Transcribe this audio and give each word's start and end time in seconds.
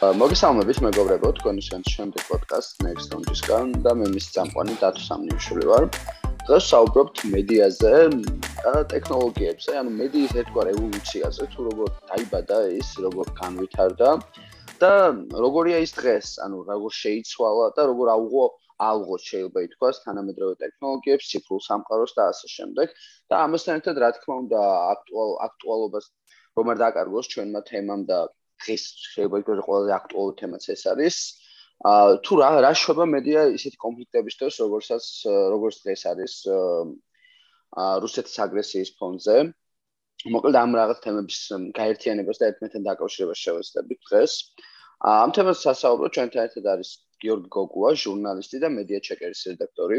მოგესალმებით 0.00 0.78
მეგობრებო, 0.80 1.30
თქვენი 1.36 1.62
შემდეგ 1.68 2.22
პოდკასტ 2.24 2.78
Next 2.86 3.10
Round-ისგან 3.12 3.72
და 3.84 3.92
მე 4.00 4.06
მის 4.14 4.28
წამყვანი 4.32 4.76
დათო 4.80 5.02
სამნიშვილი 5.06 5.66
ვარ. 5.70 5.84
დღეს 6.48 6.68
საუბრობთ 6.72 7.20
მედიაზე 7.34 7.92
და 8.64 8.72
ტექნოლოგიებზე, 8.92 9.74
ანუ 9.80 9.92
მედიის 9.98 10.32
ერთგვარ 10.40 10.70
ევოლუციაზე, 10.72 11.50
თუ 11.52 11.66
როგორ 11.68 11.92
დაიბადა 12.08 12.58
ის, 12.80 12.88
როგორ 13.04 13.26
განვითარდა 13.42 14.10
და 14.80 14.92
როგორია 15.44 15.84
ის 15.84 15.92
დღეს, 16.00 16.32
ანუ 16.48 16.64
როგორ 16.72 16.96
შეიცვალა 17.02 17.66
და 17.76 17.82
როგორ 17.92 18.14
აუღო 18.16 18.46
ალღო 18.80 19.16
შეიძლება 19.28 19.68
ითქვას 19.68 20.00
თანამედროვე 20.08 20.54
ტექნოლოგიებს, 20.64 21.28
ციფრულ 21.28 21.60
სამყაროს 21.68 22.16
და 22.16 22.22
ასე 22.32 22.46
შემდეგ. 22.56 22.88
და 23.28 23.34
ამასთან 23.44 23.84
ერთად, 23.84 23.96
რა 24.00 24.10
თქმა 24.16 24.34
უნდა, 24.48 24.60
აქტუალ 24.96 25.30
აქტუალობას 25.44 26.04
რომ 26.56 26.66
არ 26.72 26.78
დაკარგოს 26.88 27.26
ჩვენმა 27.32 27.60
თემამ 27.68 28.02
და 28.08 28.18
დღეს 28.64 28.82
შეიძლება 29.12 29.40
ითქვას 29.42 29.62
ყველაზე 29.66 29.92
აქტუალური 30.00 30.34
თემაც 30.40 30.64
ეს 30.74 30.82
არის. 30.92 31.16
ა 31.80 31.92
თუ 32.24 32.32
რა 32.40 32.48
რა 32.64 32.72
შვება 32.76 33.04
მედია 33.08 33.40
ისეთი 33.56 33.78
კონფლიქტების 33.84 34.34
დროს, 34.40 34.54
როგორცაც 34.64 35.04
როგორც 35.54 35.76
დღეს 35.84 36.02
არის 36.12 36.34
ა 37.80 37.84
რუსეთის 38.04 38.36
აგრესიის 38.44 38.90
ფონზე. 39.00 39.36
მოკლედ 40.34 40.56
ამ 40.60 40.70
რაღაც 40.76 40.98
თემების 41.04 41.40
გაერთიანებას 41.78 42.40
და 42.40 42.48
ერთმანეთთან 42.50 42.82
დაკავშირებას 42.88 43.42
შევეცდებით 43.44 44.00
დღეს. 44.08 44.32
ამ 45.00 45.32
თემას 45.32 45.64
სასაუბრო 45.64 46.08
ჩვენთან 46.12 46.42
ერთად 46.44 46.64
არის 46.74 46.90
გიორგი 47.24 47.48
გოგუა, 47.56 47.90
ჟურნალისტი 48.04 48.56
და 48.60 48.68
მედია 48.76 49.00
ჩეკერის 49.00 49.42
რედაქტორი. 49.48 49.98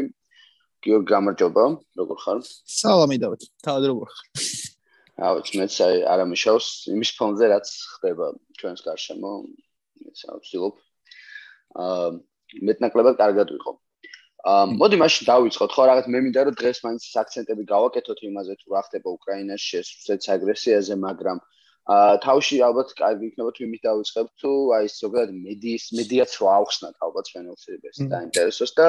გიორგი, 0.82 1.08
გამარჯობა, 1.14 1.64
როგორ 1.98 2.16
ხარ? 2.22 2.38
სალამი 2.78 3.18
დავით. 3.22 3.42
თავად 3.66 3.82
როგორ 3.90 4.06
ხარ? 4.14 4.61
აუც 5.20 5.48
მეც 5.60 5.74
აი 5.86 5.96
არამიშავს 6.14 6.66
იმის 6.94 7.10
ფონზე 7.18 7.46
რაც 7.52 7.68
ხდება 7.96 8.26
ჩვენს 8.58 8.80
გარშემო. 8.86 9.32
მეც 10.02 10.18
ავცილობ. 10.32 10.74
აა 11.82 12.10
მეტნაკლებად 12.68 13.16
კარგად 13.22 13.48
ვიყო. 13.54 13.72
აა 14.52 14.64
მოდი 14.80 14.96
მაშინ 15.02 15.24
დავიწყოთ 15.32 15.70
ხო 15.76 15.82
რაღაც 15.92 16.06
მე 16.12 16.18
მინდა 16.26 16.40
რომ 16.48 16.54
დღეს 16.60 16.78
მაინც 16.86 17.02
აქცენტები 17.22 17.62
გავაკეთოთ 17.74 18.18
იმაზე 18.28 18.54
თუ 18.60 18.66
რა 18.74 18.80
ხდება 18.88 19.08
უკრაინაში 19.18 19.72
ეს 19.80 19.88
რუსეთის 19.96 20.32
აგრესიაზე, 20.36 20.94
მაგრამ 21.06 21.38
აა 21.38 21.61
თავში 21.88 22.56
ალბათ 22.62 22.92
კარგი 22.98 23.26
იქნება 23.32 23.50
თუ 23.54 23.64
იმით 23.66 23.82
დავიწყებ 23.86 24.28
თუ 24.42 24.50
აი 24.76 24.90
ზოგადად 24.96 25.32
მედიის 25.46 25.86
მედიაც 25.98 26.36
რო 26.42 26.46
აუხსნათ 26.56 26.94
ალბათ 27.06 27.30
ჩვენელს 27.32 27.64
და 28.12 28.20
ინტერესოს 28.26 28.72
და 28.78 28.86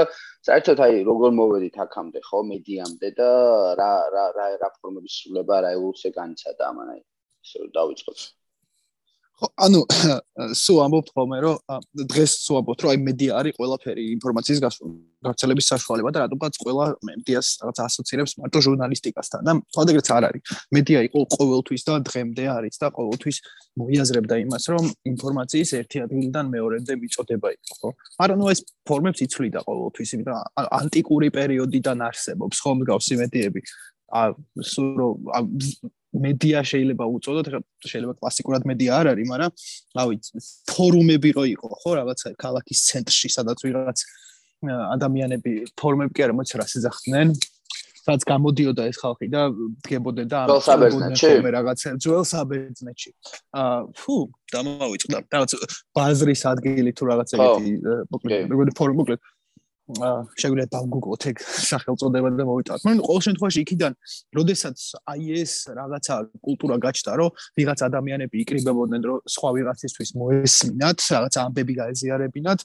საერთოდ 0.49 0.83
აი 0.86 1.02
როგორ 1.09 1.33
მოვედით 1.39 1.80
აქამდე 1.86 2.21
ხო 2.30 2.44
მედიამდე 2.53 3.09
და 3.17 3.31
რა 3.81 3.94
რა 4.14 4.25
რა 4.38 4.47
რა 4.61 4.69
ფორმების 4.77 5.17
სულება 5.23 5.58
რა 5.66 5.73
ევოლუცია 5.80 6.11
განიცადა 6.21 6.69
ამან 6.69 6.94
აი 6.94 7.02
ისე 7.02 7.67
დავიწყოთ. 7.73 8.19
ხო, 8.21 8.42
ანუ 9.63 9.81
სულ 10.63 10.80
ამბობთ 10.86 11.09
ხოლმე, 11.16 11.38
რომ 11.44 11.55
დღეს 12.11 12.33
სულ 12.45 12.59
ამბობთ, 12.61 12.83
რომ 12.83 12.91
აი 12.94 12.99
მედია 13.03 13.31
არის 13.39 13.55
ყველაფერი 13.58 14.03
ინფორმაციის 14.16 14.59
გავრცელების 14.63 15.69
საშუალება 15.73 16.11
და 16.13 16.23
რატომღაც 16.23 16.59
ყველა 16.63 16.86
მედიას 17.09 17.47
რაღაც 17.64 17.77
ასოცირებს 17.86 18.36
მარტო 18.44 18.59
ჟურნალისტიკასთან 18.67 19.41
და 19.47 19.52
თვალდაგრეთ 19.73 20.08
არ 20.17 20.23
არის. 20.30 20.44
მედია 20.75 20.99
იყო 21.08 21.19
ყოველთვის 21.36 21.81
და 21.88 21.94
დღემდე 22.09 22.44
არის 22.58 22.75
და 22.83 22.88
ყოველთვის 22.97 23.38
მოიაზრებდა 23.80 24.36
იმას, 24.44 24.64
რომ 24.73 24.86
ინფორმაციის 25.14 25.69
ერთი 25.80 25.97
ადგილიდან 26.05 26.45
მეორემდე 26.53 26.94
მიწოდება 27.03 27.47
იყო, 27.55 27.73
ხო? 27.81 27.89
მაგრამ 28.19 28.38
ნუ 28.44 28.47
ეს 28.53 28.59
ფორმებს 28.88 29.19
იცვლიდა 29.25 29.59
ყოველთვის, 29.67 30.09
იმიტომ 30.14 30.38
ანტიკური 30.80 31.27
პერიოდიდან 31.38 31.97
არსებობს 32.09 32.58
ხო 32.64 32.71
მსგავსი 32.80 33.14
მედიები. 33.23 33.61
ა 34.14 34.30
სულ 34.61 35.17
მედია 36.14 36.61
შეიძლება 36.61 37.06
უწოდოთ, 37.09 37.47
შეიძლება 37.89 38.14
კლასიკურად 38.22 38.67
მედია 38.69 38.92
არ 39.02 39.08
არის, 39.14 39.28
მაგრამ 39.33 39.52
რა 39.98 40.04
ვიცი, 40.10 40.43
ფორუმები 40.70 41.30
რო 41.37 41.45
იყო, 41.54 41.67
ხო, 41.82 41.92
რაღაცა 41.99 42.27
ქალაქის 42.43 42.80
ცენტრში, 42.89 43.30
სადაც 43.33 43.65
ვიღაც 43.65 43.98
ადამიანები 44.64 45.52
ფორუმები 45.80 46.14
კი 46.14 46.21
არა, 46.27 46.37
მოიცა 46.37 46.55
რა 46.61 46.65
სიძახდნენ. 46.70 47.33
რაც 48.04 48.21
გამოდიოდა 48.27 48.83
ეს 48.92 48.98
ხალხი 48.99 49.27
და 49.32 49.42
დგებოდნენ 49.87 50.27
და 50.27 50.37
ამ 50.43 50.49
რაღაცა 51.55 51.89
ძველ 52.04 52.26
საბერძნეთში. 52.27 53.10
აა 53.55 53.77
ფუ, 53.95 54.16
დამავიწყდა. 54.52 55.17
რაღაც 55.32 55.52
ბაზრის 55.95 56.42
ადგილი 56.52 56.92
თუ 56.92 57.04
რაღაც 57.11 57.30
ეგეთი 57.37 57.71
მოკლედ, 58.11 58.52
როგორი 58.52 58.71
ფორუმი 58.76 58.98
მოკლედ. 58.99 59.20
შეგვიძლია 59.83 60.67
დავგუგლოთ 60.71 61.23
ეგ 61.27 61.38
სახელწოდება 61.44 62.30
და 62.39 62.44
მოვიტანოთ. 62.48 62.82
მაგრამ 62.88 63.04
ყოველ 63.04 63.21
შემთხვევაში 63.27 63.60
იქიდან, 63.64 63.94
როდესაც 64.39 64.77
აი 65.11 65.23
ეს 65.44 65.54
რაღაცა 65.76 66.16
კულტურა 66.39 66.76
გაჩნდა, 66.86 67.11
რომ 67.20 67.30
ვიღაც 67.60 67.80
ადამიანები 67.89 68.36
იკრიბებოდნენ, 68.43 69.02
რომ 69.04 69.17
სხვა 69.27 69.49
ვიღაცისთვის 69.60 70.10
მოესმინათ, 70.23 70.98
რაღაცა 71.04 71.39
ამბები 71.43 71.73
გაეზიარებინათ, 71.83 72.60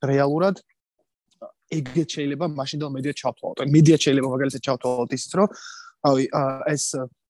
რეალურად 0.00 0.56
ეგეც 1.72 2.08
შეიძლება 2.16 2.46
მაშინ 2.56 2.78
და 2.80 2.86
მედია 2.96 3.14
ჩავთვალოთ. 3.20 3.58
მედია 3.68 3.96
შეიძლება 4.04 4.28
მაგალითად 4.32 4.62
ჩავთვალოთ 4.66 5.10
ისიც, 5.16 5.32
რომ 5.40 5.48
აი 6.08 6.22
ეს 6.72 6.84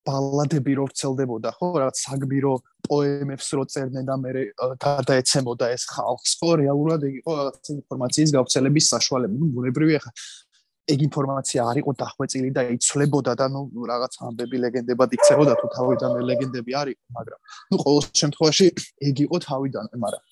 ბალადები 0.06 0.72
რო 0.78 0.84
ვრცელდებოდა, 0.88 1.50
ხო, 1.58 1.66
რაღაც 1.82 1.96
საგბირო 2.02 2.54
პოემებს 2.86 3.48
რო 3.54 3.64
წერდნენ 3.72 4.06
და 4.08 4.16
მე 4.22 4.30
გადაეცემოდა 4.82 5.66
ეს 5.74 5.84
ხალხს, 5.90 6.32
ხო, 6.42 6.50
რეალურად 6.62 7.06
ეგ 7.08 7.14
იყო 7.22 7.32
რაღაც 7.38 7.70
ინფორმაციის 7.76 8.30
გავრცელების 8.36 8.86
საშუალება. 8.94 9.34
ნუ 9.38 9.46
ბუნებრივია 9.56 10.00
ხა 10.02 10.12
ეგ 10.92 10.98
ინფორმაცია 11.06 11.60
არ 11.70 11.76
იყო 11.82 11.92
დახვეწილი 12.02 12.50
და 12.58 12.62
იცვლებოდა 12.74 13.32
და 13.38 13.46
ნუ 13.54 13.82
რაღაც 13.92 14.12
ამბები 14.26 14.56
ლეგენდებად 14.66 15.14
იქცებოდა 15.16 15.54
თუ 15.62 15.66
თავიდან 15.76 16.10
ლეგენდები 16.30 16.72
არ 16.82 16.88
იყო, 16.94 17.04
მაგრამ 17.19 17.40
ნუ 17.70 17.76
ყოველ 17.86 18.02
შემთხვევაში 18.22 18.66
ეგ 19.08 19.16
იყო 19.26 19.36
თავიდან, 19.46 19.84
მაგრამ 20.02 20.22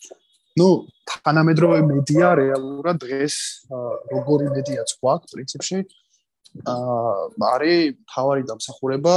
ნუ 0.58 0.68
თანამედროვე 1.06 1.78
მედია 1.86 2.28
რეალურად 2.42 2.96
დღეს 3.06 3.34
როგორი 4.10 4.46
მედიაც 4.56 4.88
გვაქვს 4.98 5.30
პრინციპში 5.34 5.78
არის 6.50 7.94
თავარი 8.10 8.42
დამსახურება 8.48 9.14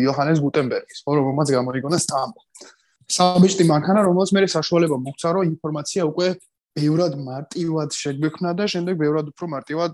იოჰანეს 0.00 0.40
გუტენბერგის, 0.40 1.02
ხო, 1.04 1.10
რომელმაც 1.20 1.48
გამოიგონა 1.52 1.98
სტამბო. 2.00 2.40
საბჭოთი 3.10 3.64
მანქანა, 3.68 4.00
რომელსაც 4.06 4.32
მე 4.32 4.40
საშუალება 4.48 4.96
მოგცა, 4.96 5.28
რომ 5.34 5.42
ინფორმაცია 5.50 6.02
უკვე 6.08 6.26
ბევრად 6.78 7.12
მარტივად 7.20 7.90
შეგვექნა 8.00 8.50
და 8.56 8.64
შემდეგ 8.70 8.94
ბევრად 8.96 9.26
უფრო 9.34 9.46
მარტივად 9.54 9.92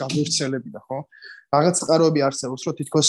გამოვრცელებინა, 0.00 0.80
ხო? 0.88 0.98
რაღაც 1.54 1.74
წყაროები 1.84 2.20
არსებობს, 2.26 2.62
რომ 2.64 2.74
თითქოს 2.80 3.08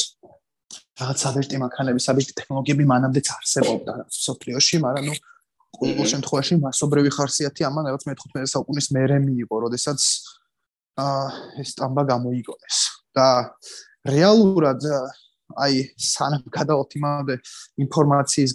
რაღაც 1.00 1.18
საბჭოთი 1.26 1.58
მანქანები, 1.64 2.00
საბჭოთი 2.06 2.34
ტექნოლოგიები 2.40 2.84
მანამდეც 2.86 3.28
არსებობდა 3.40 3.94
სოფლიოში, 4.12 4.76
მაგრამ 4.86 5.06
ნუ 5.10 5.16
ყოველ 5.76 6.08
შემთხვევაში 6.14 6.54
მასობრივი 6.64 7.10
ხარსიათი 7.16 7.62
ამან 7.68 7.84
რაღაც 7.90 8.04
მე-15 8.08 8.52
საუკუნის 8.54 8.88
მერე 8.96 9.18
მიიღო, 9.26 9.56
როდესაც 9.66 10.00
აა 10.06 10.45
ეს 11.62 11.76
სტამბა 11.76 12.04
გამოიგონეს 12.12 12.80
და 13.16 13.28
რეალურად 14.08 14.86
აი 15.56 15.82
სანამ 16.02 16.46
გადავალთ 16.52 16.96
იმავე 17.00 17.36
ინფორმაციის 17.86 18.54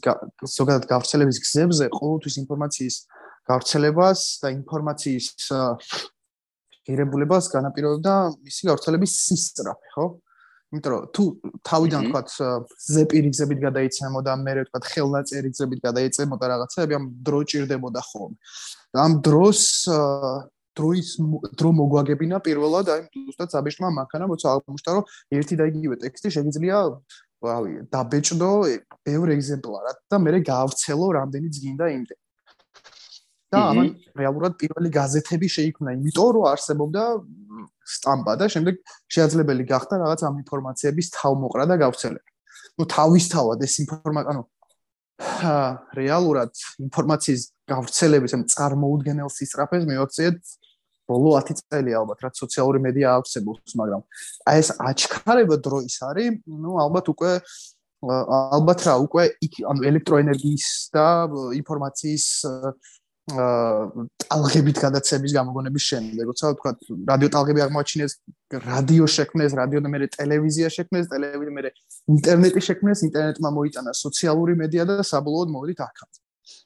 ზოგადად 0.55 0.89
გავრცელების 0.91 1.39
გზებზე 1.45 1.87
ყოველთვის 1.95 2.39
ინფორმაციის 2.45 2.97
გავრცელებას 3.51 4.25
და 4.43 4.49
ინფორმაციის 4.57 5.27
ღირებულებას 6.91 7.51
განაპირობებდა 7.53 8.15
მისი 8.47 8.69
გავრცელების 8.71 9.15
სისწრაფე, 9.27 9.95
ხო? 9.95 10.07
იმიტომ 10.71 10.93
რომ 10.95 11.07
თუ 11.15 11.25
თავიდან 11.67 12.05
თქვა 12.11 12.21
ზეპირი 12.95 13.31
გზებით 13.35 13.61
გადაიცემო 13.65 14.21
და 14.23 14.35
მე 14.39 14.53
თქვა 14.69 14.81
ხელნაწერი 14.87 15.49
გზებით 15.51 15.81
გადაიცემო 15.83 16.37
და 16.39 16.47
რაღაცები 16.53 16.95
ამ 16.99 17.05
დრო 17.27 17.41
ჭირდებოდა 17.51 18.03
ხოლმე. 18.07 18.37
და 18.95 18.99
ამ 19.03 19.13
დროს 19.27 19.61
დროის 20.81 21.09
დრო 21.61 21.71
მოგვაგებინა 21.81 22.41
პირველად 22.47 22.93
აი 22.95 23.03
უბრალოდ 23.21 23.55
საბეჭდმა 23.57 23.91
მანქანა 24.01 24.31
მოცა 24.33 24.49
აღმოჩნდა 24.55 24.97
რომ 24.97 25.05
ერთი 25.41 25.61
და 25.61 25.65
იგივე 25.73 26.01
ტექსტი 26.05 26.33
შეიძლება 26.37 26.81
რავი 27.41 27.73
დაბეჭდო 27.93 28.51
ბევრ 29.07 29.29
ეგზემპლარად 29.37 29.99
და 30.13 30.17
მე 30.25 30.41
გავცელო 30.51 31.07
რამდენი 31.19 31.49
ძგინდა 31.57 31.87
იმდე. 31.97 32.15
და 33.51 33.61
ამან 33.75 33.89
რეალურად 34.15 34.55
პირველი 34.63 34.91
გაზეთები 34.95 35.49
შეიქმნა 35.51 35.95
იმიტომ 35.99 36.29
რომ 36.37 36.45
არსებობდა 36.55 37.03
სტამპა 37.95 38.33
და 38.39 38.47
შემდეგ 38.55 38.75
შეაძლებელი 39.11 39.65
გახდა 39.73 39.95
რაღაც 40.05 40.21
ამ 40.29 40.35
ინფორმაციების 40.45 41.07
თავმოყრა 41.19 41.65
და 41.71 41.77
გავცელება 41.83 42.29
ну 42.79 42.87
თავისთავად 42.95 43.59
ეს 43.67 43.75
ინფორმაცია 43.85 44.31
ანუ 44.35 44.43
რეალურად 45.99 46.53
ინფორმაციის 46.87 47.43
გავრცელების 47.73 48.33
ამ 48.39 48.43
წარმოუდგენელ 48.55 49.31
სისწრაფეს 49.35 49.85
მივაქციეთ 49.91 50.39
ბოლო 51.11 51.35
10 51.41 51.63
წელი 51.67 51.97
ალბათ 52.01 52.25
რაც 52.27 52.41
სოციალური 52.43 52.81
მედია 52.87 53.17
აქვსებობს 53.19 53.77
მაგრამ 53.81 54.03
აი 54.53 54.63
ეს 54.63 54.71
აჩქარება 54.91 55.57
დროის 55.67 55.97
არის 56.11 56.41
ну 56.65 56.79
ალბათ 56.87 57.13
უკვე 57.15 57.33
ალბათ 58.01 58.81
რა 58.89 58.95
უკვე 59.05 59.25
ანუ 59.71 59.81
ელექტროენერგიის 59.91 60.69
და 60.97 61.07
ინფორმაციის 61.61 62.27
ტალღებით 63.31 64.79
გადაცემის 64.83 65.33
გამოგონების 65.37 65.85
შემდეგ, 65.91 66.31
როცა 66.31 66.47
თქვა 66.59 66.71
რადიო 67.11 67.29
ტალღები 67.35 67.61
აღმოაჩინეს, 67.67 68.13
რადიო 68.65 69.07
შექმნეს, 69.17 69.55
რადიო 69.61 69.81
და 69.85 69.89
მე 69.93 70.09
ტელევიზია 70.17 70.69
შექმნეს, 70.77 71.05
ტელევიზია 71.13 71.55
მე 71.59 71.63
ინტერნეტი 72.17 72.61
შექმნეს, 72.69 73.05
ინტერნეტმა 73.11 73.51
მოიტანა 73.59 73.93
სოციალური 74.01 74.57
მედია 74.63 74.89
და 74.89 74.95
საბოლოოდ 75.13 75.49
მოვიდით 75.55 75.81
აქაც. 75.87 76.13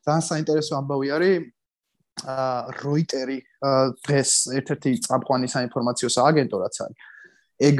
ძალიან 0.06 0.24
საინტერესო 0.30 0.72
ამბავი 0.80 1.08
არის 1.16 1.34
აა 1.42 1.63
როიტერი 2.84 3.38
დღეს 4.04 4.30
ერთ-ერთი 4.58 4.90
წამყვანი 5.06 5.48
საინფორმაციო 5.54 6.08
სააგენტო 6.14 6.56
რაც 6.64 6.76
არის. 6.84 6.98
ეგ 7.54 7.78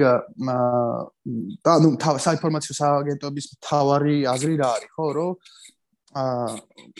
და 1.67 1.73
ნუ 1.83 1.89
საინფორმაციო 1.99 2.75
სააგენტოების 2.79 3.47
მთავარი 3.59 4.17
აზრი 4.35 4.55
რა 4.61 4.69
არის 4.75 4.91
ხო 4.95 5.07
რომ 5.19 5.33
აა 6.15 6.47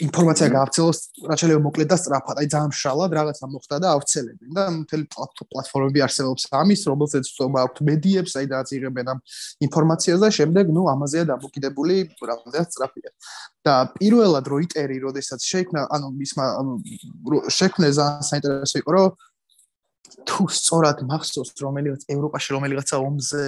ინფორმაცია 0.03 0.49
გავრცელოს 0.51 0.99
რაც 1.31 1.39
შეიძლება 1.43 1.63
მოკლედ 1.65 1.89
და 1.93 1.97
სწრაფად, 2.03 2.39
აი 2.43 2.47
ძალიან 2.55 2.71
მშრალად 2.75 3.11
რაღაცა 3.15 3.47
მოხდა 3.55 3.77
და 3.85 3.89
ავრცელებენ 3.95 4.51
და 4.59 4.65
მთელი 4.75 5.05
პლატფორმები 5.55 6.01
არსებობს 6.07 6.43
ამის, 6.51 6.81
რომელსაც 6.91 7.31
თქმა 7.31 7.63
აქვთ 7.63 7.79
მედიებს, 7.89 8.33
აი 8.41 8.47
რაც 8.51 8.69
იღებენ 8.75 9.07
ამ 9.15 9.19
ინფორმაციას 9.67 10.19
და 10.19 10.29
შემდეგ 10.39 10.65
ნუ 10.75 10.83
ამაზეა 10.95 11.25
დამოკიდებული 11.31 11.95
რამდენად 12.27 12.67
სწრაფია. 12.75 13.11
და 13.65 13.75
პირველად 13.97 14.45
როიტერი, 14.45 14.97
როდესაც 15.01 15.41
შეიქმნა, 15.41 15.89
ანუ 15.89 16.09
მისმა 16.21 16.47
შექმნა 17.49 17.87
ძალიან 17.97 18.27
საინტერესო 18.29 18.77
იყო, 18.83 18.91
რომ 18.93 19.07
თუ 20.29 20.47
სწორად 20.53 21.03
მახსოვს 21.09 21.51
რომელიღაც 21.65 22.03
ევროპაში 22.15 22.55
რომელიღაცა 22.57 22.97
ომზე 23.01 23.45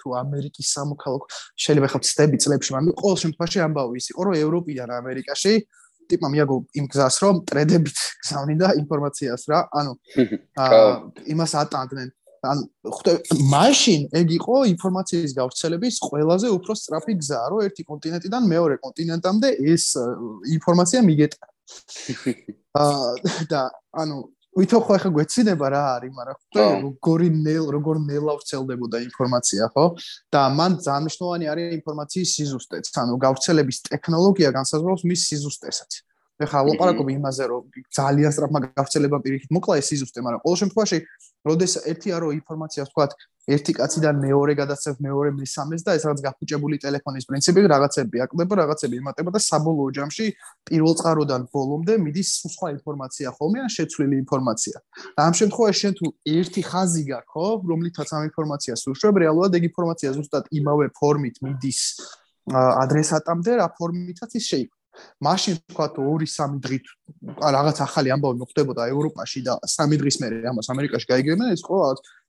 თუ 0.00 0.14
ამერიკის 0.20 0.66
სამოქალაქო 0.76 1.26
შეიძლება 1.64 1.90
ხავთ 1.92 2.04
სტები 2.10 2.36
წლებში 2.44 2.74
მაგრამ 2.74 2.96
ყოველ 3.02 3.18
შემთხვევაში 3.24 3.58
ამბავი 3.66 4.00
ის 4.00 4.06
იყო 4.12 4.22
რომ 4.28 4.34
ევროპიდან 4.44 4.88
ამერიკაში 5.00 5.52
ტიპმა 6.10 6.28
მიაგო 6.34 6.56
იმ 6.80 6.86
გზას 6.90 7.16
რომ 7.22 7.36
ტრედებით 7.50 7.98
გზავნიდა 8.26 8.68
ინფორმაციას 8.82 9.42
რა 9.50 9.60
ანუ 9.80 9.92
იმას 11.34 11.52
ატანდნენ 11.62 12.08
ან 12.40 12.64
ხვდები 12.88 13.36
მაშინ 13.52 14.00
ეგ 14.16 14.28
იყო 14.40 14.56
ინფორმაციის 14.72 15.32
გავრცელების 15.36 15.94
ყველაზე 16.08 16.48
უფრო 16.56 16.72
სწრაფი 16.80 17.14
გზა 17.20 17.40
რომ 17.52 17.64
ერთი 17.68 17.82
კონტინენტიდან 17.90 18.42
მეორე 18.52 18.76
კონტინენტამდე 18.84 19.48
ეს 19.74 19.84
ინფორმაცია 20.56 21.00
მიგეტა. 21.04 21.44
აა 22.80 23.46
და 23.50 23.62
ანუ 23.92 24.16
ვითომ 24.58 24.82
ხო 24.82 24.92
ახლა 24.98 25.10
გვეცინება 25.14 25.66
რა 25.70 25.82
არის, 25.94 26.12
მაგრამ 26.18 26.38
ხო 26.50 26.64
როგორი 26.82 27.28
ნელ 27.30 27.64
როგორ 27.70 27.96
ნელა 28.02 28.32
ვრცელდებოდა 28.34 28.98
ინფორმაცია, 29.06 29.62
ხო? 29.70 29.84
და 30.34 30.40
მან 30.58 30.72
ძალიან 30.82 31.02
მნიშვნელოვანი 31.06 31.46
არის 31.54 31.66
ინფორმაციის 31.78 32.30
სიზუსტეც, 32.34 32.84
ანუ 32.98 33.14
გავრცელების 33.24 33.78
ტექნოლოგია 33.90 34.50
განსაზღვრავს 34.58 35.02
მის 35.06 35.20
სიზუსტესაც. 35.30 35.90
ეხლა 36.40 36.60
ლაპარაკობ 36.68 37.08
იმაზე, 37.12 37.44
რომ 37.52 37.62
ძალიან 37.98 38.30
სწრაფმა 38.32 38.60
გავრცელება 38.76 39.16
პირიქით 39.24 39.50
მოკლა 39.56 39.74
ეს 39.80 39.86
სიზუსტე, 39.90 40.20
მაგრამ 40.24 40.40
ყოველ 40.44 40.56
შემთხვევაში, 40.62 40.98
როდეს 41.48 41.72
ერთი 41.90 42.08
არო 42.16 42.28
ინფორმაციას 42.40 42.88
თქვა 42.92 43.04
ერთი 43.50 43.72
კაციდან 43.74 44.16
მეორე 44.20 44.52
გადაცემ 44.60 44.96
მეორე 45.06 45.30
მესამეს 45.40 45.82
და 45.86 45.90
ეს 45.98 46.04
რაღაც 46.06 46.20
გაფუჭებული 46.26 46.76
ტელეფონის 46.84 47.24
პრინციპი 47.30 47.60
რაღაცები 47.72 48.16
აკდება, 48.24 48.54
რაღაცები 48.60 48.94
იმატება 49.00 49.30
და 49.34 49.40
საბოლოო 49.42 49.90
ჯამში 49.96 50.26
პირველ 50.70 50.94
წყაროდან 51.00 51.42
ბოლომდე 51.50 51.94
მიდის 52.04 52.30
სხვა 52.54 52.68
ინფორმაცია 52.76 53.28
ხოლმე 53.36 53.58
ან 53.64 53.70
შეცვლილი 53.76 54.16
ინფორმაცია. 54.24 54.76
და 55.16 55.20
ამ 55.28 55.34
შემთხვევაში 55.40 55.78
შენ 55.82 55.92
თუ 55.98 56.06
ერთი 56.36 56.62
ხაზი 56.70 57.02
გაქვს, 57.10 57.30
ხო, 57.32 57.46
რომლითაც 57.70 58.08
ამ 58.16 58.22
ინფორმაციას 58.30 58.80
უშვებ, 58.92 59.14
რეალურად 59.24 59.52
ეგ 59.58 59.62
ინფორმაცია 59.70 60.08
ზუსტად 60.16 60.44
იმავე 60.60 60.86
ფორმით 61.00 61.36
მიდის 61.44 61.80
ადრესატამდე, 62.84 63.50
რა 63.60 63.66
ფორმითაც 63.78 64.30
ის 64.38 64.44
შეიქმნა. 64.52 64.79
მაშინ 65.24 65.60
თქვა 65.70 65.86
თუ 65.96 66.02
2-3 66.22 66.60
დღით 66.64 66.86
რაღაც 67.40 67.76
ახალი 67.86 68.12
ამბავი 68.14 68.40
მოხდებოდა 68.42 68.88
ევროპაში 68.92 69.40
და 69.46 69.54
3 69.64 70.00
დღის 70.00 70.16
მერე 70.22 70.40
ამას 70.50 70.70
ამერიკაში 70.74 71.06
გაიგებენ 71.12 71.52
ეს 71.54 71.62
ყო 71.66 71.78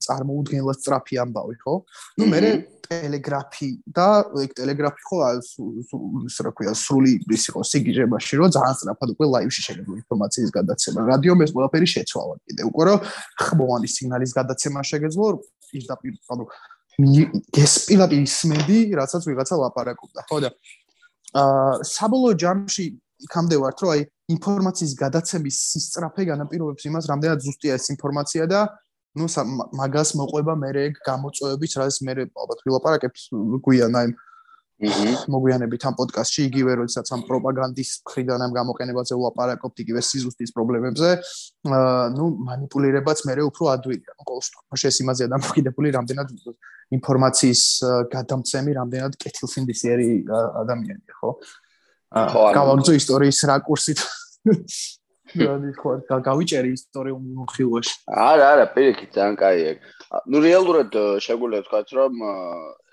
წარმოუდგენლად 0.05 0.77
სწრაფი 0.81 1.15
ამბავი 1.23 1.55
ხო? 1.61 1.73
ნუ 2.19 2.25
მე 2.31 2.39
ტელეგრაფი 2.91 3.69
და 3.95 4.07
ეგ 4.43 4.51
ტელეგრაფი 4.59 5.01
ხო 5.07 5.17
ის 5.79 6.37
რა 6.43 6.51
ქვია 6.57 6.73
სრული 6.75 7.13
ის 7.37 7.43
იყო 7.51 7.61
სიგიჟებაში 7.71 8.33
რომ 8.41 8.51
ძალიან 8.55 8.75
სწრაფად 8.81 9.13
უკვე 9.15 9.25
ლაივში 9.35 9.61
შეიძლება 9.67 9.95
ინფორმაციის 10.01 10.51
გადაცემა. 10.57 10.99
რადიომ 11.11 11.39
ეს 11.45 11.51
ყველაფერი 11.55 11.87
შეცვალა 11.95 12.35
კიდე 12.45 12.61
უკვე 12.71 12.83
რომ 12.89 12.99
ხმოვანი 13.45 13.87
სიგნალის 13.95 14.31
გადაცემა 14.39 14.79
შეგეძლო 14.91 15.27
ის 15.79 15.85
და 15.87 15.95
ანუ 16.35 16.43
გესპილად 17.55 18.11
ისმენდი 18.19 18.79
რასაც 18.99 19.23
ვიღაცა 19.29 19.55
ლაპარაკობდა 19.63 20.21
ხო 20.27 20.37
და 20.43 20.49
აა 21.31 21.83
საბოლოო 21.87 22.33
ჯამში 22.43 22.85
იქამდე 23.27 23.57
ვართ, 23.61 23.77
რომ 23.83 23.91
აი 23.95 24.01
ინფორმაციის 24.35 24.93
გადაცემის 24.99 25.57
სისწრაფე 25.71 26.23
განაპირობებს 26.31 26.87
იმას, 26.89 27.09
რამდენად 27.11 27.45
ზუსტია 27.45 27.77
ეს 27.79 27.85
ინფორმაცია 27.95 28.47
და 28.51 28.61
ნუ 29.19 29.27
მაგას 29.79 30.09
მოყვება 30.19 30.53
მე 30.63 30.69
ეგ 30.81 30.99
გამოწვევებით, 31.07 31.71
რაც 31.81 31.95
მე 32.07 32.13
ალბათ 32.31 32.59
ვილაპარაკებს 32.67 33.21
გვიან 33.67 33.95
აი 34.01 34.07
მოგვიანებით 34.81 35.85
ამ 35.85 35.95
პოდკასტში 35.99 36.45
იგივე 36.49 36.75
როდესაც 36.81 37.11
ამ 37.13 37.21
პროპაგანდის 37.27 37.91
მხრიდან 38.01 38.45
ამ 38.45 38.55
გამოყენებაზე 38.57 39.17
ვლაპარაკობთ 39.19 39.83
იგივე 39.83 40.01
სიზუსტის 40.09 40.53
პრობლემებზე 40.57 41.09
ну 42.17 42.25
манипулирებაც 42.49 43.25
მე 43.29 43.37
უფრო 43.45 43.69
ადვილია 43.75 44.15
ну 44.17 44.23
ყოველთვის 44.31 44.81
შესიმაზე 44.85 45.29
დამოკიდებული 45.35 45.93
რამდენად 45.97 46.33
ინფორმაციის 46.97 47.61
გადამცემი 48.15 48.71
რამდენად 48.81 49.19
კეთილსინდისიერი 49.21 50.09
ადამიანია 50.65 51.19
ხო 51.21 51.31
გავაგზო 52.57 52.97
ისტორიის 53.01 53.45
რაკურსით 53.53 53.99
რადი 55.39 55.71
ხო 55.79 55.91
გავიჭერი 56.27 56.71
ისტორიულ 56.75 57.19
მიმოხილვაში. 57.23 57.93
არა, 58.11 58.45
არა, 58.53 58.65
პირიქით 58.75 59.11
ძალიან 59.15 59.35
კაი 59.39 59.59
ეგ. 59.71 59.77
ну 60.27 60.37
რეალურად 60.43 60.91
შეგვიძლია 61.23 61.63
ვთქვათ, 61.63 61.87
რომ 61.95 62.13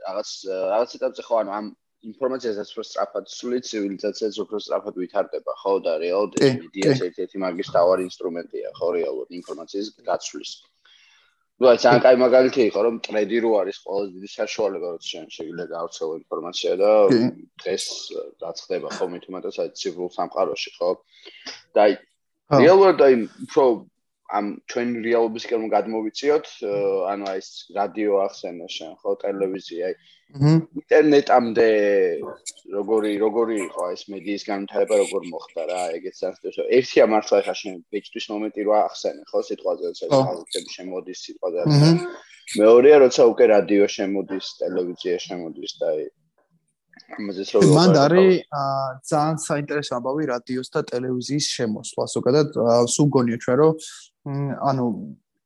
რაღაც 0.07 0.31
რაღაც 0.73 0.91
ეტაპზე 0.99 1.23
ხო 1.29 1.37
ანუ 1.43 1.51
ამ 1.59 1.67
ინფორმაციასაც 2.07 2.69
უფრო 2.73 2.85
სწრაფად 2.87 3.31
სული 3.35 3.59
ცივილიზაციაც 3.69 4.37
უფრო 4.45 4.59
სწრაფად 4.63 4.99
ვითარდება 5.03 5.53
ხო 5.63 5.73
და 5.87 5.93
რეალურად 6.03 6.45
მედიას 6.63 7.01
ერთ-ერთი 7.09 7.41
მაგის 7.43 7.71
თავარი 7.75 8.03
ინსტრუმენტია 8.09 8.69
ხო 8.79 8.89
რეალურად 8.97 9.31
ინფორმაციის 9.41 9.89
გაცვლის. 10.09 10.53
აი 11.59 11.79
ძალიან 11.83 12.03
კაი 12.07 12.17
მაგალითი 12.23 12.61
იყო 12.71 12.81
რომ 12.87 12.97
ტრედი 13.03 13.39
რო 13.43 13.51
არის 13.61 13.79
ყველაზე 13.83 14.11
დიდი 14.15 14.29
საშუალება 14.31 14.89
რომ 14.95 15.03
შენ 15.11 15.25
შეიძლება 15.35 15.65
გავრცელო 15.75 16.15
ინფორმაცია 16.23 16.73
და 16.83 16.91
დღეს 17.63 17.85
რაც 18.43 18.57
ხდება 18.63 18.89
ხო 18.95 19.07
მით 19.11 19.25
უმეტეს 19.31 19.57
აი 19.63 19.69
ციფრულ 19.81 20.11
სამყაროში 20.19 20.71
ხო. 20.79 20.91
და 21.75 21.81
აი 21.83 21.93
რეალურად 22.63 22.99
აი 23.09 23.15
უფრო 23.49 23.65
ამ 24.29 24.47
ჩვენ 24.69 24.89
რეალობისკენ 25.05 25.63
გადმოვიწიოთ, 25.73 26.49
ანუ 27.13 27.25
აი 27.33 27.41
ეს 27.41 27.49
რადიო 27.77 28.19
ახსენა 28.27 28.69
შენ, 28.75 28.91
ხო, 29.01 29.15
ტელევიზია, 29.25 29.89
ინტერნეტამდე 30.37 31.69
როგორი 32.77 33.13
როგორი 33.25 33.57
იყო 33.65 33.85
ეს 33.97 34.03
მედიის 34.13 34.45
განვითარება 34.51 35.01
როგორ 35.01 35.23
მოხდა 35.33 35.63
რა, 35.73 35.81
ეგეც 35.97 36.21
საერთოდ 36.21 36.61
ერთია 36.79 37.09
მართლა 37.09 37.41
ხა 37.49 37.55
შენ 37.63 37.81
პეჭთვის 37.89 38.27
მომენტი 38.35 38.69
რა 38.69 38.79
ახსენე, 38.93 39.23
ხო, 39.33 39.41
სიტყვაზე 39.49 39.85
ეს 39.95 40.01
ხალხები 40.13 40.71
შემოდის 40.77 41.19
სიტყვაზე. 41.25 41.61
მეორეა 42.61 42.97
როცა 43.05 43.23
უკვე 43.33 43.45
რადიო 43.57 43.87
შემოდის, 43.97 44.47
ტელევიზია 44.61 45.17
შემოდის 45.25 45.73
და 45.81 45.89
აი 45.97 46.09
ამაზეც 47.17 47.49
რო 47.57 47.61
მან 47.73 47.97
არის 48.05 48.35
ძალიან 49.11 49.37
საინტერესო 49.45 49.93
ამბავი 49.99 50.25
რადიოს 50.33 50.69
და 50.75 50.81
ტელევიზიის 50.93 51.47
შემოსვლა. 51.57 52.05
ზოგადად 52.15 52.49
სულ 52.95 53.09
გონია 53.17 53.39
ჩვენ 53.45 53.57
რომ 53.63 53.73
ანუ 54.71 54.87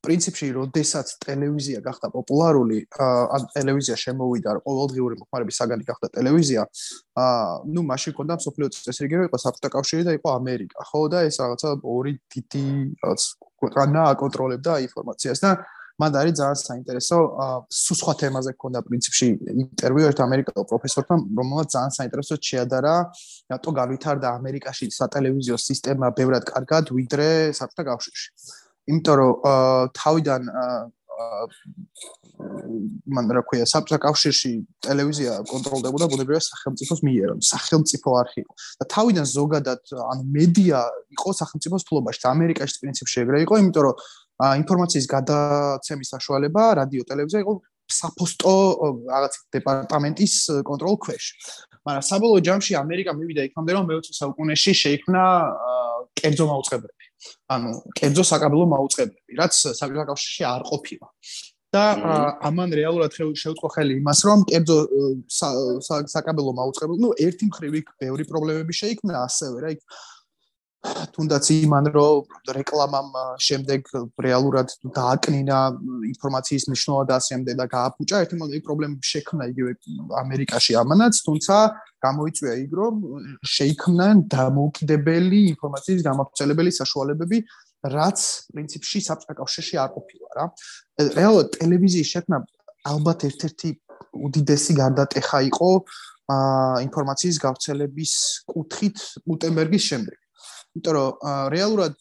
პრინციპში, 0.02 0.48
როდესაც 0.56 1.12
ტელევიზია 1.22 1.80
გახდა 1.84 2.10
პოპულარული, 2.10 2.78
ან 2.98 3.44
ტელევიზია 3.54 3.96
შემოვიდა, 4.02 4.54
ყოველდღიური 4.66 5.18
მოხმარების 5.20 5.58
საგანი 5.62 5.86
გახდა 5.86 6.08
ტელევიზია, 6.16 6.64
აა, 7.22 7.44
ნუ 7.70 7.84
მაშინ 7.90 8.16
ქონდა 8.18 8.38
სოფლიო 8.42 8.68
წესრიგები, 8.74 9.28
იყო 9.30 9.38
საფრთა 9.44 9.68
კავშირი 9.76 10.08
და 10.08 10.16
იყო 10.18 10.28
ამერიკა, 10.40 10.88
ხო 10.90 11.02
და 11.12 11.22
ეს 11.28 11.38
რაღაცა 11.38 11.70
ორი 11.86 12.12
დიდი 12.34 12.64
რაღაც 12.98 13.22
ქვეყანა 13.62 14.00
აკონტროლებდა 14.16 14.72
ინფორმაციას 14.90 15.38
და 15.46 15.50
მან 16.00 16.16
არის 16.18 16.34
ძალიან 16.40 16.58
საინტერესო, 16.58 17.18
სულ 17.68 17.96
სხვა 18.00 18.14
თემაზე 18.22 18.52
ქონდა 18.58 18.80
პრინციპში 18.88 19.26
ინტერვიუ 19.62 20.06
ერთ 20.10 20.18
ამერიკელ 20.26 20.64
პროფესორთან, 20.72 21.18
რომელმაც 21.38 21.68
ძალიან 21.76 21.92
საინტერესო 21.98 22.34
შეადარა, 22.48 22.94
რატო 23.52 23.70
გავითარდა 23.78 24.28
ამერიკაში 24.40 24.90
სატელევიზიო 24.98 25.56
სისტემა 25.68 26.10
ბევრად 26.16 26.48
კარგად, 26.48 26.90
ვიდრე 26.96 27.28
საფრთა 27.54 27.82
კავშირში. 27.92 28.28
იმიტომ 28.90 29.16
რომ 29.20 29.32
თავიდან 29.98 30.42
მან 33.12 33.28
რა 33.36 33.42
ქვია 33.46 33.66
საბჭოთა 33.68 33.98
კავშირში 34.02 34.50
ტელევიზია 34.86 35.34
კონტროლდებოდა 35.50 36.06
ბუნებრივად 36.12 36.44
სახელმწიფოს 36.46 37.00
მიერ, 37.06 37.34
სახელმწიფო 37.46 38.08
არქი 38.22 38.40
იყო. 38.42 38.52
და 38.80 38.84
თავიდან 38.94 39.26
ზოგადად 39.36 39.82
ანუ 40.12 40.22
მედია 40.36 40.80
იყო 41.14 41.28
სახელმწიფოს 41.40 41.82
ფლობაში. 41.88 42.20
ამერიკაში 42.34 42.76
პრინციპში 42.82 43.16
ეგრე 43.22 43.38
იყო, 43.46 43.54
იმიტომ 43.62 43.82
რომ 43.86 43.94
ინფორმაციის 44.62 45.06
გადაცემის 45.14 46.08
საშუალება 46.14 46.62
რადიო 46.80 47.02
ტელევიზია 47.10 47.40
იყო 47.44 47.54
საფოსტო 47.92 48.56
რაღაც 49.12 49.32
დეპარტამენტის 49.54 50.34
კონტროლ 50.66 50.94
ქვეშ. 51.04 51.24
მაგრამ 51.86 52.04
საბოლოო 52.10 52.40
ჯამში 52.46 52.72
ამერიკა 52.78 53.12
მივიდა 53.18 53.42
იქამდე 53.50 53.72
რომ 53.76 53.84
მე-20 53.90 54.18
საუკუნეში 54.18 54.72
შეიქმნა 54.82 55.22
კერძო 56.18 56.44
მაუწყებლები. 56.50 57.01
ანუ 57.54 57.72
კერძო 57.98 58.24
საკაბელო 58.32 58.66
მაუწყებლები, 58.74 59.38
რაც 59.40 59.52
საბჭოთა 59.80 60.06
კავშირში 60.10 60.44
არ 60.52 60.62
ყოფილა. 60.70 61.08
და 61.72 61.84
ამან 62.44 62.74
რეალურად 62.76 63.14
შეუწყო 63.16 63.68
ხელი 63.72 63.94
იმას, 63.96 64.20
რომ 64.28 64.40
კერძო 64.44 64.76
საკაბელო 66.12 66.52
მაუწყებლები, 66.58 67.00
ну, 67.00 67.12
ერთი 67.16 67.48
მხრივ 67.48 67.78
იქ 67.80 67.86
ბევრი 67.96 68.24
პრობლემები 68.28 68.76
შეიქმნა 68.76 69.22
ასევე, 69.24 69.56
რა 69.64 69.70
იქ 69.72 69.80
თუნდაც 70.82 71.46
იმან 71.54 71.88
რომ 71.94 72.32
რეკლამამ 72.56 73.10
შემდეგ 73.46 73.90
რეალურად 74.24 74.72
დააკნინა 74.96 75.58
ინფორმაციის 76.10 76.64
მნიშვნელობა 76.68 77.04
და 77.10 77.18
ასემდე 77.22 77.52
და 77.60 77.66
გააფუჭა 77.74 78.22
ერთი 78.24 78.38
მომენტი 78.40 78.60
პრობლემები 78.66 79.06
შექმნა 79.12 79.46
იგივე 79.52 79.72
ამერიკაში 80.22 80.72
ამანაც 80.82 81.20
თუმცა 81.26 81.56
გამოიწვია 82.06 82.54
იქ 82.66 82.72
რომ 82.80 82.94
შეიქმნან 83.56 84.24
დამოუკიდებელი 84.34 85.38
ინფორმაციის 85.54 86.02
გამავრცელებელი 86.08 86.72
საშუალებები 86.80 87.38
რაც 87.94 88.18
პრინციპში 88.50 88.98
საბჭოთა 89.06 89.34
კავშირში 89.38 89.76
არ 89.84 89.90
ყოფილა 89.94 90.28
რა. 90.38 90.44
რეალურად 91.18 91.48
ტელევიზიის 91.62 92.08
შექმნა 92.14 92.38
ალბათ 92.90 93.20
ერთ-ერთი 93.30 93.70
უდიდესი 94.26 94.72
გარდატეხა 94.82 95.38
იყო 95.50 95.70
ინფორმაციის 96.86 97.38
გავრცელების 97.46 98.12
კუთხით 98.50 98.98
გუტენბერგის 99.30 99.86
შემდეგ 99.90 100.21
იმიტომ 100.76 100.94
რომ 100.96 101.10
რეალურად 101.54 101.94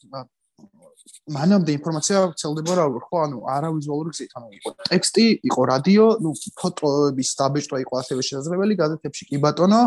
მანამდე 1.30 1.74
ინფორმაცია 1.78 2.22
ვრცელდება 2.22 2.74
რა 2.78 2.86
ხო 3.06 3.18
ანუ 3.26 3.38
არავიზუალური 3.56 4.10
გზით 4.14 4.32
ანუ 4.38 4.48
იყო 4.58 4.70
ტექსტი 4.90 5.26
იყო 5.48 5.62
რადიო 5.70 6.06
ნუ 6.24 6.30
ფოტოების 6.60 7.30
დაბეჭდა 7.38 7.76
იყო 7.84 7.94
ასევე 8.02 8.26
შესაძლებელი 8.28 8.74
გაზეთებში 8.82 9.28
კი 9.30 9.38
ბატონო 9.44 9.82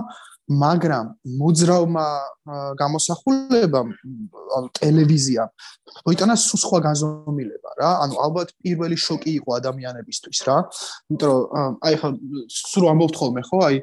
მაგრამ 0.46 1.06
მოძრავმა 1.42 2.08
გამოსახულებამ 2.80 3.90
ანუ 4.56 4.68
ტელევიზია 4.80 5.44
მოიტანა 6.06 6.36
სულ 6.38 6.60
სხვა 6.64 6.80
განზომილება 6.86 7.70
რა 7.82 7.92
ანუ 8.06 8.20
ალბათ 8.26 8.54
პირველი 8.62 8.98
შოკი 9.06 9.32
იყო 9.42 9.50
ადამიანებისთვის 9.60 10.40
რა 10.48 10.58
იმიტომ 11.10 11.30
რომ 11.34 11.80
აი 11.90 11.96
ხა 12.02 12.10
სულ 12.62 12.86
ამბობთ 12.94 13.16
ხოლმე 13.22 13.42
ხო 13.50 13.58
აი 13.70 13.78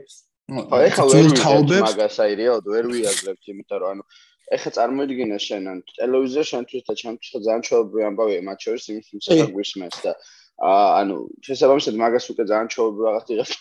აი 0.78 0.90
ხა 0.94 1.04
ვერ 1.11 1.26
ვიძებ 1.35 1.82
მაგას 1.90 2.16
აი 2.23 2.32
რეალოდ 2.42 2.66
ვერ 2.75 2.85
ვიაზრებთ 2.94 3.44
იმიტომ 3.52 3.78
რომ 3.82 3.90
ანუ 3.92 4.04
ეხა 4.57 4.71
წარმოიდგინე 4.77 5.39
შენ 5.47 5.69
ან 5.73 5.83
ტელევიზორ 5.97 6.47
შენთვის 6.53 6.87
და 6.89 6.95
ჩემთვის 7.03 7.35
ძალიან 7.35 7.67
ჩვეულებრივი 7.69 8.07
ამბავია 8.09 8.41
მათ 8.49 8.67
შორის 8.67 8.89
იმის 8.93 9.13
იმისა 9.17 9.47
გვისმენს 9.57 10.01
და 10.07 10.13
ანუ 10.62 11.16
შესაბამისად 11.42 11.97
მაგას 11.99 12.26
უკვე 12.31 12.45
ძალიან 12.47 12.69
ჩაობ 12.71 12.95
რაღაც 13.02 13.31
იღებს 13.35 13.54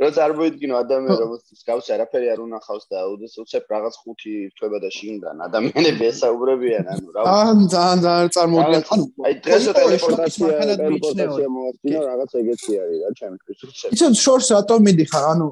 რომ 0.00 0.12
წარმოიდგინო 0.16 0.74
ადამიანი 0.80 1.16
რომელსაც 1.20 1.58
გავს 1.68 1.86
არაფერი 1.92 2.26
არ 2.32 2.40
უნახავს 2.40 2.84
და 2.88 2.98
უცებ 3.12 3.64
რაღაც 3.68 3.94
ხუთი 4.00 4.32
რთვება 4.56 4.78
და 4.80 4.88
შიგნიდან. 4.88 5.36
ადამიანები 5.46 6.04
ესაუბრებიან 6.08 6.84
ანუ 6.96 7.06
რა 7.12 7.20
ან 7.28 7.58
ძალიან 7.74 7.98
ძალიან 8.06 8.28
წარმოიდგინე 8.36 8.80
ანუ 8.96 9.04
აი 9.28 9.34
დღეს 9.44 9.64
ტელეპორტაცია 9.80 10.48
ტელეპორტაცია 10.80 11.48
მოახდინა 11.56 12.00
რაღაც 12.08 12.30
ეგეთი 12.40 12.72
არის 12.80 12.98
რა 13.04 13.10
ჩემთვის 13.20 13.58
უცებ 13.68 13.90
იცი 13.92 14.08
შორს 14.24 14.48
რატომ 14.56 14.78
მიდიხარ? 14.88 15.24
ანუ 15.32 15.46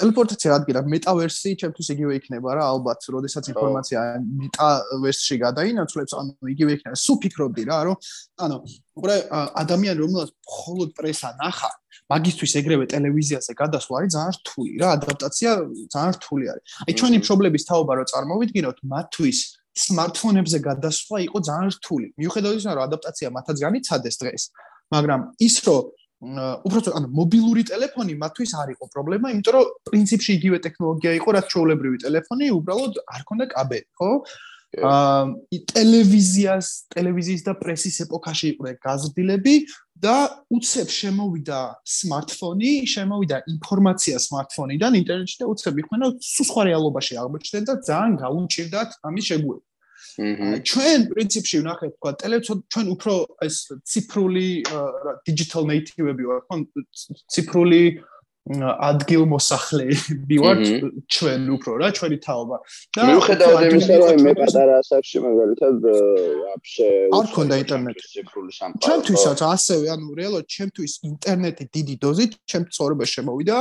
ტელეპორტაცია 0.00 0.48
რადგან 0.56 0.84
მეტავერსი 0.94 1.48
ჩემთვის 1.60 1.88
იგივე 1.92 2.12
იქნება 2.20 2.48
რა 2.56 2.64
ალბათ 2.72 3.00
როდესაც 3.12 3.44
ინფორმაცია 3.52 4.00
მეტავერსში 4.40 5.34
გადაინაცვლებს 5.44 6.12
ანუ 6.16 6.32
იგივე 6.56 6.70
იქნება. 6.80 6.96
სუ 6.96 7.12
ფიქრობდი 7.20 7.62
რა 7.68 7.78
რომ 7.92 7.96
ანუ 8.40 8.56
უბრალოდ 8.92 9.24
ადამიანი 9.62 9.81
რომელსაც 10.02 10.30
მხოლოდ 10.46 10.90
პრესა 10.98 11.28
ნახა 11.42 11.70
მაგისტვის 12.12 12.52
ეგრევე 12.60 12.84
ტელევიზიაზე 12.92 13.52
გადასვლა 13.62 13.94
არის 13.98 14.12
ძალიან 14.16 14.34
რთული 14.38 14.72
რა 14.82 14.88
ადაპტაცია 14.96 15.50
ძალიან 15.94 16.12
რთული 16.18 16.44
არის. 16.52 16.64
აი 16.86 16.92
ჩვენი 16.98 17.16
მშობლების 17.22 17.62
თაობა 17.68 17.92
რო 17.98 18.04
წარმოვიდგინოთ 18.12 18.78
მათთვის 18.92 19.38
smartphone-ებზე 19.86 20.58
გადასვლა 20.68 21.16
იყო 21.26 21.38
ძალიან 21.48 21.70
რთული. 21.76 22.06
მიუხედავად 22.20 22.54
იმისა 22.56 22.70
რომ 22.76 22.84
ადაპტაცია 22.88 23.28
მათაც 23.36 23.56
განიცადეს 23.66 24.16
დღეს 24.22 24.42
მაგრამ 24.92 25.20
ის 25.46 25.54
რომ 25.66 25.82
უბრალოდ 26.22 26.88
ანუ 26.98 27.08
მობილური 27.18 27.62
ტელეფონი 27.66 28.14
მათთვის 28.22 28.52
არ 28.62 28.68
იყო 28.78 28.84
პრობლემა 28.94 29.26
იმიტომ 29.34 29.54
რომ 29.56 29.70
პრინციპში 29.90 30.30
იგივე 30.38 30.58
ტექნოლოგია 30.66 31.12
იყო 31.18 31.28
რაც 31.36 31.46
ჩვეულებრივი 31.50 31.98
ტელეფონი 32.04 32.46
უბრალოდ 32.58 33.00
არ 33.16 33.22
ქონდა 33.26 33.46
კაბელი 33.54 33.88
ხო 33.98 34.10
აა 34.72 35.60
ტელევიზიას, 35.68 36.68
ტელევიზიის 36.94 37.42
და 37.44 37.52
პრესის 37.60 37.96
ეპოქაში 38.06 38.46
იყვნენ 38.52 38.76
გაზრდილები 38.80 39.54
და 40.00 40.14
უცებ 40.48 40.88
შემოვიდა 40.88 41.58
smartphone-ი, 41.84 42.72
შემოვიდა 42.88 43.36
ინფორმაცია 43.52 44.16
smartphone-იდან 44.26 44.96
ინტერნეტში 45.02 45.36
და 45.42 45.50
უცებ 45.52 45.82
იყვნენ 45.82 46.16
სულ 46.24 46.46
სხვა 46.48 46.62
რეალობაში 46.72 47.20
აღმოჩნდნენ 47.20 47.68
და 47.68 47.74
ძალიან 47.88 48.16
გაუჭირდათ 48.24 48.90
ამის 49.12 49.24
შეგუება. 49.28 49.66
აჰა 50.20 50.56
ჩვენ 50.68 51.00
პრინციპში 51.12 51.56
ვნახეთ 51.62 51.92
თქვა 51.96 52.10
ტელევიზორ 52.22 52.56
ჩვენ 52.72 52.86
უფრო 52.94 53.12
ეს 53.46 53.56
ციფრული 53.88 54.48
digital 55.28 55.62
native-ები 55.68 56.24
ვართ, 56.28 56.44
ხო? 56.48 56.56
ციფრული 57.32 57.82
ადგილ 57.82 58.11
მოსახლეები 58.42 60.36
ვართ 60.42 60.62
ჩვენ 61.14 61.42
უფრო 61.54 61.72
რა 61.78 61.88
ჩვენი 61.94 62.18
თაობა. 62.26 62.56
და 62.90 63.00
მიუხედავად 63.06 63.62
იმისა 63.70 63.94
რომ 64.02 64.18
მე 64.26 64.32
პატარა 64.34 64.74
ასაკში 64.82 65.18
მაგალითად 65.22 65.76
ვაფშე 66.42 66.88
არ 67.18 67.26
ქონდა 67.38 67.54
ინტერნეტი. 67.62 68.04
ჩვენთვისაც 68.82 69.38
ასევე 69.46 69.86
ანუ 69.94 70.08
რეალურად 70.18 70.46
ჩვენთვის 70.50 70.92
ინტერნეტი 71.06 71.64
დიდი 71.70 71.94
დოზით 72.02 72.32
ჩემ 72.50 72.64
ცხოვრებაში 72.74 73.12
შემოვიდა. 73.22 73.56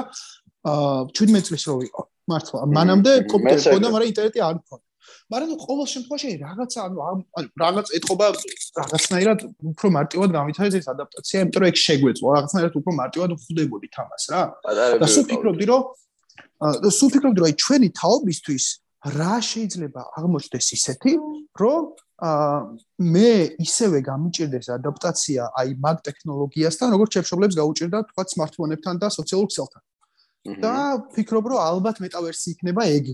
აა 0.61 1.09
17 1.13 1.45
წლის 1.45 1.63
რო 1.69 1.75
ვიყო 1.81 2.01
მართლა 2.29 2.59
მანამდე 2.77 3.11
კომპიუტერი 3.33 3.73
ქონდა 3.73 3.87
მაგრამ 3.93 4.09
ინტერნეტი 4.11 4.39
არ 4.49 4.57
ქონდა 4.65 4.90
მაგრამ 5.31 5.47
ნუ 5.51 5.57
ყოველ 5.65 5.87
შემთხვევაში 5.93 6.29
რაღაცა 6.45 6.79
ანუ 6.87 6.99
ანუ 7.07 7.47
რაღაც 7.63 7.87
ეთყობა 7.97 8.25
რაღაცნაირად 8.81 9.39
უფრო 9.71 9.87
მარტივად 9.97 10.29
გამითარეს 10.37 10.75
ეს 10.81 10.87
ადაპტაცია, 10.93 11.37
იმიტომ 11.41 11.61
რომ 11.61 11.69
ეგ 11.71 11.77
შეგვეძლო 11.85 12.27
რაღაცნაირად 12.37 12.73
უფრო 12.81 12.91
მარტივად 13.01 13.29
ხვდებოდი 13.41 13.87
თამას 13.95 14.23
რა. 14.31 14.41
და 15.01 15.07
სულ 15.15 15.25
ფიქრობდი 15.31 15.65
რომ 15.71 15.81
სულ 16.97 17.09
ფიქრობდი 17.15 17.39
რომ 17.41 17.47
აი 17.49 17.55
ჩვენი 17.65 17.89
თაობისთვის 18.01 18.65
რა 19.01 19.35
შეიძლება 19.41 20.01
აღმოჩნდეს 20.17 20.67
ისეთი, 20.77 21.11
რომ 21.57 21.81
აა 22.21 22.57
მე 23.01 23.29
ისევე 23.65 23.99
გამიჭirdეს 24.05 24.67
ადაპტაცია 24.77 25.41
აი 25.57 25.69
მაგ 25.81 25.97
ტექნოლოგიასთან, 26.05 26.87
როგორც 26.93 27.09
ჩემშობლებს 27.17 27.55
გაუჭirdა 27.57 27.99
თქვა 28.13 28.23
smartphone-ებთან 28.33 28.95
და 29.01 29.07
სოციალურ 29.09 29.49
ქსელთან. 29.49 29.81
და 30.61 30.73
ფიქრობ 31.13 31.45
რომ 31.53 31.59
ალბათ 31.61 31.97
მეტავერსი 32.01 32.47
იქნება 32.57 32.83
ეგ. 32.97 33.05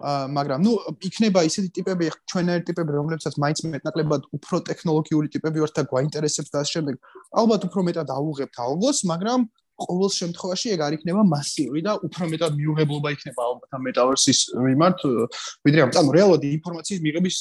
მაგრამ 0.00 0.62
ნუ 0.64 0.72
იქნება 1.08 1.40
ისეთი 1.44 1.70
ტიპები 1.76 2.10
ჩვენერი 2.32 2.64
ტიპები 2.68 2.92
რომლებსაც 2.96 3.34
მაინც 3.36 3.58
მეტნაკლებად 3.74 4.22
უფრო 4.36 4.56
ტექნოლოგიური 4.68 5.28
ტიპები 5.34 5.60
ვართ 5.60 5.74
და 5.76 5.84
გვაინტერესებს 5.92 6.50
და 6.54 6.62
ამ 6.64 6.68
შემდეგ. 6.72 6.94
ალბათ 7.40 7.60
უფრო 7.68 7.80
მეტად 7.88 8.08
აუღებთ 8.16 8.56
ალბოს 8.64 9.04
მაგრამ 9.12 9.40
ყოველ 9.80 10.10
შემთხვევაში 10.12 10.72
ეგ 10.76 10.80
არ 10.84 10.92
იქნება 10.96 11.22
მასიური 11.24 11.80
და 11.84 11.92
უფრო 12.04 12.28
მეტად 12.32 12.52
მიუღებლობა 12.60 13.08
იქნება 13.16 13.40
ალბათ 13.48 13.70
ამ 13.76 13.82
მეტავერსის 13.88 14.40
მიმართ. 14.66 14.98
ვიდრე 15.64 15.80
ამ 15.84 15.90
ანუ 16.00 16.10
რეალურად 16.16 16.42
ინფორმაციის 16.48 17.00
მიღების 17.06 17.36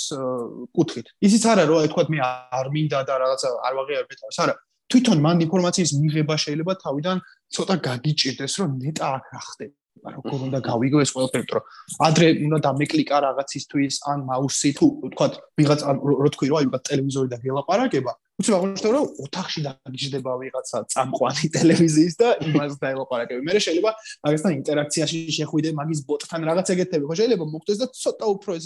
კუთხით. 0.75 1.07
ისიც 1.27 1.43
არა 1.51 1.63
რომ 1.67 1.77
აი 1.83 1.89
თქვა 1.91 2.03
მე 2.13 2.19
არ 2.59 2.67
მინდა 2.75 2.99
და 3.07 3.13
რაღაცა 3.23 3.47
არ 3.67 3.73
ვაღიარ 3.79 4.05
მეტავერს 4.11 4.39
არა. 4.43 4.55
თვითონ 4.89 5.17
მან 5.25 5.37
ინფორმაციის 5.45 5.91
მიღება 6.01 6.35
შეიძლება 6.43 6.73
თავიდან 6.83 7.17
ცოტა 7.53 7.75
გაგიჭირდეს 7.87 8.53
რომ 8.59 8.71
ნეტა 8.83 9.05
აქ 9.17 9.25
რა 9.33 9.41
ხდება 9.49 9.78
როგორ 9.99 10.39
უნდა 10.47 10.59
გავიგო 10.63 11.01
ეს 11.03 11.11
ყველაფერი, 11.15 11.45
რომ 11.55 11.63
ადრე 12.07 12.27
უნდა 12.47 12.59
დამეკლიკა 12.65 13.17
რაღაცისთვის 13.25 13.95
ან 14.11 14.19
მაუსი 14.29 14.71
თუ 14.79 14.87
თქვა 15.13 15.27
ვიღაც 15.59 15.79
რო 16.23 16.29
თქვი 16.35 16.47
რომ 16.49 16.57
აი 16.59 16.65
ვიღაც 16.69 16.83
ტელევიზორი 16.89 17.29
და 17.33 17.37
გელაპარაკება, 17.43 18.11
უცებ 18.39 18.53
აღმოჩნდება 18.57 18.93
რომ 18.95 19.05
ოთახში 19.25 19.59
დაგიждდება 19.67 20.31
ვიღაცა 20.43 20.77
წამყვანი 20.93 21.45
ტელევიზიის 21.57 22.15
და 22.21 22.27
იმას 22.47 22.73
დაელაპარაკები. 22.83 23.41
მე 23.43 23.51
შეიძლება 23.59 23.91
მაგასთან 24.23 24.51
ინტერაქციაში 24.59 25.19
შეხვიდე 25.37 25.69
მაგის 25.79 25.99
ბოტთან 26.07 26.41
რაღაც 26.49 26.67
ეგეთები, 26.73 27.03
ხო 27.09 27.15
შეიძლება 27.19 27.45
მოხდეს 27.53 27.77
და 27.83 27.85
ცოტა 27.99 28.25
უფრო 28.35 28.51
ეს 28.59 28.65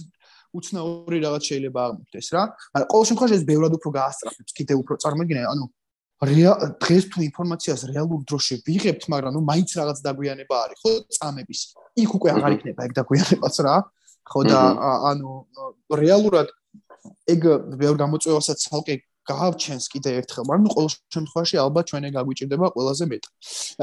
უცნაური 0.53 1.18
რაღაც 1.25 1.44
შეიძლება 1.50 1.80
აღმოჩნდეს 1.88 2.27
რა. 2.38 2.44
მაგრამ 2.74 2.89
ყოველ 2.94 3.06
შემთხვევაში 3.10 3.36
ეს 3.42 3.46
ბევრად 3.50 3.74
უფრო 3.74 3.89
გაასწრაფებს, 3.98 4.51
კიდე 4.53 4.74
უფრო 4.77 4.94
წარმოგიდგენე, 5.01 5.44
ანუ 5.50 5.65
დღეს 6.24 7.03
თუ 7.12 7.18
ინფორმაციას 7.30 7.82
რეალურ 7.89 8.22
დროში 8.30 8.56
ვიღებთ, 8.68 9.03
მაგრამ 9.13 9.32
ნუ 9.36 9.42
მაინც 9.50 9.70
რაღაც 9.80 9.98
დაგვიანება 10.06 10.56
არის, 10.63 10.77
ხო, 10.84 10.92
წამების. 11.15 11.60
იქ 12.03 12.12
უკვე 12.18 12.30
აღარ 12.36 12.51
იქნება 12.58 12.82
ეგ 12.88 12.92
დაგვიანებაც 13.00 13.56
რა. 13.65 13.75
ხო 14.24 14.39
და 14.48 14.60
ანუ 15.10 15.30
რეალურად 16.03 16.48
ეგ 17.34 17.42
ბევრ 17.82 17.96
გამოწვევასაც 18.03 18.58
ცალკე 18.68 18.96
გავჩენს 19.24 19.86
კიდე 19.92 20.10
ერთხელ, 20.20 20.44
მაგრამ 20.48 20.63
ნუ 20.68 20.72
ყოველ 20.75 20.89
შემთხვევაში 21.15 21.56
ალბათ 21.63 21.86
ჩვენი 21.92 22.10
გაგვიჭირდება 22.15 22.68
ყველაზე 22.75 23.06
მეტ. 23.12 23.24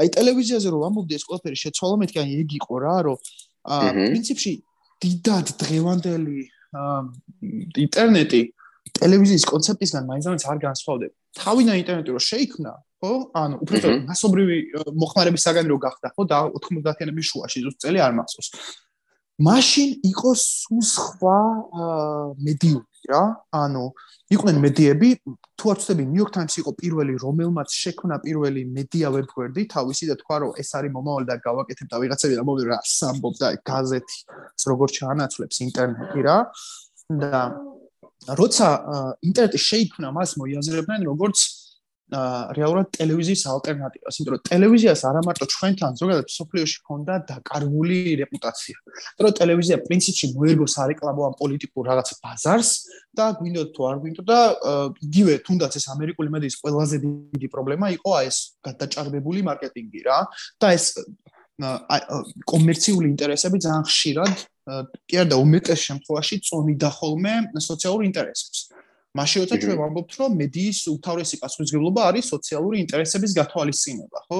აი 0.01 0.07
ტელევიზიაზე 0.17 0.67
რომ 0.73 0.81
ამოვდი 0.89 1.13
ეს 1.17 1.23
ყველაფერი 1.29 1.57
შეცვალა 1.61 1.95
მეთქი, 2.01 2.17
აი 2.21 2.29
ეგ 2.41 2.49
იყო 2.61 2.75
რა, 2.85 2.95
რომ 3.05 3.17
აა 3.73 3.89
პრინციპში 3.91 4.51
დიდად 5.01 5.47
დღევანდელი 5.61 6.39
ინტერნეტი 7.85 8.41
ტელევიზიის 8.99 9.45
კონცეფტისგან 9.51 10.03
მაინც 10.09 10.45
არ 10.51 10.57
განსხვავდება. 10.67 11.15
თავიდან 11.41 11.75
ინტერნეტი 11.81 12.11
რო 12.11 12.21
შეიქმნა, 12.21 12.71
ხო? 13.01 13.11
ანუ 13.41 13.55
უბრალოდ 13.63 14.05
მასობრივი 14.11 14.57
მოხმარების 15.01 15.41
საგანი 15.47 15.67
რო 15.71 15.77
გახდა, 15.85 16.07
ხო? 16.15 16.23
და 16.27 16.37
90-იანების 16.51 17.25
შუაში 17.31 17.59
ზუსტ 17.65 17.77
წელი 17.81 17.99
არ 18.03 18.13
მახსოვს. 18.19 18.49
მაშინ 19.41 19.89
იყო 20.05 20.31
სულ 20.37 20.81
სხვა 20.85 21.37
მედიუმი 22.45 23.09
რა. 23.09 23.23
ანუ 23.57 23.83
იყვნენ 24.31 24.57
მედიები, 24.61 25.09
თუ 25.57 25.65
არ 25.71 25.77
ვცდები, 25.81 26.03
New 26.11 26.21
York 26.21 26.33
Times 26.35 26.55
იყო 26.61 26.71
პირველი, 26.77 27.13
რომელმაც 27.25 27.69
შექმნა 27.73 28.15
პირველი 28.21 28.61
მედია 28.69 29.07
ვებგვერდი, 29.15 29.61
თავისი 29.73 30.05
და 30.11 30.15
თქვა, 30.21 30.35
რომ 30.45 30.51
ეს 30.61 30.69
არის 30.77 30.91
მომავალი 30.93 31.25
და 31.31 31.35
გავაკეთებ 31.41 31.87
და 31.89 31.97
ვიღაცები 32.05 32.33
ამბობდნენ 32.43 32.69
რა 32.69 32.79
სამბობ 32.85 33.33
და 33.41 33.47
გაზეთი, 33.65 34.17
როგორც 34.69 34.91
ჩაანაცვლებს 34.99 35.57
ინტერნეტი 35.65 36.21
რა. 36.21 36.37
და 37.11 37.41
როცა 38.29 38.67
ინტერნეტი 39.25 39.59
შეიქმნა, 39.69 40.13
მას 40.13 40.37
მოიაზრებდნენ 40.37 41.01
როგორც 41.09 41.39
რეალურად 42.11 42.89
ტელევიზიის 42.91 43.41
ალტერნატივას, 43.47 44.17
იმიტომ 44.19 44.33
რომ 44.35 44.41
ტელევიზიას 44.49 45.01
არა 45.07 45.21
მარტო 45.23 45.45
ჩვენთან 45.53 45.91
ზოგადად 46.01 46.27
სოფლიოში 46.27 46.77
ჰქონდა 46.81 47.13
დაკარგული 47.31 47.99
რეპუტაცია. 48.19 48.75
იმიტომ 48.83 49.25
რომ 49.25 49.35
ტელევიზია 49.39 49.77
პრინციპში 49.87 50.25
მოერგოს 50.35 50.75
არეკლამო 50.83 51.21
ამ 51.31 51.35
პოლიტიკურ 51.39 51.83
რაღაც 51.87 52.07
ბაზარს 52.19 52.71
და 53.15 53.25
გვინდოდ 53.39 53.69
თუ 53.71 53.81
არ 53.91 53.97
გვინდოდ 54.03 54.25
და 54.27 54.39
იგივე 55.07 55.33
თუნდაც 55.47 55.71
ეს 55.79 55.85
ამერიკული 55.95 56.29
მედიის 56.35 56.55
ყველაზე 56.59 56.95
დიდი 57.07 57.47
პრობლემა 57.47 57.85
იყო 57.95 58.09
აი 58.19 58.25
ეს 58.27 58.37
გადაჭარბებული 58.59 59.39
მარკეტინგი 59.47 60.01
რა 60.03 60.19
და 60.59 60.67
ეს 60.75 60.85
კომერციული 62.51 63.07
ინტერესები 63.13 63.57
ძალიან 63.63 63.83
ხშირად 63.87 64.35
კი 64.67 65.15
არა 65.21 65.29
და 65.33 65.37
უმეტეს 65.41 65.79
შემთხვევაში 65.87 66.35
წონიდა 66.47 66.89
ხოლმე 66.97 67.33
სოციალურ 67.69 68.03
ინტერესებს. 68.09 68.59
მაშინ 69.11 69.43
როცა 69.43 69.55
ჩვენ 69.61 69.77
ვამბობთ 69.81 70.11
რომ 70.21 70.31
მედიის 70.39 70.79
უთავრესი 70.95 71.35
პასუხისგებლობა 71.43 72.01
არის 72.09 72.25
სოციალური 72.31 72.77
ინტერესების 72.79 73.31
გათვალისწინება, 73.39 74.19
ხო? 74.27 74.39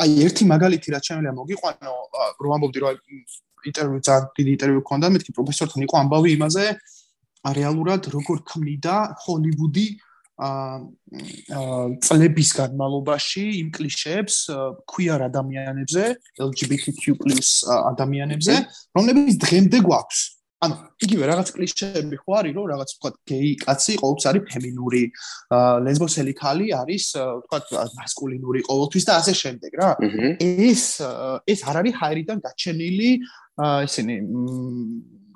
აი 0.00 0.10
ერთი 0.24 0.44
მაგალითი 0.48 0.88
რაც 0.96 1.04
შეიძლება 1.10 1.36
მოგიყვანო, 1.40 1.92
რომ 2.40 2.48
ვამბობდი 2.52 2.78
რომ 2.80 2.96
ინტერვიუ 3.68 4.00
ძალიან 4.06 4.24
დიდი 4.38 4.50
ინტერვიუ 4.56 4.82
ქონდა, 4.88 5.06
მეთქი 5.12 5.30
პროფესორთან 5.36 5.80
იყო 5.86 5.94
ამბავი 6.02 6.30
იმაზე, 6.38 6.66
რეალურად 7.58 8.02
როგორ 8.16 8.36
ქმნიდა 8.48 8.96
ჰოლივუდი 9.22 9.86
წლების 12.06 12.50
განმავლობაში 12.60 13.44
იმ 13.62 13.68
კლიშეებს 13.72 14.36
queer 14.84 15.20
ადამიანებზე, 15.30 16.04
LGBTQ+ 16.44 17.16
ადამიანებზე, 17.72 18.54
რომლებიც 18.96 19.36
დღემდე 19.46 19.80
გვაქვს. 19.80 20.20
ანუ 20.56 20.76
იგივე 21.04 21.24
რაღაც 21.28 21.48
კლიშეები 21.52 22.16
ხო 22.16 22.32
არის, 22.40 22.52
რომ 22.56 22.66
რაღაც 22.72 22.90
თქვა 22.96 23.10
გეი 23.28 23.50
კაცი 23.60 23.92
ყოველთვის 24.00 24.26
არის 24.28 24.42
ფემინური, 24.48 25.02
ლესბოსელი 25.84 26.32
ქალი 26.32 26.66
არის 26.72 27.04
თქვა 27.44 27.58
მასკულინური 27.96 28.60
ყოველთვის 28.64 29.04
და 29.04 29.12
ასე 29.20 29.32
შემდეგ 29.36 29.72
რა. 29.76 29.90
ეს 30.48 30.82
ეს 31.44 31.60
არ 31.60 31.76
არის 31.80 31.94
ჰაერიდან 32.00 32.38
გაჩენილი 32.40 33.10
ესენი 33.84 34.16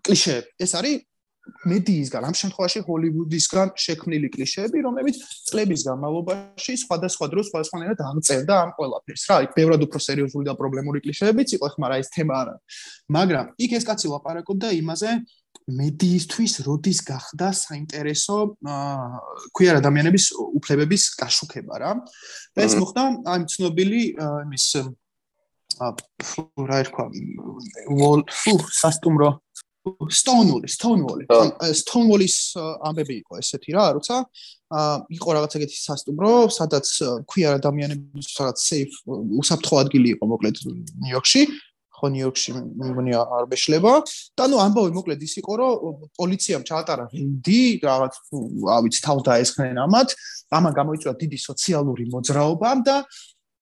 კლიშეები. 0.05 0.49
ეს 0.57 0.73
არის 0.81 0.95
მედიისგან, 1.71 2.23
ამ 2.29 2.35
შემთხვევაში 2.41 2.81
ჰოლივუდისგან 2.87 3.69
შექმნილი 3.85 4.29
კლიშეები, 4.35 4.79
რომლებიც 4.87 5.17
წლების 5.51 5.81
განმავლობაში 5.89 6.75
სხვადასხვა 6.85 7.27
დროს 7.33 7.45
სხვადასხვანაირად 7.51 7.99
აღწერდა 8.11 8.55
ამ 8.65 8.71
ყველაფერს. 8.79 9.25
რა, 9.31 9.37
იქ 9.47 9.53
ბევრად 9.59 9.81
უფრო 9.87 9.99
სერიოზული 10.07 10.45
და 10.51 10.55
პრობლემური 10.61 10.99
კლიშეებიც 11.05 11.49
იყო, 11.57 11.67
ხმა 11.75 11.87
რა 11.91 11.97
ეს 12.03 12.09
თემა 12.15 12.35
არა. 12.43 12.55
მაგრამ 13.17 13.47
იქ 13.65 13.71
ეს 13.79 13.85
კაცი 13.89 14.07
ლაპარაკობდა 14.15 14.69
იმაზე, 14.81 15.11
მედიისთვის 15.71 16.53
როდის 16.67 16.99
გახდა 17.07 17.49
საინტერესო 17.55 18.37
ქვია 19.55 19.79
ადამიანების 19.79 20.25
უფლებების 20.59 21.03
გაშუქება 21.21 21.75
რა. 21.83 21.93
და 22.55 22.61
ეს 22.67 22.75
მოხდა 22.81 23.03
ამ 23.31 23.43
ცნობილი 23.47 24.03
იმის 24.19 24.67
რა 25.81 26.77
ერქვა 26.83 27.05
ვოლ 28.01 28.21
ფუ 28.29 28.55
სასტუმრო 28.81 29.31
Stonewall, 30.11 30.69
Stonewall. 30.69 31.25
Stonewall-ის 31.73 32.53
ამბები 32.85 33.15
იყო 33.25 33.41
ესეთი 33.41 33.73
რა, 33.73 33.85
როცა 33.97 34.17
იყო 35.17 35.29
რაღაც 35.37 35.57
ეგეთი 35.57 35.79
სასტუმრო, 35.81 36.33
სადაც 36.53 36.87
ქვია 37.25 37.57
ადამიანების 37.57 38.29
რაღაც 38.37 38.59
safe 38.61 38.95
უსაფრთხო 39.41 39.77
ადგილი 39.81 40.09
იყო 40.21 40.25
მოკლედ 40.33 40.57
ნიუ-იორკში. 40.69 41.43
ხო 41.97 42.07
ნიუ-იორკში 42.13 42.51
მგონი 42.57 43.13
არ 43.17 43.45
მეშლება 43.49 43.93
და 44.37 44.45
ნუ 44.49 44.57
ამბავი 44.69 44.93
მოკლედ 45.01 45.21
ის 45.21 45.35
იყო 45.41 45.53
რომ 45.61 45.97
პოლიციამ 46.17 46.63
ჩაატარა 46.65 47.05
რეიდი 47.13 47.61
რაღაც 47.85 48.15
ავიც 48.77 48.95
თავს 49.05 49.23
დაესხნენ 49.29 49.77
ამათ 49.85 50.09
ამან 50.49 50.73
გამოიწვია 50.81 51.13
დიდი 51.21 51.39
სოციალური 51.41 52.05
მოძრაობა 52.09 52.71
და 52.89 52.97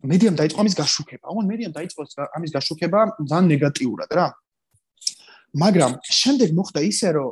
მედიამ 0.07 0.37
დაიწყო 0.39 0.59
ამის 0.63 0.75
გაშუქება. 0.79 1.25
ანუ 1.27 1.41
მედიამ 1.51 1.73
დაიწყო 1.75 2.01
ამის 2.39 2.51
გაშუქება 2.55 2.99
ძალიან 3.27 3.47
ნეგატიურად 3.51 4.11
რა. 4.15 4.27
მაგრამ 5.57 5.93
შემდეგ 6.05 6.49
მოხდა 6.59 6.81
ისე 6.85 7.09
რომ 7.17 7.31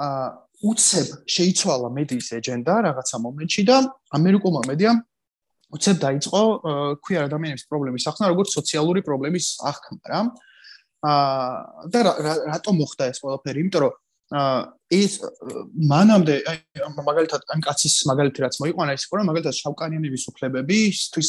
აა 0.00 0.28
უცებ 0.60 1.08
შეიცვალა 1.24 1.88
მედიის 1.96 2.28
ეჯენდა 2.36 2.74
რაღაცა 2.88 3.16
მომენტში 3.24 3.62
და 3.68 3.76
ამერიკულმა 4.16 4.62
მედიამ 4.68 4.98
უცებ 5.76 5.96
დაიწყო 6.04 6.40
ქვია 7.04 7.20
ადამიანების 7.28 7.64
პრობლემის 7.70 8.06
ახსნა 8.10 8.30
როგორც 8.32 8.56
სოციალური 8.58 9.00
პრობლემის 9.06 9.46
ახმა 9.70 9.98
რა. 10.10 10.20
აა 11.00 11.88
და 11.94 11.98
რატომ 12.52 12.74
მოხდა 12.80 13.04
ეს 13.12 13.22
ყველაფერი? 13.24 13.58
იმიტომ 13.64 13.82
რომ 13.86 13.92
ის 14.90 15.20
მანამდე 15.90 16.36
მაგალითად 16.98 17.44
ამ 17.54 17.60
კაცის 17.62 17.94
მაგალითი 18.10 18.42
რაც 18.42 18.56
მოიყვანა 18.62 18.94
ის 18.98 19.04
იყო 19.06 19.20
რომ 19.20 19.28
მაგალითად 19.30 19.58
შავკანიანების 19.60 20.24
უფლებებისთვის 20.32 21.28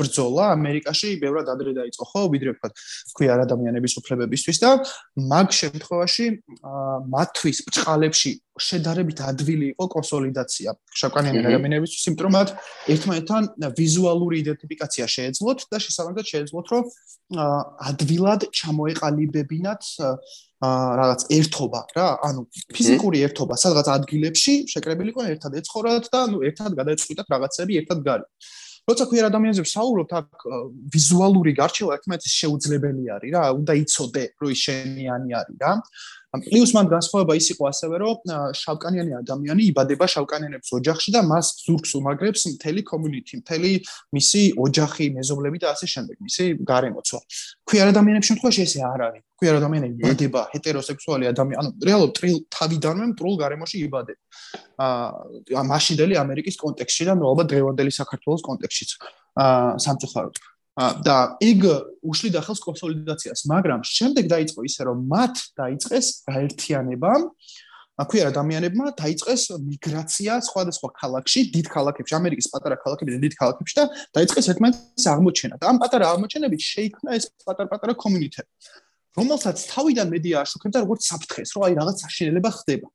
ბრძოლა 0.00 0.46
ამერიკაში 0.56 1.10
ბევრად 1.20 1.50
ადრე 1.52 1.74
დაიწყო 1.76 2.08
ხო 2.08 2.22
ვიდრე 2.32 2.54
ვთქვათ 2.56 2.72
ქვია 3.12 3.36
ადამიანების 3.44 3.96
უფლებებისთვის 4.00 4.62
და 4.64 4.70
მაგ 5.28 5.48
შემთხვევაში 5.60 6.26
მათთვის 7.12 7.58
ბჭყალებში 7.68 8.32
შედარებით 8.60 9.20
ადვილი 9.24 9.66
იყო 9.72 9.84
კონსოლიდაცია 9.92 10.72
შავკანიანი 11.00 11.40
ადამიანებისთვის 11.52 12.02
იმიტომ 12.08 12.26
რომ 12.26 12.34
მათ 12.36 12.48
ერთმანეთთან 12.94 13.42
ვიზუალური 13.80 14.40
იდენტიფიკაცია 14.44 15.04
შეეძლოთ 15.16 15.64
და 15.72 15.80
შესაბამისად 15.84 16.32
შეეძლოთ 16.32 16.66
რომ 16.72 16.82
ადვილად 17.92 18.48
ჩამოეყალიბებინათ 18.52 19.82
რაღაც 20.62 21.24
ერთობა 21.34 21.80
რა, 21.96 22.08
ანუ 22.22 22.44
ფიზიკური 23.02 23.22
ერთობა, 23.26 23.56
სადღაც 23.58 23.88
ადგილებში 23.90 24.52
შეკრებილი 24.70 25.12
ყო 25.12 25.24
ერთად 25.26 25.56
ეცხოვრათ 25.58 26.04
და 26.12 26.20
ნუ 26.30 26.38
ერთად 26.46 26.76
გადაეწყვიტათ 26.78 27.26
რაღაცები 27.34 27.78
ერთად 27.82 27.98
გარი. 28.06 28.24
როცა 28.86 29.04
ქვია 29.10 29.26
ადამიანებს 29.30 29.72
საუბრობთ, 29.74 30.12
აქ 30.18 30.46
ვიზუალური 30.94 31.52
გარჩევა 31.58 31.96
ერთმანეთის 31.98 32.32
შეუძლებელი 32.42 33.04
არის 33.14 33.30
რა, 33.34 33.42
უნდა 33.58 33.72
იცოდე, 33.82 34.24
რომ 34.42 34.48
ის 34.54 34.60
შენიანი 34.66 35.30
არის 35.38 35.56
რა. 35.62 35.72
პლუს 36.32 36.70
მან 36.72 36.86
განსხვავება 36.88 37.34
ის 37.36 37.46
იყო 37.52 37.66
ასევე 37.68 37.98
რომ 38.00 38.30
შავკანიანი 38.56 39.12
ადამიანი 39.18 39.66
იბადება 39.68 40.06
შავკანიანების 40.08 40.70
ოჯახში 40.78 41.12
და 41.12 41.20
მას 41.28 41.46
ზურგს 41.60 41.92
უმაგრებს 41.98 42.42
მთელი 42.56 42.80
community, 42.88 43.36
მთელი 43.42 43.72
მისი 44.16 44.42
ოჯახი, 44.56 45.10
მეზობლები 45.18 45.60
და 45.60 45.76
ასე 45.76 45.86
შემდეგ, 45.92 46.16
მისი 46.24 46.44
გარემოცვა. 46.64 47.20
ქვია 47.68 47.82
ადამიანების 47.92 48.28
შემთხვევაში 48.32 48.60
ესე 48.64 48.80
არ 48.80 49.00
არის. 49.12 49.22
ქვია 49.36 49.52
ადამიანები 49.58 49.98
იბადება 50.00 50.40
ჰეტეროსექსუალი 50.54 51.24
ადამიანი, 51.32 51.58
ანუ 51.60 51.70
რეალურად 51.82 52.12
ტრილ 52.16 52.36
თავიდანვე 52.56 53.04
მტრულ 53.12 53.34
გარემოში 53.42 53.76
იბადება. 53.84 54.22
აა 54.86 55.62
მაშინდელი 55.68 56.14
ამერიკის 56.22 56.56
კონტექსტში 56.62 57.04
და 57.10 57.12
ნუ 57.18 57.24
ალბათ 57.28 57.46
დღევანდელი 57.52 57.92
საქართველოს 57.92 58.42
კონტექსტშიც. 58.48 58.90
აა 59.42 59.76
სამწუხაროდ. 59.84 60.36
და 60.76 61.16
ეგ 61.44 61.60
უშლიდა 62.00 62.40
ხელს 62.40 62.60
კონსოლიდაციას, 62.64 63.44
მაგრამ 63.44 63.80
შემდეგ 63.84 64.24
დაიწყო 64.32 64.60
ისე 64.64 64.82
რომ 64.88 64.98
მათ 65.04 65.34
დაიწყეს 65.60 66.06
გაერთიანება. 66.24 67.12
აქვე 68.02 68.20
ადამიანებმა 68.32 68.86
დაიწყეს 68.96 69.42
მიგრაცია 69.68 70.32
სხვადასხვა 70.48 70.88
ქალაქში, 70.96 71.40
დიდ 71.52 71.66
ქალაქებში, 71.68 72.12
ამერიკის 72.16 72.48
პატარა 72.48 72.76
ქალაქებში 72.80 73.12
და 73.12 73.20
დიდ 73.20 73.34
ქალაქებში 73.36 73.74
და 73.76 73.84
დაიწყეს 74.16 74.46
ერთმანეთის 74.52 75.06
აღმოჩენა. 75.12 75.54
და 75.60 75.64
ამ 75.68 75.76
პატარა 75.76 76.04
აღმოჩენებით 76.16 76.62
შეიქმნა 76.72 77.10
ეს 77.20 77.24
პატარ-პატარა 77.44 77.92
კომუნიტეტი, 77.92 78.50
რომელსაც 79.12 79.56
თავიდან 79.76 80.08
მედია 80.08 80.36
აშუქებდა 80.40 80.78
როგორც 80.88 81.02
საფრთხეს, 81.04 81.48
რომ 81.52 81.62
აი 81.68 81.72
რაღაც 81.80 81.96
საშინელება 82.00 82.50
ხდება. 82.58 82.88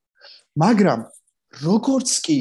მაგრამ 0.57 0.99
როგორც 1.63 2.09
კი 2.25 2.37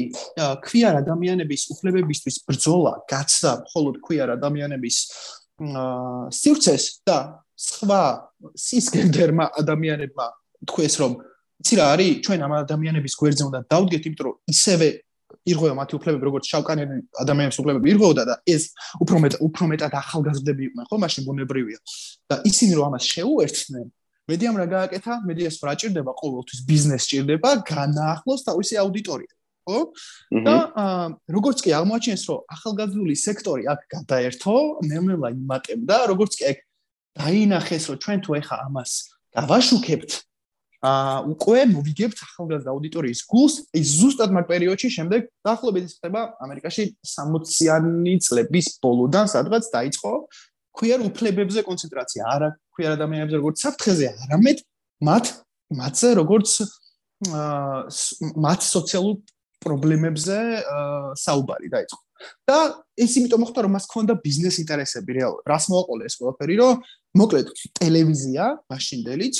ქვიარ 0.65 0.99
ადამიანების 1.01 1.61
უფლებებისთვის 1.73 2.35
ბრძოლა 2.47 2.93
გაცდა 3.07 3.51
მხოლოდ 3.63 3.95
ქვიარ 4.03 4.29
ადამიანების 4.35 4.97
სივრცეს 6.37 6.83
და 7.07 7.17
სხვა 7.57 8.01
სისგენდერმა 8.67 9.45
ადამიანებმა 9.63 10.27
თქვეს 10.69 10.95
რომ 11.01 11.13
იცი 11.63 11.75
რა 11.79 11.85
არის 11.95 12.11
ჩვენ 12.27 12.39
ამ 12.45 12.53
ადამიანების 12.61 13.13
გვერდზე 13.17 13.43
უნდა 13.49 13.59
დავდგეთ 13.71 14.03
იმიტომ 14.07 14.25
რომ 14.27 14.35
ისევე 14.53 14.89
ირღვევა 15.47 15.75
მათი 15.79 15.93
უფლებები 15.97 16.27
როგორც 16.27 16.49
შავკანიანი 16.51 16.97
ადამიანების 17.23 17.59
უფლებები 17.61 17.91
ირღვეოდა 17.91 18.23
და 18.27 18.35
ეს 18.47 18.63
უფრო 19.03 19.17
მეტ 19.23 19.33
უფრო 19.47 19.63
მეტად 19.71 19.93
ახალგაზრდები 20.01 20.61
იყვნენ 20.67 20.85
ხო 20.91 20.97
მაშინ 21.03 21.23
ბუნებრივია. 21.27 21.79
და 22.29 22.35
ისინი 22.47 22.73
რომ 22.77 22.85
ამას 22.91 23.03
შეუერთდნენ 23.15 23.87
მედიამ 24.27 24.55
რა 24.59 24.67
გააკეთა? 24.75 25.13
მედიას 25.23 25.57
რა 25.63 25.73
ჭირდება 25.79 26.11
ყოველთვის 26.19 26.59
ბიზნეს 26.67 27.03
ჭირდება, 27.07 27.49
განაახლოს 27.63 28.41
თავისი 28.47 28.75
აუდიტორია. 28.83 29.31
ხო? 29.67 29.79
და 30.47 30.55
როგორც 31.27 31.57
კი 31.63 31.71
აღმოაჩენს, 31.79 32.23
რომ 32.31 32.39
ახალგაზრდული 32.55 33.15
სექტორი 33.19 33.63
აქ 33.67 33.79
გადაერთო, 33.95 34.55
ნელ-ნელა 34.87 35.29
იმატებდა, 35.35 35.95
როგორც 36.11 36.31
კი 36.39 36.43
ეგ 36.51 36.57
დაინახეს, 37.19 37.83
რომ 37.91 37.97
ჩვენ 38.03 38.19
თუ 38.23 38.31
ეხა 38.39 38.55
ამას 38.67 38.91
გავაშუქებთ, 39.35 40.11
აა 40.87 41.17
უკვე 41.33 41.59
მოვიგებთ 41.73 42.17
ახალგაზრდა 42.21 42.69
აუდიტორიის 42.69 43.21
გულს, 43.27 43.55
ის 43.73 43.87
ზუსტად 43.97 44.29
მაგ 44.37 44.45
პერიოდში 44.45 44.89
შემდეგ 44.93 45.21
დაახლოებით 45.41 45.83
ის 45.89 45.93
ხდება 45.97 46.21
ამერიკაში 46.37 46.83
60-იანი 47.01 48.13
წლების 48.21 48.67
ბოლოდან, 48.77 49.25
სადღაც 49.25 49.63
დაიწყო 49.73 50.11
ქვიერ 50.77 51.03
უფლებებზე 51.09 51.63
კონცენტრაცია, 51.67 52.21
არა 52.33 52.49
ქვიერ 52.77 52.91
ადამიანებზე 52.97 53.37
როგორც 53.41 53.63
საფრთხეზე, 53.65 54.07
არამედ 54.25 54.57
მათ 55.07 55.25
მათზე 55.81 56.09
როგორც 56.21 56.51
მათ 58.47 58.59
სოციალურ 58.73 59.15
პრობლემებზე 59.65 60.37
საუბარი 61.17 61.67
დაიწყო. 61.73 62.01
და 62.49 62.57
ეს 62.97 63.11
იმიტომ 63.17 63.41
მოხდა 63.45 63.59
რომ 63.65 63.73
მას 63.77 63.85
ქონდა 63.93 64.13
ბიზნეს 64.25 64.55
ინტერესები 64.63 65.11
რეალურად. 65.17 65.45
რას 65.53 65.65
მოაყოლე 65.69 66.03
ეს 66.09 66.15
ყველაფერი, 66.17 66.55
რომ 66.61 66.73
მოკლედ 67.21 67.47
ტელევიზია 67.77 68.45
მაშინდელიც 68.73 69.35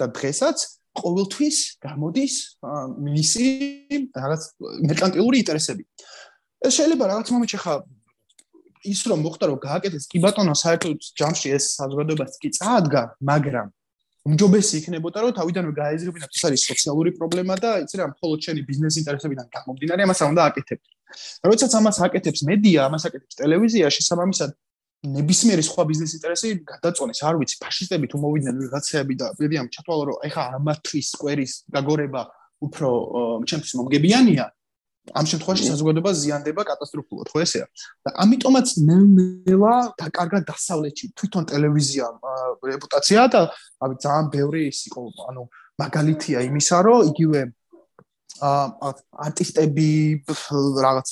და 0.00 0.06
დღესაც 0.16 0.58
ყოველთვის 1.00 1.56
გამოდის 1.84 2.34
მისი 3.04 3.46
რაღაც 4.16 4.42
მერკანტილური 4.90 5.36
ინტერესები. 5.44 5.82
ეს 6.66 6.72
შეიძლება 6.76 7.04
რაღაც 7.12 7.26
მომენტში 7.32 7.58
ხა 7.64 7.74
ის 8.84 9.00
რომ 9.10 9.20
მოხდა 9.26 9.44
რომ 9.50 9.58
გააკეთეს 9.60 10.08
კი 10.10 10.18
ბატონო 10.24 10.54
საერთოდ 10.56 10.96
ჯამში 11.20 11.48
ეს 11.56 11.64
საზოგადოებას 11.76 12.40
კი 12.40 12.48
წაადგა, 12.56 13.02
მაგრამ 13.30 13.68
უმჯობესი 14.30 14.74
იქნებოდა 14.80 15.18
რომ 15.24 15.32
თავიდანვე 15.36 15.72
გაეზრებინათ 15.80 16.30
ეს 16.36 16.42
არის 16.48 16.62
სოციალური 16.70 17.10
პრობლემა 17.16 17.54
და 17.60 17.70
იცი 17.84 17.96
რა 18.00 18.06
მხოლოდ 18.12 18.38
შენი 18.46 18.60
ბიზნეს 18.68 18.98
ინტერესებიდან 19.00 19.46
გამომდინარე 19.56 20.00
ამას 20.04 20.20
უნდა 20.28 20.42
აკეთებ. 20.50 20.80
როდესაც 21.48 21.72
ამას 21.80 21.96
აკეთებს 22.06 22.40
მედია, 22.50 22.80
ამას 22.88 23.04
აკეთებს 23.08 23.34
ტელევიზია, 23.40 23.86
შესაბამისად 23.96 24.50
ნებისმიერი 25.00 25.64
სხვა 25.64 25.82
ბიზნეს 25.88 26.12
ინტერესი 26.20 26.48
გადაწონეს, 26.68 27.20
არ 27.24 27.40
ვიცი, 27.40 27.56
ფაშისტები 27.64 28.06
თუ 28.12 28.16
მოვიდნენ 28.20 28.56
ვიღაცები 28.60 29.14
და 29.16 29.26
ვიდიან 29.40 29.66
ჩათვალო 29.72 30.02
რომ 30.10 30.16
ეხა 30.28 30.42
ამათვის 30.60 31.06
სკვერის 31.16 31.52
გაგორება 31.72 32.22
უფრო 32.60 32.88
ჩემთვის 33.48 33.72
მომგებიანია. 33.80 34.44
ამ 35.18 35.26
შემთხვევაში 35.30 35.64
საზოგადოება 35.70 36.12
ზიანდება 36.14 36.62
კატასტროფულად, 36.70 37.30
ხო 37.32 37.38
ესეა? 37.44 37.66
და 38.06 38.10
ამიტომაც 38.24 38.68
ნელ-ნელა 38.88 39.74
დაკარგა 40.00 40.40
დასავლეთში 40.50 41.06
თვითონ 41.18 41.44
ტელევიზია 41.50 42.04
რეპუტაცია 42.70 43.20
და 43.34 43.40
აი 43.82 43.94
ძალიან 44.04 44.26
ბევრი 44.34 44.62
ის 44.70 44.80
იყო, 44.90 45.02
ანუ 45.30 45.42
მაგალითია 45.82 46.38
იმისა, 46.48 46.76
რომ 46.86 46.98
იგივე 47.10 47.40
აა 48.40 48.90
არტისტები 49.26 49.88
რაღაც 50.84 51.08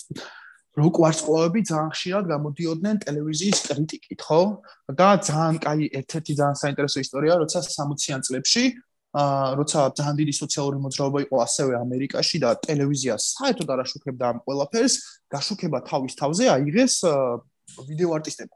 როკ 0.78 0.94
ვარსკვლავები 1.02 1.60
ძალიან 1.66 1.90
ხშირად 1.90 2.24
გამოდიოდნენ 2.32 2.96
ტელევიზიის 3.02 3.58
კრიტიკით, 3.66 4.20
ხო? 4.22 4.40
და 4.94 5.08
ძალიან 5.28 5.56
კაი 5.64 5.84
ერთ-ერთი 6.00 6.32
ძალიან 6.38 6.56
საინტერესო 6.62 6.98
ისტორია, 7.02 7.32
როცა 7.42 7.58
60-იან 7.66 8.20
წლებში 8.22 8.64
აა 9.16 9.56
როცა 9.56 9.80
ძალიან 9.96 10.16
დიდი 10.20 10.34
სოციალური 10.36 10.78
მოძრაობა 10.84 11.18
იყო 11.24 11.36
ასევე 11.46 11.72
ამერიკაში 11.80 12.38
და 12.44 12.50
ტელევიზია 12.60 13.14
საერთოდ 13.16 13.68
არ 13.72 13.80
აშუქებდა 13.88 14.24
ამ 14.28 14.38
ყველაფერს, 14.44 14.94
გაშუქება 15.32 15.78
თავის 15.88 16.12
თავზე 16.20 16.44
აიღეს 16.56 16.94
ვიდეო 17.88 18.10
არტისტები. 18.18 18.54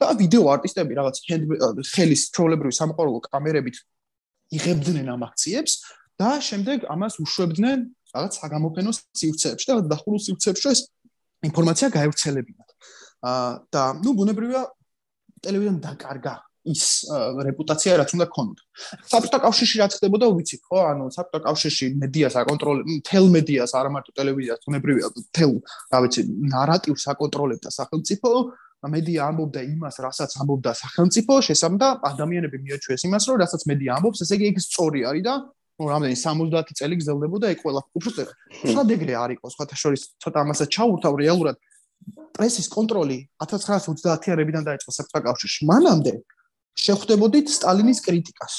და 0.00 0.06
ვიდეო 0.18 0.44
არტისტები 0.56 0.92
რაღაც 0.98 1.16
ხელის 1.92 2.22
თროლებრივი 2.34 2.74
სამყარო 2.74 3.20
კამერებით 3.28 3.76
იღებდნენ 4.56 5.06
ამ 5.14 5.22
აქციებს 5.28 5.72
და 6.18 6.30
შემდეგ 6.48 6.78
ამას 6.94 7.14
უშვებდნენ 7.22 7.78
რაღაც 8.16 8.32
საგამოფენო 8.40 8.90
სივრცეებში 8.98 9.66
და 9.68 9.74
დახურულ 9.92 10.20
სივრცეებში 10.26 10.66
ეს 10.72 10.80
ინფორმაცია 11.48 11.88
გაევრცელებინათ. 11.96 12.70
აა 13.30 13.50
და 13.72 13.82
ნუ 14.02 14.10
ბუნებრივია 14.18 14.62
ტელევიზიამ 15.44 15.78
დაკარგა 15.86 16.34
ის 16.68 16.82
რეპუტაცია 17.46 17.96
რაც 18.00 18.10
უნდა 18.16 18.26
ქონოდა. 18.34 18.62
საბჭოთა 19.10 19.38
კავშირში 19.44 19.76
რაც 19.82 19.92
ხდებოდა 19.98 20.26
ვიცით 20.36 20.62
ხო? 20.68 20.78
ანუ 20.92 21.04
საბჭოთა 21.16 21.40
კავშირში 21.46 21.86
მედიას 22.02 22.34
აკონტროლებდა, 22.42 22.98
თელ 23.08 23.26
მედიას 23.36 23.72
არ 23.78 23.86
ამარტო 23.90 24.10
ტელევიზიას, 24.18 24.60
ბუნებრივია 24.66 25.06
თელ, 25.34 25.52
რა 25.92 25.98
ვიცი, 26.06 26.20
ნარატივს 26.54 27.04
აკონტროლებდა 27.12 27.70
სახელმწიფო. 27.78 28.30
მედია 28.82 29.30
ამბობდა 29.30 29.60
იმას, 29.62 29.96
რასაც 30.02 30.30
ამბობდა 30.42 30.70
სახელმწიფო, 30.74 31.32
შესაბამდა 31.46 31.88
ადამიანები 32.02 32.56
მიაჩვიეს 32.66 33.02
იმას, 33.06 33.22
რომ 33.30 33.36
რასაც 33.42 33.62
მედია 33.70 33.90
ამბობს, 33.94 34.22
ესე 34.26 34.34
იგი 34.42 34.58
ეს 34.58 34.66
სწორი 34.66 35.00
არის 35.06 35.22
და 35.22 35.34
ну 35.78 35.88
რამდენი 35.88 36.16
70 36.18 36.74
წელი 36.78 36.94
გრძელდებოდა 37.00 37.46
ეგ 37.54 37.58
ყველა 37.64 37.80
უფრო 37.98 38.10
სხვა 38.70 38.82
დეგრე 38.90 39.14
არ 39.18 39.30
იყო 39.36 39.46
სხვათა 39.54 39.76
შორის 39.82 40.02
ცოტა 40.22 40.38
ამასაც 40.44 40.68
ჩაურთავ 40.76 41.14
რეალურად 41.22 41.56
პრესის 42.36 42.66
კონტროლი 42.72 43.18
1930-იანებიდან 43.44 44.62
დაიწყო 44.68 44.90
საბჭოთა 44.98 45.22
კავშირში 45.26 45.68
მანამდე 45.70 46.12
შეხვდებოდით 46.78 47.46
სტალინის 47.52 48.00
კრიტიკას. 48.06 48.54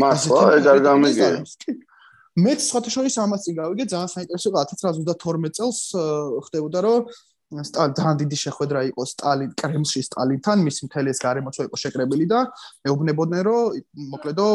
მასლა 0.00 0.40
ეგ 0.56 0.64
არ 0.72 0.78
გამიგე. 0.88 1.28
მე 2.32 2.52
სხვათა 2.56 2.90
შორის 2.96 3.14
ამას 3.20 3.44
წინ 3.44 3.54
გავიგე 3.60 3.84
ძალიან 3.92 4.08
საინტერესო 4.08 4.48
1932 4.56 5.52
წელს 5.52 5.78
ხდებოდა 6.48 6.80
რომ 6.80 7.00
ძალიან 7.52 8.16
დიდი 8.24 8.36
შეხვედრა 8.40 8.80
იყო 8.88 9.02
სტალინ 9.12 9.50
კრემლში 9.60 10.00
სტალინთან, 10.08 10.58
მის 10.64 10.76
მთელი 10.88 11.08
ეს 11.12 11.20
გარემოცვა 11.20 11.62
იყო 11.68 11.76
შეკრებილი 11.82 12.26
და 12.32 12.40
მეუბნებოდნენ 12.88 13.42
რომ 13.44 13.62
მოკლედო 14.16 14.46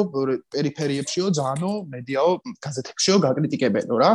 პერიფერიებშიო 0.49 1.25
ძალიანო 1.37 1.71
მედიაო 1.93 2.31
გაზეთებშიო 2.65 3.15
გაკრიტიკებენო 3.27 3.95
რა. 4.01 4.11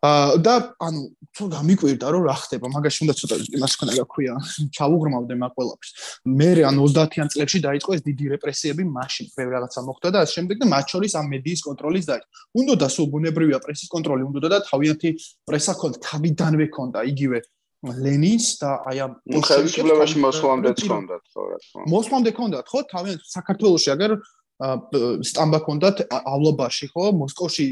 აა 0.00 0.40
და 0.40 0.54
ანუ 0.80 1.00
თუ 1.36 1.44
გამიკვირდა 1.52 2.06
რომ 2.08 2.22
რა 2.24 2.36
ხდება, 2.40 2.66
მაგაში 2.72 3.00
უნდა 3.04 3.14
ცოტა 3.20 3.36
იმას 3.52 3.72
ხნა 3.76 3.92
გაქვია, 4.00 4.32
ჩავუღრმავდე 4.72 5.34
მაგ 5.44 5.52
ყველაფერს. 5.60 5.90
მე 6.24 6.48
ანუ 6.70 6.80
30-იან 6.88 7.28
წლებში 7.32 7.58
დაიწყო 7.68 7.90
ეს 7.96 8.02
დიდი 8.08 8.24
რეპრესიები 8.32 8.82
მაშინ, 8.96 9.26
ბევრი 9.36 9.52
რაღაცა 9.60 9.80
მოხდა 9.84 10.08
და 10.10 10.18
ამ 10.24 10.32
შემდეგ 10.34 10.56
და 10.56 10.66
მათ 10.72 10.86
შორის 10.92 11.12
ამ 11.20 11.26
მედიის 11.36 11.60
კონტროლის 11.68 12.04
დაიწყო. 12.10 12.30
უნდა 12.60 12.74
და 12.80 12.88
სულ 12.96 13.06
ბუნებრივია 13.12 13.58
პრესის 13.60 13.88
კონტროლი, 13.92 14.22
უნდა 14.24 14.48
და 14.48 14.58
თავიანთი 14.72 15.10
პრესა 15.44 15.72
ქონდა, 15.80 15.96
თავიდანვე 16.08 16.66
ქონდა 16.72 17.00
იგივე 17.12 17.38
ლენინს 17.80 18.60
და 18.60 18.70
აი 18.88 18.98
ამ 19.00 19.12
ხელისუფლებაში 19.40 20.20
მოსვლამდე 20.20 20.70
თქონდათ 20.84 21.24
ხო 21.32 21.42
რა 21.48 21.58
თქმა 21.64 21.80
უნდა 21.80 21.92
მოსვლამდე 21.92 22.30
თქონდათ 22.36 22.66
ხო 22.68 22.80
თავიანთ 22.92 23.20
საქართველოსში 23.24 23.88
აგერ 23.96 24.12
სტამბა 24.60 25.60
ქონდათ 25.64 26.04
ავლობაში 26.10 26.90
ხო 26.92 27.10
მოსკოვში 27.16 27.66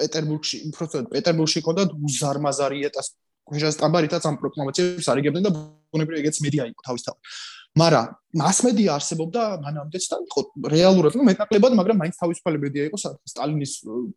პეტერბურგში 0.00 0.56
უბრალოდ 0.68 1.10
პეტერბურგში 1.14 1.64
ქონდათ 1.64 1.96
უზარმაზარიეტას 2.08 3.08
ქვეშა 3.48 3.72
სტამბა 3.76 4.04
რითაც 4.04 4.28
ამ 4.28 4.36
პროკლამაციებს 4.40 5.08
არიგებდნენ 5.12 5.46
და 5.48 5.52
ბუნებრივია 5.54 6.24
ეგეც 6.24 6.40
მედია 6.44 6.68
იყო 6.72 6.84
თავისთავად 6.88 7.18
მაგრამ 7.74 8.10
მასმედია 8.38 8.90
არსებობდა 8.94 9.42
მანამდეც 9.62 10.04
და 10.10 10.16
იყო 10.22 10.42
რეალურად 10.70 11.16
ნუ 11.18 11.24
მეტნაკლებად, 11.26 11.74
მაგრამ 11.74 11.98
მაინც 12.02 12.16
თავისუფალი 12.22 12.58
მედია 12.62 12.84
იყო, 12.86 12.98
სტალინის 13.30 13.72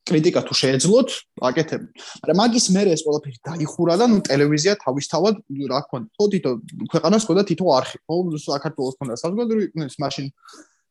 კრიტიკა 0.06 0.42
თუ 0.46 0.54
შეეძლოთ, 0.62 1.10
აკეთებ. 1.50 1.82
მაგრამ 2.22 2.38
მაგის 2.38 2.66
მერე 2.78 2.94
ეს 2.94 3.02
ყველაფერი 3.02 3.38
დაიხურა 3.50 3.96
და 3.98 4.06
ნუ 4.14 4.18
ტელევიზია 4.30 4.74
თავისთავად 4.86 5.36
რა 5.74 5.82
ქონდა. 5.90 6.10
თითო 6.34 6.50
ქვეყანას 6.94 7.24
ქონდა 7.26 7.44
თითო 7.50 7.66
არხი, 7.78 7.98
ხო 8.06 8.16
საქართველოს 8.46 8.96
ქონდა 9.02 9.14
საზოგადოებრივი, 9.26 9.90
მაშინ 10.06 10.26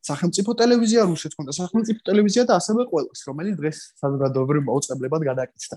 სახელმწიფო 0.06 0.50
ტელევიზია, 0.60 1.02
რუსეთს 1.10 1.36
ქონდა 1.38 1.52
სახელმწიფო 1.56 2.00
ტელევიზია 2.08 2.42
და 2.48 2.56
ასევე 2.60 2.86
ყოველს, 2.92 3.20
რომელიც 3.28 3.54
დღეს 3.60 3.78
საზოგადოებრივ 4.02 4.62
მოუწყებლებად 4.70 5.22
გადააკეთდა. 5.30 5.76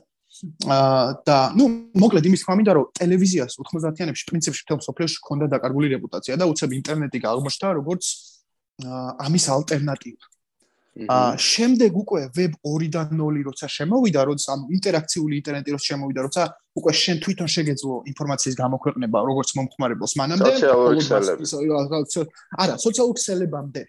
აა 0.70 1.26
და 1.26 1.38
ნუ 1.58 1.66
მოკლედ 1.98 2.26
იმის 2.30 2.42
თქმა 2.46 2.56
მინდა 2.62 2.74
რომ 2.78 2.86
ტელევიზიას 3.02 3.58
90-იანებში 3.60 4.26
პრინციპში 4.30 4.64
თელ 4.70 4.80
სოფლიოში 4.86 5.18
ჰქონდა 5.26 5.46
დაკარგული 5.58 5.88
რეპუტაცია 5.98 6.38
და 6.38 6.46
უცებ 6.54 6.70
ინტერნეტი 6.80 7.18
აღმოჩნდა 7.34 7.68
როგორც 7.82 8.06
ამის 9.26 9.46
ალტერნატივა. 9.58 10.24
აა 10.98 11.38
შემდეგ 11.38 11.92
უკვე 12.02 12.22
ვებ 12.36 12.54
2.0 12.66 13.44
როცა 13.48 13.68
შემოვიდა, 13.78 14.22
როცა 14.30 14.48
ამ 14.54 14.62
ინტერაქციული 14.76 15.34
ინტერნეტი 15.40 15.70
როცა 15.76 15.88
შემოვიდა, 15.90 16.20
როცა 16.28 16.44
უკვე 16.80 16.92
შენ 17.02 17.18
თვითონ 17.24 17.50
შეგეძლო 17.56 17.96
ინფორმაციის 18.12 18.56
გამოქვეყნება 18.60 19.18
როგორც 19.30 19.50
მომხმარებელს 19.60 20.14
მანამდე 20.20 20.50
არა, 22.60 22.74
სოციალურ 22.84 23.16
ქსელებამდე. 23.20 23.82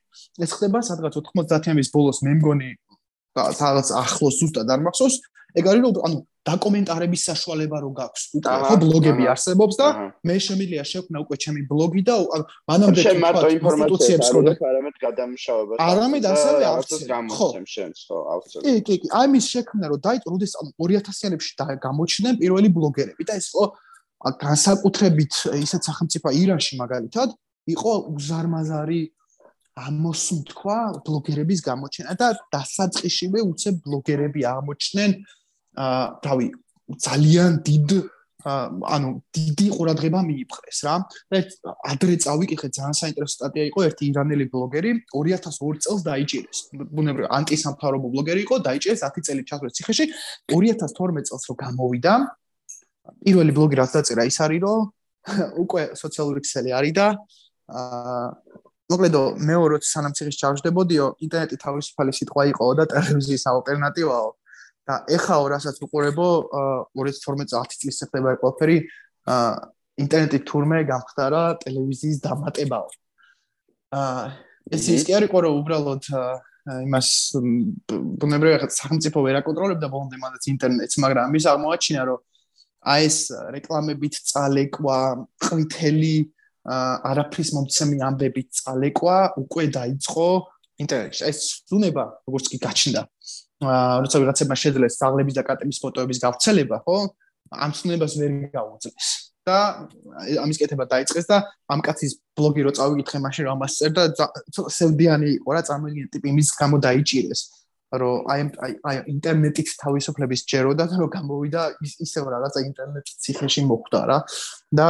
ეს 0.44 0.50
ხდება 0.54 0.78
სადღაც 0.86 1.14
90-იანების 1.18 1.88
ბოლოს 1.94 2.18
მე 2.24 2.32
მგონი 2.38 2.70
სადღაც 3.36 3.88
ახლოს 4.04 4.34
ზუსტად 4.40 4.68
არ 4.74 4.80
მახსოვს, 4.86 5.14
ეგ 5.60 5.64
არის 5.70 5.82
რომ 5.86 6.04
ანუ 6.06 6.18
დაკომენტარების 6.40 7.22
საშუალება 7.28 7.78
რო 7.84 7.90
გაქვს 8.00 8.22
უკვე 8.38 8.52
ხო 8.64 8.76
ბლოგები 8.80 9.24
არსებობს 9.28 9.74
და 9.76 9.88
მე 10.24 10.36
შემიძლია 10.40 10.84
შექმნა 10.88 11.20
უკვე 11.24 11.36
ჩემი 11.44 11.60
ბლოგი 11.68 12.02
და 12.08 12.14
მანამდე 12.70 13.12
მარტო 13.20 13.48
ინფორმაციებს 13.60 14.28
და 14.32 14.54
არამედ 14.70 14.96
გადამშავებას 15.04 15.82
არამედ 15.84 16.24
ასევე 16.32 16.62
აუცილებლად 16.70 17.12
გამოცემ 17.12 17.66
შენს 17.74 17.98
ხო. 18.08 18.18
აუცილებლად 18.32 18.72
კი 18.72 18.80
კი 18.88 18.94
კი. 19.04 19.08
აი 19.20 19.26
მის 19.36 19.44
შექმნა 19.52 19.84
რო 19.92 19.96
დაიწყო 20.00 20.28
როდეს 20.32 20.52
ანუ 20.60 20.70
2000-იანებში 20.80 21.52
გამოჩნდნენ 21.84 22.34
პირველი 22.40 22.68
ბლოგერები 22.72 23.22
და 23.28 23.34
ეს 23.36 23.46
ხო 23.52 23.64
განსაკუთრებით 24.20 25.32
ისეთ 25.60 25.82
სახელმწიფო 25.88 26.28
ირანში 26.40 26.74
მაგალითად 26.80 27.28
იყო 27.68 27.92
უზარმაზარი 28.16 29.00
ამოსუნ 29.86 30.40
თქვა 30.50 30.78
ბლოგერების 31.06 31.60
გამოჩენა 31.68 32.12
და 32.20 32.28
დასაწყისშივე 32.54 33.40
უცებ 33.50 33.74
ბლოგერები 33.86 34.40
აღმოჩნდნენ 34.54 35.10
აა 35.84 36.04
თავი 36.24 36.46
ძალიან 37.06 37.50
დიდ 37.68 37.88
ანუ 38.40 39.08
დიდი 39.36 39.66
ყურადღება 39.76 40.20
მიიპყრეს 40.24 40.78
რა. 40.88 40.94
და 41.30 41.38
ადრე 41.92 42.14
წავიკითხე 42.24 42.68
ძალიან 42.76 42.96
საინტერესო 42.96 43.34
სტატია 43.36 43.64
იყო 43.68 43.80
ერთი 43.88 44.04
ირანელი 44.10 44.46
ბლოგერი 44.48 44.90
2002 45.12 45.76
წელს 45.84 46.00
დაიჭირეს. 46.08 46.58
ბუნებრივი 46.72 47.28
ანტისამთავრობო 47.36 48.06
ბლოგერი 48.14 48.40
იყო, 48.46 48.54
დაიჭირეს 48.64 49.00
10 49.04 49.20
წელი 49.28 49.42
ჩასვლა 49.44 49.70
ციხეში. 49.76 50.04
2012 50.48 51.28
წელს 51.28 51.44
რო 51.50 51.54
გამოვიდა 51.64 52.12
პირველი 53.24 53.52
ბლოგი 53.52 53.74
რაც 53.80 53.90
დაწერა 53.96 54.24
ის 54.24 54.38
არის 54.40 54.60
რომ 54.64 54.80
უკვე 55.64 55.82
სოციალური 56.00 56.40
ქსელი 56.40 56.70
არის 56.72 56.92
და 56.96 57.06
აა 57.68 58.26
მოკლედო 58.90 59.22
მეორეც 59.38 59.87
სანამ 59.87 60.14
ციხის 60.18 60.38
ჩავშდებოდიო 60.40 61.07
ინტერნეტი 61.26 61.57
თავისუფალი 61.62 62.14
სიტყვა 62.18 62.44
იყო 62.50 62.66
და 62.81 62.85
ტელევიზიის 62.90 63.44
ალტერნატივაო 63.53 64.29
და 64.90 64.94
ეხაო 65.16 65.44
რასაც 65.55 65.76
უყურებო 65.87 66.29
2012 66.98 67.79
წლის 67.81 68.03
ხდება 68.11 68.35
ყველაფერი 68.42 68.76
ინტერნეტი 70.00 70.38
თურმე 70.48 70.79
გამხდარა 70.90 71.42
ტელევიზიის 71.62 72.18
დამატებაო. 72.24 72.88
აა 74.00 74.24
ეს 74.74 74.85
ის 74.94 75.03
კი 75.07 75.12
არის 75.18 75.31
ყო 75.31 75.38
რომ 75.44 75.55
უბრალოდ 75.61 76.05
იმას 76.70 77.09
ბუნებრივია 78.22 78.59
ხა 78.62 78.68
სახელმწიფო 78.70 79.18
ვერ 79.26 79.38
აკონტროლებდა 79.40 79.87
ბოლომდე 79.90 80.16
მანდაც 80.20 80.44
ინტერნეტს, 80.55 80.96
მაგრამ 81.05 81.38
ის 81.38 81.46
აღმოაჩინა 81.53 82.03
რომ 82.11 82.20
აი 82.90 83.00
ეს 83.07 83.18
რეკლამებით 83.55 84.14
წალეკვა, 84.31 84.98
ყვითელი 85.46 86.16
არაფრის 87.11 87.50
მომცემი 87.56 87.98
ამბებით 88.09 88.48
წალეკვა 88.61 89.16
უკვე 89.42 89.64
დაიწყო 89.78 90.26
ინტერნეტში. 90.83 91.22
ეს 91.30 91.38
ზუნება 91.70 92.04
როგორც 92.26 92.46
კი 92.52 92.59
გაჩნდა. 92.66 93.00
აა 93.61 93.96
როცა 94.04 94.16
ვიღაცებმა 94.22 94.56
შეძლეს 94.62 94.94
საღლების 95.00 95.35
და 95.38 95.42
კატების 95.48 95.78
ფოტოების 95.83 96.18
გავრცელება, 96.24 96.76
ხო? 96.85 96.96
ამ 97.64 97.70
ზუნებას 97.76 98.12
ვერ 98.20 98.33
გაუძლეს. 98.54 99.30
და 99.46 99.88
ამის 100.44 100.59
კეთება 100.61 100.85
დაიწყეს 100.85 101.26
და 101.30 101.37
ამ 101.72 101.80
კაცის 101.80 102.12
ბლოგი 102.37 102.62
რო 102.66 102.72
წავიკითხე 102.76 103.18
მაშინ 103.24 103.42
რომ 103.48 103.54
ამას 103.56 103.72
წერდა 103.80 104.04
სევდიანი 104.78 105.28
იყო 105.40 105.50
რა 105.56 105.62
წარმოიდგინე 105.68 106.09
ტიპი 106.12 106.26
იმის 106.33 106.48
გამო 106.61 106.76
დაიჭირეს 106.87 107.40
რომ 108.00 108.28
აი 108.33 108.40
აი 108.90 108.96
ინტერნეტით 109.14 109.68
თავისუფლების 109.80 110.40
ჯეროდა 110.52 110.85
და 110.92 110.96
რომ 111.00 111.11
გამოვიდა 111.16 111.62
ისევ 112.06 112.24
რაღაცა 112.35 112.61
ინტერნეტის 112.68 113.16
ციხეში 113.24 113.62
მოხვდა 113.70 114.00
რა 114.11 114.18
და 114.78 114.87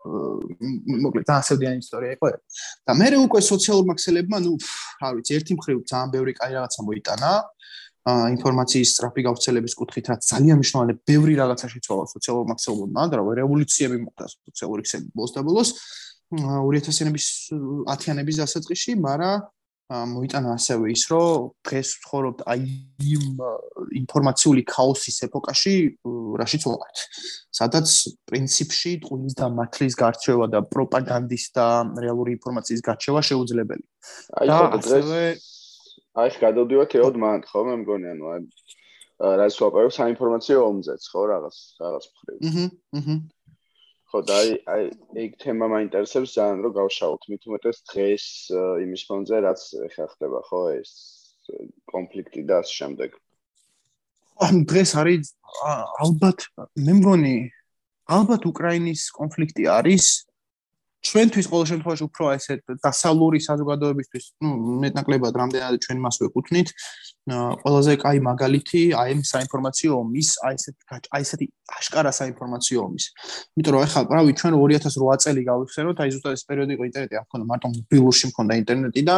მოკლედ 0.00 1.26
დაასევდიანი 1.28 1.82
ისტორია 1.84 2.16
იყო 2.16 2.28
და 2.88 2.92
მე 2.96 3.08
უკვე 3.20 3.40
სოციალურ 3.44 3.84
მაქსელებმა 3.90 4.38
ნუ 4.44 4.52
რა 5.02 5.08
ვიცი 5.16 5.32
ერთი 5.36 5.52
მხრივ 5.60 5.76
ძალიან 5.92 6.10
ბევრი 6.14 6.32
კაი 6.40 6.52
რაღაცა 6.56 6.80
მოიტანა 6.88 7.32
ინფორმაციის 8.08 8.92
სწრაფი 8.96 9.22
გავრცელების 9.28 9.74
კუთხით 9.76 10.06
რაც 10.08 10.20
ძალიან 10.24 10.56
მნიშვნელოვანი 10.60 10.94
ბევრი 11.04 11.34
რაღაცა 11.36 11.66
შეცვალა 11.68 12.04
სოციალურ 12.16 12.44
მაქსიმუმმა 12.48 13.02
და 13.12 13.16
რევოლუციები 13.40 13.98
მოხდა 14.08 14.24
სოციალური 14.32 14.82
ქსელი 14.88 15.06
ბოლოს 15.12 15.32
და 15.36 15.40
ბოლოს. 15.44 15.68
2000-იანების 16.32 17.26
10-იანების 17.90 18.36
დასაწყისში, 18.40 18.92
მაგრამ 19.04 19.36
მოიტანა 19.90 20.54
ასევე 20.54 20.90
ის, 20.94 21.02
რომ 21.10 21.50
დღეს 21.66 21.88
ვცხოვრობთ 21.98 22.40
აი 22.46 22.62
იმ 23.10 23.40
ინფორმაციული 24.00 24.62
ქაოსის 24.70 25.18
ეპოქაში, 25.26 25.74
რაშიც 26.40 26.62
ვართ. 26.70 26.96
სადაც 27.60 27.88
პრინციპში 28.30 28.92
ტყუილის 29.02 29.34
და 29.34 29.46
მართლის 29.50 29.94
გარჩევა 29.98 30.46
და 30.54 30.60
პროპაგანდის 30.70 31.44
და 31.52 31.66
რეალური 31.98 32.38
ინფორმაციის 32.38 32.82
გარჩევა 32.86 33.20
შეუძლებელია. 33.20 33.88
აი 34.38 34.48
დღეს 34.86 35.08
აი 36.18 36.30
გადავდივართ 36.42 36.92
ეოდ 36.98 37.16
მანდ 37.22 37.42
ხო 37.50 37.60
მე 37.66 37.74
მგონი 37.82 38.06
ანუ 38.14 38.24
აი 38.34 38.40
რაც 39.40 39.54
ვაპარავ 39.62 39.90
საინფორმაციო 39.94 40.58
ომზეც 40.70 41.02
ხო 41.12 41.22
რაღაც 41.30 41.56
რაღაც 41.82 42.04
მხრივ 42.10 42.38
აჰა 42.50 42.66
აჰა 42.98 43.16
ხო 44.10 44.20
და 44.26 44.36
აი 44.42 44.54
აი 44.74 44.84
ეგ 45.22 45.34
თემა 45.42 45.66
მაინტერესებს 45.70 46.34
ძალიან 46.34 46.62
რომ 46.66 46.72
გავშალოთ 46.78 47.22
მით 47.30 47.42
უმეტეს 47.46 47.78
დღეს 47.90 48.24
იმის 48.84 49.02
ფონზე 49.06 49.36
რაც 49.46 49.60
ხა 49.94 50.06
ხდება 50.14 50.40
ხო 50.50 50.62
ეს 50.74 50.90
კონფლიქტი 51.92 52.42
და 52.50 52.58
ამ 52.62 52.66
შემდეგ. 52.78 53.10
ან 54.46 54.54
დღეს 54.70 54.90
არის 55.00 55.30
ალბათ 56.04 56.38
მე 56.86 56.92
მგონი 56.98 57.36
ალბათ 58.16 58.42
უკრაინის 58.50 59.02
კონფლიქტი 59.14 59.64
არის 59.78 60.06
ჩვენთვის 61.00 61.46
ყოველ 61.48 61.64
შემთხვევაში 61.70 62.04
უფრო 62.04 62.24
ესე 62.36 62.54
დასალური 62.84 63.38
საზოგადოებისთვის, 63.40 64.24
ну, 64.44 64.50
მეტნაკლებად 64.84 65.32
რამდენად 65.40 65.80
ჩვენ 65.84 65.98
მას 66.04 66.16
ვეკუთვნით, 66.20 66.68
ყველაზე 67.62 67.92
კაი 68.04 68.18
მაგალითი 68.26 68.82
აი 69.00 69.10
ამ 69.16 69.22
საინფორმაციო 69.32 69.90
ომის, 69.96 70.28
აი 70.44 70.54
ესეთ 70.60 70.76
აი 71.16 71.22
ესეთი 71.24 71.46
აშკარა 71.78 72.12
საინფორმაციო 72.20 72.78
ომის. 72.84 73.04
იმიტომ 73.56 73.72
რომ 73.76 73.82
ახლა 73.86 74.00
პრავი 74.10 74.32
ჩვენ 74.40 74.52
2008 74.60 75.24
წელი 75.24 75.42
გავიხსენოთ, 75.50 75.96
აი 76.04 76.08
ზუსტად 76.14 76.32
ეს 76.36 76.44
პერიოდი 76.48 76.72
იყო 76.76 76.84
ინტერნეტი, 76.90 77.14
აქ 77.20 77.26
მქონდა 77.28 77.46
მარტო 77.50 77.66
მობილურში 77.76 78.24
მქონდა 78.30 78.52
ინტერნეტი 78.60 79.00
და 79.08 79.16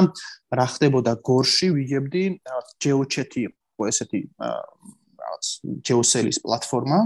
რა 0.58 0.66
ხდებოდა 0.72 1.12
გორში, 1.26 1.66
ვიგებდი, 1.76 2.22
ჯეოჩეთი 2.82 3.40
იყო 3.48 3.82
ესეთი 3.90 4.20
რაღაც 4.38 5.01
ჯეოსელის 5.86 6.38
პლატფორმა, 6.44 6.98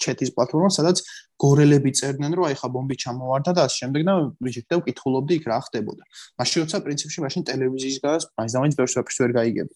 ჩეთის 0.00 0.30
პლატფორმა, 0.36 0.70
სადაც 0.72 1.02
გორელები 1.40 1.90
წერდნენ, 1.98 2.36
რომ 2.38 2.44
აი 2.48 2.56
ხა 2.60 2.68
ბომბი 2.74 2.96
ჩამოვარდა 3.04 3.50
და 3.58 3.66
ასე 3.68 3.76
შემდეგ 3.84 4.02
და 4.08 4.14
ვიჟეთდა 4.44 4.74
ვკითხულობდი 4.80 5.34
იქ 5.38 5.44
რა 5.50 5.58
ხდებოდა. 5.66 6.02
მაშინ 6.40 6.58
როცა 6.64 6.78
პრინციპში 6.86 7.18
მაშინ 7.24 7.42
ტელევიზიის 7.50 7.98
გას 8.04 8.22
მაინც 8.38 8.74
ბევრს 8.78 8.94
ვაფშე 8.98 9.20
ვერ 9.24 9.32
გაიგები. 9.38 9.74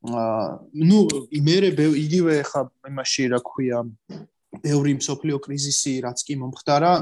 აა 0.00 0.44
ნუ 0.88 0.98
იმერე 1.40 1.68
იგივე 1.76 2.34
ხა 2.48 2.62
იმაში 2.88 3.24
რა 3.32 3.40
ქვია 3.44 3.78
ბევრი 4.64 4.92
მსოფლიო 4.96 5.36
კრიზისი 5.44 5.92
რაც 6.04 6.18
კი 6.26 6.34
მომხდარა, 6.40 6.92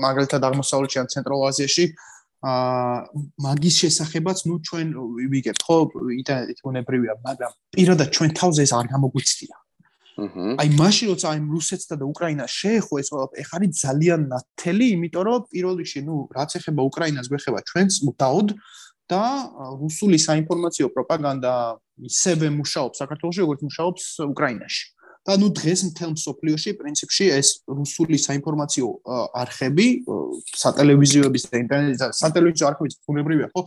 მაგალითად 0.00 0.40
აღმოსავლეთში 0.48 0.98
ან 1.04 1.08
ცენტრალურ 1.12 1.52
აზიაში 1.52 1.84
აა 2.40 3.04
მაგის 3.44 3.74
შესახებაც 3.84 4.38
ნუ 4.48 4.54
ჩვენ 4.64 4.88
ვიგებთ 5.32 5.60
ხო 5.60 5.76
ინტერნეტით 6.16 6.60
უნებრივია, 6.64 7.14
მაგრამ 7.20 7.52
პირადად 7.76 8.08
ჩვენ 8.16 8.30
თავზე 8.40 8.64
ეს 8.64 8.72
არ 8.72 8.86
გამოგვიცდია. 8.96 9.59
აი 10.60 10.68
მაშინ 10.76 11.06
როცა 11.12 11.26
აი 11.32 11.40
რუსეთსა 11.48 11.96
და 12.00 12.04
უკრაინას 12.12 12.52
შეეხო 12.60 12.94
ეს 13.00 13.08
ყველაფერი 13.12 13.40
ეხ 13.42 13.50
არის 13.56 13.70
ძალიან 13.80 14.20
ნათელი 14.32 14.86
იმიტომ 14.94 15.24
რომ 15.28 15.46
პირველ 15.52 15.74
რიგში 15.80 16.00
ნუ 16.04 16.16
რაც 16.36 16.50
ეხება 16.60 16.82
უკრაინას 16.90 17.26
გვეხება 17.32 17.60
ჩვენს 17.70 17.94
დაუდ 18.20 18.48
და 19.10 19.24
რუსული 19.80 20.18
საინფორმაციო 20.22 20.86
პროპაგანდა 20.94 21.54
ისევე 22.10 22.46
მუშაობს 22.60 22.96
საქართველოს 23.02 23.36
როგორც 23.42 23.60
მუშაობს 23.66 24.04
უკრაინაში 24.30 24.84
და 25.28 25.36
ნუ 25.36 25.48
დღეს 25.52 25.80
მთელ 25.90 26.10
მსოფლიოში 26.16 26.70
პრინციპში 26.80 27.26
ეს 27.36 27.48
რუსული 27.68 28.16
საინფორმაციო 28.16 28.86
არხები 29.42 29.86
სატელევიზიოების 30.62 31.44
და 31.50 31.60
ინტერნეტის 31.60 32.20
სატელევიზიო 32.20 32.68
არხების 32.70 32.96
ფუნებრივია 33.04 33.48
ხო 33.52 33.62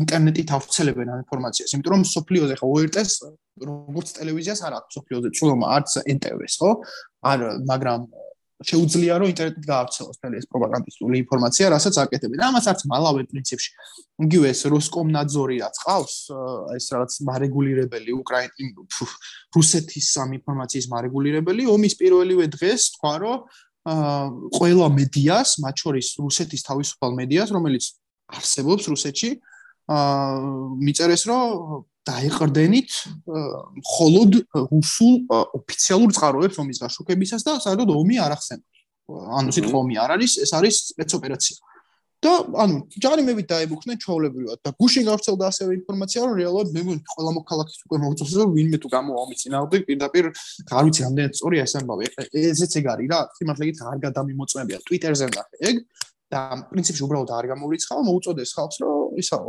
ინტერნეტით 0.00 0.54
ავრცელებენ 0.56 1.12
ამ 1.12 1.20
ინფორმაციას 1.24 1.76
იმიტომ 1.76 1.92
რომ 1.94 2.04
მსოფლიოზე 2.06 2.54
ხო 2.60 2.72
ORT-ს 2.80 3.12
როგორც 3.60 4.08
ტელევიზიას 4.16 4.60
არ 4.64 4.72
აქვს 4.80 4.90
მსოფლიოზე 4.94 5.28
წვომა 5.36 5.66
არც 5.76 5.90
NTV-ს 6.16 6.56
ხო? 6.60 6.70
არ 7.28 7.38
მაგრამ 7.68 8.00
შეუძლია 8.60 9.16
რომ 9.20 9.30
ინტერნეტით 9.32 9.64
გაავრცელოს 9.64 10.16
მთელი 10.20 10.36
ეს 10.36 10.46
პროპაგანდისტული 10.52 11.16
ინფორმაცია, 11.24 11.66
რასაც 11.72 11.94
აკეთებენ. 12.04 12.40
ამას 12.44 12.66
არც 12.68 12.80
მალავე 12.92 13.22
პრინციპში. 13.32 13.70
იგივე 14.20 14.46
ეს 14.52 14.60
როსკომნაძორი 14.68 15.56
რაც 15.64 15.76
ყავს, 15.80 16.14
ეს 16.76 16.86
რაღაც 16.92 17.12
მარეგულირებელი 17.24 18.10
უკრაინი 18.20 18.64
რუსეთის 19.56 20.08
ამ 20.20 20.30
ინფორმაციის 20.40 20.86
მარეგულირებელი, 20.92 21.62
ომის 21.72 21.94
პირველივე 21.96 22.44
დღეს 22.52 22.82
თქვა, 23.00 23.14
რომ 23.24 23.38
აა 23.80 24.24
ყველა 24.60 24.86
მედიას, 24.92 25.50
მათ 25.64 25.74
შორის 25.80 26.06
რუსეთის 26.20 26.62
თავისუფალ 26.68 27.10
მედიას, 27.16 27.48
რომელიც 27.56 27.84
არსებობს 28.28 28.84
რუსეთში, 28.92 29.30
აა 29.88 30.76
მიწერეს, 30.84 31.22
რომ 31.32 31.44
დაიყრდენით 32.08 32.90
მხოლოდ 33.80 34.30
რუსულ 34.72 35.14
ოფიციალურ 35.60 36.14
წყაროებს 36.16 36.60
ომის 36.62 36.78
გაშუქებისას 36.84 37.44
და 37.44 37.58
საერთოდ 37.60 37.90
ომი 37.92 38.16
არ 38.24 38.36
ახსენებს. 38.36 38.78
ანუ 39.10 39.52
სიტყვა 39.56 39.76
ომი 39.84 39.96
არ 40.00 40.10
არის, 40.16 40.32
ეს 40.44 40.50
არის 40.56 40.74
სპეცოპერაცია. 40.94 41.56
და 42.20 42.32
ანუ 42.62 43.00
ჯარი 43.00 43.22
მევით 43.24 43.46
დაებუქნენ 43.48 43.96
ჩაოლებრივად 44.04 44.60
და 44.60 44.70
გუშინ 44.76 45.06
გავრცელდა 45.08 45.44
ასევე 45.48 45.76
ინფორმაცია 45.80 46.20
რომ 46.28 46.34
რეალურად 46.36 46.68
მე 46.76 46.80
მგონი 46.84 47.00
ყველა 47.16 47.30
მოქალაქის 47.36 47.78
უკვე 47.88 47.98
მოუწევს 48.04 48.34
რომ 48.40 48.50
ვინმე 48.60 48.78
თუ 48.84 48.88
გამოვამი 48.92 49.34
წინააღმდეგ 49.40 49.80
პირდაპირ 49.88 50.24
არ 50.28 50.84
ვიცი 50.84 51.00
რამდენად 51.06 51.32
სწორია 51.40 51.64
ეს 51.64 51.74
ამბავი 51.80 52.10
ესეც 52.44 52.72
ეგ 52.76 52.86
არის 52.92 53.08
რა 53.08 53.20
სიმართლე 53.40 53.64
გითხრა 53.70 53.88
არ 53.88 53.98
გადამიმოწმებია 54.04 54.78
ტვიტერზე 54.84 55.26
ნახე 55.32 55.56
ეგ 55.70 55.76
და 56.28 56.40
პრინციპში 56.68 57.02
უბრალოდ 57.08 57.30
არ 57.40 57.44
გამოვრიცხავ 57.56 57.98
მოუწოდეს 58.04 58.50
ხალხს 58.60 58.76
რომ 58.84 59.16
ისაო 59.24 59.48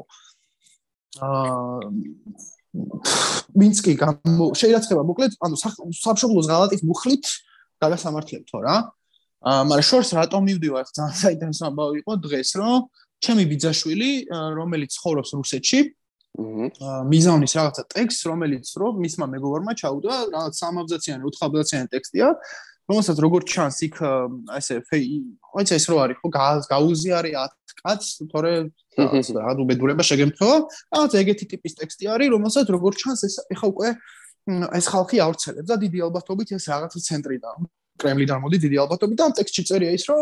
მინსკი 3.61 3.93
გამო 3.99 4.45
შეიძლება 4.55 5.03
მოკლედ 5.11 5.31
ანუ 5.43 5.55
სამშობლოს 5.99 6.47
ღალატის 6.47 6.81
მუხლით 6.87 7.25
გადასამართლებთო 7.83 8.57
რა. 8.63 8.75
აა 9.41 9.61
მაგრამ 9.67 9.87
შორს 9.89 10.09
რატომ 10.15 10.41
მივდივარ? 10.47 10.85
ძალიან 10.95 11.17
საინტერესო 11.23 11.63
ამბავი 11.67 11.95
იყო 12.01 12.13
დღეს 12.25 12.49
რომ 12.61 12.79
ჩემი 13.25 13.43
ბიძაშვილი 13.51 14.11
რომელიც 14.55 14.89
ცხოვრობს 14.97 15.31
რუსეთში 15.41 15.79
აა 16.39 16.99
მიზავნის 17.11 17.53
რაღაცა 17.59 17.83
ტექსტ 17.91 18.21
რომელიც 18.31 18.65
რომ 18.79 18.93
მისმა 19.03 19.25
მეგობარმა 19.35 19.73
ჩაუდა 19.81 20.13
რაღაც 20.31 20.53
60-იანი 20.63 21.23
80-იანი 21.27 21.87
ტექსტია 21.91 22.27
რომელსაც 22.91 23.17
როგორც 23.23 23.45
ჩანს 23.55 23.77
იქ 23.87 23.95
ესე 24.59 24.79
ხოიცა 25.51 25.77
ეს 25.79 25.85
რო 25.91 25.97
არის 26.03 26.17
ხო 26.21 26.29
გაუზიარი 26.67 27.31
10 27.39 27.75
კაც 27.81 28.01
თორე 28.31 28.53
რა 28.99 29.53
უბედურება 29.63 30.03
შეგემთხოვა 30.03 30.57
რაღაც 30.95 31.11
ეგეთი 31.21 31.45
ტიპის 31.55 31.77
ტექსტი 31.79 32.11
არის 32.15 32.33
რომელსაც 32.35 32.67
როგორც 32.75 32.95
ჩანს 33.03 33.21
ეს 33.27 33.35
ეხა 33.55 33.67
უკვე 33.71 33.89
ეს 34.77 34.85
ხალხი 34.91 35.17
ავრცელებს 35.25 35.69
და 35.71 35.75
დიდი 35.85 35.99
ალბათობით 36.07 36.55
ეს 36.57 36.65
რაღაც 36.71 36.97
ცენტრიდან 37.07 37.69
კრემლიდან 38.01 38.37
მოდი 38.43 38.57
დიდი 38.65 38.77
ალბათობით 38.83 39.17
და 39.21 39.27
ამ 39.29 39.35
ტექსტში 39.39 39.63
წერია 39.69 39.91
ის 39.95 40.05
რომ 40.09 40.21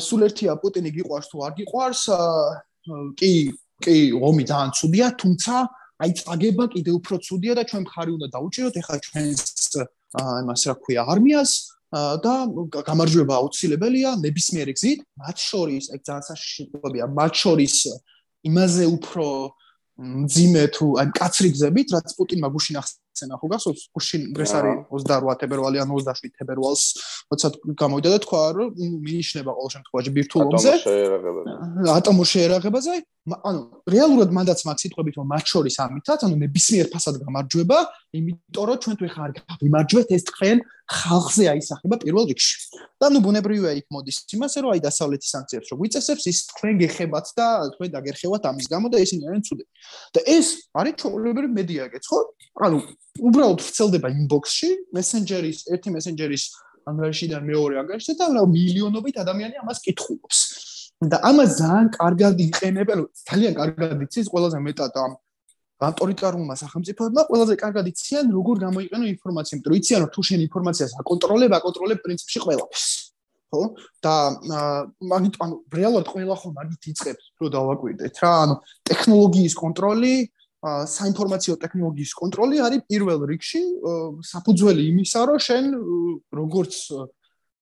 სულ 0.00 0.20
ერთია 0.28 0.54
პუტინი 0.62 0.90
გიყვარს 0.96 1.28
თუ 1.32 1.36
არ 1.44 1.52
გიყვარს 1.58 2.02
კი 3.20 3.32
კი 3.84 3.96
ომი 4.16 4.44
ძალიან 4.50 4.70
ცუდია 4.78 5.06
თუმცა 5.22 5.54
აი 5.98 6.10
წაგება 6.22 6.64
კიდე 6.72 6.90
უფრო 6.98 7.14
ცუდია 7.26 7.52
და 7.58 7.62
ჩვენ 7.68 7.82
მხარი 7.84 8.10
უნდა 8.16 8.28
დაუჭიროთ 8.34 8.74
ეხლა 8.80 8.96
ჩვენს 9.06 9.42
იმას 10.16 10.62
რა 10.68 10.74
ქვია 10.82 11.02
არმიას 11.12 11.52
და 12.24 12.34
გამარჯვება 12.84 13.34
აუცილებელია 13.40 14.10
ნებისმიერი 14.24 14.72
გზით 14.76 15.00
მათ 15.20 15.36
შორის 15.48 15.84
ეგ 15.96 16.00
ძალიან 16.08 16.24
საშიშია 16.28 17.06
მათ 17.18 17.32
შორის 17.42 17.76
იმაზე 18.48 18.84
უფრო 18.96 19.26
მძიმე 19.98 20.64
თუ 20.76 20.86
აი 21.00 21.08
კაცრი 21.18 21.48
გზებით 21.56 21.88
რაც 21.96 22.08
პუტინმა 22.18 22.48
გუშინ 22.54 22.76
ახსნა 22.80 23.07
ცენა 23.18 23.36
ხო 23.40 23.46
გასულს 23.52 23.82
გუშინ 23.96 24.22
დღეს 24.36 24.52
არის 24.58 24.74
28 24.94 25.40
თებერვალი 25.42 25.82
ან 25.82 25.88
27 25.92 26.32
თებერვალს 26.38 26.82
როცა 27.32 27.46
გამოვიდა 27.82 28.08
და 28.14 28.18
თქვა 28.24 28.42
რომ 28.58 28.68
მინიშნება 28.78 29.50
ყოველ 29.58 29.70
შემთხვევაში 29.76 30.10
ბირთულობზე 30.16 30.72
ატომურ 31.98 32.28
შეერაღებაზე 32.34 32.94
ანუ 33.28 33.60
რეალურად 33.92 34.30
მანდაც 34.32 34.60
მაგ 34.64 34.78
სიტყვებით 34.82 35.14
რომ 35.20 35.26
მათ 35.34 35.44
შორის 35.52 35.76
ამითაც 35.84 36.20
ანუ 36.24 36.36
ნებისმიერ 36.44 36.86
ფასად 36.94 37.20
გამარჯვება 37.24 37.78
იმიტომ 38.18 38.64
რომ 38.68 38.78
ჩვენ 38.84 38.96
თუ 38.98 39.04
ეხა 39.08 39.22
არ 39.26 39.32
გამარჯვეთ 39.62 40.08
ეს 40.16 40.22
თქვენ 40.32 40.56
ხალხზე 40.88 41.44
აისახება 41.52 41.96
პირველ 42.00 42.24
რიგში. 42.32 42.56
და 42.98 43.06
ნუ 43.12 43.20
ბუნებრივია 43.22 43.72
იქ 43.78 43.86
მოდის 43.92 44.16
იმასე 44.34 44.58
რომ 44.64 44.70
აი 44.72 44.80
დასავლეთის 44.88 45.30
სანქციებს 45.36 45.68
რო 45.70 45.76
გვიწესებს 45.80 46.24
ის 46.32 46.38
თქვენ 46.50 46.74
გეხებათ 46.82 47.26
და 47.36 47.46
თქვენ 47.76 47.88
დაგერხევათ 47.94 48.42
ამის 48.50 48.66
გამო 48.72 48.86
და 48.88 48.98
ისინი 49.04 49.22
არიან 49.28 49.44
ცუდები. 49.44 49.70
და 50.16 50.20
ეს 50.24 50.46
არის 50.80 50.94
ჩაოლებრივი 50.98 51.48
მედიაგეც 51.58 52.04
ხო? 52.08 52.18
ანუ 52.64 52.78
უბრალოდ 53.18 53.60
ვრცელდება 53.64 54.08
ინბოქსში, 54.14 54.70
მესენჯერის, 54.96 55.58
ერთი 55.74 55.88
მესენჯერის 55.94 56.44
ანგარიშიდან 56.88 57.42
მეორე 57.44 57.74
ანგარიშზე 57.82 58.14
და 58.18 58.26
რა 58.34 58.42
მილიონობით 58.48 59.16
ადამიანი 59.24 59.56
ამას 59.62 59.78
კითხულობს. 59.84 60.38
და 60.98 61.16
ამას 61.22 61.50
ძალიან 61.62 61.88
კარგად 61.94 62.34
იყენებენ, 62.42 62.98
ძალიან 63.30 63.54
კარგად 63.54 63.98
იცის 64.02 64.26
ყველაზე 64.32 64.58
მეტად 64.66 64.92
ამ 64.98 65.12
ავტორიტარულმა 65.78 66.54
სახელმწიფოებმა 66.58 67.22
ყველაზე 67.30 67.54
კარგად 67.62 67.84
იციან 67.92 68.26
როგორ 68.34 68.56
გამოიყენო 68.66 69.04
ინფორმაცია, 69.14 69.54
იმიტომ 69.54 69.70
რომ 69.70 69.78
იციან 69.78 70.00
რომ 70.02 70.10
თუ 70.14 70.22
შენ 70.28 70.40
ინფორმაციას 70.48 70.92
აკონტროლებ, 71.02 71.50
აკონტროლებ 71.58 71.98
პრინციპში 72.02 72.38
ყველაფერს. 72.44 72.88
ხო? 73.48 73.62
და 74.04 74.14
მაგით 75.00 75.34
ანუ 75.40 75.54
რეალურად 75.72 76.08
ყველა 76.12 76.34
ხო 76.36 76.48
მაგით 76.58 76.82
იწებს, 76.92 77.24
რომ 77.40 77.50
დავაკვირდეთ 77.56 78.14
რა, 78.22 78.32
ანუ 78.44 78.54
ტექნოლოგიის 78.90 79.54
კონტროლი, 79.62 80.14
საინფორმაციო 80.66 81.54
ტექნოლოგიის 81.62 82.12
კონტროლი 82.18 82.56
არის 82.66 82.80
პირველ 82.90 83.20
რიგში 83.30 83.60
საფუძველი 84.26 84.82
იმისა, 84.90 85.20
რომ 85.30 85.38
შენ 85.38 85.64
როგორც 86.34 86.74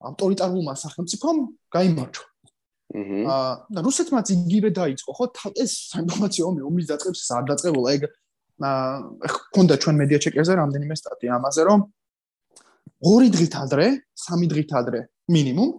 ავტორიტარულმა 0.06 0.74
სახელმწიფომ 0.80 1.36
გაიმარჯვა. 1.76 2.26
აა 2.96 3.82
რუსეთმაც 3.84 4.26
იგივე 4.32 4.70
დაიწყო, 4.80 5.10
ხო? 5.12 5.24
ეს 5.60 5.70
საინფორმაციო 5.92 6.42
ომი 6.48 6.60
ომის 6.64 6.86
დაწყებს 6.88 7.20
არ 7.36 7.44
დაწყებულა, 7.50 7.88
ეგ 7.96 8.02
აა 8.64 9.28
ხონდა 9.52 9.74
ჩვენ 9.82 9.96
მედია 10.00 10.18
ჩეკერზე 10.24 10.54
რამდენიმე 10.56 10.94
სტატია 10.96 11.30
ამაზე, 11.36 11.62
რომ 11.68 11.80
ორი 13.12 13.28
დღით 13.34 13.54
ადრე, 13.60 13.86
სამი 14.16 14.46
დღით 14.48 14.70
ადრე 14.80 15.00
მინიმუმ 15.28 15.70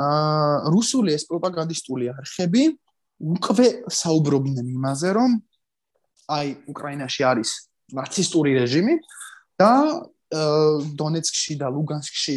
აა 0.00 0.70
რუსული 0.72 1.12
ეს 1.12 1.28
პროპაგანდისტული 1.28 2.04
არხები 2.14 2.62
უკვე 3.20 3.66
საუბრობდნენ 3.92 4.66
იმაზე, 4.80 5.08
რომ 5.18 5.30
აი 6.36 6.48
უკრაინაში 6.70 7.22
არის 7.30 7.50
ნაცისტური 7.98 8.54
რეჟიმი 8.60 8.94
და 9.60 9.72
დონეცკში 11.00 11.54
და 11.60 11.68
ლუგანსკში 11.74 12.36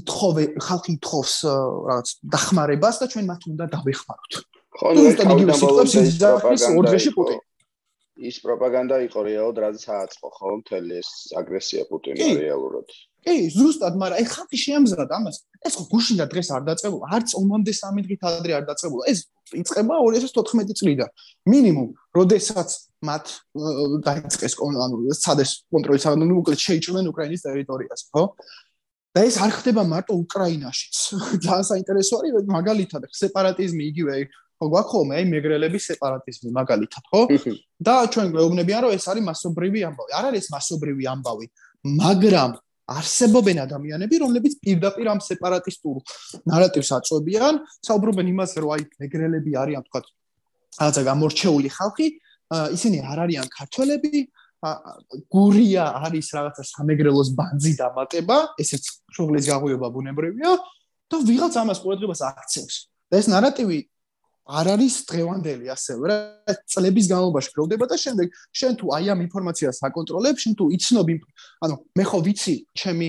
ითხოვე 0.00 0.44
ხალხი 0.62 0.90
ითხოვს 0.98 1.34
რაღაც 1.90 2.08
დახმარებას 2.34 2.96
და 3.02 3.06
ჩვენ 3.10 3.24
მათ 3.30 3.40
უნდა 3.50 3.64
დავეხმაროთ. 3.74 4.32
ხო, 4.70 4.86
ნუ 4.94 5.02
იგივე 5.34 5.54
სიტყვებს 5.60 5.94
იზარხის 6.00 6.62
ორდრეში 6.78 7.10
პუტინი. 7.14 7.42
ის 8.20 8.36
პროპაგანდა 8.44 8.96
იყო 9.08 9.20
რეალურად 9.26 9.60
რაც 9.64 9.84
ააწყო 9.96 10.28
ხო 10.36 10.50
მთელი 10.60 10.98
ეს 11.00 11.10
აგრესია 11.40 11.86
პუტინი 11.88 12.28
რეალურად. 12.40 12.88
კი, 13.20 13.34
ზუსტად, 13.52 13.96
მაგრამ 14.00 14.16
აი 14.20 14.26
ხალხი 14.32 14.58
შეამზადა 14.64 15.14
ამას. 15.20 15.36
ეს 15.60 15.74
ხო 15.76 15.84
გუშინ 15.92 16.16
და 16.20 16.26
დღეს 16.32 16.48
არ 16.56 16.62
დაწყებულა, 16.68 17.06
არც 17.16 17.28
ომამდე 17.40 17.72
სამი 17.80 18.00
დღით 18.06 18.22
ადრე 18.30 18.52
არ 18.58 18.64
დაწყებულა. 18.70 19.04
ეს 19.12 19.18
იწყება 19.60 19.94
2014 20.04 20.72
წლიდან. 20.80 21.10
მინიმუმ, 21.52 21.88
როდესაც 22.16 22.68
მათ 23.08 23.24
დაიწყეს 24.08 24.54
ანუ 24.60 24.96
სადეს 25.16 25.50
კონტროლის 25.72 26.04
ანუ 26.08 26.34
უკლედ 26.40 26.60
შეიჭრნენ 26.66 27.04
უკრაინის 27.12 27.44
ტერიტორიას, 27.44 28.00
ხო? 28.12 28.24
და 29.10 29.20
ეს 29.26 29.36
არ 29.42 29.50
ხდება 29.58 29.82
მარტო 29.90 30.14
უკრაინაშიც. 30.22 30.96
ძალიან 31.44 31.66
საინტერესო 31.66 32.14
არის 32.22 32.46
მაგალითად 32.46 33.02
სეპარატიზმი 33.10 33.82
იგივე 33.90 34.16
ხო 34.60 34.68
გვაქხოლმე 34.68 35.14
აი 35.16 35.24
მეგრელების 35.32 35.84
სეპარატიზმი 35.90 36.50
მაგალითად, 36.52 37.04
ხო? 37.08 37.20
და 37.80 37.94
ჩვენ 38.12 38.26
გვეუბნებიან 38.36 38.80
რომ 38.84 38.92
ეს 38.92 39.06
არის 39.08 39.24
მასობრივი 39.24 39.80
ამბავი. 39.88 40.10
არ 40.20 40.24
არის 40.30 40.46
მასობრივი 40.52 41.04
ამბავი, 41.16 41.46
მაგრამ 41.96 42.50
არსებობენ 42.90 43.58
ადამიანები, 43.64 44.14
რომლებიც 44.20 44.52
პირდაპირ 44.60 45.06
ამ 45.14 45.20
სეპარატისტურ 45.24 45.96
ნარატივს 46.50 46.90
აწვევიან, 46.98 47.54
საუბრობენ 47.88 48.26
იმაზე, 48.34 48.56
რომ 48.60 48.70
აი 48.76 48.82
მეგრელები 49.00 49.50
არიან 49.62 49.82
თქვა 49.88 50.00
რაღაცა 50.04 51.02
გამორჩეული 51.08 51.70
ხალხი, 51.70 52.06
ისინი 52.76 52.98
არ 53.00 53.18
არიან 53.24 53.46
ქართველები, 53.48 54.20
გურია 55.32 55.84
არის 56.04 56.26
რაღაცა 56.36 56.62
სამეგრელოს 56.68 57.28
ბანძი 57.32 57.72
დამატება, 57.80 58.36
ესეც 58.60 58.84
შუღლის 59.16 59.46
გაღვიობა 59.48 59.88
ბუნებრივია 59.88 60.52
და 61.08 61.16
ვიღაც 61.24 61.54
ამას 61.64 61.78
ყურადღებას 61.80 62.20
აქცევს. 62.28 62.76
და 63.10 63.14
ეს 63.18 63.26
ნარატივი 63.32 63.78
არ 64.50 64.66
არის 64.74 64.94
დღევანდელი 65.10 65.66
ასევე 65.74 66.10
რა 66.10 66.18
წლების 66.66 67.06
განმავლობაში 67.12 67.50
გროვდება 67.54 67.86
და 67.90 67.96
შემდეგ 68.04 68.26
შენ 68.60 68.72
თუ 68.80 68.86
აი 68.96 69.04
ამ 69.14 69.20
ინფორმაციას 69.26 69.78
აკონტროლებ, 69.88 70.36
შენ 70.42 70.52
თუ 70.58 70.64
იცნობ 70.76 71.08
ანუ 71.64 71.74
მე 71.98 72.04
ხო 72.10 72.18
ვიცი 72.26 72.54
ჩემი 72.80 73.08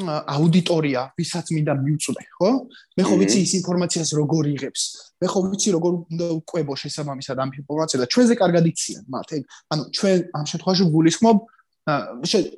აუდიტორია, 0.00 1.00
ვისაც 1.20 1.46
მინდა 1.52 1.72
მივწვდე, 1.76 2.22
ხო? 2.40 2.50
მე 2.96 3.02
ხო 3.04 3.14
ვიცი 3.20 3.38
ის 3.44 3.52
ინფორმაციას 3.60 4.10
როგორ 4.16 4.44
იღებს. 4.56 4.82
მე 5.20 5.26
ხო 5.28 5.40
ვიცი 5.52 5.68
როგორ 5.76 5.92
უნდა 6.08 6.26
უყვებო 6.40 6.72
შესაბამისად 6.80 7.36
ამ 7.44 7.50
ინფორმაციას 7.60 8.00
და 8.00 8.08
ჩვენზე 8.08 8.34
კარგად 8.40 8.64
იციან 8.72 9.04
მათ. 9.12 9.28
ეგ 9.36 9.42
ანუ 9.68 9.82
ჩვენ 9.92 10.18
ამ 10.32 10.44
შემთხვევაში 10.48 10.84
გულისხმობ 10.96 11.36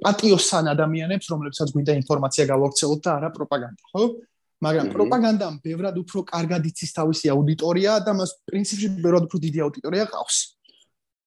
პატიოსან 0.04 0.64
ადამიანებს, 0.74 1.26
რომლებსაც 1.32 1.68
გვინდა 1.74 1.92
ინფორმაცია 2.04 2.44
გავავრცელოთ 2.54 3.00
და 3.02 3.10
არა 3.18 3.28
პროპაგანდა, 3.34 3.82
ხო? 3.90 4.02
მაგრამ 4.64 4.90
პროპაგანდამ 4.94 5.55
ბევრად 5.64 5.96
უფრო 6.03 6.24
კარგად 6.33 6.66
იცის 6.70 6.90
თავისი 6.98 7.33
აუდიტორია 7.35 7.92
და 8.07 8.12
მას 8.18 8.31
პრინციპში 8.48 8.88
ბევრად 9.05 9.29
უფრო 9.29 9.38
დიდი 9.46 9.59
აუდიტორია 9.64 10.05
ყავს. 10.12 10.38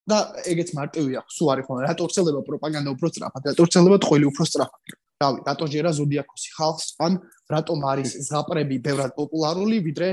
და 0.08 0.18
ეგეც 0.48 0.70
მარტივია, 0.72 1.20
სულ 1.28 1.48
არის 1.52 1.66
ხოლმე, 1.68 1.82
რატო 1.84 2.06
ვრცელდება 2.08 2.42
პროპაგანდა 2.48 2.90
უფრო 2.96 3.08
სწრაფად, 3.12 3.42
რატო 3.52 3.62
ვრცელდება 3.68 3.98
ტყუილი 4.04 4.26
უფრო 4.32 4.44
სწრაფად. 4.48 4.96
რავი, 5.20 5.40
რატო 5.44 5.66
ჯერა 5.74 5.92
ზოდიაკოსი 5.98 6.50
ხალხს, 6.56 6.88
ან 7.04 7.14
რატომ 7.52 7.80
არის 7.92 8.10
ზღაპრები 8.28 8.76
ბევრად 8.88 9.12
პოპულარული, 9.20 9.78
ვიდრე 9.84 10.10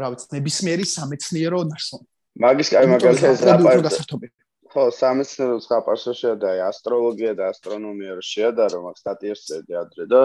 რა 0.00 0.08
ვიცი, 0.14 0.26
ნებისმიერი 0.32 0.84
სამეცნიერო 0.96 1.60
ნაშრომი. 1.68 2.06
მაგის 2.40 2.68
კაი 2.72 2.86
მაგალითად 2.94 3.34
ზღაპრები. 3.42 4.28
ხო, 4.72 4.82
სამეცნიერო 4.96 5.56
ზღაპარსო 5.64 6.12
შეადაი, 6.22 6.58
ასტროლოგია 6.70 7.32
და 7.36 7.44
ასტრონომია 7.52 8.12
რო 8.16 8.24
შეადარო, 8.32 8.78
მაგ 8.84 8.96
სტატიებს 9.00 9.42
წერდი 9.48 9.74
ადრე 9.80 10.04
და 10.08 10.20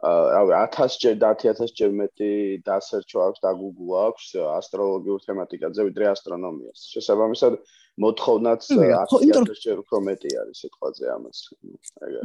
რავი 0.00 0.52
1000 0.56 0.96
ჯერ 1.02 1.16
და 1.20 1.30
10000 1.36 1.74
ჯერ 1.76 1.90
მეტი 2.00 2.30
დასერჩო 2.64 3.18
აქვს 3.26 3.40
და 3.44 3.50
Google 3.60 3.92
აქვს 4.08 4.26
ასტროლოგიურ 4.56 5.20
თემატიკაზე 5.28 5.80
ვიდრე 5.88 6.06
ასტრონომიას. 6.14 6.80
შესაბამისად 6.94 7.58
მოთხოვნაც 8.00 8.62
100000 8.70 9.64
ჯერ 9.64 9.76
უფრო 9.84 10.00
მეტი 10.08 10.30
არის 10.40 10.62
სიტყვაზე 10.64 11.04
ამას. 11.16 11.38
ეგა 12.08 12.22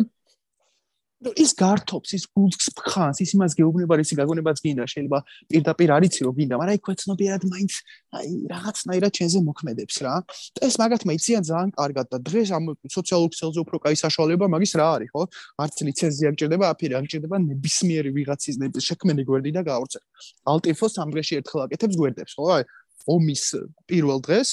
ის 1.34 1.52
გართობს 1.58 2.14
ის 2.18 2.24
გულს 2.36 2.70
ფხანს 2.78 3.22
ის 3.24 3.32
იმას 3.34 3.56
გეუბნება 3.58 3.98
ისი 4.04 4.18
გაგონებაც 4.20 4.62
გინდა 4.62 4.86
შეიძლება 4.92 5.20
პირდაპირ 5.50 5.90
არიცი 5.96 6.22
რომ 6.26 6.36
გინდა 6.38 6.60
მაგრამ 6.62 6.74
აი 6.76 6.82
ქვეცნობიერად 6.86 7.44
მაინც 7.50 7.74
აი 8.20 8.30
რაღაცნაირად 8.54 9.12
ჩენზე 9.18 9.40
მოქმედებს 9.50 9.96
რა. 10.06 10.16
და 10.56 10.60
ეს 10.70 10.76
მაგათმა 10.82 11.12
იციან 11.18 11.44
ძალიან 11.50 11.72
კარგად 11.80 12.06
და 12.14 12.18
დღეს 12.30 12.50
ამ 12.58 12.64
სოციალურ 12.86 13.30
ქსელზე 13.34 13.60
უფრო 13.66 13.78
კაი 13.86 13.96
საშუალება 14.06 14.46
მაგის 14.54 14.74
რა 14.78 14.88
არის 14.96 15.10
ხო? 15.16 15.24
არც 15.66 15.76
ლიცენზია 15.88 16.30
გჭირდება 16.36 16.66
აფირი 16.74 16.94
არ 17.00 17.04
გჭირდება 17.10 17.38
ნებისმიერი 17.50 18.10
ვიღაცის 18.18 18.56
შექმენი 18.86 19.24
გვერდი 19.26 19.52
და 19.58 19.62
გაავრცელო 19.66 20.06
ალტიფო 20.54 20.86
სამგრეში 20.94 21.34
ერთხელ 21.42 21.62
აკეთებს 21.66 21.96
გვერდებს 22.00 22.34
ხო? 22.38 22.46
აი 22.56 22.64
ომის 23.06 23.44
პირველ 23.90 24.20
დღეს 24.26 24.50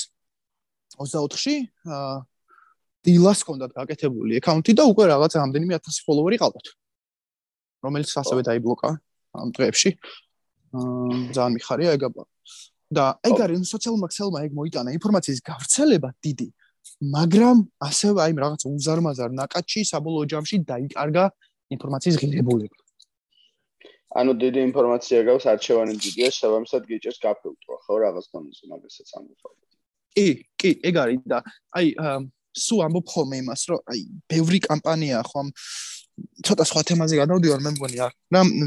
24-ში 1.01 1.57
აა 1.89 2.32
დილას 3.07 3.39
ჰქონდათ 3.43 3.73
გაკეთებული 3.79 4.39
აკაუნთი 4.39 4.73
და 4.79 4.85
უკვე 4.93 5.05
რაღაც 5.13 5.33
რამდენიმე 5.43 5.73
1000 5.79 6.05
ფოლოვერი 6.07 6.37
ყავდათ. 6.43 6.67
რომელიც 7.83 8.11
ასევე 8.23 8.41
დაიბლოკა 8.49 8.91
ამ 9.43 9.49
დღეებში. 9.57 9.91
აა 10.73 11.35
ძალიან 11.35 11.53
მიხარია 11.59 11.91
ეგ 11.99 12.03
აბა. 12.09 12.23
და 12.93 13.05
ეგ 13.25 13.39
არის 13.45 13.73
სოციალურ 13.73 14.01
მაქსელმა 14.05 14.39
ეგ 14.47 14.53
მოიტანა 14.53 14.91
ინფორმაციის 14.99 15.41
გავრცელება 15.49 16.09
დიდი, 16.25 16.49
მაგრამ 17.17 17.57
ასევე 17.89 18.19
აი 18.25 18.33
რაღაც 18.45 18.63
უზარმაზარ 18.69 19.31
ნაკაჩი 19.41 19.81
საბოლოო 19.93 20.25
ჯამში 20.33 20.57
დაიკარგა 20.71 21.25
ინფორმაციის 21.75 22.17
ღირებულება. 22.21 22.77
ანუ 24.21 24.33
დიდი 24.45 24.61
ინფორმაცია 24.69 25.19
გაქვს 25.25 25.47
არჩევანი 25.53 25.95
დიდია, 26.05 26.29
შესაბამისად 26.37 26.83
გიჭერს 26.91 27.19
გაფილტრო, 27.25 27.75
ხო, 27.85 27.95
რაღაც 28.05 28.25
თომის 28.29 28.59
მაგასაც 28.69 29.09
ამბობ. 29.17 29.53
კი, 30.13 30.29
კი, 30.61 30.71
ეგ 30.85 30.95
არის 31.01 31.21
და 31.33 31.39
აი 31.73 31.87
სულ 32.53 32.81
ამბობ 32.87 33.07
ხოლმე 33.13 33.37
იმას, 33.43 33.63
რომ 33.71 33.81
აი 33.93 34.01
ბევრი 34.29 34.59
კამპანიაა 34.69 35.25
ხო 35.29 35.37
ამ 35.43 35.49
ცოტა 36.45 36.65
სხვა 36.69 36.83
თემაზე 36.89 37.19
გადავდივარ, 37.23 37.61
მე 37.65 37.71
მგონი 37.73 37.97
რა 38.03 38.09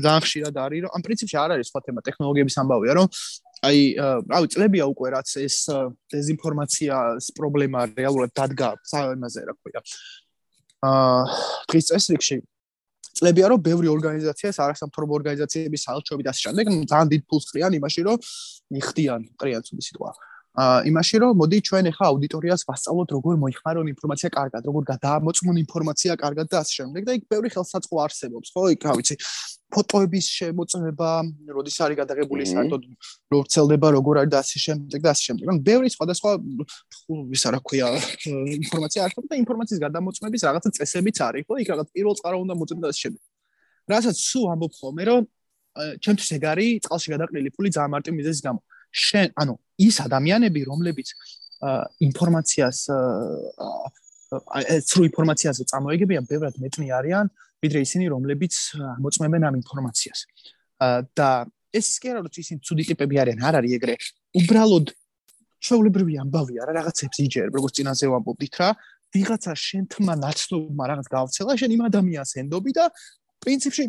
ძალიან 0.01 0.21
ხშირად 0.25 0.55
არის, 0.65 0.79
რომ 0.86 0.91
ამ 0.97 1.01
პრინციპში 1.05 1.38
არ 1.38 1.49
არის 1.55 1.67
სხვა 1.69 1.79
თემა, 1.86 1.99
ტექნოლოგიების 2.07 2.55
ამბავია, 2.61 2.93
რომ 2.97 3.07
აი, 3.65 3.79
რავი, 4.33 4.47
წლებია 4.53 4.86
უკვე 4.89 5.07
რაც 5.15 5.29
ეს 5.45 5.57
დეзинფორმაციას 6.11 7.25
პრობლემა 7.38 7.79
რეალურად 7.93 8.33
დადგა 8.33 8.69
სამაზე, 8.81 9.41
რა 9.45 9.53
ქვია. 9.61 9.81
აა, 10.86 11.21
დღის 11.69 11.86
წესრიგში 11.89 12.38
წლებია 13.15 13.47
რომ 13.53 13.59
ბევრი 13.63 13.88
ორგანიზაციას 13.95 14.59
არასამთავრობო 14.59 15.13
ორგანიზაციების 15.19 15.83
ალჩობი 15.93 16.23
და 16.27 16.31
ამ 16.36 16.39
შემდეგ 16.43 16.65
ძალიან 16.91 17.11
დიდ 17.15 17.21
ფულს 17.31 17.45
ყრიან 17.51 17.77
იმაში 17.79 18.01
რომ 18.07 18.17
მიხდიან 18.75 19.21
ყრიან 19.39 19.61
ცუდი 19.63 19.83
სიტყვაა. 19.88 20.13
იმაში 20.55 21.19
რომ 21.19 21.31
მოდი 21.35 21.57
ჩვენ 21.67 21.87
ახლა 21.91 22.05
აუდიტორიას 22.15 22.61
ვასწავლოთ 22.63 23.09
როგორ 23.11 23.33
მოიხმარონ 23.43 23.87
ინფორმაცია 23.91 24.29
კარგად, 24.31 24.61
როგორ 24.63 24.83
გადაამოწმონ 24.87 25.57
ინფორმაცია 25.67 26.13
კარგად 26.15 26.47
და 26.47 26.57
ასე 26.63 26.73
შემდეგ 26.79 27.01
და 27.03 27.11
იქ 27.19 27.23
ბევრი 27.27 27.49
ხელსაწყო 27.51 27.95
არსებობს, 28.05 28.47
ხო? 28.55 28.63
იქ 28.71 28.81
რა 28.87 28.93
ვიცი, 28.95 29.15
ფოტოების 29.75 30.25
შემოწმება, 30.31 31.09
როდის 31.51 31.77
არის 31.83 31.97
გადაღებული 31.99 32.43
საერთოდ 32.47 32.81
რორცელდება, 33.35 33.87
როგორ 33.99 34.15
არის 34.23 34.31
და 34.31 34.39
ასე 34.39 34.57
შემდეგ 34.63 34.99
და 35.03 35.09
ასე 35.11 35.23
შემდეგ. 35.27 35.45
ანუ 35.51 35.59
ბევრი 35.59 35.89
სხვადასხვა 35.91 36.31
ისა 37.35 37.49
რა 37.51 37.59
ქვია, 37.59 37.87
ინფორმაცია 38.63 38.99
არსებობს 39.11 39.27
და 39.27 39.35
ინფორმაციის 39.43 39.79
გადამოწმების 39.83 40.41
რაღაცა 40.47 40.69
წესებიც 40.79 41.17
არის, 41.19 41.43
ხო? 41.43 41.53
იქ 41.59 41.67
რაღაც 41.75 41.87
პირველ 41.91 42.15
წყარო 42.15 42.37
უნდა 42.47 42.53
მოწმდეს 42.55 42.83
და 42.85 42.89
ასე 42.95 43.01
შემდეგ. 43.03 43.21
რასაც 43.91 44.15
სულ 44.17 44.45
ამბობ 44.55 44.71
ხოლმე, 44.79 45.03
რომ 45.11 45.21
ჩემთვის 45.75 46.29
ეგ 46.39 46.43
არის 46.55 46.71
წყალში 46.87 47.09
გადაყრილი 47.11 47.49
ფული 47.51 47.69
ძალიან 47.75 47.91
მარტივ 47.91 48.13
მიზეზის 48.15 48.41
გამო. 48.47 48.59
შენ, 48.95 49.27
ანუ 49.35 49.53
ის 49.85 49.95
ადამიანები, 50.07 50.61
რომლებიც 50.71 51.07
ინფორმაციას 52.07 52.79
ეს 54.75 54.87
რო 54.95 55.03
ინფორმაციაზე 55.11 55.63
წამოეგებიან, 55.71 56.23
ბევრად 56.27 56.55
მეტნი 56.63 56.87
არიან, 56.99 57.25
ვიდრე 57.63 57.79
ისინი, 57.85 58.05
რომლებიც 58.15 58.53
მოწმებენ 59.03 59.41
ამ 59.47 59.55
ინფორმაციას. 59.61 60.19
და 61.15 61.29
ეს 61.71 61.87
არა, 62.03 62.19
რომ 62.23 62.31
ისინი 62.31 62.59
ცუდი 62.63 62.83
ტიპები 62.91 63.15
არიან, 63.19 63.39
არ 63.47 63.53
არის 63.59 63.71
ეგრე. 63.79 63.95
უბრალოდ 64.39 64.87
ჩვეულებრივი 65.65 66.13
ამბავია 66.23 66.61
რა, 66.67 66.71
რაღაცებს 66.79 67.17
იჯერ, 67.25 67.47
როგორც 67.55 67.73
წინაზე 67.79 68.05
ვამბობდით 68.11 68.55
რა, 68.59 68.69
ვიღაცა 69.15 69.53
შენ 69.55 69.83
თმა 69.91 70.13
ნაცნობმა 70.19 70.83
რაღაც 70.91 71.07
გავცელა, 71.15 71.51
შენ 71.55 71.71
იმ 71.75 71.81
ადამიანს 71.89 72.31
ენდობი 72.43 72.71
და 72.75 72.85
პრინციპში 73.39 73.83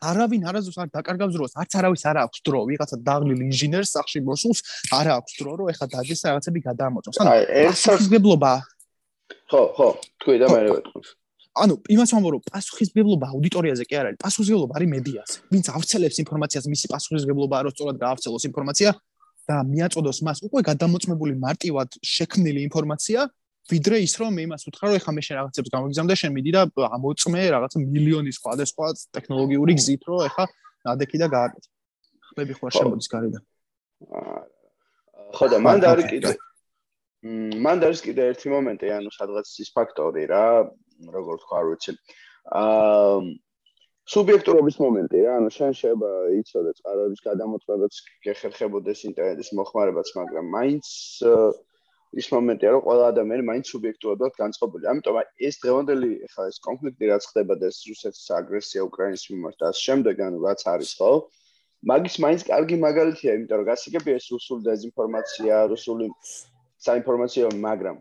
არავინ 0.00 0.42
არაზუსტ 0.48 0.80
არ 0.80 0.88
დაკარგავს 0.96 1.34
დროს, 1.36 1.52
არც 1.60 1.72
არავის 1.76 2.02
არ 2.08 2.16
აქვს 2.24 2.38
დრო, 2.46 2.60
ვიღაცა 2.72 2.96
დაღლილ 3.04 3.40
ინჟინერს 3.48 3.90
სახში 3.96 4.20
მოსულს 4.24 4.58
არ 4.96 5.06
აქვს 5.20 5.32
დრო, 5.40 5.52
რომ 5.60 5.66
ეხა 5.72 5.86
დადეს 5.92 6.20
რაღაცები 6.24 6.60
გადაამოწმოს. 6.68 7.16
ანუ 7.20 7.32
პასუხისგებლობა. 7.68 8.52
ხო, 9.50 9.62
ხო, 9.76 9.88
თქვი 10.20 10.36
და 10.40 10.46
მე 10.48 10.60
ვეთქვი. 10.72 11.00
ანუ 11.60 11.74
იმას 11.90 12.10
ვამბობ, 12.14 12.32
რომ 12.32 12.42
პასუხისგებლობა 12.48 13.26
აუდიტორიაზე 13.34 13.84
კი 13.90 13.94
არ 14.00 14.06
არის, 14.08 14.18
პასუხისგებლობა 14.24 14.72
არის 14.78 14.88
მედიაზე. 14.94 15.36
ვინც 15.52 15.66
ავრცელებს 15.76 16.16
ინფორმაციას, 16.24 16.64
მისი 16.72 16.86
პასუხისგებლობაა, 16.94 17.60
რომ 17.66 17.72
სწორად 17.74 17.96
გაავრცელოს 18.00 18.44
ინფორმაცია 18.50 18.90
და 19.50 19.56
მიაწოდოს 19.66 20.18
მას 20.24 20.38
უკვე 20.46 20.60
გადამოწმებული 20.70 21.34
მარტივად 21.44 21.88
შექმნილი 22.00 22.60
ინფორმაცია, 22.70 23.20
ვიდრე 23.70 23.96
ის 24.04 24.14
რომ 24.20 24.32
მე 24.36 24.42
იმას 24.46 24.66
ვთქვა 24.66 24.86
რომ 24.90 24.96
ეხა 25.00 25.12
მე 25.16 25.22
შენ 25.26 25.36
რაღაცებს 25.40 25.72
გამოგიზამ 25.74 26.08
და 26.10 26.14
შენ 26.20 26.32
მიდი 26.36 26.52
და 26.56 26.62
ამოწმე 26.96 27.42
რაღაც 27.54 27.72
მილიონი 27.80 28.32
სხვადასხვა 28.36 28.86
ტექნოლოგიური 29.16 29.72
გზით 29.80 30.02
რომ 30.10 30.24
ეხა 30.28 30.44
ადექი 30.94 31.16
და 31.22 31.26
გააკეთე. 31.34 31.68
ხმები 32.30 32.52
ხო 32.58 32.66
შემოდის 32.76 33.08
გარედან. 33.12 33.42
ხო 35.36 35.46
და 35.50 35.56
მან 35.66 35.78
და 35.82 35.86
არის 35.94 36.06
კიდე 36.12 36.34
მან 37.64 37.76
და 37.80 37.84
არის 37.90 38.00
კიდე 38.06 38.22
ერთი 38.32 38.48
მომენტი 38.54 38.86
ანუ 38.96 39.10
სადღაც 39.12 39.46
ის 39.64 39.70
ფაქტორი 39.76 40.24
რა 40.32 40.44
როგორ 41.14 41.34
თქვა 41.44 41.56
არ 41.60 41.66
ვიცი. 41.70 41.92
აა 42.60 43.18
სუბიექტურობის 44.10 44.76
მომენტი 44.82 45.18
რა 45.22 45.34
ანუ 45.38 45.50
შენ 45.54 45.74
შეიძლება 45.78 46.10
იცოდე 46.40 46.70
წყაროების 46.78 47.20
გადამოწმებაც 47.26 47.98
გეხერხებოდეს 48.26 49.02
ინტერნეტის 49.10 49.50
მოხმარებაც 49.58 50.08
მაგრამ 50.18 50.46
მაინც 50.54 50.86
ის 52.18 52.26
მომენტია, 52.34 52.70
რომ 52.74 52.82
ყველა 52.86 53.04
ადამიანი 53.12 53.44
მაინც 53.46 53.68
სუბიექტურადაა 53.70 54.34
განწყობილი. 54.42 54.84
ამიტომ 54.92 55.16
ეს 55.46 55.54
დღევანდელი 55.62 56.10
ხა 56.34 56.46
ეს 56.50 56.58
კონფლიქტი 56.66 57.04
რაც 57.10 57.22
ხდება 57.30 57.54
და 57.60 57.70
ეს 57.70 57.78
რუსეთის 57.86 58.26
აგრესია 58.38 58.80
უკრაინის 58.90 59.24
მიმართ 59.30 59.56
და 59.62 59.66
ამ 59.70 59.76
შემდეგ 59.86 60.22
ანუ 60.26 60.38
რაც 60.46 60.60
არის 60.74 60.90
ხო? 60.98 61.12
მაგის 61.90 62.16
მაინც 62.24 62.42
კარგი 62.50 62.76
მაგალითია, 62.86 63.30
იმიტომ 63.38 63.58
რომ 63.60 63.66
გასაგებია 63.70 64.14
ეს 64.20 64.26
რუსული 64.34 64.62
დეзинფორმაცია, 64.68 65.54
რუსული 65.72 66.06
საინფორმაციო, 66.86 67.46
მაგრამ 67.66 67.96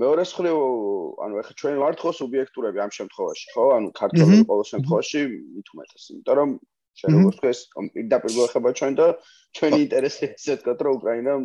მეორე 0.00 0.22
მხრივ, 0.30 0.56
ანუ 1.24 1.34
ეხლა 1.42 1.54
ჩვენ 1.60 1.76
ვართ 1.82 1.98
ხო 2.00 2.10
სუბიექტურები 2.20 2.78
ამ 2.86 2.92
შემთხვევაში, 2.98 3.46
ხო? 3.54 3.64
ანუ 3.76 3.88
ქართველი 4.00 4.36
ყოველ 4.50 4.66
შემთხვევაში 4.72 5.20
მით 5.56 5.66
უმეტეს, 5.74 6.04
იმიტომ 6.14 6.36
რომ 6.40 6.50
შენ 7.00 7.10
როგორც 7.18 7.58
თქვენ 7.70 7.86
პირდაპირ 7.94 8.30
გვეხება 8.36 8.70
ჩვენ 8.78 8.92
და 9.00 9.06
ჩვენი 9.58 9.78
ინტერესი 9.84 10.22
ესე 10.30 10.54
თქვა, 10.60 10.74
რომ 10.86 10.92
უკრაინამ 11.00 11.42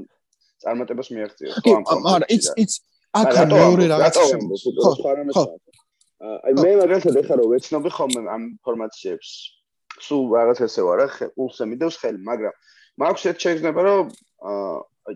წარმატებას 0.64 1.10
მიაღწიოს 1.16 1.56
ხო 1.66 1.76
ამ 1.76 1.84
მაგრამ 2.08 2.28
იც 2.36 2.45
იც 2.64 2.72
აქ 3.20 3.36
მეორე 3.56 3.86
რაღაც 3.93 4.16
ხო 5.36 5.43
აი 6.26 6.53
მე 6.62 6.72
მაგალითად 6.82 7.16
ეხა 7.22 7.36
რომ 7.39 7.47
ვეცნობი 7.53 7.89
ხოლმე 7.97 8.22
ამ 8.36 8.41
ინფორმაციებს 8.56 9.30
სულ 10.08 10.24
რაღაც 10.38 10.60
ესე 10.68 10.82
ვარ 10.88 10.99
ახლა 11.08 11.28
პულსზე 11.36 11.66
მიდევს 11.72 11.95
ხელი 12.01 12.20
მაგრამ 12.30 12.53
მაქვს 13.03 13.24
ერთ 13.32 13.39
შეიძლება 13.45 13.82
რომ 13.88 14.03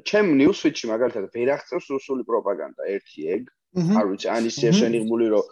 ჩემ 0.06 0.28
ნიუსვიჩი 0.40 0.90
მაგალითად 0.92 1.26
ვერ 1.34 1.50
აღწევს 1.56 1.86
რუსული 1.94 2.26
პროპაგანდა 2.30 2.84
ერთი 2.96 3.22
ეგ. 3.36 3.44
არ 4.00 4.06
ვიცი 4.10 4.28
ან 4.34 4.44
ისე 4.50 4.70
შენიღმული 4.80 5.28
რომ 5.34 5.46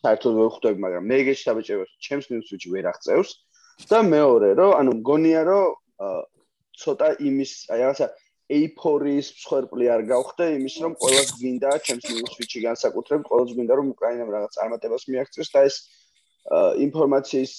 საერთოდ 0.00 0.32
ვერ 0.40 0.48
ხვდები 0.52 0.78
მაგრამ 0.84 1.04
მე 1.10 1.16
ეგეც 1.22 1.38
საბჭოებს 1.44 1.92
ჩემს 2.06 2.26
ნიუსვიჩი 2.32 2.68
ვერ 2.74 2.86
აღწევს. 2.92 3.30
და 3.90 3.98
მეორე 4.04 4.50
რომ 4.60 4.72
ანუ 4.80 4.90
მგონია 5.00 5.42
რომ 5.48 5.64
ცოტა 6.80 7.08
იმის 7.28 7.52
აი 7.72 7.78
რაღაცა 7.84 8.06
ეიფორიის 8.56 9.30
მსხვერპლი 9.36 9.88
არ 9.94 10.02
გავხდე 10.10 10.46
იმის 10.58 10.76
რომ 10.84 10.92
ყოველს 11.02 11.32
გინდა 11.40 11.70
ჩემს 11.86 12.04
ნიუსვიჩი 12.10 12.62
განსაკუთრებით 12.66 13.30
ყოველს 13.30 13.56
გინდა 13.58 13.74
რომ 13.80 13.90
უკრაინამ 13.94 14.30
რაღაც 14.34 14.58
წარმატებას 14.58 15.06
მიაღწიოს 15.10 15.50
და 15.54 15.60
ეს 15.70 15.76
ინფორმაციის 16.86 17.54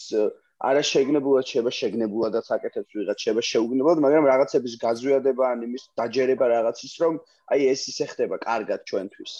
არა 0.61 0.81
შეგნებულად 0.85 1.45
შეება 1.51 1.71
შეგნებულადაც 1.73 2.47
აკეთებს 2.55 2.97
ვიღაც 2.97 3.23
შეება 3.25 3.41
შეუგნებლად 3.49 4.01
მაგრამ 4.05 4.25
რაღაცების 4.29 4.73
გაზვიადება 4.83 5.43
ან 5.53 5.63
იმის 5.67 5.83
დაჯერება 6.01 6.45
რაღაცის 6.53 6.93
რომ 7.01 7.13
აი 7.55 7.61
ეს 7.73 7.81
ისე 7.91 8.05
ხდება 8.11 8.35
კარგად 8.45 8.79
ჩვენთვის. 8.89 9.31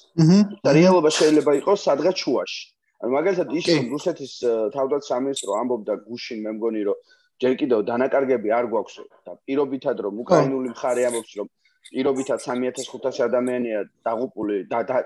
და 0.66 0.70
რეალობა 0.78 1.10
შეიძლება 1.18 1.52
იყოს 1.62 1.80
სადღაც 1.88 2.16
შუაში. 2.26 2.62
ანუ 3.02 3.12
მაგალითად 3.18 3.54
ის 3.60 3.66
რომ 3.70 3.86
რუსეთის 3.94 4.34
თავდაცვის 4.78 5.12
სამინისტრო 5.14 5.52
ამბობდა 5.62 5.94
გუშინ 6.10 6.40
მე 6.46 6.52
მგონი 6.58 6.82
რომ 6.90 6.98
ჯერ 7.42 7.56
კიდევ 7.62 7.80
დანაკარგები 7.90 8.54
არ 8.54 8.70
გვაქვს 8.72 8.96
და 9.26 9.34
პირობითად 9.48 10.04
რომ 10.06 10.20
უკრაინული 10.24 10.74
მხარე 10.74 11.06
ამბობს 11.10 11.34
რომ 11.40 11.48
პირობითად 11.90 12.44
3500 12.46 13.24
ადამიანია 13.28 13.80
დაღუპული 14.06 14.58
და 14.70 15.00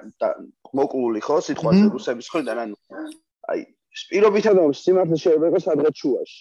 მოკლული 0.80 1.22
ხო 1.28 1.38
სიტყვაზე 1.48 1.86
რუსების 1.96 2.28
ხრიდან 2.34 2.62
ანუ 2.66 2.76
აი 3.54 3.64
პირობითად 4.12 4.60
რომ 4.60 4.76
სიმართლე 4.82 5.18
შეიძლება 5.24 5.50
იყოს 5.52 5.66
სადღაც 5.70 5.96
შუაში. 6.04 6.40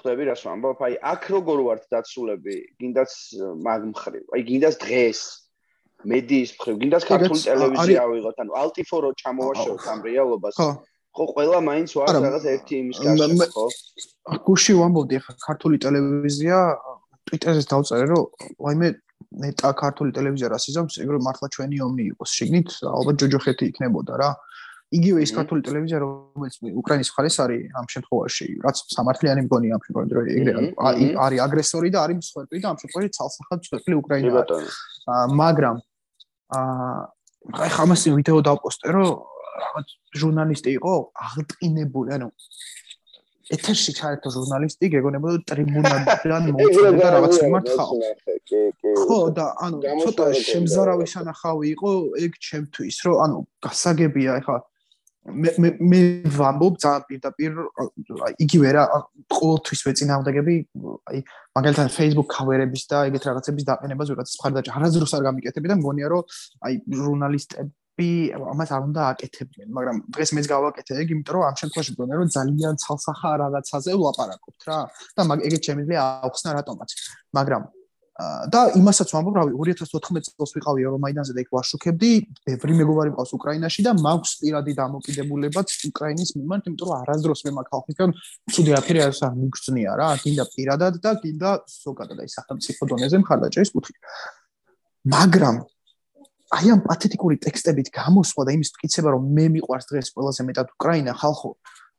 ხდები 0.00 0.24
რას 0.28 0.42
ვამბობ? 0.46 0.78
აი 0.86 0.94
აქ 1.12 1.22
როგორ 1.34 1.58
ვართ 1.66 1.82
დაცულები? 1.92 2.56
გინდაც 2.80 3.12
მაგ 3.66 3.80
მხრივ 3.92 4.24
აი 4.36 4.40
გინდაც 4.50 4.74
დღეს 4.84 5.20
მედიის 6.12 6.50
მხრივ 6.56 6.76
გინდაც 6.84 7.02
ქართული 7.10 7.40
ტელევიზია 7.48 7.98
ავიღოთ 8.04 8.36
ანუ 8.44 8.52
ალტიფორო 8.62 9.10
ჩამოვაშოროთ 9.24 9.84
ამ 9.92 10.00
რეალობას. 10.08 10.56
ხო 10.60 10.70
ხო 11.16 11.24
ყველა 11.34 11.58
მაინც 11.66 11.90
ვარ 11.98 12.14
რაღაც 12.16 12.44
ერთი 12.54 12.74
იმის 12.82 12.98
გარშემო 13.02 13.46
ხო? 13.54 13.64
გუში 14.46 14.72
ვამბობდი 14.80 15.14
ახლა 15.20 15.34
ქართული 15.46 15.76
ტელევიზია 15.84 16.58
ტვიტერზე 17.26 17.62
დავწერე 17.72 18.06
რომ 18.10 18.24
ვაიმე 18.62 18.88
ნეტა 19.42 19.70
ქართული 19.82 20.10
ტელევიზია 20.14 20.48
რას 20.54 20.64
იზამს 20.70 20.94
ეგრე 21.02 21.18
მართლა 21.26 21.46
ჩვენი 21.54 21.76
ომნი 21.86 22.04
იყოს 22.14 22.30
შეგნით 22.38 22.68
ალბათ 22.94 23.16
ჯოჯოხეთი 23.22 23.64
იქნებოდა 23.70 24.14
რა. 24.22 24.30
იგივე 24.90 25.22
ის 25.22 25.30
ქართული 25.30 25.62
ტელევიზია 25.62 25.98
რომელიც 26.02 26.54
უკრაინის 26.82 27.10
მხარეს 27.14 27.36
არის 27.42 27.62
ამ 27.78 27.86
შემთხვევაში 27.94 28.46
რაც 28.64 28.76
სამართლიანი 28.90 29.42
მგონი 29.46 29.68
ამ 29.70 29.82
შემთხვევაში 29.86 30.14
რომ 30.18 30.24
ეგრე 30.34 30.52
არის 31.26 31.38
აგრესორი 31.46 31.90
და 31.94 31.98
არის 32.04 32.16
მსხვერპლი 32.22 32.58
და 32.58 32.66
ამ 32.72 32.78
შემთხვევაში 32.82 33.10
ცალსახად 33.18 33.58
მსხვერპლი 33.62 33.94
უკრაინა 34.02 34.30
მაგრამ 35.42 35.76
აა 36.58 37.70
ხა 37.70 37.82
ამას 37.86 38.02
ვიდეო 38.18 38.40
დავპოსტე 38.50 38.88
რომ 38.98 39.06
რაღაც 39.64 39.88
ჟურნალისტი 40.20 40.70
იყო 40.78 40.94
აღტყინებული, 41.26 42.10
ანუ 42.16 42.28
ეთერში 43.50 43.92
ჩაერთო 43.98 44.28
ჟურნალისტი, 44.36 44.90
გეგონებოდა 44.94 45.38
ტრიბუნიდან 45.50 46.02
მოწოდა 46.60 47.06
რაღაც 47.16 47.34
იმართ 47.46 47.66
ხალხ. 47.76 48.02
ხო 49.00 49.20
და 49.36 49.46
ანუ 49.66 49.78
ცოტა 50.02 50.26
შემზარავი 50.38 51.06
სანახავი 51.14 51.66
იყო 51.74 51.90
ეგ 52.24 52.32
ჩემთვის, 52.46 52.96
რომ 53.06 53.16
ანუ 53.24 53.38
გასაგებია 53.66 54.38
ეხლა 54.42 54.58
მე 55.20 55.50
მე 55.60 55.70
მე 55.84 56.00
ვამბობ 56.32 56.76
ძალიან 56.80 57.02
პირდაპირ 57.08 57.52
იგივე 58.44 58.70
რა 58.76 58.84
ყოველთვის 59.28 59.80
ვეწინააღმდეგები 59.86 60.54
აი 61.12 61.18
მაგალითად 61.58 61.92
Facebook 61.92 62.28
cover-ების 62.32 62.84
და 62.88 63.02
ეგეთ 63.10 63.28
რაღაცების 63.28 63.68
დაყენებას 63.68 64.12
ვიღაც 64.12 64.32
მხარდაჭერა 64.40 64.80
არაზრუს 64.80 65.12
არ 65.18 65.22
გამიკეთები 65.28 65.70
და 65.70 65.76
მგონია 65.76 66.08
რომ 66.08 66.24
აი 66.64 66.74
ჟურნალისტები 67.04 67.70
ამას 68.52 68.70
არ 68.76 68.82
უნდა 68.88 69.02
აკეთებდნენ 69.12 69.68
მაგრამ 69.76 69.96
დღეს 70.14 70.30
მეც 70.36 70.46
გავაკეთე 70.54 70.92
ეგ 71.02 71.08
იმიტომ 71.14 71.34
რომ 71.36 71.44
ამ 71.48 71.56
შემთხვევაში 71.60 71.92
მგონია 71.96 72.16
რომ 72.20 72.30
ძალიან 72.36 72.74
ცალსახა 72.84 73.30
რაღაცაზე 73.42 73.90
ვლაპარაკობთ 74.00 74.60
რა 74.70 74.78
და 75.16 75.22
ეგეთ 75.48 75.62
შემიძლია 75.68 76.00
აუხსნა 76.24 76.50
რატომაც 76.60 76.90
მაგრამ 77.36 77.62
და 78.52 78.60
იმასაც 78.76 79.12
ვამბობ, 79.14 79.34
რავი, 79.38 79.52
2014 79.56 80.34
წელს 80.36 80.52
ვიყავი 80.56 80.84
ევრომაიდანზე 80.84 81.32
და 81.36 81.40
იქ 81.44 81.50
ვაშუქებდი, 81.56 82.10
ბევრი 82.48 82.74
მეგობარი 82.80 83.12
მყავს 83.14 83.32
უკრაინაში 83.38 83.84
და 83.86 83.92
მაქვს 83.96 84.32
პირადი 84.42 84.72
დამოკიდებულებაც 84.80 85.68
უკრაინის 85.88 86.30
მიმართ, 86.36 86.68
იმიტომ 86.68 86.88
რომ 86.90 86.96
არასდროს 87.00 87.40
მე 87.46 87.50
მაგ 87.56 87.66
ხალხისგან 87.72 88.14
ცუდი 88.52 88.72
აფერი 88.80 89.00
არ 89.06 89.14
მიგწნია 89.40 89.92
რა, 90.00 90.08
გინდა 90.20 90.44
პირადად 90.52 90.94
და 91.00 91.10
გინდა 91.22 91.50
ზოგადად 91.80 92.18
აი 92.20 92.30
სახელმწიფო 92.36 92.82
დონეზე 92.92 93.16
მხარდაჭერის 93.24 93.70
კუთხით. 93.72 93.98
მაგრამ 95.16 95.56
აი 96.50 96.66
ამ 96.74 96.80
პათეტიკური 96.82 97.36
ტექსტებით 97.46 97.88
გამოსვლა 97.94 98.42
და 98.48 98.54
იმის 98.58 98.70
მტკიცება, 98.74 99.08
რომ 99.14 99.26
მე 99.36 99.44
მიყვარს 99.54 99.86
დღეს 99.90 100.08
ყველაზე 100.14 100.42
მეტად 100.50 100.72
უკრაინა 100.74 101.12
ხალხო, 101.20 101.50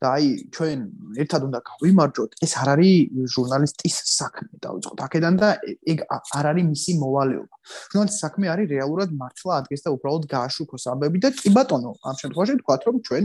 და 0.02 0.10
აი 0.18 0.30
ჩვენ 0.56 0.80
ერთად 1.22 1.42
უნდა 1.46 1.60
გავიმარჯოთ 1.70 2.32
ეს 2.46 2.54
არ 2.58 2.70
არის 2.74 3.28
ჟურნალისტის 3.34 3.98
საქმე 4.12 4.58
დავიწყოთ 4.66 5.00
აქედან 5.06 5.36
და 5.42 5.50
ეგ 5.94 6.00
არ 6.10 6.46
არის 6.52 6.66
მისი 6.74 6.92
მოვალეობა. 7.04 7.56
ჟურნალისტის 7.94 8.24
საქმე 8.26 8.46
არის 8.54 8.72
რეალურად 8.74 9.10
მართლა 9.22 9.54
ადგეს 9.62 9.86
და 9.86 9.94
უბრალოდ 9.96 10.24
გააშუქოს 10.34 10.84
ამბები 10.94 11.22
და 11.22 11.30
კი 11.38 11.50
ბატონო 11.54 11.92
ამ 12.02 12.16
შემთხვევაში 12.22 12.56
თქვათ 12.66 12.82
რომ 12.90 12.96
ჩვენ 13.08 13.24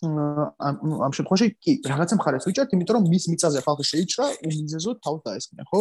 ამ 0.00 1.12
შემთხვევაში 1.16 1.46
კი 1.60 1.72
რაღაცა 1.90 2.14
მხარეს 2.20 2.46
ვიჭერთ 2.48 2.70
იმიტომ 2.76 2.94
რომ 2.96 3.04
მის 3.12 3.24
მიწაზე 3.32 3.60
ხალხი 3.66 3.84
შეიჭრა 3.90 4.26
უმიზეზოდ 4.48 4.96
თავს 5.04 5.20
დაესხნა 5.26 5.62
ხო 5.70 5.80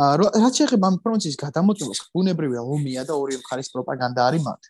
რაც 0.00 0.54
შეეხება 0.60 0.86
ამ 0.86 0.94
ინფორმაციის 1.00 1.36
გადამოწმებას, 1.44 2.00
ბუნებრივია 2.14 2.62
ომია 2.62 3.02
და 3.08 3.14
ორი 3.18 3.36
მხარის 3.42 3.68
პროპაგანდა 3.74 4.20
არის 4.28 4.42
მათ. 4.46 4.62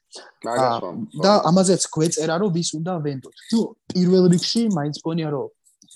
და 1.25 1.33
ამაზეც 1.51 1.83
გვეწერა 1.95 2.35
რომ 2.41 2.51
ვის 2.57 2.71
უნდა 2.79 2.93
ვენდოთ. 3.05 3.35
ნუ 3.53 3.61
პირველ 3.93 4.25
რიგში 4.33 4.63
მაინც 4.75 4.97
გონია 5.05 5.29
რომ 5.35 5.49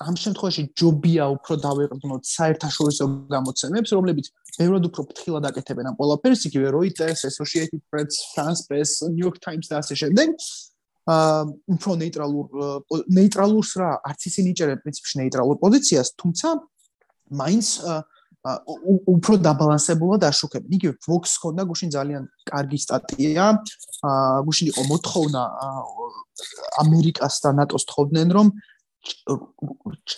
ამ 0.03 0.15
შემთხვევაში 0.19 0.63
ჯობია 0.75 1.25
უფრო 1.39 1.55
დავეყრდნოთ 1.65 2.23
საერთაშორისო 2.27 3.05
გამოცემებს, 3.31 3.91
რომლებიც 3.95 4.27
ბევრად 4.59 4.85
უფრო 4.91 5.03
ფრთხილად 5.11 5.45
აკეთებენ 5.51 5.87
ამ 5.91 5.97
ყველაფერს, 5.99 6.41
იგივე 6.51 6.69
Reuters, 6.75 7.21
Associated 7.31 7.81
Press, 7.91 8.19
France 8.35 8.67
Press, 8.67 8.91
New 9.07 9.23
York 9.23 9.39
Times 9.39 9.71
და 9.71 9.79
ასე 9.83 9.95
შემდეგ. 10.03 10.35
უფრო 11.05 11.91
ნეიტრალურ 12.01 12.47
ნეიტრალურს 13.13 13.71
რა, 13.77 13.91
არც 14.09 14.21
ისინი 14.31 14.53
იჭერენ 14.55 14.79
პრინციპში 14.85 15.21
ნეიტრალურ 15.21 15.57
პოზიციას, 15.61 16.17
თუმცა 16.17 16.49
მაინც 17.29 17.69
უფრო 18.45 19.41
დაბალანსებულად 19.41 20.25
აშუქებენ. 20.29 20.69
იგივე 20.77 20.95
Vox 21.09 21.41
ხონდა 21.41 21.65
გუშინ 21.65 21.91
ძალიან 21.97 22.25
კარგი 22.45 22.79
სტატია. 22.85 23.45
აა 24.05 24.45
გუშინ 24.45 24.67
იყო 24.73 24.83
მოთხოვნა 24.93 25.43
ამერიკას 26.85 27.35
და 27.41 27.51
ნატოს 27.57 27.85
თხოვდნენ 27.89 28.29
რომ 28.37 28.47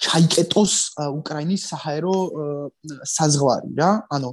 ჩაიკეტოს 0.06 0.74
უკრაინის 1.22 1.62
საჰაერო 1.70 2.16
საზღვარი 3.14 3.70
რა. 3.78 3.90
ანუ 4.10 4.30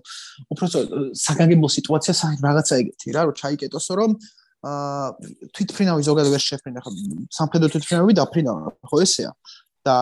უფრო 0.54 0.66
საგანგებო 1.14 1.68
სიტუაცია 1.78 2.14
რაღაცა 2.45 2.74
ეგეთი 2.82 3.10
რა, 3.14 3.22
რომ 3.30 3.36
ჩაიკეტოსო 3.41 3.93
რომ 3.93 4.12
აა 4.18 4.42
თვითფრინავი 4.64 6.05
ზოგადად 6.07 6.32
ვერ 6.32 6.43
შეფრინა 6.43 6.82
ხო 6.84 6.91
სამხედრო 7.38 7.68
თვითფრინავი 7.74 8.14
დაფრინა 8.20 8.51
ხო 8.88 8.97
ესეა. 9.03 9.32
და 9.84 9.95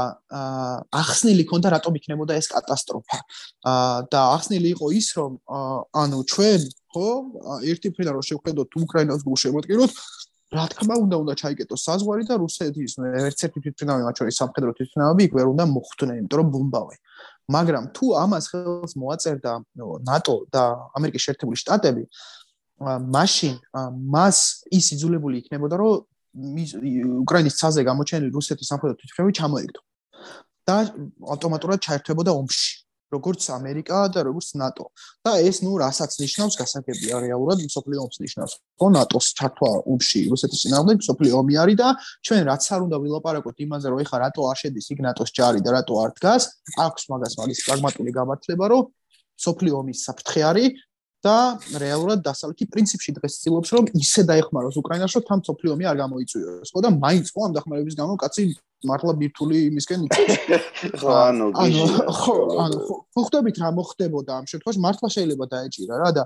ახსნილი 0.93 1.43
ქონდა 1.49 1.74
რატომ 1.74 1.95
იქნებოდა 1.97 2.38
ეს 2.38 2.47
კატასტროფა. 2.53 3.18
და 4.14 4.20
ახსნილი 4.38 4.70
იყო 4.78 4.88
ის 4.93 5.07
რომ 5.18 5.32
ანუ 6.01 6.20
ჩვენ 6.30 6.62
ხო 6.93 7.07
ერთი 7.66 7.89
ფრიდან 7.95 8.14
რომ 8.14 8.26
შევხედოთ 8.30 8.70
უკრაინას 8.78 9.26
გულშემატკივროთ 9.26 9.91
რა 10.51 10.66
თქმა 10.68 10.95
უნდა 10.99 11.16
უნდა 11.24 11.34
ჩაიკეტოს 11.41 11.82
საზღვარი 11.88 12.24
და 12.30 12.36
რუსეთის 12.43 12.91
ერთ-ერთი 12.99 13.59
თვითფრინავი 13.64 14.01
მათ 14.05 14.16
შორის 14.20 14.36
სამხედრო 14.41 14.72
თვითფრინავი 14.78 15.22
იქ 15.26 15.34
ვერ 15.39 15.47
უნდა 15.53 15.66
მოხვდნენ 15.76 16.18
იმიტომ 16.22 16.38
რომ 16.41 16.47
ბომბავენ. 16.53 16.99
მაგრამ 17.55 17.84
თუ 17.95 18.05
ამას 18.24 18.45
ხელს 18.51 18.93
მოაწერდა 19.01 19.51
ნატო 20.07 20.36
და 20.53 20.64
ამერიკის 20.97 21.24
შეერთებული 21.26 21.57
შტატები 21.62 22.03
მაშინ 22.82 23.55
მას 24.13 24.38
ის 24.73 24.86
იძულებული 24.97 25.41
იქნებოდა 25.41 25.75
რომ 25.82 26.05
უკრაინის 27.23 27.57
ცაზე 27.61 27.82
გამოჩენილი 27.89 28.32
რუსეთის 28.36 28.71
სამხედრო 28.71 28.95
თვითმფრინავი 29.01 29.34
ჩამოეკდო 29.39 29.82
და 30.69 30.77
ავტომატურად 31.36 31.84
ჩაერთვებოდა 31.86 32.32
ომში 32.41 32.71
როგორც 33.11 33.43
ამერიკა 33.51 33.97
და 34.15 34.23
როგორც 34.23 34.55
ნატო. 34.55 34.86
და 35.25 35.32
ეს 35.43 35.59
ნუ 35.63 35.71
რასაც 35.84 36.11
ნიშნავს 36.23 36.55
გასაგებია 36.61 37.15
რეალურად 37.27 37.59
მსოფლიო 37.67 37.99
ომს 38.07 38.17
ნიშნავს. 38.23 38.53
ხო 38.79 38.88
ნატოს 38.95 39.25
ჩართვა 39.36 39.71
ომში 39.91 40.19
რუსეთის 40.32 40.59
წინააღმდეგ 40.63 40.97
მსოფლიო 41.03 41.34
ომი 41.41 41.55
არის 41.63 41.77
და 41.82 41.89
ჩვენ 42.25 42.41
რაც 42.47 42.63
არ 42.71 42.82
უნდა 42.88 42.97
ვილაპარაკოთ 43.03 43.57
იმაზე 43.65 43.88
რომ 43.91 43.99
ეხა 44.03 44.17
რატო 44.23 44.41
არ 44.51 44.57
შედის 44.61 44.88
იქ 44.95 44.99
ნატოს 45.07 45.29
ჯარი 45.36 45.59
და 45.65 45.69
რატო 45.75 45.93
არ 46.03 46.11
დგას 46.17 46.43
აქვს 46.88 47.03
მაგას 47.11 47.34
მაგის 47.39 47.59
პრაგმატული 47.67 48.11
გამართლება 48.19 48.65
რომ 48.71 48.84
მსოფლიო 49.41 49.73
ომის 49.82 49.99
საფრთხე 50.07 50.41
არის 50.51 50.69
და 51.26 51.38
რეალურად 51.84 52.26
დასავლეთი 52.26 52.65
პრინციპში 52.74 53.11
დღეს 53.17 53.38
ცდილობს 53.41 53.69
რომ 53.78 53.86
ისე 54.01 54.22
დაეხმაროს 54.32 54.76
უკრაინას 54.82 55.15
რომ 55.17 55.28
თან 55.30 55.39
სოფლიომი 55.47 55.86
არ 55.91 55.97
გამოიწვიოს. 56.03 56.69
ხო 56.74 56.80
და 56.86 56.89
მაინც 56.97 57.26
ხო 57.34 57.39
ამ 57.47 57.51
დახმარების 57.57 57.95
გამო 58.01 58.13
კაცი 58.24 58.43
მართლა 58.88 59.13
ბირთული 59.19 59.57
იმისკენ 59.69 60.05
ხო 60.97 61.13
ანუ 61.30 61.49
ხო 61.53 62.36
ანუ 62.63 62.80
ხო 62.88 62.95
ხვდებით 63.22 63.61
რა 63.61 63.69
მოხდებოდა 63.78 64.32
ამ 64.41 64.45
შემთხვევაში 64.49 64.82
მართლა 64.86 65.09
შეიძლება 65.15 65.45
დაეჭირა 65.53 65.95
რა 66.01 66.09
და 66.17 66.24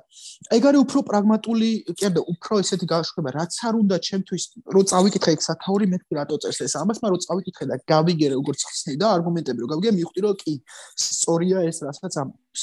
ეგ 0.56 0.68
არის 0.72 0.80
უფრო 0.86 1.00
პრაგმატული 1.12 1.70
კიდე 2.00 2.22
უფრო 2.34 2.54
ესეთი 2.64 2.88
გაშვება 2.94 3.36
რაც 3.36 3.60
არ 3.68 3.74
უნდა 3.84 3.96
ჩემთვის 4.08 4.44
რო 4.72 4.82
წავიკითხე 4.92 5.32
ეგ 5.36 5.42
სათაური 5.48 5.86
მე 5.92 5.98
რატო 6.16 6.36
წერს 6.46 6.60
ეს 6.68 6.76
ამას 6.80 7.04
მაგრამ 7.04 7.16
რო 7.16 7.20
წავიკითხე 7.28 7.66
და 7.72 7.76
გავიგერე 7.92 8.36
როგორც 8.40 8.60
ხსნი 8.72 8.96
და 9.04 9.08
არგუმენტები 9.20 9.60
რო 9.60 9.68
გავიგე 9.76 9.92
მივხვდი 10.00 10.20
რომ 10.24 10.36
კი 10.44 10.54
სწორია 10.96 11.68
ეს 11.68 11.84
რასაც 11.84 12.14
ამბობს 12.24 12.62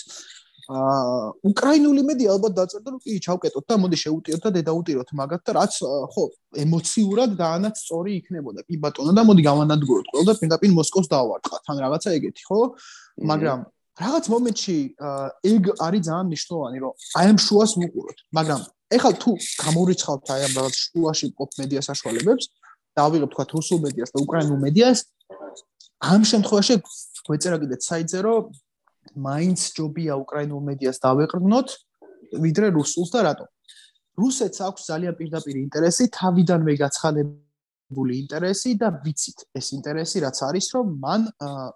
აა 0.70 1.32
უკრაინული 1.50 2.02
მედია 2.06 2.34
ალბათ 2.36 2.52
დაწერდა 2.54 2.88
რომ 2.94 3.00
კი 3.02 3.18
ჩავკეტოთ 3.26 3.64
და 3.66 3.76
მოდი 3.82 3.96
შეუტიოთ 4.02 4.42
და 4.46 4.50
დედაუტიროთ 4.56 5.08
მაგათ 5.18 5.42
და 5.42 5.52
რაც 5.58 5.74
ხო 6.14 6.24
ემოციურად 6.64 7.30
დაანაც 7.40 7.74
სწორი 7.82 8.10
იქნებოდა. 8.22 8.60
კი 8.68 8.76
ბატონო 8.78 9.12
და 9.18 9.22
მოდი 9.26 9.42
გავანადგუროთ 9.42 10.06
ყველა 10.12 10.26
და 10.30 10.34
პირდაპირ 10.38 10.70
მოსკოვს 10.78 11.08
დავარყა 11.10 11.56
თან 11.66 11.76
რაღაცა 11.82 12.08
ეგეთი 12.18 12.42
ხო? 12.46 12.60
მაგრამ 13.30 13.58
რაღაც 14.02 14.24
მომენტში 14.32 14.76
ეგ 15.52 15.62
არის 15.86 16.02
ძალიან 16.08 16.26
მნიშვნელოვანი 16.30 16.78
რომ 16.82 16.92
აი 17.18 17.26
ამ 17.32 17.38
შუას 17.46 17.72
ვუყუროთ. 17.82 18.18
მაგრამ 18.38 18.60
ეხლა 18.96 19.12
თუ 19.22 19.30
გამორიცხავთ 19.66 20.26
აი 20.32 20.40
ამ 20.46 20.52
რაღაც 20.58 20.74
შუაში 20.82 21.26
პოპ 21.38 21.50
მედია 21.58 21.80
საშუალებებს 21.90 22.44
და 22.94 23.00
ავიღებ 23.08 23.30
თქვა 23.34 23.44
რუსულ 23.56 23.78
მედიას 23.86 24.10
და 24.14 24.18
უკრაინულ 24.22 24.58
მედიას 24.62 24.98
ამ 26.12 26.22
შემთხვევაში 26.30 26.74
გვეწერა 27.26 27.56
კიდე 27.62 27.76
საიძე 27.88 28.20
რომ 28.26 28.42
მაინც 29.16 29.60
ჯობია 29.76 30.16
უკრაინულ 30.22 30.60
მედიას 30.68 30.98
დავეყრდნოთ 31.02 31.68
ვიდრე 32.42 32.66
რუსულს 32.76 33.10
და 33.12 33.20
რატო? 33.28 33.46
რუსეთს 34.20 34.58
აქვს 34.68 34.82
ძალიან 34.92 35.14
პირდაპირ 35.16 35.56
ინტერესი, 35.66 36.04
თავიდანვე 36.12 36.72
გაცხადებული 36.84 38.12
ინტერესი 38.22 38.70
და 38.80 38.88
ვიცით 39.04 39.38
ეს 39.56 39.66
ინტერესი 39.76 40.18
რაც 40.24 40.38
არის, 40.48 40.66
რომ 40.76 40.86
მან 41.04 41.20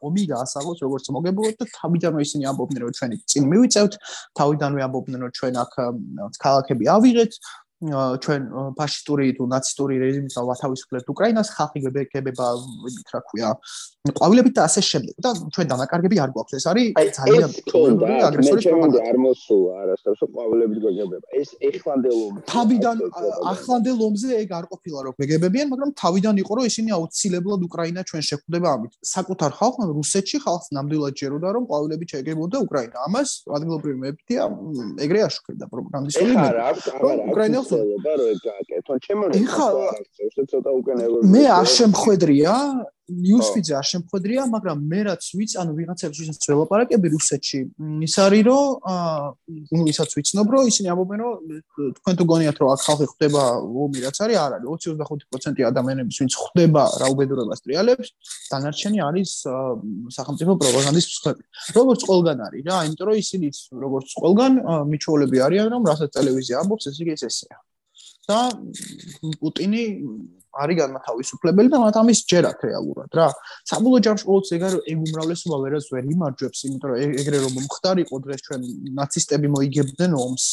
ომი 0.06 0.24
გაასაღოს 0.32 0.78
როგორც 0.84 1.06
მოგებულად 1.16 1.54
და 1.60 1.66
თავიდანვე 1.76 2.20
ისინი 2.28 2.44
ამბობდნენ 2.52 2.82
რომ 2.84 2.96
ჩვენ 2.98 3.10
წინ 3.32 3.44
მივიწევთ, 3.52 3.94
თავიდანვე 4.36 4.80
ამბობდნენ 4.86 5.20
რომ 5.24 5.32
ჩვენ 5.40 5.54
აქ 5.64 5.72
ქალაქები 6.44 6.84
ავიღეთ, 6.96 7.32
ჩვენ 7.76 8.42
ფაშისტური 8.76 9.36
თუ 9.36 9.44
ნაცისტური 9.52 9.96
რეჟიმის 10.00 10.36
ავათავისუფლებთ 10.40 11.08
უკრაინას, 11.12 11.48
ხალხი 11.56 11.84
ვიდით 11.84 13.08
რა 13.12 13.20
ქვია, 13.28 13.50
ყვავილებით 14.18 14.54
და 14.58 14.62
ასე 14.68 14.80
შემდეგ. 14.90 15.14
და 15.24 15.30
ჩვენ 15.54 15.66
დანაკარგები 15.72 16.16
არ 16.24 16.30
გვაქვს. 16.34 16.52
ეს 16.58 16.64
არის 16.70 16.86
ძალიან 17.18 17.50
აგრესორის 18.28 18.64
პრობლემა. 18.66 19.00
არ 19.10 19.16
მოსულა 19.26 19.72
არასდროს 19.82 20.20
ყვავილებით 20.34 20.78
გეგებება. 20.86 21.26
ეს 21.40 21.48
ეხლანდელ 21.70 22.16
ომზე 22.26 22.40
თავიდან 22.52 22.96
ახლანდელ 23.52 23.98
ომზე 24.08 24.28
ეგ 24.42 24.50
არ 24.58 24.64
ყოფილა 24.72 24.98
რომ 25.06 25.14
გეგებებიან, 25.20 25.66
მაგრამ 25.72 25.90
თავიდან 26.02 26.34
იყო 26.42 26.52
რომ 26.56 26.64
ისინი 26.70 26.90
აუცილებლად 26.98 27.60
უკრაინა 27.68 28.00
ჩვენ 28.10 28.22
შეხვდება 28.30 28.68
ამით. 28.76 28.92
საკუთარ 29.14 29.50
ხალხმა 29.58 29.84
რუსეთში 29.98 30.36
ხალხს 30.44 30.68
ნამდვილად 30.76 31.14
ჯეროდა 31.20 31.48
რომ 31.56 31.64
ყვავილებით 31.70 32.08
შეგებოდა 32.14 32.56
უკრაინა. 32.66 32.96
ამას 33.06 33.28
ადგილობრივი 33.56 33.98
მეფტია 34.04 34.42
ეგრე 35.04 35.20
აშუქებდა 35.28 35.64
პროპაგანდისტული. 35.72 36.32
ეხლა 36.36 36.50
რა 36.58 36.64
აქვს? 36.70 36.84
უკრაინა 37.30 37.58
ხდება 37.66 38.12
რომ 38.18 38.26
ეგ 38.34 38.38
გააკეთონ. 38.48 38.96
ჩემო 39.06 39.24
ეხლა 39.36 40.44
ცოტა 40.50 40.70
უკან 40.80 40.96
მე 41.32 41.42
არ 41.60 41.66
შემხვედრია 41.78 42.52
newsfeed-ზე 43.06 43.74
არ 43.78 43.86
შემხვედრია, 43.86 44.42
მაგრამ 44.50 44.78
მე 44.90 45.00
რაც 45.06 45.22
ვიცი, 45.38 45.56
ანუ 45.62 45.72
ვიღაცებს 45.78 46.18
ვისაც 46.22 46.46
ველაპარაკები 46.50 47.06
რუსეთში, 47.14 47.60
ის 48.02 48.14
არის 48.18 48.42
რომ 48.46 48.64
აა 48.82 49.20
ნუ 49.70 49.84
ისაც 49.92 50.10
ვიცნობ 50.18 50.46
რომ 50.54 50.62
ისინი 50.70 50.90
ამბობენ 50.90 51.18
რომ 51.22 51.34
თქვენ 51.98 52.14
თუ 52.18 52.24
გონიათ 52.32 52.56
რომ 52.58 52.68
აქ 52.74 52.80
ხალხი 52.86 53.06
ხვდება 53.12 53.42
ომი 53.62 53.98
რაც 54.06 54.16
არის, 54.26 54.36
არ 54.42 54.52
არის 54.58 54.66
20-25% 54.66 55.62
ადამიანების 55.70 56.16
ვინც 56.18 56.32
ხვდება 56.42 56.82
რა 56.98 57.06
უბედურებას 57.14 57.60
ტრიალებს, 57.62 58.08
დანარჩენი 58.50 58.98
არის 59.06 59.30
სახელმწიფო 60.16 60.52
პროპაგანდის 60.66 61.06
მსხვერპლი. 61.06 61.44
როგორც 61.78 62.00
ყველგან 62.10 62.38
არის 62.46 62.62
რა, 62.66 62.76
იმიტომ 62.90 63.06
რომ 63.06 63.16
ისინი 63.22 63.46
როგორც 63.86 64.08
ყველგან 64.18 64.52
მიჩვეულები 64.90 65.38
არიან 65.46 65.66
რომ 65.74 65.82
რასაც 65.90 66.10
ტელევიზია 66.10 66.54
ამბობს, 66.62 66.84
ეს 66.90 66.96
იგი 67.06 67.14
ესეა. 67.14 67.58
და 68.26 68.38
პუტინი 69.38 69.82
არის 70.62 70.76
განმათავისუფლებელი 70.80 71.68
და 71.72 71.78
მათ 71.82 71.96
ამის 72.00 72.20
ჯერათ 72.30 72.58
რეალურად 72.66 73.10
რა. 73.18 73.28
საბოლოო 73.70 74.00
ჯამში 74.06 74.24
ყოველთვის 74.28 74.52
ეგ 74.56 74.62
არის 74.66 74.80
ეგ 74.92 74.98
უმრავლესობა 75.06 75.56
ვერას 75.64 75.86
ვერ 75.92 76.04
იმარჯვებს, 76.14 76.58
იმიტომ 76.66 76.88
რომ 76.90 76.98
ეგრე 77.22 77.38
რომ 77.44 77.52
მომხდარიყო 77.56 78.16
დღეს 78.26 78.40
ჩვენ 78.46 78.60
ნაცისტები 79.00 79.48
მოიგებდნენ 79.56 80.12
ომს, 80.16 80.44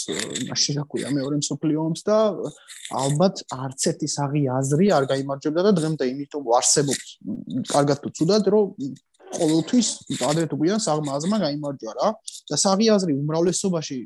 მაშინ 0.49 0.74
რა 0.80 0.84
ქვია 0.91 1.10
მეორე 1.18 1.36
მსოფლიო 1.43 1.80
ომს 1.88 2.01
და 2.08 2.18
ალბათ 3.04 3.36
არც 3.64 3.82
ერთი 3.93 4.08
საღი 4.18 4.43
აზრი 4.60 4.88
არ 4.97 5.04
გამოიმარჯვებდა 5.14 5.62
და 5.68 5.72
დღემდე 5.80 6.04
იმიტომ 6.14 6.43
არსებობს 6.60 7.08
კარგად 7.74 7.97
თუ 8.04 8.10
ცუდად 8.18 8.43
რომ 8.54 8.66
ყოველთვის 9.34 9.88
ადრე 10.30 10.45
თუ 10.49 10.56
გვიან 10.62 10.80
საღმა 10.84 11.18
აზრმა 11.18 11.38
გამოიმარჯვა 11.43 11.93
რა 11.97 12.10
და 12.49 12.56
საღი 12.60 12.86
აზრი 12.95 13.14
უმრავლესობაში 13.18 13.97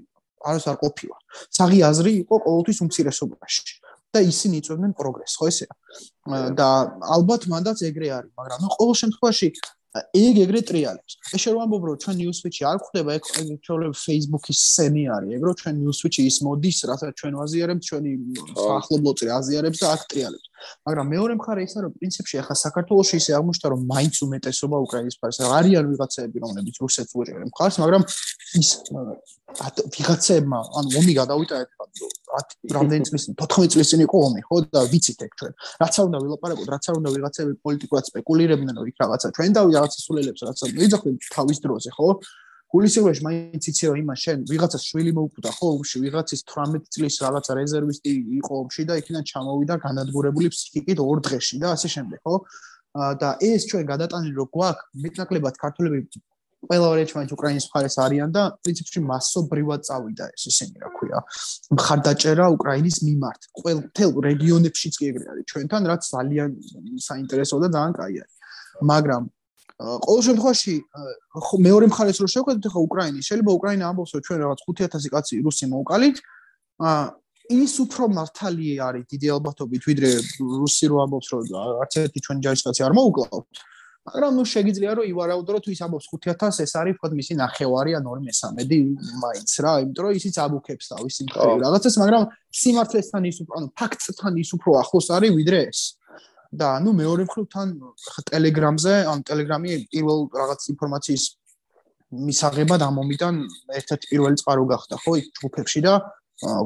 არც 0.47 0.63
არ 0.71 0.77
ყოფილა. 0.83 1.15
საღი 1.51 1.79
აზრი 1.89 2.11
იყო 2.23 2.35
ყოველთვის 2.45 2.77
უმცირესობაში. 2.85 3.63
და 4.15 4.19
ისინი 4.23 4.61
იწვევდნენ 4.61 4.93
პროგრესს, 4.97 5.37
ხო 5.39 5.45
ესეა? 5.51 5.73
და 6.59 6.69
ალბათ 7.15 7.47
მანდაც 7.51 7.83
ეგრე 7.89 8.07
არის, 8.17 8.31
მაგრამ 8.39 8.59
ნუ 8.63 8.69
ყოველ 8.77 8.95
შემთხვევაში 9.01 9.47
ეგ 9.97 10.35
ეგრე 10.45 10.61
ტრიალებს. 10.67 11.13
ეს 11.33 11.41
შე 11.41 11.49
რომ 11.55 11.61
ამბობ 11.65 11.83
რომ 11.87 11.97
ჩვენ 12.03 12.15
newsfeed-ში 12.21 12.63
არ 12.69 12.77
ხდება 12.85 13.09
ეგ 13.17 13.23
ჩვენი 13.27 13.55
Facebook-ის 13.97 14.57
სცენი 14.67 15.03
არის, 15.15 15.29
ეგ 15.37 15.41
რომ 15.47 15.55
ჩვენ 15.61 15.75
newsfeed-ში 15.81 16.21
ის 16.29 16.37
მოდის, 16.45 16.77
რასაც 16.91 17.11
ჩვენ 17.17 17.33
ვაზიარებთ, 17.41 17.83
ჩვენი 17.87 18.11
ახლობლო 18.77 19.11
წრე 19.17 19.29
აზიარებს 19.39 19.79
და 19.81 19.87
აქ 19.95 20.01
ტრიალებს. 20.11 20.47
მაგრამ 20.87 21.07
მეორე 21.13 21.33
მხარე 21.39 21.61
ისაა 21.67 21.83
რომ 21.85 21.93
პრინციპში 21.97 22.35
ახლა 22.41 22.55
საქართველოს 22.65 23.09
ისე 23.19 23.31
აღმოჩნდა 23.39 23.67
რომ 23.73 23.81
მაინც 23.93 24.15
უმეტესობა 24.27 24.77
უკრაინის 24.85 25.19
ფარს 25.21 25.39
არიან 25.57 25.85
ვიღაცები 25.91 26.37
რომლებიც 26.43 26.75
რუსეთს 26.83 27.13
უჭერენ 27.17 27.49
მხარს, 27.51 27.75
მაგრამ 27.83 28.03
ის 28.61 28.69
ვიღაცებმა 29.97 30.59
ანუ 30.77 30.89
ომი 30.99 31.13
გადავიტანეთ 31.17 31.69
რამდენი 32.77 33.03
წლის 33.07 33.23
14 33.41 33.71
წლის 33.73 33.87
წინ 33.91 34.01
იყო 34.05 34.17
ომი 34.27 34.41
ხო 34.47 34.57
და 34.75 34.81
ვიცით 34.91 35.19
ეგ 35.27 35.31
ჩვენ. 35.39 35.53
რაც 35.81 35.93
არ 35.97 36.05
უნდა 36.09 36.19
ვილაპარაკოთ 36.23 36.67
რაც 36.73 36.83
არ 36.91 36.95
უნდა 36.99 37.09
ვიღაცები 37.15 37.53
პოლიტიკურად 37.65 38.03
სპეკულირებდნენ 38.11 38.75
რომ 38.77 38.89
იქ 38.91 38.97
რაღაცა 39.01 39.27
ჩვენ 39.37 39.51
და 39.55 39.61
რაღაცა 39.77 39.99
სულელებს 40.03 40.41
რაც 40.47 40.59
მიძახდნენ 40.77 41.15
თავის 41.37 41.57
დროზე 41.63 41.91
ხო 41.97 42.09
გულისხმობაში 42.73 43.23
მაინც 43.27 43.63
იცი 43.71 43.83
რომ 43.87 43.99
იმას 44.03 44.19
შენ 44.27 44.39
ვიღაცას 44.51 44.83
შვილი 44.91 45.11
მოუკვდა 45.17 45.51
ხო? 45.57 45.67
ომში 45.77 45.97
ვიღაცის 46.03 46.41
18 46.51 46.89
წლის 46.93 47.15
რაღაცა 47.23 47.51
რეზერვისტი 47.59 48.11
იყო 48.39 48.53
ომში 48.63 48.83
და 48.89 48.97
იქიდან 49.01 49.23
ჩამოვიდა 49.31 49.75
განადგურებული 49.87 50.51
ფსიქიკით 50.51 50.99
ორ 50.99 51.21
დღეში 51.27 51.61
და 51.63 51.67
ასე 51.77 51.87
შემდეგ 51.95 52.19
ხო? 52.27 52.35
და 53.21 53.29
ეს 53.51 53.61
ჩვენ 53.69 53.83
გადატანილი 53.91 54.35
რო 54.35 54.45
გვაქვს 54.51 55.05
მეტნაკლებად 55.05 55.55
ქართულები 55.63 56.21
ყველა 56.67 56.87
რეჩმაინც 56.97 57.31
უკრაინის 57.37 57.67
მხარეს 57.69 57.95
არიან 58.03 58.29
და 58.33 58.43
პრინციპში 58.65 58.99
მასობრივად 59.07 59.81
წავიდა 59.87 60.25
ეს 60.33 60.43
ისინი 60.51 60.81
რა 60.83 60.89
ქვია. 60.97 61.19
მხარდაჭერა 61.77 62.45
უკრაინის 62.57 62.97
მიმართ 63.07 63.41
ყველ 63.61 63.77
თელ 63.95 64.11
რეგიონებშიც 64.27 64.93
კი 64.99 65.05
ეგრე 65.11 65.25
არის 65.31 65.45
ჩვენთან 65.53 65.81
რაც 65.91 66.01
ძალიან 66.11 66.49
საინტერესო 67.07 67.55
და 67.61 67.67
ძალიან 67.77 67.93
კაი 67.99 68.15
არის. 68.23 68.35
მაგრამ 68.91 69.21
ყოველ 69.77 70.21
შემთხვევაში 70.25 70.73
მეორე 71.61 71.85
მხარეს 71.93 72.17
რო 72.23 72.27
შევხედოთ 72.33 72.65
ახლა 72.65 72.81
უკრაინის 72.87 73.27
შეიძლება 73.29 73.51
უკრაინა 73.61 73.85
ამბობს 73.93 74.11
რომ 74.17 74.21
ჩვენ 74.25 74.39
რაღაც 74.41 74.59
5000 74.65 75.11
კაცი 75.13 75.33
რუსი 75.45 75.65
მოუყალით 75.69 76.17
ა 76.81 76.91
ის 77.47 77.73
უფრო 77.79 78.09
მართალი 78.11 78.75
არის 78.83 79.03
დიდი 79.07 79.27
ალბათობით 79.37 79.81
ვიდრე 79.87 80.09
რუსი 80.65 80.85
რო 80.91 80.97
ამბობს 81.05 81.27
რომ 81.31 81.43
არც 81.83 81.93
ერთი 82.03 82.19
ჩვენი 82.25 82.41
ჯარისკაცი 82.43 82.81
არ 82.87 82.93
მოუკლავთ. 82.97 83.55
მაგრამ 84.07 84.31
ნუ 84.39 84.43
შეიძლება 84.47 84.93
რომ 84.97 85.05
ივარაუდო 85.11 85.59
თუ 85.63 85.69
ის 85.75 85.81
ამბობს 85.83 86.07
5000 86.11 86.63
ეს 86.63 86.73
არის 86.79 86.95
თქო 86.97 87.07
მისი 87.19 87.33
ნახევარი 87.43 87.91
ან 87.99 88.03
2/3 88.07 88.83
მაინც 89.23 89.49
რა 89.63 89.71
იმიტომ 89.83 90.03
რომ 90.07 90.13
ისიც 90.19 90.35
აბუქებს 90.43 90.85
თავის 90.91 91.13
სიმხრივ 91.17 91.59
რაღაცას 91.63 91.95
მაგრამ 92.01 92.23
სიმართლესთან 92.61 93.23
ის 93.31 93.37
უფრო 93.43 93.53
ანუ 93.59 93.67
ფაქტთან 93.79 94.33
ის 94.43 94.49
უფრო 94.57 94.69
ახლოს 94.81 95.07
არის 95.11 95.31
ვიდრე 95.39 95.59
ეს 95.71 95.79
და 96.53 96.69
ნუ 96.83 96.93
მეორე 97.01 97.23
მხრივ 97.27 97.45
თან 97.53 97.67
ტელეგრამზე 98.31 98.93
ან 99.11 99.23
ტელეგრამი 99.27 99.71
პირველ 99.91 100.19
რაღაც 100.41 100.61
ინფორმაციის 100.73 101.23
მისაღებად 102.27 102.81
ამომიდან 102.87 103.35
ერთ-ერთი 103.79 104.05
პირველი 104.11 104.39
წყარო 104.41 104.63
გახდა 104.71 104.95
ხო 105.03 105.11
იქ 105.19 105.27
ჯგუფებში 105.39 105.79
და 105.87 105.93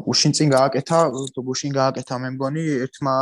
გუშინ 0.05 0.31
წინ 0.37 0.49
გააკეთა 0.53 0.99
გუშინ 1.47 1.71
გააკეთა 1.79 2.15
მე 2.21 2.29
მგონი 2.35 2.63
ერთმა 2.85 3.15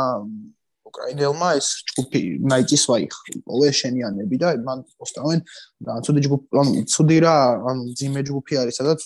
უკრაინელმა 0.90 1.48
ეს 1.58 1.68
ჯგუფი 1.88 2.20
ნაიტის 2.50 2.84
ვაიხ 2.90 3.14
ყოველ 3.46 3.72
შენიანები 3.80 4.36
და 4.42 4.48
მან 4.66 4.84
პოსტავენ 4.98 5.40
და 5.86 5.92
ცუდი 6.04 6.20
ჯგუფი 6.26 6.60
ანუ 6.62 6.84
ცუდი 6.92 7.18
რა 7.24 7.36
ანუ 7.70 7.82
ძიმე 8.00 8.22
ჯგუფი 8.28 8.54
არის 8.62 8.80
სადაც 8.82 9.00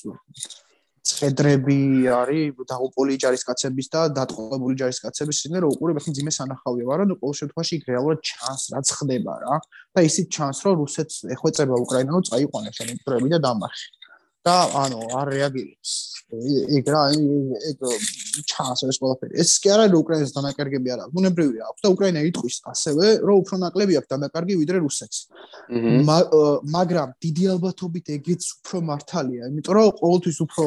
ცხედრები 1.14 1.78
არის 2.10 2.62
დაღუპული 2.70 3.18
ჯარისკაცების 3.22 3.86
და 3.94 4.00
დატყვევებული 4.18 4.74
ჯარისკაცების 4.82 5.36
ისინი 5.40 5.62
რომ 5.64 5.74
უყურებ 5.74 6.00
ახლა 6.00 6.14
ძიმე 6.18 6.32
სანახავია 6.38 6.86
მაგრამ 6.90 7.08
ნუ 7.10 7.16
ყოველ 7.22 7.36
შემთხვევაში 7.40 7.74
იქ 7.78 7.84
რეალურად 7.90 8.18
ჩანს 8.30 8.62
რაც 8.74 8.86
ხდება 8.98 9.34
რა. 9.44 9.56
და 9.94 10.00
ისიც 10.10 10.26
ჩანს 10.34 10.58
რომ 10.66 10.74
რუსეთს 10.82 11.16
ეხვეწება 11.34 11.74
უკრაინა 11.84 12.10
რომ 12.18 12.24
წაიყვანოს 12.30 12.80
ამ 12.82 12.98
პროები 13.06 13.28
და 13.34 13.38
დამარხი 13.46 14.03
და 14.44 14.56
ანუ 14.84 15.00
არ 15.18 15.28
რეაგირებს. 15.34 15.92
ეგ 16.34 16.84
რა 16.90 17.02
ეგ 17.14 17.78
ჩანს 18.50 18.80
ეს 18.90 18.98
ყველაფერი. 19.00 19.32
ეს 19.40 19.50
კი 19.62 19.68
არა 19.72 19.84
რომ 19.92 20.00
უკრაინას 20.04 20.32
დანაკარგები 20.36 20.88
არ 20.94 21.00
აქვს. 21.04 21.14
უნებრივია 21.20 21.62
აქვს 21.68 21.80
და 21.84 21.88
უკრაინა 21.94 22.20
იტყვის 22.28 22.56
ასევე 22.72 23.06
რომ 23.24 23.36
უფრო 23.44 23.54
ნაკლები 23.64 23.94
აქვს 24.00 24.10
დანაკარგი 24.14 24.54
ვიდრე 24.60 24.78
რუსეთს. 24.84 25.18
მაგრამ 26.76 27.08
დიდი 27.24 27.44
ალბათობით 27.54 28.06
ეგეც 28.18 28.42
უფრო 28.58 28.76
მართალია 28.90 29.42
იმიტომ 29.48 29.74
რომ 29.78 29.88
ყოველთვის 30.00 30.38
უფრო 30.44 30.64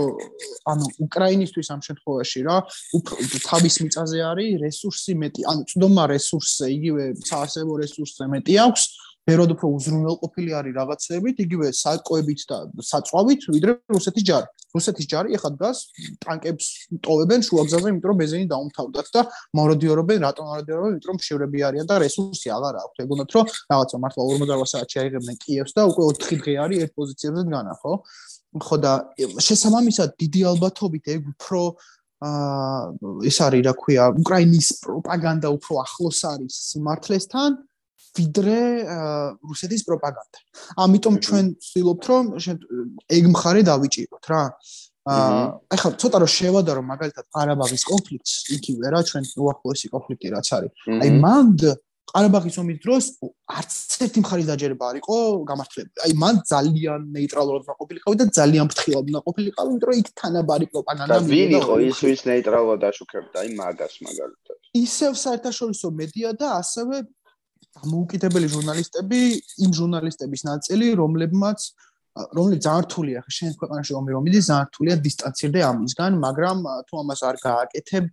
ანუ 0.71 0.85
უკრაინისტვის 1.05 1.67
ამ 1.73 1.81
შემთხვევაში 1.87 2.39
რა 2.47 2.57
უფრო 2.97 3.13
თავის 3.49 3.75
მიწაზე 3.83 4.19
არის 4.31 4.51
რესურსი 4.65 5.13
მეტი 5.21 5.41
ანუ 5.51 5.61
წდომა 5.69 6.03
რესურსზე 6.15 6.65
იგივე 6.77 7.03
საარსებო 7.29 7.73
რესურსზე 7.83 8.25
მეტი 8.33 8.53
აქვს 8.65 8.83
ფეროდ 9.27 9.49
უფრო 9.57 9.67
უზრუნველყოფილი 9.75 10.51
არის 10.55 10.73
რაღაცებით, 10.77 11.39
იგივე 11.43 11.67
საკოებით 11.75 12.41
და 12.47 12.57
საწვავით, 12.89 13.41
ვიდრე 13.51 13.71
რუსეთის 13.91 14.23
ჯარი. 14.29 14.47
რუსეთის 14.77 15.05
ჯარი 15.11 15.35
ეხლა 15.35 15.49
დგას 15.57 15.77
ტანკებს 16.23 16.65
ტოვებენ 17.03 17.43
შუაგზაზე, 17.47 17.87
იმიტომ 17.91 18.09
რომ 18.11 18.17
ბეზენი 18.21 18.45
დაუმთავრდათ 18.51 19.07
და 19.17 19.21
მაროდიორობენ, 19.59 20.19
რატომ 20.27 20.43
მაროდიორობენ? 20.51 20.91
იმიტომ 20.95 21.11
რომ 21.11 21.19
შევრები 21.27 21.59
არიან 21.67 21.85
და 21.91 21.95
რესურსი 22.07 22.47
აღარ 22.55 22.75
აქვს. 22.83 22.97
ეგონათ 23.03 23.29
რომ 23.35 23.45
რაღაცა 23.71 23.97
მართლა 24.07 24.21
48 24.31 24.71
საათი 24.71 24.95
აიღებდნენ 25.03 25.37
კიევს 25.43 25.71
და 25.75 25.81
უკვე 25.91 26.03
4 26.23 26.39
დღე 26.41 26.53
არის 26.63 26.77
ერთ 26.87 26.91
პოზიციებზე 26.95 27.41
დგანა, 27.51 27.73
ხო? 27.83 27.93
ხო 28.63 28.75
და 28.79 28.93
შესაბამისად 29.43 30.09
დიდი 30.23 30.41
ალბათობით 30.51 31.05
ეგ 31.15 31.21
უფრო 31.35 31.61
აა 32.17 33.25
ეს 33.29 33.37
არის 33.45 33.61
რა 33.67 33.73
ქვია, 33.77 34.03
უკრაინის 34.17 34.67
პროპაგანდა 34.81 35.47
უფრო 35.53 35.73
ახლოს 35.85 36.19
არის 36.25 36.53
სიმართლესთან. 36.73 37.51
ვიდრე 38.17 38.59
რუსეთის 39.51 39.81
პროპაგანდა. 39.87 40.39
ამიტომ 40.83 41.15
ჩვენ 41.25 41.45
ვცდილობთ 41.61 42.03
რომ 42.11 42.23
ეგ 43.17 43.23
მხარე 43.33 43.61
დავიჭიროთ 43.69 44.25
რა. 44.31 44.43
აა 45.07 45.43
ახლა 45.71 45.89
ცოტა 46.01 46.17
რომ 46.19 46.31
შევადარო 46.37 46.81
მაგალითად 46.83 47.25
ყარაბაღის 47.31 47.83
კონფლიქტს, 47.87 48.33
იქივე 48.57 48.87
რა 48.91 48.99
ჩვენ 49.07 49.23
უახლოესი 49.39 49.87
კონფლიქტი 49.95 50.27
რაც 50.35 50.47
არის. 50.57 50.71
აი 51.03 51.09
მანდ 51.23 51.59
ყარაბაღის 52.07 52.55
ომის 52.61 52.77
დროს 52.83 53.05
არც 53.51 53.73
ერთი 54.05 54.21
მხარის 54.23 54.47
დაჯერება 54.47 54.83
არ 54.89 54.99
იყო 55.01 55.15
გამართლებული. 55.49 56.03
აი 56.07 56.13
მან 56.23 56.35
ძალიან 56.51 57.01
ნეიტრალურად 57.17 57.63
დაყოფილიყავი 57.67 58.15
და 58.21 58.25
ძალიან 58.39 58.71
ფრთხილად 58.71 59.11
დაყოფილიყავი, 59.17 59.67
იმიტომ 59.75 59.89
რომ 59.91 59.99
იქ 60.01 60.09
თანაბარი 60.21 60.65
პროპაგანდა 60.71 61.17
მიდოდა. 61.17 61.27
და 61.27 61.35
ვინ 61.35 61.51
იყო 61.59 61.75
ის 61.87 61.99
ვის 62.07 62.21
ნეიტრალურად 62.31 62.81
აშუქებდა? 62.91 63.35
აი 63.43 63.49
მაგას 63.59 63.93
მაგალითად. 64.07 64.57
ისევ 64.87 65.11
საერთაშორისო 65.25 65.87
მედია 65.99 66.29
და 66.39 66.47
ასევე 66.61 66.95
დამოუკიდებელი 67.77 68.47
ჟურნალისტები, 68.55 69.19
იმ 69.65 69.71
ჟურნალისტების 69.79 70.41
ნაწილი, 70.49 70.87
რომლებმაც 71.01 71.59
რომლებიც 72.17 72.61
ზართულია 72.65 73.19
ხა 73.21 73.31
შენ 73.37 73.51
ქვეყანაში 73.61 73.93
ომი 73.97 74.13
რომ 74.15 74.23
მიდის 74.25 74.45
ზართულია 74.49 74.95
დისტანცირდე 75.05 75.59
ამისგან, 75.69 76.11
მაგრამ 76.25 76.57
თუ 76.89 76.93
ამას 77.01 77.21
არ 77.29 77.35
გააკეთებ 77.45 78.05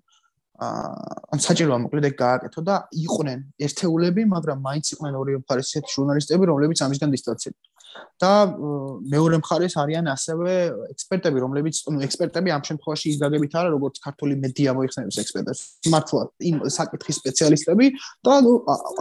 აა 0.64 1.38
საჭიროა 1.44 1.78
მოკლედ 1.84 2.04
ეგ 2.10 2.14
გააკეთო 2.20 2.60
და 2.68 2.74
იყვნენ 2.94 3.40
ერთეულები, 3.66 4.22
მაგრამ 4.34 4.58
მაინც 4.66 4.86
იყვნენ 4.94 5.14
ორი 5.18 5.32
მხარის 5.40 5.70
ესეთი 5.72 5.90
ჟურნალისტები, 5.96 6.42
რომლებიც 6.50 6.78
ამისგან 6.86 7.10
დისტანცირდნენ. 7.16 7.73
და 8.19 8.31
მეორე 9.09 9.39
მხარეს 9.39 9.75
არიან 9.79 10.09
ასევე 10.11 10.53
ექსპერტები, 10.93 11.39
რომლებიც, 11.39 11.75
ну, 11.89 12.01
ექსპერტები 12.03 12.51
ამ 12.51 12.63
შემთხვევაში 12.67 13.05
ის 13.11 13.17
გაგებით 13.23 13.53
არა, 13.59 13.69
როგორც 13.75 13.95
ქართული 14.03 14.35
მედია 14.43 14.73
მოიხსენებს 14.77 15.19
ექსპერტებს, 15.23 15.61
მართლა 15.93 16.21
იმ 16.49 16.57
საკითხის 16.77 17.19
სპეციალისტები 17.23 17.85
და 18.27 18.33
ну, 18.45 18.51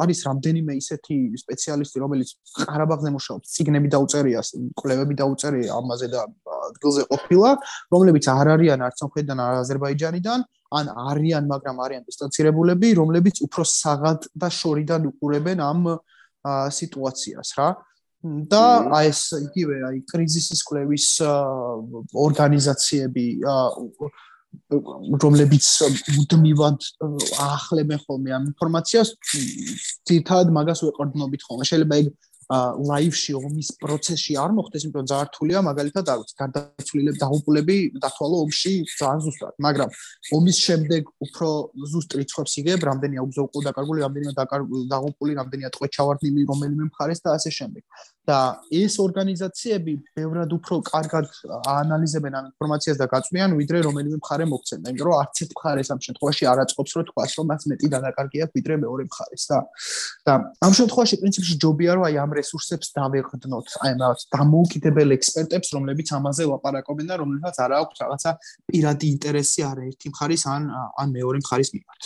არის 0.03 0.19
რამდენიმე 0.29 0.79
ისეთი 0.79 1.17
სპეციალისტი, 1.43 2.03
რომელიც 2.05 2.29
ყარაბაღზე 2.63 3.11
მუშაობს, 3.19 3.47
ციგნები 3.59 3.89
დაუწერია, 3.95 4.41
კვლევები 4.79 5.15
დაუწერია 5.19 5.69
ამაზე 5.79 6.07
და 6.15 6.23
ადგილზე 6.69 7.03
ყოფილა, 7.11 7.51
რომლებიც 7.93 8.25
არ 8.39 8.47
არიან 8.55 8.87
არც 8.87 8.97
სამხრეთიდან, 9.03 9.39
არც 9.49 9.59
აზერბაიჯანიდან, 9.67 10.41
ან 10.79 10.87
არიან, 11.11 11.45
მაგრამ 11.49 11.77
არიან 11.85 12.03
დისტანცირებულები, 12.09 12.89
რომლებიც 13.01 13.37
უფრო 13.47 13.63
საღად 13.65 14.29
და 14.37 14.49
შორიდან 14.53 15.09
უყურებენ 15.11 15.59
ამ 15.65 15.81
სიტუაციას, 16.49 17.51
რა. 17.59 17.69
და 18.24 18.66
აი 18.96 19.10
ეს 19.12 19.22
იგივე 19.36 19.78
აი 19.90 19.98
კრიზისის 20.08 20.62
კვლევის 20.68 21.08
ორგანიზაციები 22.26 23.26
რომლებიც 25.24 25.66
მუდმივად 26.16 26.88
აახლებენ 27.42 28.00
ხოლმე 28.06 28.36
ამ 28.38 28.44
ინფორმაციას, 28.54 29.10
თითქოს 30.08 30.54
მაგას 30.58 30.84
უეყრდნობით 30.86 31.42
ხოლმე. 31.48 31.68
შეიძლება 31.68 31.96
ეგ 32.04 32.08
ლაივში 32.52 33.34
ომის 33.40 33.70
პროცესში 33.82 34.34
არ 34.44 34.52
მოხდეს, 34.58 34.86
იმიტომ 34.88 35.06
ძალიან 35.12 35.28
რთულია, 35.30 35.60
მაგალითად, 35.70 36.06
არ 36.14 36.18
ვიცი, 36.22 36.36
გარდაცვლილებ 36.42 37.16
დაღუპულები 37.24 37.78
დათვალო 38.04 38.38
ომში 38.44 38.74
ძალიან 39.00 39.22
ზუსტად, 39.26 39.54
მაგრამ 39.64 39.90
ომის 40.38 40.58
შემდეგ 40.68 41.02
უფრო 41.26 41.48
ზუსტ 41.94 42.12
რიცხვებს 42.20 42.54
იგებ, 42.64 42.80
რამდენი 42.90 43.16
აქვს 43.24 43.38
უკვე 43.44 43.62
დაკარგული, 43.70 44.00
რამდენი 44.06 44.28
დაღუპული, 44.94 45.32
რამდენია 45.40 45.70
ტყვე 45.74 45.88
ჩავარდნილი 45.96 46.42
რომელიმე 46.52 46.84
მხარეს 46.92 47.20
და 47.24 47.30
ასე 47.38 47.50
შემდეგ. 47.60 47.84
და 48.24 48.40
ეს 48.72 48.96
ორგანიზაციები 49.04 49.94
ბევრად 50.16 50.54
უფრო 50.56 50.78
კარგად 50.88 51.28
აანალიზებენ 51.68 52.38
ამ 52.40 52.46
ინფორმაციას 52.54 52.98
და 53.02 53.08
გაწვიან, 53.12 53.56
ვიდრე 53.60 53.82
რომელიმე 53.84 54.18
მხარე 54.22 54.46
მოქცენდა, 54.48 54.94
იმიტომ 54.94 55.08
რომ 55.08 55.16
არც 55.24 55.36
ერთ 55.44 55.52
მხარეს 55.58 55.90
ამ 55.92 56.00
შემთხვევაში 56.08 56.44
არ 56.52 56.62
აწყობს, 56.64 56.92
რომ 56.96 57.06
თქვას, 57.12 57.32
რომ 57.38 57.46
მას 57.52 57.64
მეტი 57.74 57.88
დანაკარგი 57.96 58.38
აქვს 58.48 58.56
ვიდრე 58.58 58.76
მეორე 58.84 59.04
მხარეს 59.12 59.44
და 59.52 59.58
და 60.24 60.34
ამ 60.64 60.74
შემთხვევაში 60.80 61.16
პრინციპში 61.20 61.54
ჯობია 61.64 61.92
რომ 62.00 62.04
აი 62.08 62.16
ამ 62.24 62.32
რესურსებს 62.40 62.88
დავეყრდნოთ, 62.96 63.68
აი 63.84 63.92
რაღაც 64.00 64.20
დამოუკიდებელ 64.32 65.10
ექსპერტებს, 65.20 65.68
რომლებიც 65.76 66.08
ამაზე 66.16 66.44
ლაპარაკობენ 66.48 67.06
და 67.12 67.16
რომლებსაც 67.20 67.56
არ 67.60 67.72
აქვს 67.84 67.98
რაღაცა 68.08 68.32
პირადი 68.72 69.06
ინტერესი 69.16 69.62
არ 69.68 69.78
ერთი 69.92 70.08
მხარის 70.16 70.44
ან 70.48 70.64
ან 70.72 71.08
მეორე 71.12 71.38
მხარის 71.44 71.76
მიმართ. 71.76 72.04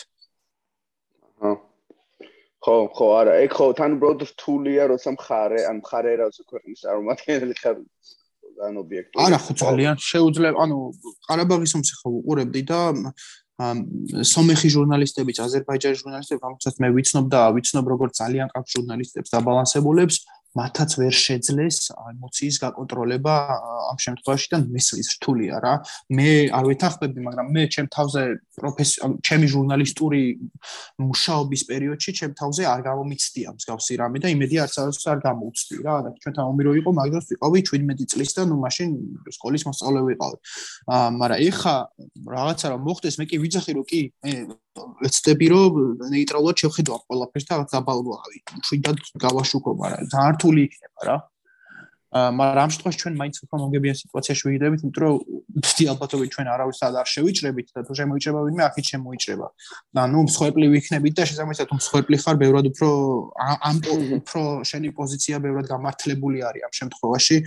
ხო, 2.68 2.76
ხო, 2.92 3.06
არა, 3.16 3.34
ეგ 3.48 3.52
ხო, 3.56 3.66
თან 3.80 3.96
უბრალოდ 3.96 4.22
რთულია, 4.28 4.84
როცა 4.92 5.10
მხარე, 5.16 5.60
ან 5.72 5.76
მხარე 5.80 6.12
რაღაც 6.20 6.38
ქვეყნის 6.52 6.84
წარმომადგენელი 6.84 7.56
ხარ 7.64 7.78
ან 8.68 8.74
ობიექტი. 8.84 9.16
არა, 9.24 9.38
ხო, 9.40 9.52
ძალიან 9.64 9.96
შეუძლია, 10.04 10.52
ანუ 10.64 10.78
ყარაბაღის 11.32 11.74
ომს 11.80 11.90
ხო 11.96 12.10
უყურებდი 12.20 12.62
და 12.68 12.80
სომეხი 13.58 14.70
ჟურნალისტებიც, 14.76 15.38
აზერბაიჯანის 15.48 16.02
ჟურნალისტები, 16.04 16.42
რომელსაც 16.44 16.76
მე 16.84 16.88
ვიცნობ 16.94 17.26
და 17.32 17.42
ვიცნობ 17.56 17.86
როგორც 17.90 18.14
ძალიან 18.22 18.48
კარგ 18.54 18.68
ჟურნალისტებს 18.76 19.30
და 19.34 19.40
ბალანსებულებს, 19.48 20.16
მათაც 20.58 20.92
ვერ 21.00 21.14
შეძლეს 21.14 21.78
ემოციის 21.94 22.58
გაკონტროლება 22.64 23.34
ამ 23.92 23.98
შემთხვევაში 24.06 24.48
და 24.54 24.58
მესლის 24.66 25.10
რთულია 25.18 25.56
რა. 25.64 25.74
მე 26.18 26.30
არ 26.58 26.64
ვეთანხმები, 26.70 27.20
მაგრამ 27.28 27.48
მე 27.56 27.64
ჩემ 27.74 27.88
თავზე 27.94 28.24
პროფესიო 28.58 29.10
ჩემი 29.28 29.48
ჟურნალისტური 29.54 30.22
მუშაობის 31.04 31.62
პერიოდში 31.70 32.12
ჩემ 32.20 32.34
თავზე 32.42 32.64
არ 32.74 32.82
გამომიცდია 32.90 33.50
მსგავსი 33.58 33.94
რამე 34.02 34.18
და 34.24 34.28
იმედი 34.36 34.56
არც 34.66 34.76
არც 34.82 35.04
არ 35.14 35.20
გამოუცდი 35.28 35.76
რა. 35.86 35.96
და 36.06 36.10
ჩვენთან 36.22 36.46
ომი 36.52 36.62
რო 36.68 36.72
იყო, 36.82 36.90
მაგდროს 37.00 37.26
ვიყავი 37.32 37.60
17 37.72 38.08
წლის 38.12 38.32
და 38.38 38.42
ნუ 38.50 38.56
მაშინ 38.66 38.90
სკოლის 39.38 39.64
მოსწავლე 39.68 40.02
ვიყავი. 40.10 40.38
აა 40.88 41.08
მაგრამ 41.22 41.40
ეხა 41.48 41.76
რაღაცა 42.38 42.66
რომ 42.74 42.82
მოხდეს, 42.88 43.16
მე 43.20 43.26
კი 43.30 43.38
ვიძახი 43.44 43.72
რომ 43.78 43.86
კი 43.88 44.02
მე 44.24 44.34
ვეცდები 45.04 45.48
რომ 45.54 45.80
ნეიტრალურად 46.14 46.62
შევხედავ 46.64 47.00
ყველაფერს 47.08 47.48
და 47.48 47.52
რაღაც 47.56 47.70
დაბალვავი. 47.78 48.38
შვიდად 48.68 48.98
გავაშუქო, 49.26 49.70
მაგრამ 49.82 50.12
ძალიან 50.14 50.34
რთული 50.38 50.62
იქნება 50.68 51.02
რა. 51.08 51.18
მაგრამ 52.08 52.64
ამ 52.64 52.72
შემთხვევაში 52.72 53.00
ჩვენ 53.04 53.16
მაინც 53.20 53.36
უფრო 53.44 53.56
მოგებიან 53.62 53.96
სიტუაციაში 54.00 54.44
ვიგდებით, 54.48 54.80
იმიტომ 54.88 55.02
რომ 55.04 55.16
ვთი 55.68 55.84
ალბათობით 55.92 56.30
ჩვენ 56.34 56.48
არავის 56.56 56.80
არ 56.88 57.08
შევიჭრებით 57.14 57.68
და 57.76 57.80
თუ 57.84 57.94
შემოიჭრება 58.00 58.40
ვინმე, 58.48 58.64
აქეთ 58.70 58.86
შემოიჭრება. 58.92 59.48
და 59.96 60.02
ნუ 60.14 60.20
მსხვერპლი 60.28 60.66
ვიქნებით 60.72 61.14
და 61.20 61.24
შესაბამისად 61.28 61.66
თუ 61.68 61.76
მსხვერპლი 61.78 62.18
ხარ, 62.24 62.36
ბევრად 62.44 62.66
უფრო 62.72 62.90
ამ 63.68 63.76
უფრო 64.24 64.42
შენი 64.72 64.90
პოზიცია 65.00 65.36
ბევრად 65.44 65.66
გამართლებული 65.68 66.38
არის 66.48 66.62
ამ 66.68 66.74
შემთხვევაში. 66.80 67.38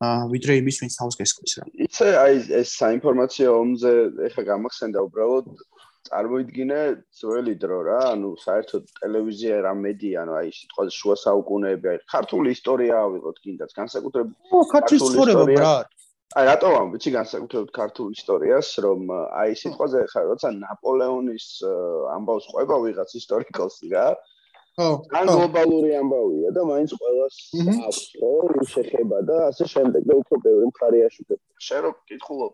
აა 0.00 0.32
ვიდრე 0.32 0.52
იმის 0.64 0.76
ვინც 0.80 0.94
თავს 0.96 1.14
გესკვის 1.20 1.52
რა. 1.60 1.64
იცი 1.84 2.06
აი 2.24 2.34
ეს 2.60 2.68
საინფორმაციო 2.80 3.48
ომზე 3.52 3.92
ეხა 4.32 4.42
გამახსენდა 4.48 4.98
უბრალოდ 5.04 5.44
წარმოიდგინე 6.10 6.80
ძველი 7.20 7.54
დრო 7.62 7.78
რა, 7.86 7.98
ანუ 8.16 8.30
საერთოდ 8.42 8.86
ტელევიზია 8.98 9.60
რა 9.66 9.72
მედია, 9.78 10.24
ანუ 10.24 10.32
აი 10.40 10.48
სიტყვაზე 10.58 10.94
შუა 10.98 11.16
საუკუნეები, 11.22 11.86
აი 11.92 11.98
ქართული 12.14 12.54
ისტორია 12.56 12.94
ავიღოთ 13.06 13.36
კიდაც, 13.46 13.74
განსაკუთრებით 13.78 14.34
ო, 14.50 14.62
ქართული 14.74 14.98
ისტორია, 15.06 15.60
რა. 15.62 15.74
აი 16.40 16.44
რატო 16.50 16.68
ამ 16.80 16.90
ვიცი 16.94 17.10
განსაკუთრებით 17.18 17.70
ქართული 17.78 18.18
ისტორიას, 18.18 18.68
რომ 18.86 19.00
აი 19.42 19.54
სიტყვაზე 19.62 20.02
ხარ, 20.10 20.26
როცა 20.34 20.48
ნაპოლეონის 20.58 21.46
ამბავს 22.16 22.44
ყვება 22.50 22.76
ვიღაც 22.86 23.10
ისტორიკოსი 23.22 23.94
რა. 23.94 24.06
ხო. 24.78 24.88
ან 25.18 25.26
გლობალური 25.26 25.90
ამბავია 25.98 26.50
და 26.54 26.62
მაინც 26.70 26.90
ყოველას 26.94 27.36
აქვს, 27.86 27.98
ხო, 28.18 28.30
შეხება 28.72 29.18
და 29.30 29.36
ასე 29.50 29.66
შემდეგ 29.74 30.02
და 30.10 30.14
უფრო 30.22 30.36
ბევრი 30.46 30.66
მხარეა 30.70 31.08
შეგება. 31.14 31.42
შენ 31.66 31.80
რო 31.86 31.90
კითხულობ 32.10 32.52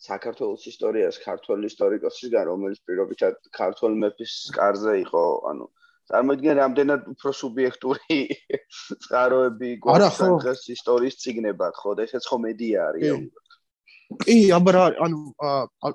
საქართველოს 0.00 0.64
ისტორიას 0.70 1.20
ქართული 1.24 1.68
ისტორიკოსისგან, 1.68 2.46
რომელიც 2.48 2.80
პირობითად 2.88 3.36
ქართულ 3.56 3.96
მეფის 4.04 4.34
კარზე 4.56 4.94
იყო, 5.04 5.24
ანუ 5.52 5.66
წარმოიდგინე 6.10 6.54
რამდენად 6.58 7.10
უფრო 7.12 7.32
სუბიექტური 7.40 8.20
წყაროები 9.04 9.70
გვაქვს 9.84 10.22
დღეს 10.44 10.64
ისტორიის 10.76 11.20
ციგნებად, 11.24 11.76
ხო? 11.82 11.94
და 11.98 12.08
ესეც 12.08 12.26
ხო 12.30 12.38
მედია 12.46 12.88
არის. 12.90 13.28
კი, 14.18 14.36
აბა 14.50 14.82
ანუ 15.04 15.18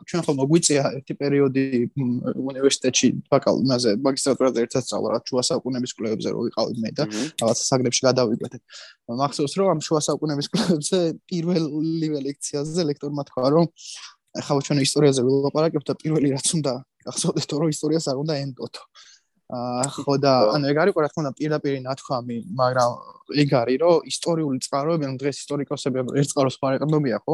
ჩვენ 0.07 0.21
ხომ 0.23 0.37
მოგვიწია 0.39 0.83
ერთი 0.97 1.13
პერიოდი 1.19 1.63
უნივერსიტეტში 1.99 3.07
ბაკალავრიაზე, 3.27 3.91
მაგისტრატურაზე 4.07 4.63
ერთად 4.65 4.85
სწავლა, 4.87 5.09
რა 5.15 5.19
შუა 5.27 5.43
საუკუნეების 5.49 5.95
კვლევებზე 5.99 6.29
რო 6.31 6.41
ვიყავი 6.47 6.73
მე 6.79 6.91
და 6.95 7.03
რაღაც 7.11 7.59
საგნებში 7.69 8.01
გადავიკვეთე. 8.07 8.59
მახსოვს 9.19 9.53
რომ 9.59 9.67
ამ 9.75 9.79
შუა 9.83 10.01
საუკუნეების 10.07 10.47
კვლევებზე 10.55 10.99
პირველივე 11.27 12.19
ლექციაზე 12.27 12.81
ლექტორმა 12.89 13.23
თქვა 13.27 13.49
რომ 13.51 13.67
ახლა 14.39 14.61
ჩვენ 14.67 14.79
ისტორიაზე 14.87 15.21
ვილაპარაკებთ 15.27 15.87
და 15.91 15.95
პირველი 15.99 16.27
რაც 16.35 16.47
უნდა 16.55 16.73
გახსოვდეთ 17.05 17.49
რომ 17.59 17.69
ისტორიას 17.75 18.05
არ 18.11 18.17
უნდა 18.23 18.33
ენდოთ. 18.43 18.75
აა 19.45 19.85
ხო 19.93 20.13
და 20.17 20.31
ანუ 20.57 20.65
ეგ 20.73 20.77
არის 20.81 20.95
რა 20.97 21.09
თქმა 21.13 21.21
უნდა 21.21 21.33
პირდაპირ 21.37 21.73
ნათქვამი, 21.85 22.37
მაგრამ 22.49 22.91
ეგ 23.41 23.49
არის 23.61 23.77
რომ 23.77 24.07
ისტორიული 24.09 24.57
წყაროები, 24.65 25.03
ანუ 25.05 25.17
დღეს 25.21 25.37
ისტორიკოსები 25.45 25.97
ერთ 26.17 26.29
წყაროს 26.33 26.57
ფარეკნობია, 26.57 27.17
ხო? 27.21 27.33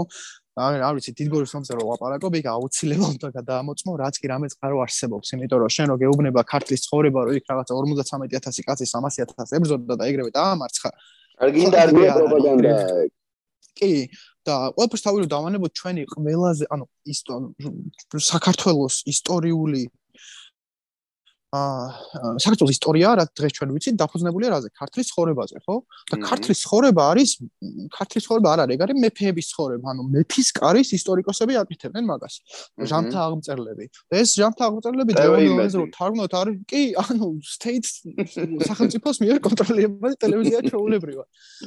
აი, 0.60 0.82
არ 0.84 0.97
ვიცი, 0.99 1.12
დიდგორის 1.16 1.52
მომზე 1.56 1.76
რო 1.80 1.84
ვაპარაკობ, 1.88 2.34
იქ 2.41 2.47
აუცილებლად 2.52 3.14
უნდა 3.16 3.30
გადაამოწმო, 3.39 3.91
რაც 4.02 4.16
კი 4.20 4.28
რამე 4.32 4.47
წყარო 4.52 4.82
არსებობს, 4.84 5.32
იმიტომ 5.38 5.60
რომ 5.64 5.72
შენ 5.72 5.88
რო 5.88 5.95
გეუბნება 6.02 6.41
ქართლის 6.43 6.84
ცხოვრება, 6.91 7.20
რომ 7.24 7.38
იქ 7.39 7.45
რაღაცა 7.47 7.72
53000 7.72 8.68
კაცი 8.68 8.86
300000 8.91 9.56
ებრძოდა 9.56 9.95
და 9.95 10.04
ეგრევე 10.12 10.30
დაამარცხა. 10.36 10.91
არ 11.39 11.49
გინდა 11.56 11.78
არ 11.82 11.89
გია 11.95 12.12
პროპაგანდა. 12.20 12.74
კი, 13.80 13.91
და 14.43 14.56
ყველაფერს 14.76 15.04
თავი 15.08 15.18
რომ 15.24 15.30
დავანებოთ 15.32 15.72
ჩვენი 15.80 16.04
ყველაზე, 16.12 16.64
ანუ 16.68 16.86
საქართველოს 18.20 18.95
ისტორიული 19.08 19.82
აა 21.52 22.39
საქართველოს 22.39 22.72
ისტორია 22.72 23.10
რა 23.20 23.24
დღეს 23.36 23.54
ჩვენ 23.58 23.72
ვიცით 23.76 23.95
დაფუძნებულია 23.99 24.49
რაზე? 24.56 24.70
ქართლის 24.72 25.08
ცხოვრებაზე 25.12 25.58
ხო? 25.68 25.76
და 26.08 26.16
ქართლის 26.24 26.60
ცხოვრება 26.64 27.04
არის 27.12 27.30
ქართლის 27.91 28.24
ცხოვრება 28.24 28.47
არ 28.56 28.60
არის 28.64 28.76
ეგ 28.80 28.82
არის 28.88 28.97
მეფეების 29.04 29.47
ცხოვრება. 29.52 29.86
ანუ 29.91 30.02
მეფის 30.16 30.47
კარის 30.56 30.89
ისტორიკოსები 30.95 31.54
აკეთებენ 31.60 32.04
მაგას. 32.08 32.36
ჟანთა 32.88 33.20
აღმწერლები. 33.28 33.86
და 34.08 34.16
ეს 34.24 34.30
ჟანთა 34.39 34.64
აღმწერლები 34.64 35.12
დევონიოზე 35.12 35.76
რომ 35.76 35.89
თარგმნოთ 35.91 36.34
არის 36.39 36.56
კი 36.72 36.82
ანუ 37.04 37.28
states 37.43 37.91
სახელმწიფოს 38.72 39.18
მიერ 39.20 39.38
კონტროლირებული 39.43 40.14
ტელევიზია 40.24 40.60
ჩაულებრივა 40.72 41.24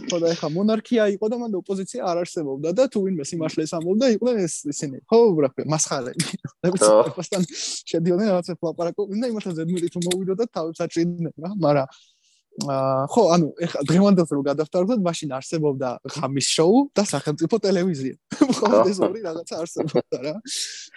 ხო 0.09 0.17
და 0.17 0.27
ეხა 0.33 0.49
მონარქია 0.49 1.05
იყო 1.13 1.27
და 1.29 1.37
მანდ 1.45 1.61
ოპოზიცია 1.61 2.01
არ 2.09 2.17
არსებობდა 2.25 2.69
და 2.73 2.85
თუ 2.89 2.99
ვინმე 3.05 3.25
სიმართლეს 3.29 3.77
ამბობდა 3.77 4.07
იყვნენ 4.17 4.37
ეს 4.49 4.55
ისინი. 4.65 4.97
ხო 5.05 5.19
უბრალოდ 5.29 5.69
მასხარები 5.69 6.25
და 6.65 6.67
ვიცი 6.73 7.45
შედიოდნენ 7.85 8.29
რაღაცა 8.33 8.53
ლაპარაკობდნენ 8.65 9.21
და 9.21 9.74
იმათაზე 9.75 9.95
მილით 9.95 9.95
მოვიდო 10.07 10.35
და 10.39 10.47
თავებს 10.55 10.81
აჭრიდნენ 10.85 11.35
რა, 11.45 11.51
მაგრამ 11.65 11.89
აა 12.55 13.07
ხო, 13.11 13.23
ანუ 13.35 13.47
ეხა 13.67 13.81
დღევანდელს 13.83 14.31
რო 14.31 14.43
გადავთარგმნოთ, 14.47 15.01
მაშინ 15.03 15.31
არსებობდა 15.35 15.89
ღამის 16.07 16.47
შოუ 16.55 16.77
და 16.95 17.03
სახელმწიფო 17.03 17.57
ტელევიზია. 17.67 18.15
ხო, 18.59 18.71
ეს 18.87 18.99
ორი 19.03 19.21
რაღაცა 19.27 19.55
არსებობდა 19.59 20.19
რა. 20.23 20.35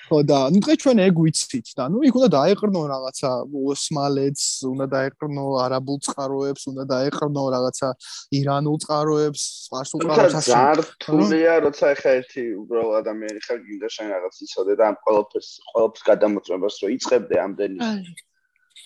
ხო 0.05 0.19
და 0.21 0.37
ნუ 0.53 0.59
დღეს 0.61 0.77
ჩვენ 0.85 1.01
ეგ 1.07 1.15
ვიცით 1.17 1.67
და 1.73 1.83
ნუ 1.89 2.03
იქ 2.05 2.13
უნდა 2.21 2.29
დაეყრნო 2.37 2.81
რაღაცა 2.93 3.31
ოსმალეთს, 3.73 4.45
უნდა 4.69 4.85
დაეყრნო 4.93 5.45
არაბულ 5.65 5.97
წყაროებს, 6.05 6.61
უნდა 6.71 6.83
დაეყრნო 6.93 7.43
რაღაცა 7.57 7.89
ირანულ 8.37 8.77
წყაროებს, 8.85 9.41
სპარსულ 9.65 9.99
წყაროებს 10.05 10.37
ასე. 10.37 10.53
ზართულია, 10.53 11.53
როცა 11.65 11.85
ეხა 11.97 12.09
ერთი 12.21 12.43
უბრალოდ 12.61 13.01
ადამიანი 13.01 13.41
ხარ, 13.49 13.59
გინდა 13.65 13.87
შენ 13.97 14.07
რაღაც 14.13 14.35
იცოდე 14.45 14.73
და 14.77 14.83
ამ 14.93 14.95
ყველაფერს 15.01 15.49
ყველაფერს 15.73 16.07
გადამოწმებას 16.13 16.75
რო 16.85 16.87
იწებდე 17.01 17.35
ამდენი. 17.41 17.77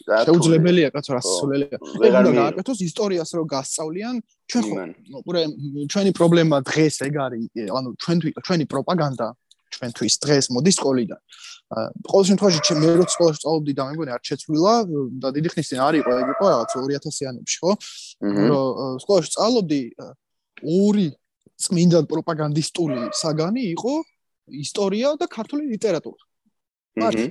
შეუძლებელია 0.07 0.89
კაცო 0.95 1.11
რასულელია. 1.17 1.77
ეგ 1.77 2.13
უნდა 2.21 2.31
გააკეთოს 2.41 2.79
ისტორიას 2.89 3.29
რო 3.37 3.43
გასწავლიან, 3.53 4.15
ჩვენ 4.51 4.63
ხო 4.67 4.75
უბრე 5.21 5.41
ჩვენი 5.91 6.11
პრობლემა 6.17 6.57
დღეს 6.69 6.95
ეგ 7.07 7.13
არის, 7.25 7.43
ანუ 7.77 7.89
ჩვენ 8.03 8.17
ჩვენი 8.45 8.65
პროპაგანდა 8.71 9.27
ჩვენთვის 9.71 10.15
დღეს 10.23 10.45
მოდის 10.51 10.75
სკოლიდან. 10.79 11.21
ყოველ 11.71 12.25
შემთხვევაში 12.27 12.73
მე 12.83 12.89
რო 12.99 13.05
სკოლაში 13.07 13.39
სწავლობდი 13.39 13.73
და 13.79 13.83
მე 13.87 13.91
მგონი 13.95 14.11
არ 14.11 14.21
შეცვლილა 14.27 14.73
და 15.23 15.27
დიდი 15.31 15.49
ხნის 15.55 15.67
წინ 15.71 15.79
არ 15.87 15.93
იყო 16.03 16.11
ეგ 16.19 16.27
იყო 16.35 16.45
რაღაც 16.51 16.69
2000-იანებში 16.75 17.57
ხო? 17.63 17.71
რომ 18.51 18.99
სკოლაში 19.03 19.29
სწავლობდი 19.31 19.81
ორი 20.67 21.07
წმინდა 21.63 21.99
პროპაგანდისტული 22.11 22.99
საგანი 23.21 23.63
იყო 23.71 23.93
ისტორია 24.51 25.15
და 25.15 25.25
ქართული 25.31 25.63
ლიტერატურა. 25.71 26.21
მარტო 26.99 27.25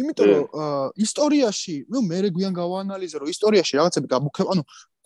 იმიტომ 0.00 0.26
რომ 0.32 0.44
ისტორიაში, 1.04 1.74
ნუ 1.92 1.98
მე 2.08 2.18
რეგვიან 2.26 2.52
გავაანალიზე 2.56 3.16
რომ 3.20 3.28
ისტორიაში 3.28 3.74
რაღაცები 3.76 4.06
გამუქებ, 4.08 4.46
ანუ 4.52 4.62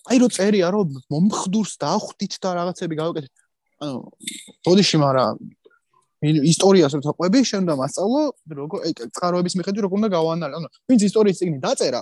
აი 0.06 0.16
რო 0.22 0.28
წერია 0.30 0.68
რომ 0.70 0.88
მომხდურს 1.10 1.72
დახვდით 1.82 2.34
და 2.38 2.50
რაღაცები 2.60 2.94
გავაკეთეთ. 3.02 3.32
ანუ 3.82 3.96
ბოდიში 4.62 4.96
მაგრამ 5.02 5.34
ისტორიას 6.26 6.92
როცა 6.96 7.12
ყვები, 7.18 7.38
შენ 7.50 7.60
უნდა 7.66 7.74
მასწავლო, 7.82 8.22
როგორ 8.60 8.78
აი 8.86 8.92
წყაროების 9.16 9.54
მიხედვით 9.58 9.82
როგორ 9.84 9.96
უნდა 10.00 10.10
გავაანალიზო. 10.16 10.56
ანუ 10.56 10.68
ვინც 10.88 11.00
ისტორიის 11.10 11.38
წიგნი 11.40 11.58
დაწერა, 11.66 12.00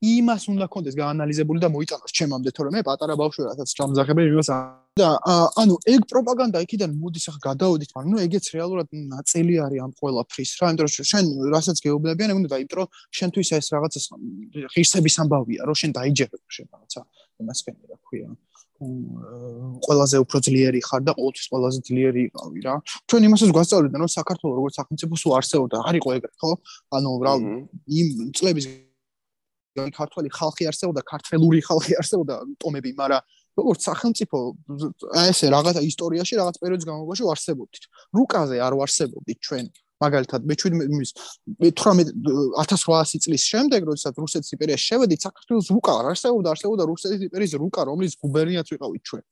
იმას 0.00 0.48
უნდა 0.48 0.66
კონდეს 0.72 0.94
გაანალიზებული 0.96 1.60
და 1.60 1.68
მოიტანოს 1.68 2.12
ჩემამდე, 2.16 2.50
თორემ 2.56 2.72
მე 2.72 2.80
პატარა 2.88 3.14
ბავშვი 3.20 3.42
რასაც 3.52 3.68
ჩამზახები 3.76 4.22
იმას 4.32 4.48
და 4.96 5.08
ანუ 5.60 5.74
ეგ 5.92 6.00
პროპაგანდა 6.08 6.58
იქიდან 6.64 6.90
მოდის 6.96 7.24
ახლა 7.30 7.40
გადაოდით, 7.52 7.90
მაგრამ 7.94 8.10
ნუ 8.10 8.18
ეგეც 8.24 8.46
რეალურად 8.56 8.88
ნაწილი 8.96 9.54
არის 9.60 9.80
ამ 9.84 9.92
ყველაფრის 10.00 10.50
რა, 10.56 10.66
იმიტომ 10.72 10.88
რომ 10.88 11.08
შენ 11.12 11.24
რასაც 11.52 11.76
გეუბნებიან, 11.84 12.28
ეგ 12.32 12.38
უნდა 12.40 12.50
დაიტრო 12.56 12.80
რომ 12.80 12.88
შენთვის 13.20 13.48
ეს 13.60 13.66
რაღაცა 13.76 14.00
ღირსების 14.72 15.16
ამბავია, 15.20 15.60
რომ 15.68 15.76
შენ 15.80 15.90
დაიჯერებ 16.00 16.42
შენ 16.48 16.66
რაღაცა 16.72 17.00
იმას 17.44 17.58
კენი 17.64 17.84
რა 17.92 17.96
ქვია. 18.08 18.28
ყველაზე 18.80 20.16
უფრო 20.24 20.38
ძლიერი 20.40 20.80
ხარ 20.80 21.02
და 21.04 21.12
ყოველთვის 21.12 21.46
ყველაზე 21.52 21.78
ძლიერი 21.84 22.20
იყავი 22.32 22.60
რა. 22.64 22.74
ჩვენ 23.04 23.22
იმასაც 23.28 23.50
გვასწავლეთ, 23.52 23.92
რომ 24.00 24.08
საქართველოს 24.08 24.56
როგორც 24.56 24.74
სახელმწიფო 24.80 25.14
სულ 25.20 25.32
არსებობდა, 25.36 25.76
არ 25.84 25.94
იყო 26.00 26.08
ეგრე, 26.16 26.32
ხო? 26.40 26.50
ანუ 26.96 27.10
რა 27.20 27.32
იმ 28.00 28.08
წლების 28.32 28.64
ქართველი 29.76 30.28
ხალხი 30.34 30.64
არსებობდა, 30.70 31.02
ქართველური 31.06 31.60
ხალხი 31.62 31.94
არსებობდა, 32.00 32.34
ტომები, 32.62 32.90
მაგრამ 32.98 33.22
როგორც 33.60 33.80
სახელმწიფო 33.86 34.38
აი 35.20 35.30
ესე 35.30 35.46
რაღაც 35.54 35.76
ისტორიაში 35.84 36.34
რაღაც 36.40 36.56
პერიოდის 36.62 36.86
განმავლობაში 36.88 37.24
ვარსებობდით. 37.28 37.84
რუკაზე 38.16 38.56
არ 38.66 38.74
ვარსებობდით 38.80 39.38
ჩვენ. 39.46 39.66
მაგალითად, 40.00 40.40
მე 40.48 40.54
18 40.56 41.12
1800 42.56 43.20
წლის 43.20 43.42
შემდეგ, 43.52 43.80
როდესაც 43.84 44.14
რუსეთის 44.16 44.54
იმპერიაში 44.56 44.86
შევედით, 44.90 45.20
საქართველოს 45.28 45.68
რუკა 45.76 45.92
არ 46.00 46.06
არსებობდა, 46.12 46.48
არსებობდა 46.56 46.84
რუსეთის 46.88 47.20
იმპერიის 47.28 47.52
რუკა, 47.60 47.80
რომლის 47.84 48.16
გუბერნიაც 48.24 48.66
ვიყავით 48.72 49.02
ჩვენ. 49.04 49.24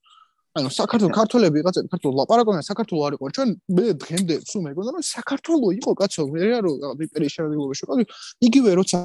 ანუ 0.59 0.69
საქართველოს 0.75 1.15
ქართველები 1.15 1.57
ვიღაცა 1.61 1.81
ქართულ 1.93 2.13
ლაპარაკობენ, 2.21 2.65
საქართველოს 2.69 3.05
არ 3.09 3.13
იყო 3.17 3.27
ჩვენ, 3.37 3.49
მე 3.79 3.85
დღემდე 4.03 4.35
სულ 4.49 4.63
მეგონა 4.69 4.91
რომ 4.97 5.05
საქართველოს 5.09 5.73
იყო 5.79 5.91
კაცო, 6.01 6.23
მე 6.35 6.41
რა 6.53 6.59
რომ 6.67 6.75
იმპერიის 7.07 7.33
შემადგენლობაში 7.37 7.83
ვიყავი, 7.89 8.05
იგივე 8.49 8.71
როცა 8.81 8.99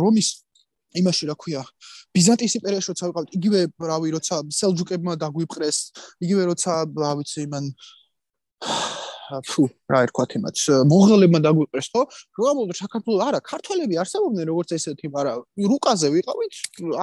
რომის 0.00 0.28
იმაში 0.98 1.30
რა 1.30 1.36
ქვია 1.38 1.62
ბიზანტიის 2.16 2.54
იმპერიაში 2.60 2.88
როცა 2.92 3.10
ვიყავით 3.10 3.36
იგივე 3.38 3.60
რავი 3.90 4.08
როცა 4.16 4.42
სელჯუკებმა 4.60 5.14
დაგვიპყრეს 5.22 5.78
იგივე 6.26 6.42
როცა 6.50 6.72
რა 7.02 7.12
ვიცი 7.20 7.46
მან 7.54 7.70
ფუ 9.30 9.64
რა 9.92 9.98
ერქვათ 10.06 10.34
იმათ 10.38 10.60
მონღოლებმა 10.90 11.40
დაგვიყრეს 11.46 11.88
ხო 11.94 12.02
რომ 12.40 12.72
საქართველოს 12.74 13.22
არა 13.26 13.40
ქართველები 13.46 13.98
არსებობდნენ 14.02 14.46
როგორც 14.50 14.74
ესეთი 14.76 15.10
მაგრამ 15.14 15.38
რუკაზე 15.70 16.10
ვიყავით 16.16 16.52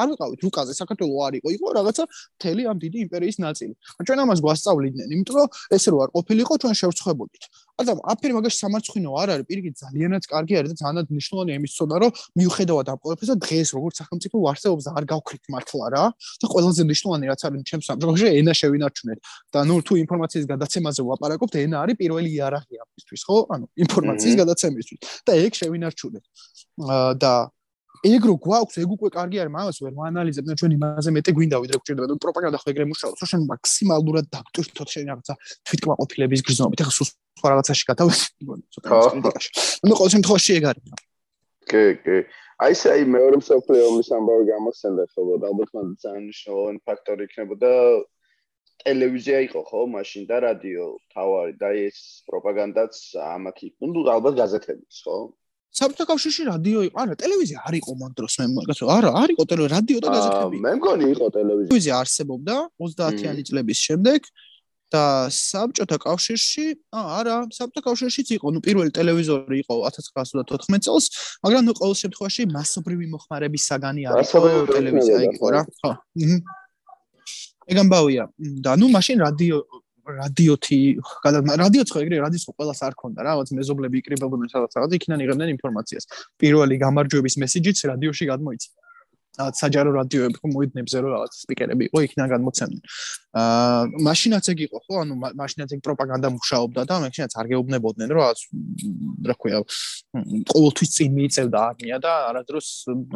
არ 0.01 0.07
ვიყავით 0.11 0.43
რუკაზე 0.47 0.75
საქართველოს 0.81 1.23
არ 1.27 1.39
იყო 1.39 1.49
იყო 1.55 1.67
რაღაცა 1.79 2.03
მთელი 2.11 2.67
ამ 2.71 2.77
დიდი 2.83 2.97
იმპერიის 3.07 3.37
ნაწილი. 3.45 3.73
ჩვენ 4.07 4.19
ამას 4.27 4.39
გვასწავლიდნენ 4.43 5.07
იმიტომ 5.15 5.35
რომ 5.39 5.47
ესე 5.77 5.89
რო 5.95 5.97
არ 6.03 6.09
ყოფილიყო 6.17 6.53
ჩვენ 6.63 6.75
შევცხებოდით 6.81 7.43
ადამ 7.77 7.99
აფერი 8.11 8.33
მაგაში 8.37 8.57
სამარცხინო 8.57 9.09
არ 9.21 9.29
არის. 9.33 9.45
პირიქით 9.49 9.75
ძალიანაც 9.81 10.23
კარგი 10.33 10.53
არის 10.57 10.69
და 10.73 10.77
ძალიანაც 10.81 11.07
ნიშნულოვანი 11.17 11.51
იმის 11.57 11.71
ცოდა 11.77 11.95
რომ 12.01 12.11
მიუხედავად 12.39 12.87
ამ 12.89 12.97
ყველაფერისა 13.03 13.35
დღეს 13.45 13.67
როგორც 13.77 13.95
სახელმწიფო 14.01 14.35
არსებობს 14.51 14.83
და 14.87 14.91
არ 14.97 15.03
გავქრით 15.13 15.43
მართლა 15.53 15.85
რა 15.93 16.03
და 16.41 16.45
ყველაზე 16.53 16.81
ნიშნულოვანი 16.91 17.25
რაც 17.31 17.41
არის 17.47 17.61
ჩემს 17.69 17.85
სამშობლოში 17.89 18.27
ენა 18.39 18.53
შევინარჩუნეთ. 18.57 19.19
და 19.53 19.59
ნუ 19.69 19.75
თუ 19.85 19.93
ინფორმაციის 20.03 20.45
გადაცემაზე 20.53 21.01
ვაპარაკობთ 21.05 21.53
ენა 21.61 21.77
არის 21.85 21.95
პირველი 22.01 22.29
იარაღი 22.33 22.75
ამისთვის, 22.81 23.21
ხო? 23.27 23.37
ანუ 23.53 23.65
ინფორმაციის 23.85 24.35
გადაცემისთვის. 24.41 24.99
და 25.27 25.31
ეგ 25.45 25.51
შევინარჩუნეთ. 25.61 26.25
და 27.21 27.33
ეგ 28.05 28.21
რო 28.29 28.35
გვაქვს, 28.45 28.75
ეგ 28.83 28.89
უკვე 28.97 29.09
კარგი 29.17 29.37
არის, 29.41 29.53
მაგას 29.57 29.77
ვერ 29.83 29.93
ვაანალიზებ, 29.97 30.43
ჩვენ 30.61 30.71
იმაზე 30.77 31.09
მეტი 31.17 31.31
გვინდა 31.37 31.57
ვიდრე 31.63 31.77
გვჭირდება, 31.81 32.07
ნუ 32.11 32.17
პროპაგანდა 32.23 32.57
ხო 32.61 32.67
ეგრე 32.73 32.85
მუშაობს, 32.91 33.19
რომ 33.21 33.29
შენ 33.31 33.41
მაქსიმალურად 33.51 34.25
დაგტვირთოთ 34.33 34.87
შენ 34.93 35.03
რაღაცა 35.11 35.33
თვითკმაყოფილების 35.67 36.41
გრძნობით, 36.47 36.79
ახლა 36.83 36.93
სულ 36.97 37.07
სხვა 37.37 37.47
რაღაცაში 37.53 37.83
გადავეცი, 37.91 38.27
ცოტა 38.73 38.87
კრიტიკაში. 38.87 39.49
ნუ 39.87 39.93
ყოველ 39.97 40.11
შემთხვევაში 40.15 40.51
ეგ 40.57 40.63
არის. 40.71 40.83
კი, 41.67 41.85
კი. 42.05 42.17
აი 42.57 42.73
ესე 42.73 42.89
აი 42.89 43.03
მეორე 43.13 43.37
მსოფლიო 43.37 43.81
ომის 43.87 44.07
ამბავი 44.17 44.45
გამახსენდა 44.49 45.03
ხო 45.13 45.35
და 45.41 45.49
ალბათ 45.51 45.73
მან 45.77 45.89
ძალიან 46.03 46.23
მნიშვნელოვანი 46.25 46.79
ფაქტორი 46.89 47.27
იქნებოდა 47.27 47.69
ტელევიზია 48.83 49.41
იყო 49.45 49.61
ხო 49.67 49.81
მაშინ 49.93 50.23
და 50.31 50.37
რადიო 50.45 50.87
თავარი 51.13 51.53
და 51.61 51.69
ეს 51.85 51.99
პროპაგანდაც 52.29 52.95
ამათ 53.27 53.61
იყო 53.67 53.89
ნუ 53.93 54.01
ალბათ 54.15 54.39
გაზეთებიც 54.41 55.01
ხო 55.05 55.17
საბჭოთა 55.75 56.05
კავშირში 56.09 56.43
რადიო 56.47 56.79
იყო? 56.87 56.95
არა 57.03 57.15
ტელევიზია 57.21 57.59
არ 57.67 57.75
იყო 57.77 57.91
მან 58.01 58.11
დროს 58.17 58.33
მე 58.39 58.45
მაგასო 58.57 58.85
არა 58.97 59.09
არ 59.21 59.29
იყო 59.35 59.43
ტელევიზია 59.51 59.73
რადიო 59.77 59.99
და 60.03 60.07
გაზეთები. 60.15 60.57
მე 60.65 60.71
მგონი 60.79 61.05
იყო 61.13 61.25
ტელევიზია. 61.37 61.69
ტელევიზია 61.69 61.93
არსებობდა 62.01 62.55
30-იანი 62.81 63.41
წლების 63.47 63.79
შემდეგ 63.87 64.21
და 64.87 65.03
საბჭოთა 65.27 65.97
კავშირში 66.07 66.65
არა 66.95 67.35
საბჭოთა 67.57 67.81
კავშირშიც 67.87 68.27
იყო. 68.39 68.47
ნუ 68.55 68.59
პირველი 68.63 68.91
ტელევიზორი 68.95 69.57
იყო 69.63 69.73
1914 69.91 70.79
წელს 70.87 71.05
მაგრამ 71.43 71.63
ნუ 71.67 71.73
ყოველ 71.79 71.95
შემთხვევაში 72.03 72.43
მასობრივი 72.55 73.05
მოხმარების 73.13 73.63
საგანი 73.69 74.01
არის 74.07 74.31
ტელევიზია 74.71 75.17
იყო 75.35 75.47
რა. 75.51 75.61
ხო 75.67 75.91
ეგ 77.67 77.77
ამბავია 77.83 78.23
და 78.63 78.71
ნუ 78.79 78.87
მაშინ 78.95 79.17
რადიო 79.27 79.59
რადიოთი 80.07 80.79
რადიოც 81.63 81.87
ხო 81.93 81.99
ეგრე 82.03 82.17
რადიოს 82.25 82.45
ხო 82.47 82.53
ყველას 82.57 82.79
არ 82.87 82.93
ქონდა 83.01 83.19
რა 83.27 83.31
რაღაც 83.35 83.49
მეზობლები 83.59 83.95
იკრიბებოდნენ 84.01 84.49
სადაც 84.53 84.71
რაღაც 84.77 84.91
იქიდან 84.97 85.19
იღებდნენ 85.27 85.49
ინფორმაციას. 85.57 86.03
პირველი 86.41 86.75
გამარჯვების 86.83 87.35
მესიჯიც 87.43 87.77
რადიოში 87.91 88.25
გადმოიცა 88.31 88.69
რაღაც 89.37 89.55
საჯარო 89.61 89.91
რადიოები 89.97 90.37
ხო 90.41 90.49
მოედნებზე 90.53 90.97
რომ 91.03 91.11
რაღაც 91.13 91.31
სპიკერები 91.45 91.83
იყო 91.87 91.97
იქიდან 92.07 92.27
გადმოცემდნენ. 92.33 92.81
აა 93.37 93.81
მაშინაც 94.07 94.45
ეგ 94.51 94.59
იყო 94.65 94.77
ხო? 94.85 94.93
ანუ 95.03 95.13
მაშინაც 95.41 95.69
ეგ 95.77 95.81
პროპაგანდა 95.85 96.27
მუშაობდა 96.37 96.81
და 96.89 96.95
მაშინაც 97.05 97.31
არ 97.37 97.45
გეუბნებოდნენ 97.51 98.07
რომ 98.13 98.21
რაღაც 98.25 98.39
რა 99.29 99.35
ქვია 99.37 99.59
ყოველთვის 100.51 100.89
წინ 100.97 101.09
მიიწევდა 101.17 101.59
არმია 101.69 101.97
და 102.01 102.11
არადროს 102.29 102.67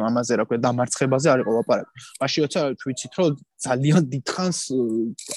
ამაზე 0.08 0.32
რა 0.38 0.44
ქვია 0.46 0.60
დამარცხებაზე 0.66 1.28
არ 1.34 1.38
იყო 1.42 1.50
ლაპარაკი. 1.58 1.92
მაშინ 2.22 2.40
როცა 2.46 2.60
ვიცით 2.86 3.12
რომ 3.18 3.32
ძალიან 3.66 4.02
დიდხანს 4.12 4.58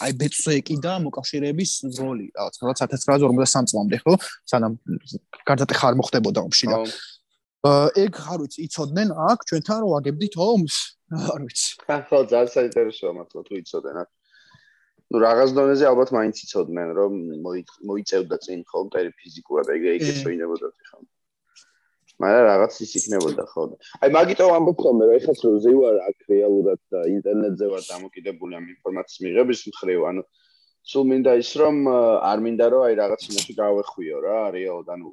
აი 0.06 0.12
ბეწვეკი 0.22 0.76
და 0.86 0.94
მოკავშირეების 1.06 1.72
როლი 1.98 2.28
რაღაც 2.38 2.56
1953 2.62 3.70
წლამდე 3.74 3.98
ხო? 4.06 4.14
სანამ 4.50 4.74
გარდატეხა 5.50 5.86
არ 5.90 5.96
მოხდებოდა 6.02 6.40
ომში 6.46 6.66
და 6.70 6.78
ეგ 7.66 8.14
არ 8.32 8.40
ვიცი 8.44 8.60
იცოდნენ? 8.68 9.10
აქ 9.30 9.40
ჩვენთან 9.50 9.78
რომ 9.84 9.92
აგებდით 10.00 10.36
ომს 10.50 10.76
არ 11.34 11.42
ვიცი. 11.46 11.70
ხო 12.10 12.18
ძალიან 12.32 12.50
საინტერესოა 12.56 13.12
მართლა 13.18 13.42
თუ 13.48 13.54
იცოდნენ 13.64 13.98
აქ. 14.04 14.10
ну 15.12 15.22
რაღაც 15.22 15.50
დონეზე 15.58 15.86
ალბათ 15.86 16.10
მაინც 16.18 16.38
იცოდნენ 16.46 16.90
რომ 16.98 17.14
მოიწევდა 17.90 18.38
წინ 18.46 18.60
ხო 18.70 18.80
მტერი 18.88 19.12
ფიზიკურად 19.20 19.68
ეგ 19.76 19.84
ეგ 19.96 20.02
შეინებოდა 20.22 20.68
ხო 20.90 20.98
მაგრამ 22.24 22.44
რაღაც 22.50 22.74
ის 22.86 22.92
იქნებოდა 23.00 23.44
ხო. 23.52 23.64
აი 24.02 24.10
მაგიტო 24.18 24.46
ამბობ 24.58 24.78
ხოლმე 24.82 25.04
რომ 25.10 25.16
ეხლა 25.20 25.34
რომ 25.46 25.56
ზევარ 25.66 25.96
აქ 26.10 26.18
რეალურად 26.32 26.80
და 26.94 27.00
ინტერნეტზე 27.12 27.66
ვარ 27.74 27.84
დამოკიდებული 27.92 28.54
ამ 28.60 28.66
ინფორმაციის 28.76 29.24
მიღების 29.26 29.62
მხრივ 29.70 30.00
ანუ 30.10 30.22
სულ 30.90 31.06
მინდა 31.12 31.32
ის 31.44 31.52
რომ 31.62 31.76
არ 32.32 32.40
მინდა 32.46 32.66
რომ 32.74 32.82
აი 32.88 32.94
რაღაც 33.04 33.22
იმაში 33.30 33.54
გავეხვიო 33.62 34.18
რა 34.26 34.40
რეალურად 34.58 34.90
ანუ 34.96 35.10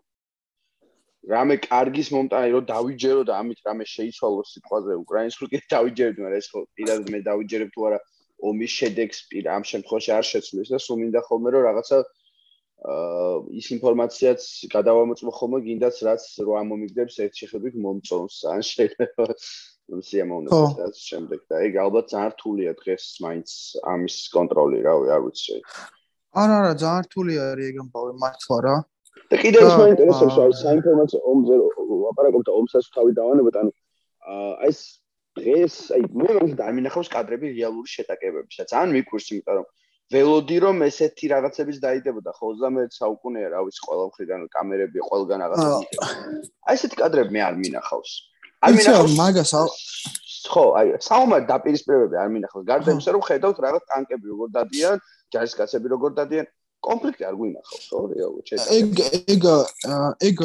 რამე 1.31 1.57
კარგის 1.62 2.09
მომტანი 2.14 2.51
რომ 2.55 2.64
დავიჯერო 2.66 3.23
და 3.29 3.37
ამით 3.43 3.61
რამე 3.66 3.85
შეიცვალოს 3.87 4.49
სიტყვაზე 4.55 4.97
უკრაინსკი 5.03 5.47
კი 5.53 5.61
დავიჯერებ 5.75 6.18
მაგრამ 6.18 6.41
ეს 6.43 6.49
ხო 6.51 6.62
პირად 6.79 7.12
მე 7.14 7.20
დავიჯერებ 7.29 7.70
თუ 7.77 7.87
არა 7.89 7.99
ომის 8.51 8.73
შედეგს 8.81 9.18
პირ 9.31 9.47
ამ 9.57 9.62
შემთხვევაში 9.70 10.11
არ 10.18 10.27
შეცვლის 10.33 10.73
და 10.75 10.79
სულ 10.83 10.99
მინდა 11.03 11.20
ხოლმე 11.29 11.55
რომ 11.55 11.62
რაღაცა 11.68 11.99
აა 12.03 13.35
ის 13.55 13.66
ინფორმაციაც 13.79 14.43
გადავამოწმო 14.75 15.33
ხოლმე 15.39 15.59
გინდაც 15.66 15.97
რაც 16.03 16.23
რო 16.43 16.53
ამომიგდებს 16.62 17.18
ერთ 17.23 17.35
შეხედვით 17.43 17.75
მომწონს 17.87 18.37
ან 18.51 18.66
შეიძლება 18.66 19.27
სიამოვნებას 20.09 20.75
და 20.79 20.87
შემდეგ 20.99 21.41
და 21.53 21.61
ეგ 21.68 21.79
ალბათ 21.85 22.07
ძალიან 22.12 22.33
რთულია 22.35 22.73
დღეს 22.83 23.05
მაინც 23.23 23.49
ამის 23.93 24.16
კონტროლი 24.35 24.79
რავი 24.89 25.14
არ 25.14 25.23
ვიცი. 25.27 25.57
არა 26.43 26.55
არა 26.62 26.73
ძალიან 26.83 27.07
რთული 27.07 27.33
არის 27.47 27.70
ეგ 27.70 27.77
ამბავი 27.87 28.12
მართლა 28.25 28.59
რა 28.66 28.77
და 29.33 29.39
კიდევ 29.41 29.68
ის 29.68 29.76
მაინტერესებს 29.80 30.41
აი 30.45 30.57
საინფორმაციო 30.62 31.20
ომზე 31.33 31.61
აპარაკობ 32.12 32.43
და 32.49 32.57
ომსაც 32.62 32.89
თავი 32.97 33.14
დავანებოთ 33.18 33.61
ანუ 33.62 33.72
აი 34.33 34.72
ეს 34.72 34.80
დღეს 35.41 35.76
აი 35.97 36.03
მე 36.22 36.35
მაგ 36.39 36.51
დამინახავს 36.59 37.09
კადრები 37.14 37.53
რეალური 37.57 37.89
შეტაკებებისა 37.93 38.68
ძალიან 38.72 38.93
მიკურს 38.97 39.30
იმიტომ 39.33 39.57
რომ 39.61 39.66
ველოდი 40.12 40.57
რომ 40.64 40.85
ესეთი 40.89 41.26
რაღაცების 41.33 41.78
დაიდებოდა 41.87 42.30
ხო 42.37 42.49
13 42.61 42.99
საუკუნეა 43.01 43.49
რა 43.55 43.61
ვიცი 43.64 43.80
ყველა 43.87 44.05
მხრიდან 44.11 44.41
კამერები 44.57 45.07
ყველგან 45.09 45.45
რაღაცა 45.45 45.78
აი 46.68 46.76
ესეთი 46.76 46.97
კადრები 47.01 47.30
მე 47.37 47.41
არ 47.49 47.57
მინახავს. 47.62 48.12
არ 48.62 48.72
მინახავს 48.76 49.14
მაგას 49.22 49.53
ხო 50.53 50.64
აი 50.80 50.87
საომარ 51.09 51.43
დაპირისპირებები 51.53 52.16
არ 52.24 52.28
მინახავს. 52.37 52.64
გარდა 52.68 52.89
იმისა 52.93 53.11
რომ 53.16 53.22
ხედავთ 53.28 53.57
რაღაც 53.66 53.85
ტანკები 53.93 54.24
როგორ 54.33 54.49
დადიან 54.59 54.97
ჯარისკაცები 55.33 55.87
როგორ 55.97 56.11
დადიან 56.20 56.47
კონფლიქტი 56.83 57.26
არ 57.28 57.37
გვინახავს 57.39 57.87
ხო? 57.91 58.01
რეალურად 58.12 58.45
შეიძლება 58.51 58.74
ეგ 58.78 58.89
ეგ 59.33 59.47
ეგ 60.28 60.43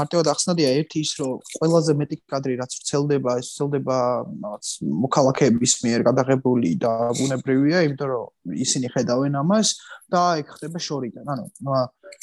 მარტივად 0.00 0.30
ახსნადია 0.32 0.72
ერთი 0.80 1.02
ის 1.04 1.12
რომ 1.20 1.34
ყველაზე 1.56 1.92
მეტი 2.00 2.16
კადრი 2.32 2.56
რაც 2.60 2.76
ვრცელდება 2.80 3.36
ეს 3.40 3.48
ვრცელდება 3.50 3.98
რაღაც 4.46 4.72
მოქალაქეების 5.06 5.74
მიერ 5.84 6.06
გადაღებული 6.10 6.70
და 6.84 6.92
ბუნებრივია 7.20 7.84
იმიტომ 7.86 8.10
რომ 8.14 8.58
ისინი 8.66 8.92
ხედავენ 8.96 9.40
ამას 9.44 9.68
და 10.10 10.22
ეგ 10.42 10.54
ხდება 10.58 10.78
შორიდან 10.88 11.34
ანუ 11.34 11.46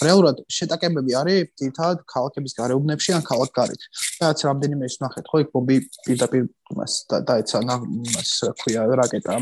რეალურად 0.06 0.44
შეტაკებები 0.58 1.12
არის 1.22 1.54
თითქოს 1.60 2.04
ქალაქების 2.14 2.54
გარეუბნებში 2.60 3.12
ან 3.18 3.24
ქალაქ 3.30 3.50
გარეთ. 3.60 3.82
რაც 4.22 4.38
რამდენიმე 4.50 4.84
ის 4.90 4.98
ნახეთ, 5.04 5.26
ხო, 5.32 5.38
იქ 5.44 5.50
ბომბი 5.54 5.78
პირდაპირ 6.06 6.44
მას 6.78 6.94
დაეცა 7.08 7.60
მას 7.64 8.32
ქვია 8.60 8.84
რაკეტა, 9.00 9.36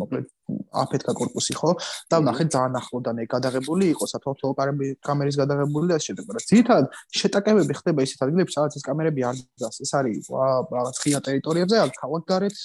მოკლედ 0.00 0.26
აფეთქა 0.46 1.12
корпуსი, 1.18 1.54
ხო? 1.58 1.74
და 2.10 2.20
ნახეთ 2.22 2.48
ძალიან 2.54 2.74
ახლოდან 2.78 3.18
ეგ 3.24 3.28
გადაღებული 3.34 3.88
იყო 3.90 4.04
სათვალთვალო 4.06 4.54
კამერის 5.02 5.36
გადაღებული 5.42 5.90
და 5.90 5.98
შედეგად. 5.98 6.38
ძირითადად 6.46 6.86
შეტაკებები 7.18 7.72
ხდება 7.80 8.00
ისეთ 8.06 8.20
ადგილებში, 8.26 8.54
სადაც 8.54 8.72
ეს 8.78 8.84
კამერები 8.86 9.20
არ 9.26 9.34
დგას. 9.42 9.76
ეს 9.82 9.92
არის 9.98 10.30
რაღაც 10.30 10.96
ღია 11.02 11.18
ტერიტორიებზე, 11.26 11.76
ან 11.82 11.90
ქალაქ 11.98 12.22
გარეთ 12.30 12.56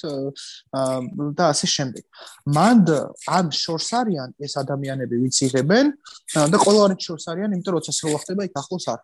და 1.38 1.43
ასე 1.49 1.68
შემდეგ. 1.76 2.04
მანდ 2.54 2.88
ან 3.38 3.45
შორს 3.49 3.89
არიან 3.97 4.30
ეს 4.45 4.54
ადამიანები, 4.62 5.16
ვიც 5.26 5.36
იღებენ 5.49 5.86
და 6.54 6.58
ყოველ 6.62 6.82
არის 6.92 7.08
შორს 7.08 7.26
არიან 7.32 7.56
იმიტომ 7.56 7.74
რომ 7.76 7.84
სროლა 7.98 8.20
ხდება 8.24 8.42
იქ 8.48 8.54
ახლოს 8.62 8.86
არ. 8.94 9.00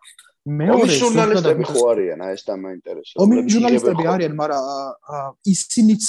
მეორე 0.48 0.94
ჟურნალისტები 1.02 1.64
ხო 1.68 1.82
არიან 1.92 2.20
აი 2.24 2.32
ეს 2.38 2.44
და 2.48 2.54
მაინტერესებს 2.64 3.20
ომი 3.20 3.36
ჟურნალისტები 3.52 4.04
არიან 4.14 4.34
მაგრამ 4.40 4.64
ისინიც 5.54 6.06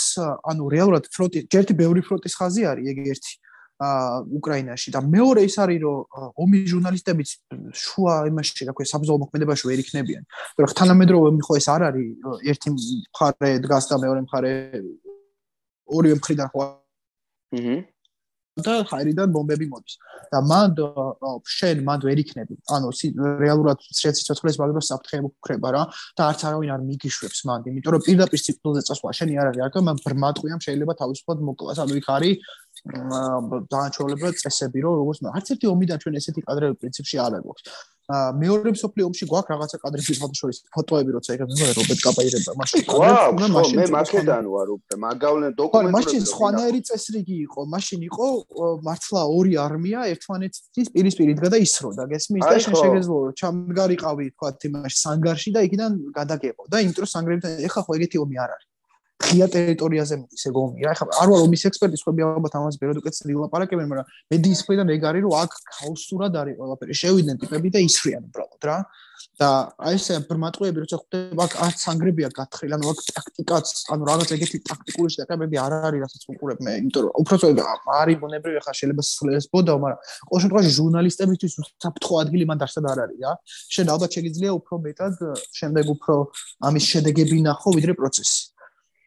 ანუ 0.50 0.64
რეალურად 0.74 1.04
ფრონტი 1.10 1.38
ერთი 1.58 1.74
ბევრი 1.82 2.00
ფრონტის 2.06 2.34
ხაზი 2.38 2.62
არის 2.70 2.86
ეგ 2.92 2.98
ერთი 3.14 3.32
ა 3.78 3.90
უკრაინაში. 4.38 4.90
და 4.90 5.00
მეორე 5.06 5.42
ის 5.46 5.54
არის 5.62 5.78
რომ 5.86 5.98
ომი 6.42 6.58
ჟურნალისტებიც 6.70 7.28
შუა 7.82 8.14
იმაში 8.30 8.66
რა 8.66 8.72
ქვია 8.74 8.90
საბრძოლო 8.90 9.18
მოქმედებაში 9.22 9.64
ვერ 9.70 9.78
იქნებიან. 9.86 10.22
მაგრამ 10.58 10.74
თანამედროვე 10.82 11.28
ხო 11.46 11.54
ეს 11.58 11.66
არ 11.74 11.82
არის 11.88 12.08
ერთი 12.50 12.68
მხარე 12.74 13.50
დგას 13.62 13.84
და 13.90 13.96
მეორე 14.02 14.20
მხარე 14.26 14.52
ორივე 15.94 16.14
მხრიდან 16.18 16.48
ხო? 16.50 16.58
აჰა 17.54 17.76
და 18.66 18.74
ხაირიდან 18.90 19.28
ბომბები 19.34 19.66
მოდის. 19.72 19.94
და 20.32 20.38
მან 20.50 20.68
შენ 21.58 21.76
მან 21.88 21.98
ვერ 22.06 22.18
იქნები. 22.22 22.54
ანუ 22.74 22.88
რეალურად 23.44 23.78
შეციცოცხლეს 24.00 24.56
მაგრამ 24.62 24.84
საფრთხე 24.90 25.18
მოგქრება 25.26 25.68
რა 25.74 25.82
და 26.18 26.22
არც 26.30 26.40
არავინ 26.48 26.70
არ 26.76 26.82
მიგიშვებს 26.88 27.40
მან. 27.48 27.60
იმიტომ 27.70 27.92
რომ 27.94 28.02
პირდაპირ 28.08 28.40
ციკლზე 28.46 28.82
წასვლა. 28.88 29.08
შენი 29.18 29.32
არ 29.40 29.46
არის 29.50 29.62
აქ 29.68 29.74
მან 29.88 29.96
ბრმატყვიამ 30.04 30.60
შეიძლება 30.66 30.92
თავისუფლად 31.02 31.38
მოკლას 31.48 31.78
ანუ 31.84 31.94
იქ 32.00 32.08
არის 32.16 32.34
დაანჩოლებდა 33.72 34.28
წესები 34.42 34.78
რომ 34.84 34.94
როგორც 35.02 35.18
არც 35.34 35.46
ერთი 35.54 35.66
ომიდან 35.74 35.96
ჩვენ 36.02 36.14
ესეთი 36.20 36.40
კადრები 36.46 36.74
პრინციპში 36.82 37.16
არ 37.18 37.32
აქვს 37.42 37.62
მეორე 38.08 38.72
მსოფლიო 38.72 39.04
ომში 39.04 39.26
გვაქვს 39.28 39.52
რაღაცა 39.52 39.78
კადრები 39.84 40.14
ფოტოშორის 40.20 40.58
ფოტოები 40.72 41.10
როცა 41.12 41.34
იღებ 41.36 41.50
მე 41.52 41.66
რობერტ 41.76 42.00
კაპაირება 42.06 42.52
მაშინ 42.60 42.84
გვაქვს 42.88 43.72
მე 43.76 43.84
მაკედან 43.92 44.48
ვარ 44.48 44.72
უკვე 44.74 44.96
მაგავლენ 45.02 45.52
დოკუმენტები 45.58 45.96
მაშინ 45.96 46.24
სხვანაირი 46.32 46.80
წესრიგი 46.88 47.36
იყო 47.44 47.66
მაშინ 47.74 48.00
იყო 48.08 48.28
მართლა 48.88 49.22
ორი 49.28 49.52
არმია 49.60 50.06
ერთმანეთის 50.14 50.88
პირისპირ 50.96 51.34
იდგა 51.36 51.52
და 51.52 51.60
ისროდა 51.68 52.08
გესმის 52.08 52.48
და 52.48 52.56
შენ 52.64 52.80
შეგეძლო 52.80 53.18
ჩამგარიყავი 53.44 54.32
თქვა 54.32 54.50
იმაში 54.72 54.98
სანგარში 55.04 55.52
და 55.52 55.60
იქიდან 55.68 56.00
გადაგეყო 56.16 56.64
და 56.72 56.80
იმიტომ 56.88 57.04
რომ 57.04 57.12
სანგრებთან 57.12 57.62
ეხა 57.68 57.80
ხო 57.84 58.00
ეგეთი 58.00 58.24
ომი 58.24 58.40
არ 58.40 58.56
არის 58.56 58.68
ღია 59.18 59.46
ტერიტორიაზე 59.50 60.14
მოდის 60.22 60.44
ეგ 60.48 60.58
ომი. 60.62 60.84
რა 60.86 60.92
ეხლა 60.94 61.06
არ 61.22 61.28
ვარ 61.32 61.40
ომის 61.46 61.62
ექსპერტი 61.68 61.98
სხვა 61.98 62.12
ალბათ 62.28 62.54
ამას 62.58 62.76
ბეროდ 62.78 63.00
უკეთ 63.02 63.14
დილაპარაკებენ 63.28 63.86
მაგრამ 63.90 64.06
მედიის 64.32 64.60
მხრიდან 64.62 64.92
ეგ 64.94 65.02
არის 65.10 65.22
რომ 65.26 65.34
აქ 65.42 65.52
ქაოსურად 65.74 66.32
არის 66.42 66.54
ყველაფერი. 66.60 66.92
შევიდნენ 67.02 67.36
ტიპები 67.42 67.68
და 67.74 67.80
ისრიან 67.88 68.22
უბრალოდ 68.30 68.62
რა. 68.70 68.78
და 69.38 69.48
აი 69.86 69.98
ესე 69.98 70.16
ბრმატყუები 70.26 70.82
როცა 70.82 70.98
ხვდება 70.98 71.44
აქ 71.46 71.54
არც 71.66 71.82
სანგრებია 71.84 72.28
გათხრილი 72.38 72.74
ანუ 72.74 72.90
აქ 72.90 73.00
ტაქტიკაც 73.18 73.70
ანუ 73.94 74.08
რაღაც 74.10 74.32
ეგეთი 74.34 74.58
ტაქტიკური 74.66 75.14
შეტაკებები 75.14 75.60
არ 75.62 75.72
არის 75.78 76.02
რასაც 76.04 76.22
უყურებ 76.34 76.62
მე 76.66 76.74
იმიტომ 76.82 77.06
რომ 77.06 77.14
უბრალოდ 77.22 77.62
არის 77.98 78.18
ბუნებრივი 78.22 78.62
ხარ 78.66 78.76
შეიძლება 78.80 79.06
სულეს 79.10 79.46
ბოდო 79.54 79.78
მაგრამ 79.84 79.98
ყოველ 80.28 80.42
შემთხვევაში 80.42 80.72
ჟურნალისტებისთვის 80.78 81.56
საფრთხო 81.86 82.20
ადგილი 82.22 82.44
მან 82.50 82.58
დასად 82.62 82.84
არ 82.90 82.98
არის 83.06 83.18
რა. 83.22 83.32
შენ 83.74 83.86
ალბათ 83.94 84.10
შეგიძლია 84.18 84.52
უფრო 84.58 84.74
მეტად 84.86 85.14
შემდეგ 85.60 85.84
უფრო 85.94 86.14
ამის 86.66 86.84
შედეგები 86.92 87.42
ნახო 87.46 87.68
ვიდრე 87.78 87.94
პროცესი 87.98 88.47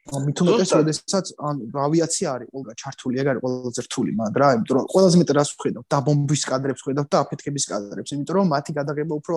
მithumetes 0.09 0.71
როდესაც 0.73 1.25
ან 1.45 1.55
ავიაცია 1.77 2.27
არის 2.33 2.47
ყველგან 2.49 2.75
ჩართული, 2.81 3.15
ეგ 3.21 3.27
არის 3.31 3.41
ყველაზე 3.45 3.81
რთული, 3.85 4.11
მაგრამ 4.17 4.41
რა, 4.41 4.49
იმიტომ 4.57 4.75
რომ 4.77 4.85
ყველაზე 4.93 5.15
მეტად 5.21 5.35
რას 5.37 5.49
ვხედავ, 5.53 5.83
დაბომბვის 5.93 6.43
კადრებს 6.49 6.81
ვხედავ 6.81 7.05
და 7.05 7.17
აფეთქების 7.21 7.65
კადრებს, 7.69 8.13
იმიტომ 8.17 8.35
რომ 8.37 8.47
მათი 8.49 8.71
გადაღება 8.81 9.13
უფრო 9.21 9.35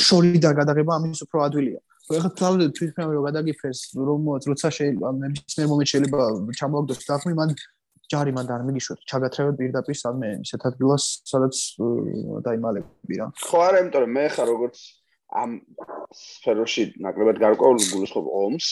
შორიდან 0.00 0.52
გადაღება 0.60 0.90
ამის 0.96 1.20
უფრო 1.28 1.38
ადვილია. 1.44 1.80
ხო, 2.10 2.12
ახლა 2.16 2.30
თვითონ 2.80 3.12
რომ 3.12 3.22
გადაგიფრეს, 3.28 3.80
რომ 4.08 4.20
როცა 4.50 4.68
შეიძლება 4.72 5.08
ნებისმიერ 5.20 5.68
მომენტში 5.70 5.92
შეიძლება 5.94 6.18
ჩამოვაგდოს 6.58 7.00
დაღმი, 7.06 7.34
მან 7.40 7.50
ჯარი 8.10 8.32
მან 8.34 8.46
არ 8.50 8.62
მიგიშვათ, 8.66 8.98
ჩაგათრევენ 9.06 9.54
პირდაპირ 9.60 9.96
სადმე 10.00 10.28
ისეთ 10.42 10.62
ადგილას, 10.66 11.04
სადაც 11.30 11.54
დაიმალები 12.42 13.14
რა. 13.20 13.26
ხო, 13.38 13.58
არა, 13.68 13.76
იმიტომ 13.84 14.02
რომ 14.02 14.12
მე 14.18 14.24
ხარ 14.34 14.48
როგორც 14.50 14.76
ამ 15.30 15.60
სფეროში 16.14 16.84
ნაკლებად 17.06 17.38
გარკვეული 17.42 17.86
გულისხმობ 17.92 18.26
ომს. 18.40 18.66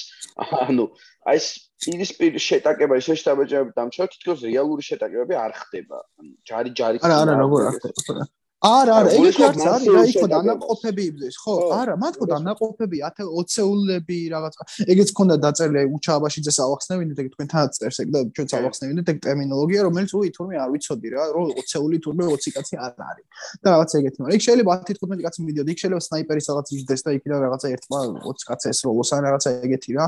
ანუ 0.66 0.88
აი 1.28 1.38
ეს 1.38 1.46
პირისპირ 1.84 2.40
შეტაკება 2.42 2.98
ის 2.98 3.09
შეშტაბეჭები 3.11 3.76
დამჩა 3.78 4.09
თითქოს 4.14 4.42
რეალური 4.48 4.82
შეტაკებები 4.82 5.38
არ 5.38 5.52
ხდება. 5.62 6.02
ჯარი 6.48 6.74
ჯარი 6.74 7.02
არა 7.06 7.22
არა 7.22 7.38
როგორ 7.44 7.70
არ 7.70 8.28
არა 8.59 8.94
არა 8.98 9.11
ეგ 9.14 9.36
არც 9.46 9.61
არის 9.70 9.84
რა 9.94 10.00
იქო 10.11 10.26
დანაყოფები 10.32 11.02
იბდეს 11.09 11.36
ხო? 11.38 11.52
არა 11.78 11.92
მათქო 12.02 12.26
დანაყოფები 12.26 12.98
20-ულები 13.06 14.16
რაღაც 14.34 14.54
ეგეც 14.94 15.12
ქონდა 15.14 15.36
დაწერილი 15.44 15.84
უჩააბაშიძეს 15.94 16.59
ავახსნევინეთ 16.66 17.20
ეგ 17.22 17.28
თქვენთანაც 17.38 17.78
წერს 17.78 17.98
ეგ 18.02 18.11
და 18.11 18.20
ჩვენც 18.34 18.54
ავახსნევინეთ 18.59 19.12
ეგ 19.14 19.20
ტერმინოლოგია 19.22 19.84
რომელიც 19.86 20.11
უი 20.18 20.30
თურმე 20.34 20.59
არ 20.59 20.70
ვიცოდი 20.74 21.09
რა 21.14 21.22
რომ 21.38 21.46
20-ული 21.54 21.98
თურმე 22.02 22.24
20 22.34 22.56
კაცი 22.59 22.74
არ 22.82 22.92
არის. 22.98 23.26
და 23.62 23.66
რაღაც 23.78 23.90
ეგეთი 23.94 24.18
მაგრამ 24.18 24.34
იქ 24.34 24.42
შეიძლება 24.42 24.72
10-15 24.90 25.22
კაცი 25.22 25.40
მიდიოდი 25.46 25.70
იქ 25.70 25.78
შეიძლება 25.78 26.02
სნაიპერის 26.09 26.46
რაღაც 26.50 26.66
იჯდეს 26.74 27.02
და 27.06 27.11
იქიდან 27.14 27.38
რაღაცა 27.46 27.66
ერთმა 27.78 27.98
20 28.26 28.48
კაცი 28.50 28.66
ესროლოს 28.74 29.11
ან 29.14 29.20
რაღაცა 29.28 29.50
ეგეთი 29.70 29.90
რა. 29.94 30.06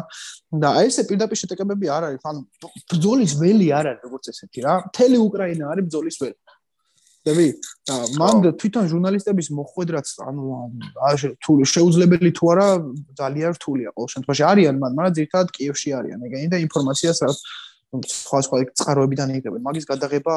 და 0.58 0.68
აი 0.74 0.86
ესე 0.90 1.02
პირდაპირ 1.06 1.38
შეტაკებები 1.38 1.86
არ 1.86 2.02
არის 2.10 2.22
ანუ 2.26 2.40
ბრძოლის 2.90 3.32
ველი 3.38 3.68
არ 3.78 3.86
არის 3.94 4.02
როგორც 4.10 4.24
ესეთი 4.34 4.60
რა. 4.66 4.74
მთელი 4.90 5.18
უკრაინა 5.30 5.64
არის 5.70 5.84
ბრძოლის 5.86 6.18
ველი 6.18 6.38
დები 7.28 7.46
და 7.88 7.96
მანდ 8.20 8.44
თვითონ 8.60 8.84
ჟურნალისტების 8.92 9.48
მოხვედრაც 9.52 10.06
ანუ 10.24 10.44
თუ 11.44 11.52
შეუძლებელი 11.72 12.30
თუ 12.38 12.44
არა 12.52 12.68
ძალიან 13.20 13.50
რთულია 13.56 13.88
ყოველ 13.96 14.08
შემთხვევაში 14.14 14.44
არიან 14.50 14.76
მან 14.80 14.92
მაგრამ 14.96 15.16
ზირთად 15.18 15.46
კიევში 15.56 15.90
არიან. 16.00 16.18
ეგენი 16.28 16.48
და 16.54 16.58
ინფორმაციას 16.66 17.18
რა 17.24 17.30
სხვა 17.90 18.38
სხვა 18.46 18.56
წყაროებიდან 18.78 19.28
იღებენ. 19.36 19.60
მაგის 19.66 19.84
გადაღება 19.92 20.34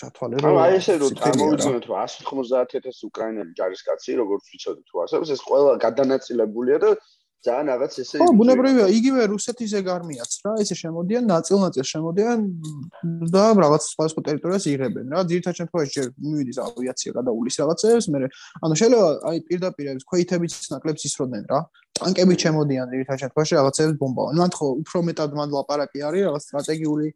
ჩათვალე 0.00 0.36
რომ 0.44 0.56
აი 0.62 0.72
ესე 0.78 0.94
რომ 1.02 1.12
წარმოვიდგინოთ 1.18 1.84
რომ 1.90 1.98
150000 2.28 3.08
უკრაინელი 3.08 3.52
ჯარისკაცი 3.58 4.10
როგორც 4.22 4.42
ვიცოდით 4.52 4.86
თუ 4.92 4.96
არსებობს 5.02 5.30
ეს 5.34 5.40
ყველა 5.48 5.72
გადანაწილებულია 5.86 6.78
და 6.84 6.90
ძალიან 7.46 7.66
რაღაც 7.72 7.92
ესე 8.02 8.16
ხო 8.22 8.26
ბუნებრივია 8.38 8.86
იგივე 8.98 9.22
რუსეთის 9.32 9.72
ეგ 9.80 9.86
არმიაც 9.96 10.32
რა 10.46 10.52
ესე 10.62 10.74
შემოდიან 10.82 11.24
ნაწილ-ნაწილ 11.32 11.84
შემოდიან 11.92 12.38
და 13.34 13.44
რაღაც 13.64 13.82
სხვა 13.92 14.04
სხვა 14.12 14.22
ტერიტორიას 14.28 14.64
იღებენ 14.72 15.06
რა. 15.12 15.20
ძირითადად 15.30 15.56
შემთხვევაში 15.60 15.92
ჯერ 15.96 16.06
მივიდის 16.22 16.58
ავიაცია 16.66 17.10
გადაულის 17.18 17.56
რაღაცებს 17.62 18.06
მე 18.12 18.18
ანუ 18.62 18.74
შეიძლება 18.80 19.08
აი 19.30 19.38
პირდაპირ 19.48 19.86
ეს 19.92 20.04
ქვეითებიც 20.10 20.52
ნაკლებს 20.72 21.02
ისროდნენ 21.10 21.44
რა. 21.50 21.60
ტანკები 21.98 22.34
შემოდიან 22.44 22.86
ძირითადად 22.94 23.20
შემთხვევაში 23.22 23.54
რაღაცებს 23.58 23.98
ბომბავენ. 24.00 24.34
მან 24.42 24.50
ხო 24.56 24.66
უფრო 24.82 24.98
მეტად 25.08 25.30
მან 25.38 25.48
ლაპარაკი 25.56 25.98
არის 26.08 26.22
რაღაც 26.28 26.42
სტრატეგიული 26.48 27.06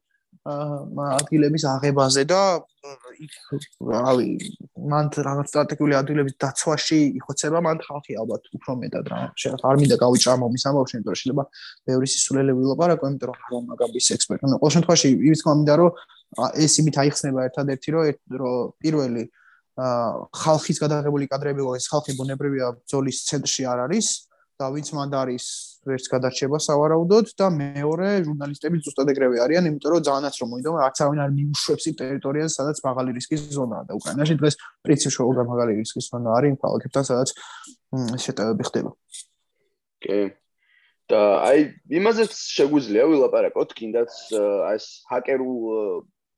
ადგილების 0.45 1.65
აღებაზე 1.71 2.23
და 2.31 2.41
იქ 3.17 3.33
რავი 3.83 4.29
მან 4.93 5.07
რაღაც 5.27 5.47
სტრატეგიული 5.51 5.95
ადგილების 5.99 6.35
დაცვაში 6.43 6.99
იხოცება 7.21 7.63
მან 7.67 7.81
ხალხი 7.87 8.19
ალბათ 8.23 8.43
უფრო 8.57 8.73
მეტად 8.83 9.07
რა. 9.11 9.21
შეიძლება 9.41 9.67
არ 9.71 9.77
მინდა 9.81 9.97
გავიჭამო 10.05 10.47
მის 10.55 10.65
ამბავში 10.71 10.95
იმიტომ 10.97 11.13
რომ 11.13 11.21
შეიძლება 11.21 11.45
ბევრი 11.89 12.07
სისულელე 12.13 12.53
ვილაპარაკო 12.59 13.05
იმიტომ 13.11 13.29
რომ 13.31 13.39
ხარ 13.47 13.65
მაგაბის 13.71 14.07
ექსპერტი 14.17 14.45
ნუ 14.53 14.61
ყოველ 14.61 14.73
შემთხვევაში 14.77 15.09
ის 15.33 15.41
თქმა 15.43 15.55
მინდა 15.57 15.75
რომ 15.81 15.91
ეს 16.67 16.73
იმით 16.81 16.97
აიხსნება 17.03 17.41
ერთადერთი 17.49 17.89
რომ 17.97 18.05
რომ 18.43 18.73
პირველი 18.83 19.25
ხალხის 19.77 20.79
გადაღებული 20.81 21.29
კადრები 21.33 21.61
ეს 21.77 21.87
ხალხი 21.93 22.17
ბუნებრივია 22.17 22.67
ბრძოლის 22.77 23.19
ცენტრში 23.29 23.63
არ 23.73 23.79
არის 23.87 24.07
და 24.57 24.67
ვინც 24.73 24.89
მანდ 24.97 25.15
არის 25.21 25.45
ვერც 25.85 26.07
გადარჩება 26.09 26.59
სავარაუდოდ 26.65 27.27
და 27.37 27.47
მეორე 27.53 28.09
ჟურნალისტები 28.25 28.81
ზუსტად 28.87 29.13
ეგრევე 29.13 29.43
არიან, 29.45 29.69
იმიტომ 29.69 29.93
რომ 29.93 30.03
ძალიანაც 30.09 30.35
რომ 30.41 30.49
მოიდა, 30.53 30.71
არც 30.87 30.97
არავინ 31.05 31.21
არ 31.27 31.31
მიუშვებს 31.37 31.85
იმ 31.91 31.97
ტერიტორიაზე, 32.01 32.53
სადაც 32.57 32.81
მაღალი 32.87 33.11
რისკის 33.21 33.43
ზონაა 33.53 33.83
და 33.85 33.93
უკრაინაში 34.01 34.35
დღეს 34.41 34.55
პრინციპში 34.87 35.21
უბრალოდ 35.29 35.51
მაღალი 35.53 35.73
რისკის 35.81 36.09
ზონა 36.09 36.29
არის 36.37 36.49
იმ 36.53 36.59
ქალაქებთან, 36.65 37.03
სადაც 37.11 37.29
შეტევები 38.25 38.63
ხდება. 38.71 38.91
კი. 40.01 40.21
და 41.07 41.21
აი 41.47 41.59
იმაზეც 42.01 42.33
შეგვიძლია 42.35 43.05
ვილაპარაკოთ, 43.07 43.71
კიდაც 43.79 44.11
აი 44.35 44.75
ეს 44.75 44.87
ჰაკერულ 45.07 45.61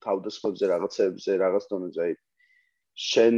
თავდასხმებზე 0.05 0.65
რაღაცებზე, 0.75 1.31
რაღაც 1.41 1.65
დონეზე 1.73 2.01
აი 2.05 2.13
შენ 2.99 3.35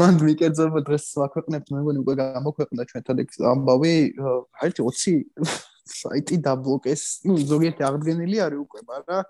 მან 0.00 0.18
მიკერძობა 0.26 0.82
დღეს 0.88 1.06
ვაქვეყნებთ 1.20 1.72
მე 1.74 1.80
მგონი 1.82 2.02
უკვე 2.02 2.14
გამოქვეყნდა 2.20 2.88
ჩვენთან 2.90 3.22
ეგ 3.24 3.38
ამბავი 3.52 3.94
აი 4.62 4.70
20 4.80 5.22
საიტი 5.86 6.36
დაბლოკეს. 6.42 7.02
ну 7.26 7.38
ზოგიერთი 7.38 7.82
აღდგენილი 7.86 8.36
არის 8.42 8.58
უკვე 8.66 8.80
მაგრამ 8.90 9.22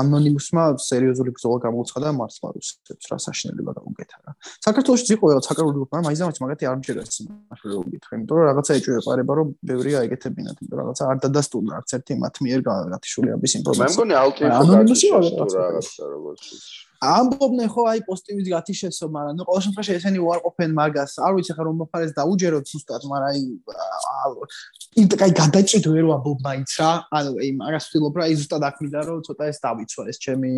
ანონიმუსმა 0.00 0.64
სერიოზული 0.80 1.32
ბრძოლა 1.36 1.58
გამოუცხადა 1.64 2.08
მარცხარუსებს 2.18 3.04
რა 3.12 3.18
საშინელება 3.24 3.72
გაუკეთა 3.78 4.16
რა 4.24 4.32
საქართველოს 4.64 5.04
იყო 5.16 5.24
რაღაც 5.32 5.44
საკარული 5.50 5.74
გრუპა 5.76 5.94
მაგრამ 5.96 6.10
აიზამაც 6.10 6.36
მაგათი 6.44 6.64
არ 6.70 6.76
მჯერა 6.80 7.00
ეს 7.04 7.16
მასშტაბური 7.28 7.88
გითხრა 7.94 8.14
იმიტომ 8.16 8.36
რომ 8.40 8.46
რაღაცა 8.50 8.72
ეჭვი 8.80 8.92
ეყარება 9.00 9.32
რომ 9.40 9.48
ბევრი 9.70 9.92
აიგეთებინათ 10.00 10.56
იმიტომ 10.60 10.78
რაღაცა 10.80 11.02
არ 11.12 11.18
დადასტურდა 11.24 11.72
არც 11.80 11.90
ერთი 12.00 12.12
მათ 12.24 12.34
მიერ 12.44 12.60
გათიშული 12.68 13.28
ამის 13.36 13.52
ინფორმაცია 13.60 13.92
მე 13.92 13.96
მგონი 13.96 14.14
ალტი 14.24 14.42
ანონიმუსი 14.60 15.06
რაღაცა 15.16 16.04
როგორც 16.16 16.44
ამბობდნენ 17.00 17.68
ხო 17.72 17.82
აი 17.88 18.00
პოზიტივის 18.04 18.48
გათიშესო, 18.52 19.06
მაგრამ 19.08 19.34
ნუ 19.40 19.44
ყოველ 19.48 19.62
შემთხვევაში 19.64 19.92
ესენი 19.96 20.18
უარყოფენ 20.20 20.70
მაგას. 20.76 21.12
არ 21.24 21.32
ვიცი 21.36 21.52
ხა 21.56 21.62
რომ 21.64 21.76
მოხარეს 21.80 22.12
დაუჯეროთ 22.12 22.64
ზუსტად, 22.68 23.02
მაგრამ 23.08 23.30
აი 23.30 23.40
ინტ 25.00 25.12
კაი 25.16 25.32
გადაჭიდო 25.40 25.90
ვერ 25.96 26.04
ვამბობ 26.12 26.38
მაინც 26.44 26.70
რა. 26.76 26.90
ანუ 27.08 27.30
აი 27.40 27.50
მაგას 27.56 27.84
ვთილობ 27.88 28.14
რა, 28.20 28.22
აი 28.28 28.34
ზუსტად 28.36 28.62
აქ 28.68 28.76
მინდა 28.84 29.00
რომ 29.08 29.18
ცოტა 29.24 29.44
ეს 29.48 29.58
დავიცვა 29.64 30.02
ეს 30.12 30.18
ჩემი 30.20 30.52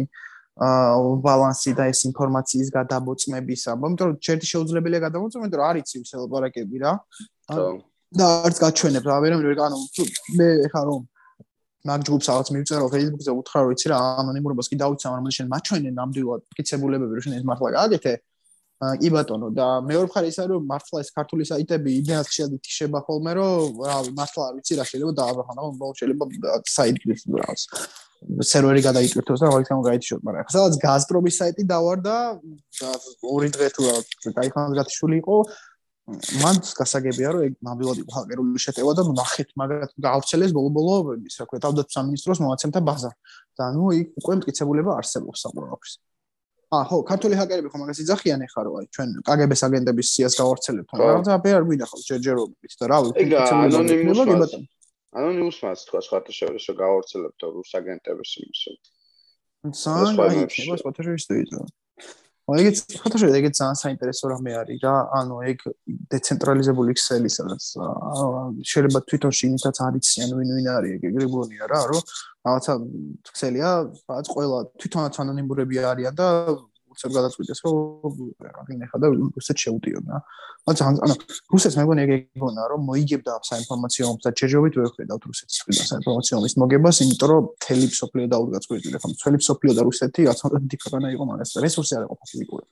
აა 0.66 1.14
ბალანსი 1.22 1.70
და 1.78 1.84
ეს 1.92 2.00
ინფორმაციის 2.10 2.68
გადამოწმების 2.74 3.62
ამბობ, 3.70 3.88
იმიტომ 3.92 4.06
რომ 4.10 4.18
ჩერტი 4.26 4.46
შეუძლებელია 4.50 5.00
გადამოწმო, 5.06 5.38
იმიტომ 5.46 5.58
რომ 5.62 5.68
არ 5.70 5.76
იცი 5.78 5.96
ისე 6.02 6.16
ლაპარაკები 6.26 6.76
რა. 6.82 6.92
და 8.12 8.24
არც 8.44 8.56
გაჩვენებ 8.60 9.04
რა, 9.08 9.16
ვერ 9.24 9.32
ვერ 9.40 9.58
ანუ 9.62 9.78
მე 10.36 10.48
ხა 10.74 10.82
რომ 10.90 11.00
მაგ 11.82 12.00
ჯგუფს 12.06 12.26
რაღაც 12.30 12.48
მივწერო 12.54 12.86
Facebook-ზე 12.94 13.32
უთხრა 13.38 13.58
რომ 13.62 13.72
იცი 13.74 13.86
რა 13.90 13.98
ანონიმურობას 14.22 14.70
კი 14.70 14.76
დავიცავ 14.82 15.10
მაგრამ 15.14 15.34
შენ 15.36 15.48
მაჩვენენ 15.54 15.94
ნამდვილად 15.98 16.42
მკიცებულებები 16.52 17.12
რომ 17.18 17.24
შენ 17.26 17.34
ეს 17.38 17.44
მართლა 17.50 17.68
გააკეთე. 17.78 18.12
კი 18.82 19.08
ბატონო 19.14 19.48
და 19.54 19.66
მეორე 19.86 20.06
მხარე 20.10 20.26
ისაა 20.32 20.48
რომ 20.50 20.62
მართლა 20.66 21.02
ეს 21.02 21.10
ქართული 21.14 21.44
საიტები 21.46 21.90
იდეას 22.02 22.26
შეიძლება 22.34 22.62
თიშება 22.66 22.98
ხოლმე 23.06 23.32
რომ 23.38 23.78
რა 23.78 23.96
მართლა 24.18 24.42
არ 24.42 24.54
ვიცი 24.58 24.72
რა 24.78 24.84
შეიძლება 24.90 25.12
დააბრახან 25.22 25.54
და 25.58 25.62
ბოლოს 25.82 25.96
შეიძლება 26.02 26.24
საიტი 26.66 27.04
რაღაც 27.42 27.60
სერვერი 28.22 28.82
გადაიტვირთოს 28.86 29.40
და 29.42 29.50
მაგით 29.54 29.70
ამ 29.74 29.82
გაითიშოთ 29.86 30.20
მაგრამ 30.26 30.42
ახლა 30.42 30.54
სადაც 30.58 30.74
გაზპრომის 30.82 31.38
საიტი 31.42 31.62
დავარდა 31.70 32.16
ორი 33.34 33.48
დღე 33.54 33.68
თუ 33.74 33.82
რა 33.86 33.94
გაიხანა 34.38 34.76
გათიშული 34.78 35.16
იყო 35.22 35.36
მან 36.10 36.56
გასაგებია 36.74 37.28
რომ 37.30 37.42
ეგ 37.46 37.52
ნამდვილად 37.62 37.98
იყო 38.02 38.12
ჰაკერული 38.16 38.58
შეტევა 38.58 38.92
და 38.98 39.02
ნახეთ 39.14 39.50
მაგათ 39.60 39.92
გაავრცელეს 40.02 40.54
ბოლო-ბოლო 40.56 41.14
ის 41.30 41.36
რა 41.38 41.46
ქვია 41.46 41.60
თავდაცვის 41.62 41.94
სამინისტროს 41.94 42.40
მონაცემთა 42.42 42.80
ბაზა. 42.82 43.10
და 43.58 43.64
ნუ 43.76 43.84
იქ 44.00 44.08
უკვე 44.18 44.34
მტკიცებულება 44.40 44.90
არსებობს 44.98 45.38
საკურავის 45.46 45.92
აა 46.72 46.84
ხო 46.88 46.96
ქართული 47.04 47.34
ჰაკერები 47.36 47.68
ხო 47.68 47.78
მაგას 47.82 47.98
იძახიან 48.02 48.40
ეხა 48.48 48.60
რომ 48.66 48.74
აი 48.80 48.86
ჩვენ 48.96 49.08
კგბ-ს 49.28 49.62
აგენტების 49.68 50.08
სიას 50.12 50.34
გავავრცელებთ 50.40 50.88
რაღაცა 51.02 51.32
აბე 51.36 51.50
არ 51.52 51.64
მინახავს 51.68 52.04
ჯერჯერობით 52.08 52.72
და 52.80 52.84
რა 52.88 52.98
ვიცი 53.04 53.24
მტკიცებულება 53.28 54.46
ანონიმუსმაც 55.12 55.78
თქვა 55.86 56.00
სხვათა 56.08 56.32
შორის 56.32 56.64
რომ 56.72 56.76
გავავრცელებთ 56.82 57.40
რუს 57.52 57.72
აგენტების 57.78 58.32
იმის 58.42 58.60
სან 59.84 60.16
აი 60.24 60.48
სხვათა 60.80 61.02
შორის 61.06 61.24
თუ 61.28 61.34
იცი 62.42 62.58
ეგეც 62.62 62.78
ფოტოშოპი 63.02 63.38
ეგეც 63.38 63.54
ძალიან 63.58 63.78
საინტერესო 63.78 64.24
რამე 64.32 64.52
არის 64.60 64.78
რა 64.82 64.94
ანუ 65.18 65.36
ეგ 65.46 65.58
დეცენტრალიზებული 66.10 66.94
ქსელი 66.98 67.30
სადაც 67.30 67.64
შეიძლება 68.66 69.00
თვითონ 69.06 69.32
შინითაც 69.38 69.76
არიციან 69.86 70.30
ვინ 70.38 70.50
ვინ 70.56 70.68
არის 70.74 70.92
ეგ 70.98 71.02
ეგრე 71.10 71.26
გონია 71.34 71.64
რა 71.70 71.80
რომ 71.92 72.02
რაღაცა 72.42 72.74
ქსელია 73.30 73.70
რაც 74.10 74.26
ყველა 74.34 74.58
თვითონაც 74.82 75.14
ანონიმურები 75.22 75.76
არიან 75.92 76.14
და 76.18 76.28
უცებ 77.02 77.12
გადაწყვიტეს 77.18 77.60
რომ 77.66 78.14
რაგინ 78.46 78.82
ახლა 78.86 78.98
და 79.02 79.06
რუსეთ 79.10 79.58
შეუტიონ 79.64 80.04
რა. 80.06 80.18
მაგრამ 80.62 80.98
ანუ 81.02 81.14
რუსეთს 81.52 81.76
მე 81.78 81.82
მგონი 81.82 82.02
ეგ 82.06 82.10
ეგონა 82.14 82.62
რომ 82.70 82.80
მოიგებდა 82.86 83.32
საინფორმაციო 83.50 84.04
ომს 84.12 84.22
და 84.22 84.30
ჯერჯერობით 84.38 84.74
ვერ 84.78 84.90
ხედავთ 84.94 85.22
რუსეთის 85.26 85.58
მხრიდან 85.62 85.86
საინფორმაციო 85.92 86.34
ომის 86.38 86.54
მოგებას, 86.62 86.96
იმიტომ 87.02 87.28
რომ 87.32 87.44
თელი 87.66 87.86
სოფლიო 87.98 88.26
დაუდგაწყვეტილი 88.34 88.98
ხომ 89.02 89.12
თელი 89.22 89.38
სოფლიო 89.48 89.72
და 89.78 89.82
რუსეთი 89.88 90.20
რაც 90.30 90.38
უნდა 90.46 90.58
დიდი 90.62 90.76
ქვეყანა 90.82 91.06
იყო 91.16 91.24
მაგას 91.32 91.50
რესურსი 91.66 91.92
არ 91.98 92.04
იყო 92.06 92.14
ფაქტიკურად. 92.22 92.66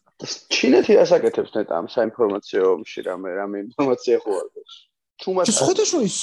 ჩინეთი 0.55 0.93
ასაკეთებს 1.03 1.51
ნეტა 1.57 1.74
ამ 1.81 1.87
საინფორმაციო 1.97 2.62
ომში 2.76 3.01
რამე 3.11 3.31
რამე 3.41 3.57
ინფორმაცია 3.66 4.16
ხო 4.22 4.31
არ 4.39 4.47
გვაქვს. 4.55 4.89
ჩუმად 5.20 5.50
შეხოთაშოის 5.52 6.16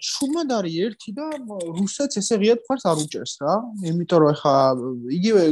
ჩუმად 0.00 0.52
არის 0.56 0.76
ერთი 0.86 1.10
და 1.16 1.26
რუსეთს 1.78 2.20
ესე 2.20 2.38
ღიად 2.40 2.62
ფარს 2.68 2.86
არ 2.88 3.02
უჭერს 3.04 3.34
რა. 3.44 3.54
იმიტომ 3.90 4.18
რომ 4.24 4.30
ეხა 4.34 4.54
იგივე 5.18 5.42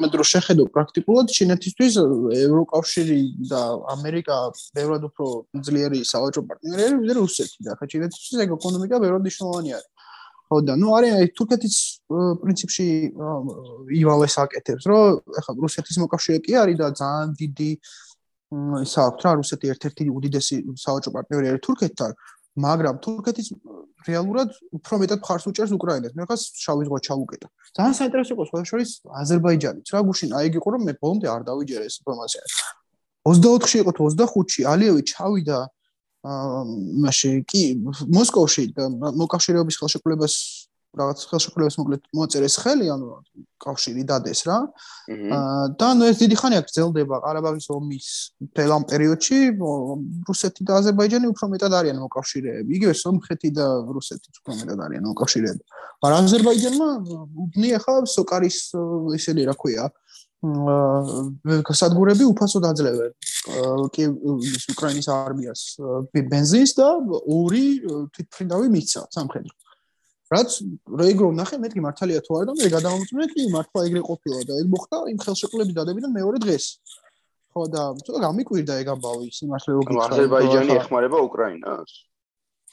მე 0.00 0.08
დრო 0.14 0.24
შეხედო 0.32 0.64
პრაქტიკულად 0.76 1.26
ჩინეთისთვის 1.36 1.98
ევროკავშირი 2.46 3.18
და 3.52 3.62
ამერიკა 3.96 4.36
ბევრად 4.78 5.02
უფრო 5.10 5.26
ძლიერი 5.68 6.00
სავაჭრო 6.12 6.46
პარტნიორი 6.48 6.86
არის 6.86 6.98
ვიდრე 7.04 7.18
რუსეთი 7.20 7.68
და 7.68 7.76
ხა 7.76 7.90
ჩინეთისთვის 7.92 8.40
ეგ 8.46 8.56
ეკონომიკა 8.56 8.96
ბევრად 9.04 9.22
მნიშვნელოვანი 9.26 9.70
არის. 9.76 9.92
ხო 10.46 10.56
და 10.62 10.74
ნუ 10.78 10.88
არის 10.94 11.12
აი 11.18 11.26
თურქეთის 11.34 11.76
პრინციპში 12.42 12.86
ივალეს 13.98 14.36
აკეთებს 14.42 14.84
რომ 14.86 15.18
ეხა 15.42 15.52
რუსეთის 15.58 15.96
მოკავშირე 16.06 16.38
კი 16.46 16.52
არის 16.62 16.76
და 16.78 16.88
ძალიან 17.00 17.30
დიდი 17.40 17.70
ისა 18.54 19.00
აქვს 19.10 19.22
რა 19.26 19.32
რუსეთი 19.40 19.66
ერთ-ერთი 19.74 20.04
უდიდესი 20.16 20.56
სავაჭრო 20.78 21.10
პარტნიორი 21.16 21.46
არის 21.50 21.62
თურქეთთან 21.66 22.10
მაგრამ 22.56 22.96
თურქეთის 23.04 23.48
რეალურად 24.06 24.54
უფრო 24.78 24.94
მეტად 25.02 25.20
მხარს 25.20 25.44
უჭერს 25.50 25.72
უკრაინას. 25.76 26.12
მე 26.16 26.24
ხას 26.30 26.42
შავი 26.56 26.86
ზღვა 26.88 26.98
ჩავუკეტა 27.06 27.48
ძალიან 27.76 27.94
საინტერესო 28.00 28.32
იყო 28.36 28.44
სხვა 28.48 28.58
შორის 28.70 28.90
აზერბაიჯანიც. 29.22 29.86
რა 29.92 30.00
გუშინ 30.08 30.30
აი 30.40 30.46
იყო 30.56 30.68
რომ 30.72 30.82
მე 30.88 30.92
ბოლომდე 31.02 31.26
არ 31.34 31.42
დავიჯერე 31.48 31.84
ეს 31.90 31.96
ინფორმაცია. 32.00 32.42
24-ში 33.26 33.76
იყო 33.82 33.90
თუ 33.96 34.02
25-ში 34.16 34.60
ალიევი 34.72 35.02
ჩავიდა 35.10 35.58
აა 36.26 36.62
მაშინ 37.04 37.34
კი 37.50 37.62
მოსკოვში 38.16 38.64
მოკავშირეობის 39.20 39.76
ხელშეკრულებას 39.80 40.34
რაღაც 40.96 41.18
ხელშეკრულებას 41.28 41.76
მოკლედ 41.80 42.02
მოწერეს 42.16 42.56
ხელი, 42.62 42.86
ანუ 42.94 43.06
კავშირი 43.60 44.02
დადეს 44.08 44.40
რა. 44.48 44.56
აა 45.12 45.64
და 45.76 45.88
ნუ 45.96 46.04
ეს 46.10 46.16
დიდი 46.22 46.36
ხანია 46.40 46.60
გრძელდება 46.64 47.16
ყარაბაღის 47.24 47.66
ომის 47.76 48.06
თელამ 48.56 48.84
პერიოდში, 48.90 49.38
რუსეთი 50.28 50.62
და 50.64 50.72
აზერბაიჯანი 50.80 51.26
უფრო 51.32 51.46
მეტად 51.52 51.72
არიან 51.80 51.98
მოკავშირეები. 52.00 52.70
იგივე 52.80 52.94
სომხეთი 53.02 53.48
და 53.58 53.66
რუსეთი 53.96 54.28
უფრო 54.40 54.52
მეტად 54.60 54.78
არიან 54.86 55.04
მოკავშირეები. 55.10 55.62
მაგრამ 56.02 56.20
აზერბაიჯანმა 56.28 56.88
უბნი 57.44 57.68
ახლა 57.76 57.94
სოკარის 58.16 58.58
ისეთი 59.20 59.42
რა 59.48 59.54
ქვია 59.60 59.84
აა 60.46 61.60
გასადგურები 61.66 62.24
უფასოდ 62.28 62.64
აძლევენ 62.70 63.12
კი 63.94 64.04
უკრაინის 64.72 65.08
არმიას 65.08 65.62
ბენზინს 66.12 66.72
და 66.76 66.88
ორი 67.36 67.64
თვითფრინავი 68.12 68.68
მისცა 68.76 69.02
სამხედრო 69.16 69.65
რაც 70.26 70.50
რეგრო 71.00 71.28
ნახე 71.38 71.56
მეთქი 71.62 71.82
მართალია 71.84 72.20
თუ 72.26 72.36
არა 72.38 72.46
და 72.50 72.54
მე 72.58 72.68
გადამომწმე 72.74 73.26
კი 73.30 73.42
მართლა 73.54 73.82
ეგრე 73.86 74.02
ყოფილა 74.08 74.40
და 74.48 74.58
ეგ 74.62 74.66
მოხდა 74.74 74.96
იმ 75.12 75.18
ხელშეკრულების 75.22 75.76
დადებიდან 75.78 76.12
მეორე 76.18 76.38
დღეს. 76.42 76.66
ხო 77.54 77.62
და 77.70 77.82
ცოტა 78.02 78.20
გამიკვირდა 78.26 78.74
ეგ 78.82 78.88
ამბავი 78.96 79.26
სიმართლე 79.38 79.72
გითხრა 79.78 80.08
აზერბაიჯანი 80.10 80.72
ეხმარება 80.82 81.18
უკრაინას. 81.30 81.90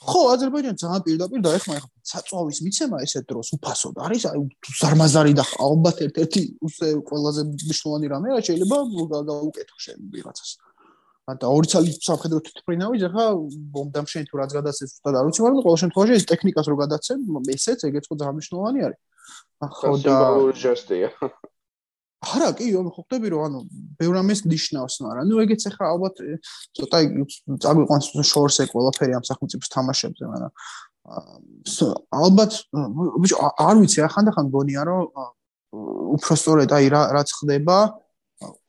ხო 0.02 0.22
აზერბაიჯანი 0.34 0.78
ძალიან 0.82 1.02
პირდაპირ 1.06 1.40
დაეხმარა 1.46 1.80
ეხლა 1.80 1.92
საწვავის 2.12 2.58
მიცემა 2.66 2.98
ესეთ 3.06 3.24
დროს 3.30 3.48
უფასოდ. 3.56 3.96
არის 4.02 4.24
აი 4.34 4.40
ზარმაზარი 4.82 5.34
და 5.38 5.46
ალბათ 5.68 5.98
ერთ-ერთი 6.10 6.42
უზე 6.68 6.90
ყველაზე 7.10 7.42
მნიშვნელოვანი 7.54 8.08
რამე 8.14 8.28
რა 8.34 8.42
შეიძლება 8.50 8.78
გაუკეთო 9.30 9.76
შენ 9.86 9.98
ვიღაცას 10.10 10.52
და 11.24 11.48
ორი 11.48 11.68
ცალი 11.72 11.92
სამხედრო 12.04 12.40
თვითფრინავი 12.44 13.00
ახლა 13.08 13.26
ბომბამ 13.72 14.08
შენ 14.12 14.28
თუ 14.28 14.40
რაც 14.44 14.52
გადაცეს 14.60 15.00
უბრალოდ 15.00 15.20
არ 15.20 15.26
ვიცი 15.30 15.42
მაგრამ 15.44 15.64
ყოველ 15.64 15.80
შემთხვევაში 15.84 16.14
ეს 16.20 16.26
ტექნიკას 16.28 16.68
რო 16.68 16.76
გადაცემ 16.84 17.20
ესეც 17.56 17.80
ეგეც 17.88 18.06
ხო 18.12 18.16
ძალიან 18.20 18.36
მნიშვნელოვანი 18.38 18.80
არის 18.84 19.00
ხო 19.64 19.94
და 20.04 20.16
ჟესტია. 20.52 21.10
არა 22.24 22.50
კი 22.60 22.68
რომ 22.76 22.88
ხვდები 22.96 23.28
რომ 23.32 23.42
ანუ 23.48 23.60
ბევრ 24.00 24.16
ამის 24.20 24.40
ნიშნავს 24.52 24.96
მაგრამ 25.04 25.26
ნუ 25.32 25.36
ეგეც 25.44 25.62
ახლა 25.72 25.86
ალბათ 25.96 26.16
ცოტა 26.76 26.98
წაგვიყვანს 27.64 28.06
შორს 28.32 28.58
ე 28.64 28.66
ყველაფერი 28.72 29.14
ამ 29.16 29.24
სახელმწიფოს 29.28 29.70
თამაშებზე 29.76 30.24
მაგრამ 30.32 30.52
ალბათ 32.20 32.52
არ 33.68 33.76
ვიცი 33.80 34.00
ახანდახან 34.08 34.46
გონია 34.56 34.82
რომ 34.88 35.04
უფრო 36.16 36.34
სწორედ 36.40 36.70
აი 36.72 36.86
რაც 36.96 37.30
ხდება 37.40 37.78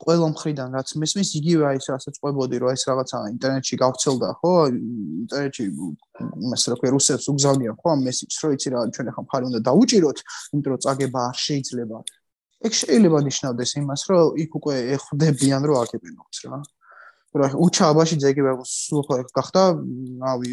ყველა 0.03 0.27
მხრიდან 0.33 0.69
რაც 0.77 0.89
მესმის 1.01 1.29
იგივე 1.39 1.63
აი 1.69 1.77
ეს 1.79 1.87
რასაც 1.93 2.15
ყვებოდი 2.21 2.55
რომ 2.63 2.69
ეს 2.75 2.83
რაღაცა 2.89 3.17
ინტერნეტში 3.35 3.75
გავცელდა 3.83 4.29
ხო? 4.39 4.53
ინტერნეტში 5.23 5.65
მას 6.51 6.63
რა 6.69 6.75
ქვია 6.79 6.91
რუსებს 6.95 7.25
უგზავნიან 7.33 7.75
ხო? 7.79 7.87
ამ 7.95 7.99
მესიჯს 8.07 8.37
რომ 8.43 8.51
იცი 8.55 8.69
რა 8.75 8.79
ჩვენ 8.95 9.07
ახლა 9.11 9.23
მხარი 9.25 9.43
უნდა 9.49 9.59
დაუჭიროთ 9.69 10.17
იმიტომ 10.55 10.71
რომ 10.75 10.81
წაგება 10.85 11.19
არ 11.29 11.37
შეიძლება. 11.45 11.97
ეგ 12.65 12.73
შეიძლება 12.79 13.17
ნიშნავდეს 13.29 13.71
იმას 13.81 14.01
რომ 14.09 14.23
იქ 14.43 14.51
უკვე 14.59 14.75
ეხდებიან 14.95 15.61
რომ 15.69 15.75
აგებინოთ 15.83 16.35
რა 16.45 16.57
რა 17.35 17.47
უჩაბაში 17.59 18.15
ძეგება 18.23 18.51
სულ 18.63 19.01
ხო 19.07 19.15
გახდა 19.35 19.63
რავი 20.23 20.51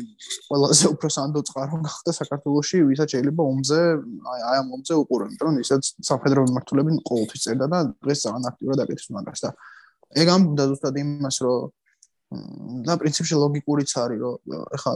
ყველაზე 0.48 0.84
უფრო 0.94 1.09
სანდო 1.16 1.42
წყარო 1.48 1.78
გახდა 1.86 2.10
საქართველოსში 2.16 2.78
ვისაც 2.90 3.14
შეიძლება 3.14 3.42
ომზე 3.52 3.78
აი 4.32 4.40
აი 4.50 4.56
ამ 4.62 4.72
ომზე 4.76 4.92
იმიტომ 4.98 5.46
რომ 5.46 5.60
ვისაც 5.62 5.82
სამხედრო 6.09 6.46
მიმართულებით 6.48 7.04
ყოველთვის 7.10 7.44
წერდა 7.46 7.66
და 7.74 7.78
დღეს 8.02 8.18
ძალიან 8.26 8.48
აქტიურად 8.50 8.82
აკეთებს 8.84 9.09
მაგას 9.14 9.40
და 9.46 9.50
ეგ 10.22 10.26
ამ 10.34 10.42
და 10.59 10.64
ზუსტად 10.72 10.98
იმას 11.04 11.36
რომ 11.46 11.70
და 12.88 12.92
პრინციპში 12.98 13.34
ლოგიკურიც 13.38 13.90
არის 14.02 14.18
რომ 14.24 14.34
ეხლა 14.76 14.92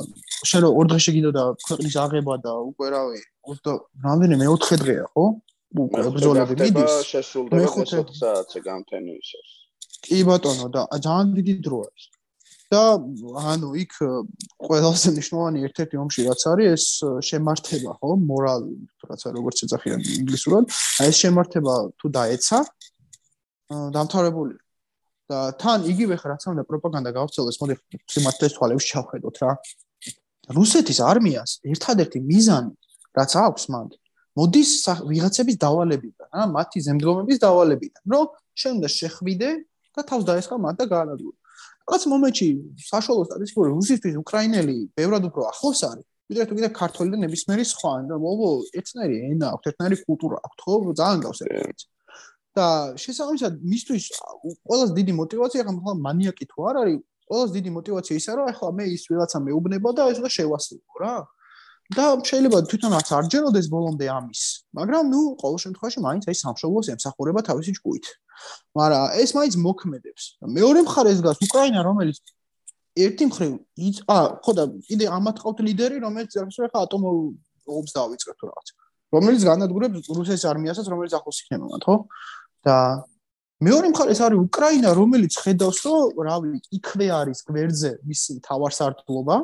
შენ 0.51 0.61
რო 0.67 0.71
ორ 0.81 0.87
დღეში 0.91 1.11
გინდა 1.17 1.31
და 1.39 1.45
ქვეყნის 1.67 1.95
აღება 2.03 2.35
და 2.47 2.53
უკვე 2.71 2.87
რავი 2.97 3.21
20 3.53 3.79
რამდენი 4.07 4.35
მეოთხე 4.43 4.77
დღეა 4.83 5.07
ხო? 5.13 5.25
უკვე 5.77 6.01
ბრძოლები 6.17 6.55
მიდის. 6.57 6.95
შესრულდება 7.13 7.69
20 7.77 8.17
საათზე 8.21 8.59
გამთენიისას 8.71 9.66
კი 10.07 10.21
ბატონო 10.29 10.67
და 10.75 10.83
ძალიან 10.95 11.33
დიდი 11.39 11.55
დროა 11.67 11.89
ეს. 11.91 12.05
და 12.67 12.99
ანუ 13.55 13.69
იქ 13.79 13.93
ყველაზე 14.67 15.09
მნიშვნელოვანი 15.15 15.59
ერთ-ერთი 15.67 15.97
ომში 16.03 16.21
რაც 16.27 16.43
არის 16.51 16.67
ეს 16.75 16.87
შემართება, 17.29 17.91
ხო, 17.95 18.11
მორალი, 18.27 18.75
რაც 19.07 19.21
არის 19.23 19.37
როგორც 19.39 19.57
ეძახიან 19.67 20.01
ინგლისურად, 20.19 20.65
აი 20.99 21.09
ეს 21.15 21.17
შემართება 21.23 21.75
თუ 21.95 22.07
დაეცა 22.19 22.59
დამთავრებული. 23.97 24.55
და 25.27 25.39
თან 25.59 25.83
იგივე 25.91 26.15
ხარ 26.23 26.31
რაც 26.39 26.43
უნდა 26.55 26.63
პროპაგანდა 26.71 27.11
გავრცელდეს, 27.19 27.57
მოდი 27.59 27.75
სიმართლეს 28.15 28.53
თვალებს 28.57 28.85
ჩავხედოთ 28.91 29.37
რა. 29.43 29.53
რუსეთის 30.55 30.99
არმიას 31.03 31.51
ერთადერთი 31.67 32.19
მიზანი 32.23 32.73
რაც 33.19 33.31
აქვს 33.43 33.65
მანდ 33.75 33.91
მოდის 34.37 34.71
ვიღაცების 35.11 35.57
დავალებიდან, 35.65 36.29
რა, 36.31 36.43
მათი 36.53 36.79
ზემდგომების 36.87 37.39
დავალებიდან, 37.41 38.03
რომ 38.13 38.27
შენ 38.61 38.73
უნდა 38.79 38.89
შეხვიდე 39.01 39.49
და 39.97 40.03
თავს 40.11 40.25
დაესხა 40.29 40.57
მათ 40.65 40.75
და 40.81 40.85
გაანადგურა. 40.93 41.37
რაღაც 41.87 42.03
მომენტში 42.13 42.49
საშუალო 42.93 43.23
სტატისტიკური 43.31 43.69
რუსისთვის 43.77 44.15
უკრაინელი 44.23 44.77
ბევრად 44.99 45.23
უფრო 45.31 45.43
ახლოს 45.53 45.81
არის. 45.91 46.07
ვიდრე 46.27 46.45
თუ 46.51 46.55
კიდე 46.59 46.71
ქართველი 46.75 47.09
და 47.15 47.19
ნებისმიერი 47.25 47.65
სხვა, 47.73 47.91
ანუ 48.03 48.17
მოვო 48.19 48.49
ერთნაირი 48.79 49.17
ენა 49.31 49.47
აქვს, 49.55 49.67
ერთნაირი 49.71 49.97
კულტურა 50.07 50.37
აქვს, 50.47 50.59
ხო? 50.67 50.75
ძალიან 51.01 51.21
გავს 51.27 51.41
ერთმანეთს. 51.47 51.85
და 52.57 52.97
შესაბამისად 52.97 53.53
მისთვის 53.61 54.05
ყველაზე 54.65 54.93
დიდი 54.97 55.13
мотивация 55.21 55.61
ხა 55.67 55.73
مثلا 55.77 55.95
მანიაკი 56.07 56.45
თუ 56.51 56.59
არ 56.69 56.77
არის, 56.83 56.99
ყველაზე 57.29 57.53
დიდი 57.57 57.71
мотивация 57.77 58.15
ისაა, 58.17 58.37
რომ 58.39 58.47
ახლა 58.53 58.69
მე 58.79 58.85
ის 58.97 59.03
ვიღაცა 59.11 59.39
მეუბნება 59.47 59.89
და 59.97 60.03
ეს 60.13 60.19
უნდა 60.23 60.31
შევასრულო 60.37 60.95
რა. 61.05 61.17
და 61.95 62.05
შეიძლება 62.19 62.59
თვითონაც 62.67 63.07
არ 63.15 63.25
ჯეროდეს 63.31 63.67
ბოლომდე 63.71 64.07
ამის, 64.11 64.43
მაგრამ 64.75 65.05
ნუ 65.07 65.21
ყოველ 65.39 65.59
შემთხვევაში 65.65 66.01
მაინც 66.03 66.23
აი 66.27 66.37
სამშობლოს 66.43 66.87
ემსახურება 66.97 67.41
თავისი 67.47 67.73
ჭკუით. 67.79 68.07
მაგრამ 68.75 69.05
ეს 69.23 69.31
მაინც 69.39 69.55
მოქმედებს. 69.63 70.23
მეორე 70.57 70.81
მხარეს 70.83 71.21
გას 71.23 71.39
უკრაინა, 71.47 71.81
რომელიც 71.87 72.19
ერთი 72.97 73.25
მხრივ 73.31 73.53
ა 74.11 74.19
ხო 74.43 74.53
და 74.59 74.65
კიდე 74.89 75.07
ამათ 75.15 75.37
ყავთ 75.45 75.59
ლიდერი, 75.63 75.97
რომელიც 76.03 76.31
ახლა 76.43 76.81
ატომურ 76.87 77.15
ომს 77.71 77.93
დაავიწყებს 77.95 78.39
თუ 78.41 78.45
რაღაც. 78.51 78.69
რომელიც 79.15 79.43
განადგურებს 79.47 80.09
რუსეთის 80.11 80.45
არმიასაც, 80.51 80.87
რომელიც 80.91 81.13
ახლოს 81.15 81.39
იქნება 81.45 81.67
მათ, 81.71 81.83
ხო? 81.87 81.97
და 82.67 82.77
მეორე 83.63 83.87
მხარეს 83.95 84.21
არის 84.27 84.39
უკრაინა, 84.43 84.91
რომელიც 84.93 85.33
ხედავს, 85.39 85.81
რომ 85.87 86.25
რავი, 86.27 86.49
იქვე 86.77 87.07
არის 87.21 87.39
გვერდზე 87.47 87.91
მისი 88.05 88.33
თავარსართლობა. 88.45 89.37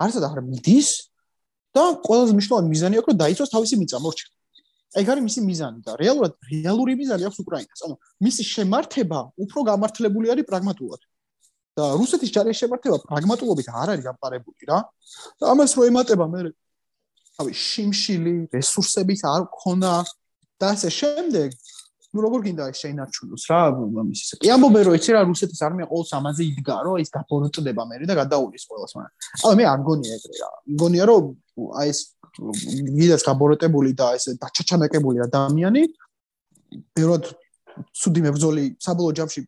არც 0.00 0.14
და 0.22 0.28
არ 0.32 0.40
მიდის 0.48 0.88
და 1.74 1.84
ყველაზე 2.06 2.32
მნიშვნელოვანი 2.36 2.68
მიზანი 2.74 2.94
აქვს, 3.00 3.08
რომ 3.10 3.18
დაიცვას 3.22 3.50
თავისი 3.54 3.74
მიწა, 3.82 3.98
მორჩა. 4.04 4.26
ეგ 4.94 5.06
არის 5.10 5.24
მისი 5.26 5.40
მიზანი 5.42 5.78
და 5.82 5.92
რეალურად 5.98 6.32
რეალური 6.50 6.92
მიზანი 7.00 7.26
აქვს 7.26 7.38
უკრაინას. 7.42 7.80
ანუ 7.86 7.94
მისი 8.22 8.42
შემართება 8.54 9.18
უფრო 9.44 9.58
გამართლებული 9.70 10.26
არის 10.32 10.46
პრაგმატულად. 10.50 11.02
და 11.74 11.84
რუსეთის 11.98 12.30
ჯარის 12.30 12.58
შემართება 12.62 12.96
პრაგმატულობით 13.02 13.66
არ 13.66 13.88
არის 13.92 14.04
გამყარებული 14.06 14.62
რა. 14.70 14.78
და 15.42 15.44
ამას 15.50 15.70
რო 15.74 15.82
ემატება 15.90 16.26
მე 16.30 16.40
რავი, 17.34 17.50
შიმშილი, 17.50 18.34
რესურსების 18.54 19.20
არ 19.26 19.42
ქონა 19.50 19.94
და 20.60 20.66
ასე 20.70 20.90
შემდეგ, 20.94 21.48
ну 22.14 22.22
როგორ 22.22 22.40
გინდა 22.46 22.68
ეს 22.70 22.78
შეინარჩუნოს 22.78 23.44
რა 23.50 23.60
ამის 23.74 24.20
ისე. 24.22 24.34
კი 24.38 24.48
ამბობენ 24.54 24.82
რომ 24.86 24.94
იცი 24.98 25.10
რა 25.14 25.20
რუსეთის 25.26 25.60
არმია 25.66 25.86
ყოველს 25.90 26.10
ამაზე 26.18 26.42
იდგა 26.54 26.76
რომ 26.86 26.96
ის 27.02 27.10
გაბოროტდება 27.10 27.82
მე 27.90 27.96
და 28.06 28.14
გადაულის 28.22 28.64
ყოველს 28.70 28.92
მაგრამ. 28.94 29.14
აი 29.50 29.54
მე 29.58 29.64
არ 29.74 29.80
გონია 29.88 30.12
ეგრე 30.18 30.34
რა. 30.38 30.50
გონია 30.78 31.04
რომ 31.10 31.24
აი 31.80 31.88
ეს 31.90 31.98
ვიდას 32.98 33.22
გაბოროტებული 33.26 33.90
და 33.98 34.06
ეს 34.14 34.24
დაჩაჩანაკებული 34.38 35.18
ადამიანი 35.26 35.82
ბევრად 36.94 37.24
ცუდი 37.74 38.20
მებრძოლი 38.22 38.64
საბოლოო 38.78 39.14
ჯამში 39.18 39.40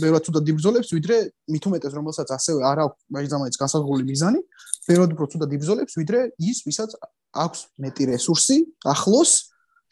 ბევრად 0.00 0.24
ცუდად 0.24 0.48
იბრძოლებს 0.52 0.88
ვიდრე 0.96 1.16
უმეტეს 1.52 1.92
რომელსაც 1.92 2.28
ასევე 2.36 2.64
არ 2.64 2.78
აქვს 2.84 2.98
მაგის 3.12 3.60
განსაზღვრული 3.60 4.04
მიზანი 4.08 4.40
ბევრად 4.88 5.12
უფრო 5.16 5.26
ცუდად 5.34 5.50
იბრძოლებს 5.56 5.96
ვიდრე 6.00 6.20
ის 6.40 6.64
ვისაც 6.64 6.96
აქვს 7.44 7.60
მეტი 7.84 8.04
რესურსი 8.12 8.56
ახლოს 8.88 9.32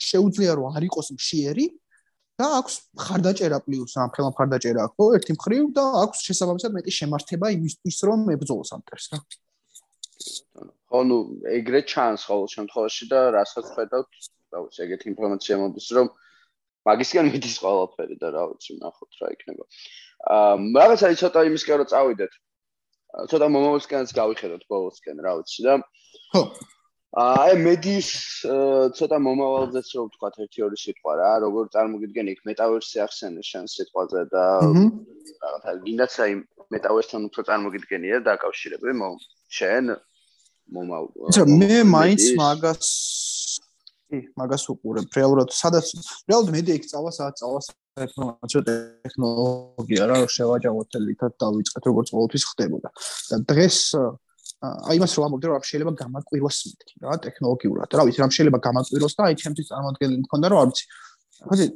შეუძლია 0.01 0.57
რომ 0.57 0.77
არ 0.77 0.89
იყოს 0.89 1.13
მშიერი 1.17 1.67
და 2.41 2.47
აქვს 2.59 2.75
ხარდაჭერა 3.05 3.59
პლუს 3.67 3.95
ამ 4.03 4.11
ხელა 4.15 4.31
ხარდაჭერა 4.39 4.85
ხო 4.97 5.05
ერთი 5.17 5.33
მხრივ 5.37 5.65
და 5.77 5.85
აქვს 6.03 6.19
შესაბამისად 6.27 6.77
მეტი 6.77 6.93
შემართება 6.99 7.47
იმისთვის 7.57 7.97
რომ 8.09 8.19
მებრძოლოს 8.29 8.71
ამ 8.77 8.83
ტერს 8.89 9.07
რა. 9.13 9.19
ხო 10.93 11.01
ნუ 11.09 11.19
ეგრე 11.59 11.81
ჩანს 11.93 12.23
ყოველ 12.29 12.49
შემთხვევაში 12.55 13.05
და 13.13 13.21
რასაც 13.37 13.67
ხედავთ 13.77 14.11
რა 14.53 14.59
ვიცი 14.65 14.81
ეგეთი 14.87 15.07
ინფორმაცია 15.13 15.55
მოდის 15.63 15.89
რომ 15.97 16.07
მაგისგან 16.89 17.27
მიდის 17.33 17.57
ყველაფერი 17.63 18.17
და 18.23 18.29
რა 18.37 18.45
ვიცი 18.53 18.73
ნახოთ 18.83 19.13
რა 19.21 19.29
იქნება. 19.37 19.65
აა 20.37 20.55
რაღაცა 20.79 21.07
ცოტა 21.23 21.41
იმისკენ 21.53 21.77
რომ 21.83 21.89
წავიდეთ. 21.93 22.33
ცოტა 23.31 23.47
მომავალსკენაც 23.55 24.11
გავიხედოთ 24.17 24.63
ბოლოსკენ 24.73 25.17
რა 25.25 25.33
ვიცი 25.39 25.61
და 25.69 25.75
ხო 26.33 26.43
აი 27.13 27.57
მედიის 27.61 28.09
ცოტა 28.97 29.19
მომავალზეც 29.21 29.89
რო 29.97 30.05
ვთქვა 30.07 30.29
ერთი 30.45 30.63
ორი 30.65 30.79
სიტყვა 30.81 31.17
რა 31.21 31.33
როგორ 31.45 31.69
წარმოგიდგენ 31.75 32.31
იქ 32.33 32.41
მეტავერსი 32.49 33.03
ახსენე 33.05 33.43
შენ 33.45 33.69
სიტყვაზე 33.69 34.23
და 34.33 34.45
რაღაცა 34.65 35.75
გინდაც 35.85 36.15
აი 36.25 36.33
მეტავერსთან 36.73 37.27
უფრო 37.29 37.45
წარმოგიდგენია 37.51 38.23
დაკავშირებული 38.29 38.95
მო 38.97 39.11
შენ 39.59 39.93
მომავალ. 40.73 41.29
იცი 41.29 41.45
მე 41.53 41.79
მაინც 41.93 42.25
მაგას 42.41 42.89
კი, 44.09 44.19
მაგას 44.41 44.65
უყურებ. 44.73 45.13
რეალურად 45.13 45.53
სადაც 45.53 45.93
რეალურად 46.33 46.53
მედია 46.57 46.81
იქ 46.81 46.85
წავა, 46.89 47.11
სადაც 47.13 47.37
წავა 47.45 47.61
ინფორმაციო 48.09 48.61
ტექნოლოგია 48.73 50.03
რა 50.09 50.19
შევაჯავოთ 50.33 50.97
ელითად 50.97 51.33
დავიწყეთ 51.45 51.83
როგორც 51.93 52.09
ყოველთვის 52.17 52.45
ხდებოდა. 52.57 52.89
და 53.29 53.37
დღეს 53.53 53.79
აი 54.63 54.99
მას 55.03 55.13
რომ 55.19 55.25
ამბობდი 55.27 55.47
რომ 55.51 55.65
შეიძლება 55.69 55.93
გამაკვირვოს 56.03 56.59
მეთქი 56.67 56.95
რა 57.03 57.15
ტექნოლოგიურად. 57.27 57.89
რა 57.99 58.03
ვიცი, 58.07 58.21
რამ 58.23 58.33
შეიძლება 58.37 58.59
გამაკვირვოს 58.67 59.15
და 59.19 59.23
აი 59.27 59.35
ჩემთვის 59.43 59.71
წარმოადგენელი 59.73 60.23
მქონდა 60.23 60.47
რომ 60.53 60.61
არ 60.63 60.69
ვიცი 60.71 60.85
ხოდი 61.43 61.67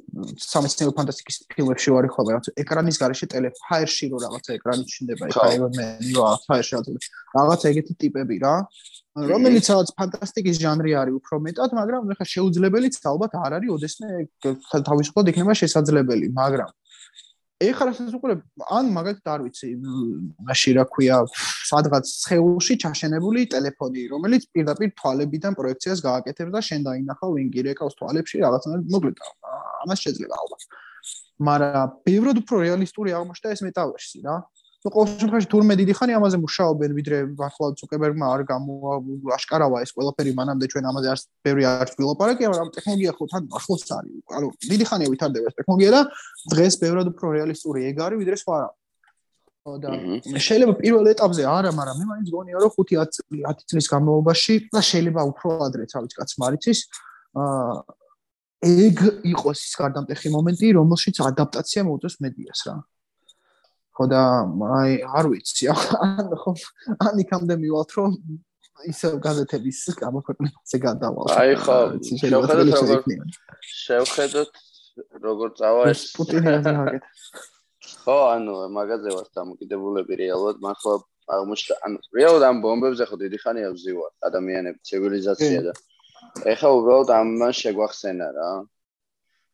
სამეცნიერო 0.43 0.93
ფანტასტიკის 0.97 1.39
ფილმებში 1.53 1.93
ვარ 1.95 2.07
ხოლმე 2.15 2.35
რაღაც 2.37 2.49
ეკრანის 2.63 2.99
garaშე 3.03 3.27
ტელეფაერში 3.33 4.09
რო 4.13 4.21
რაღაც 4.25 4.51
ეკრანი 4.57 4.85
ჩნდება 4.93 5.31
იქ 5.33 5.39
აირონმენი 5.47 6.13
რა 6.19 6.31
ფაერში 6.47 6.79
რაღაც 7.35 7.67
ეგეთი 7.71 7.97
ტიპები 8.05 8.39
რა 8.45 8.55
რომელიც 9.33 9.71
რაღაც 9.73 9.93
ფანტასტიკის 9.99 10.61
ჟანრი 10.63 10.93
არის 11.03 11.19
უფრო 11.19 11.41
მეტად 11.47 11.77
მაგრამ 11.81 12.15
ეხა 12.15 12.27
შეუძლებელიც 12.37 13.01
ალბათ 13.11 13.37
არ 13.43 13.59
არის 13.59 13.75
ოდესმე 13.77 14.11
თავისუფლად 14.91 15.33
იქნება 15.35 15.55
შესაძლებელი 15.63 16.31
მაგრამ 16.37 16.71
ეხლა 17.57 17.85
რასაც 17.89 18.13
უყურებ, 18.13 18.41
ან 18.69 18.89
მაგალითად 18.93 19.29
არ 19.33 19.45
ვიცი, 19.47 19.69
მაშინ 20.45 20.75
რა 20.77 20.85
ქვია, 20.93 21.17
სადღაც 21.71 22.05
ცხეულში 22.05 22.75
ჩაშენებული 22.85 23.47
ტელეფონი, 23.55 24.03
რომელიც 24.13 24.45
პირდაპირ 24.53 24.93
თვალებიდან 25.01 25.57
პროექციას 25.57 26.05
გააკეთებს 26.05 26.53
და 26.53 26.61
შენ 26.69 26.81
დაინახავ 26.89 27.31
ვინგი 27.37 27.61
რეკავს 27.71 27.97
თვალებში 27.97 28.43
რაღაცნაირად 28.45 28.93
მოკლედ. 28.93 29.17
ამას 29.87 29.99
შეიძლება 30.05 30.37
ალბათ. 30.37 30.63
მაგრამ 31.37 31.89
ბევრად 32.05 32.37
უფრო 32.45 32.57
რეალისტური 32.65 33.11
აღმოჩნდა 33.17 33.49
ეს 33.57 33.61
მეტავერსი 33.65 34.19
რა. 34.25 34.37
Ну 34.87 34.91
ყოველ 34.95 35.07
შემთხვევაში 35.19 35.49
თურმე 35.51 35.75
დიდი 35.83 35.95
ხანი 35.99 36.15
ამაზე 36.15 36.39
მუშაობენ 36.39 36.93
ვიდრე 36.95 37.17
ახლა 37.43 37.67
ზუკერბერგმა 37.81 38.27
არ 38.35 38.43
გამოაშკარავა 38.51 39.83
ეს 39.83 39.91
ყველაფერი 39.97 40.33
მანამდე 40.39 40.67
ჩვენ 40.71 40.85
ამაზე 40.91 41.09
არც 41.11 41.23
ბევრი 41.43 41.65
არც 41.67 41.91
ვილაპარაკი 41.99 42.47
მაგრამ 42.47 42.71
ტექნოლოგია 42.77 43.13
ხო 43.19 43.25
თან 43.33 43.43
ახლოს 43.59 43.83
არის 43.99 44.15
ანუ 44.39 44.49
დიდი 44.71 44.85
ხანია 44.87 45.09
ვითარდება 45.11 45.51
ეს 45.51 45.57
ტექნოლოგია 45.59 45.91
და 45.91 46.01
დღეს 46.55 46.75
ბევრად 46.87 47.07
უფრო 47.11 47.27
რეალისტური 47.35 47.81
ეგ 47.91 47.97
არის 48.07 48.19
ვიდრე 48.23 48.37
სხვა 48.47 48.57
რა. 48.63 48.69
ხო 49.67 49.75
და 49.83 49.91
შეიძლება 50.47 50.75
პირველ 50.79 51.05
ეტაპზე 51.11 51.43
არა 51.51 51.71
მაგრამ 51.75 51.97
მე 51.99 52.07
მაინც 52.07 52.29
გონია 52.31 52.57
რომ 52.63 52.73
5-10 52.79 53.67
წლის 53.67 53.87
განმავლობაში 53.91 54.55
და 54.71 54.81
შეიძლება 54.87 55.23
უფრო 55.35 55.49
ადრე 55.67 55.85
თავის 55.91 56.13
კაც 56.15 56.31
მარიცის 56.39 56.79
აა 57.43 57.75
ეგ 58.87 58.97
იყოს 59.35 59.59
ის 59.67 59.75
გარდამტეხი 59.83 60.29
მომენტი 60.31 60.67
რომელშიც 60.79 61.17
ადაპტაცია 61.27 61.83
მოუწევს 61.91 62.23
მედიას 62.23 62.63
რა 62.71 62.77
ხო 63.97 64.05
და 64.13 64.21
აი 64.81 64.93
არ 65.19 65.27
ვიცი 65.33 65.65
ან 65.73 66.29
ხო 66.43 66.53
ან 67.09 67.25
იქამდე 67.25 67.55
მივალთ 67.65 67.91
რომ 67.97 68.13
ისე 68.93 69.09
გაზეთების 69.25 69.81
გამოქვეყნებაზე 70.05 70.77
გადავალ. 70.85 71.27
აი 71.33 71.53
ხო 71.65 71.77
შევხედოთ 72.05 72.77
როგორ 72.77 73.01
შევხედოთ 73.73 74.53
როგორ 75.25 75.49
წავა 75.59 75.83
ეს 75.93 76.03
პუტინი 76.17 76.49
აზრაკეთ 76.61 77.05
ხო 78.05 78.19
ანუ 78.37 78.55
მაგაზე 78.77 79.11
ვარ 79.17 79.27
დამოკიდებულები 79.39 80.15
რეალურად 80.23 80.57
ხო 80.83 80.95
აღმოჩნდა 81.27 81.75
ანუ 81.87 81.99
რეალურად 82.19 82.45
ამ 82.49 82.57
ბომბებზე 82.65 83.05
ხო 83.11 83.17
დიდი 83.23 83.39
ხანია 83.43 83.69
ვზივარ 83.75 84.13
ადამიანები 84.29 84.79
ცივილიზაცია 84.89 85.61
და 85.67 85.73
ეხა 86.53 86.69
უბრალოდ 86.79 87.11
ამან 87.17 87.53
შეგვახსენა 87.61 88.29
რა 88.37 88.49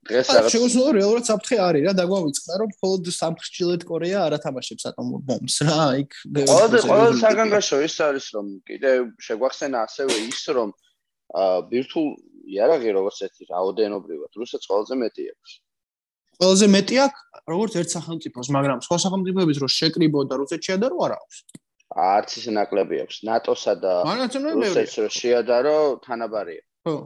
დღეს 0.09 0.27
რაღაც 0.35 0.55
შეგვიძლია 0.55 0.93
რეალურად 0.99 1.25
საფრთხე 1.31 1.57
არის 1.67 1.83
რა 1.87 1.93
დაგვავიწყდა 1.99 2.55
რომ 2.63 2.69
მხოლოდ 2.75 3.11
სამხრეთ 3.23 3.83
კორეა 3.91 4.19
არ 4.27 4.33
ათამაშებს 4.39 4.85
ატომურ 4.91 5.21
ბომბს 5.29 5.57
რა 5.69 5.85
იქ 6.03 6.11
ყველა 6.51 6.81
ყველა 6.91 7.13
საგანგაშო 7.23 7.79
ის 7.87 7.97
არის 8.09 8.27
რომ 8.35 8.47
კიდე 8.67 8.93
შეგვახსენა 9.27 9.79
ასევე 9.87 10.15
ის 10.27 10.43
რომ 10.59 10.75
ვირტუალ 11.73 12.11
იარაღი 12.53 12.91
როგორც 12.99 13.19
ერთი 13.27 13.49
რაოდენობრივად 13.51 14.39
რუსეთს 14.41 14.69
ყველაზე 14.71 14.99
მეტი 15.03 15.25
აქვს. 15.33 15.53
ყველაზე 16.43 16.67
მეტი 16.75 16.97
აქვს 17.07 17.21
როგორც 17.55 17.73
ერთ 17.83 17.91
სახელმწიფოს 17.97 18.49
მაგრამ 18.57 18.79
სხვა 18.87 18.97
სახელმწიფოების 19.05 19.59
რო 19.63 19.69
შეკრიბო 19.79 20.21
და 20.31 20.35
რუსეთში 20.43 20.71
ადარო 20.77 20.97
არ 21.07 21.13
აქვს? 21.19 21.37
არც 21.93 22.31
ის 22.41 22.47
ნაკლები 22.59 22.97
აქვს. 23.05 23.17
ნატოსა 23.29 23.75
და 23.85 23.95
რუსეთს 24.59 24.95
რო 25.03 25.09
შეადარო 25.21 25.77
თანაბარია 26.07 26.63
ხო 26.89 26.97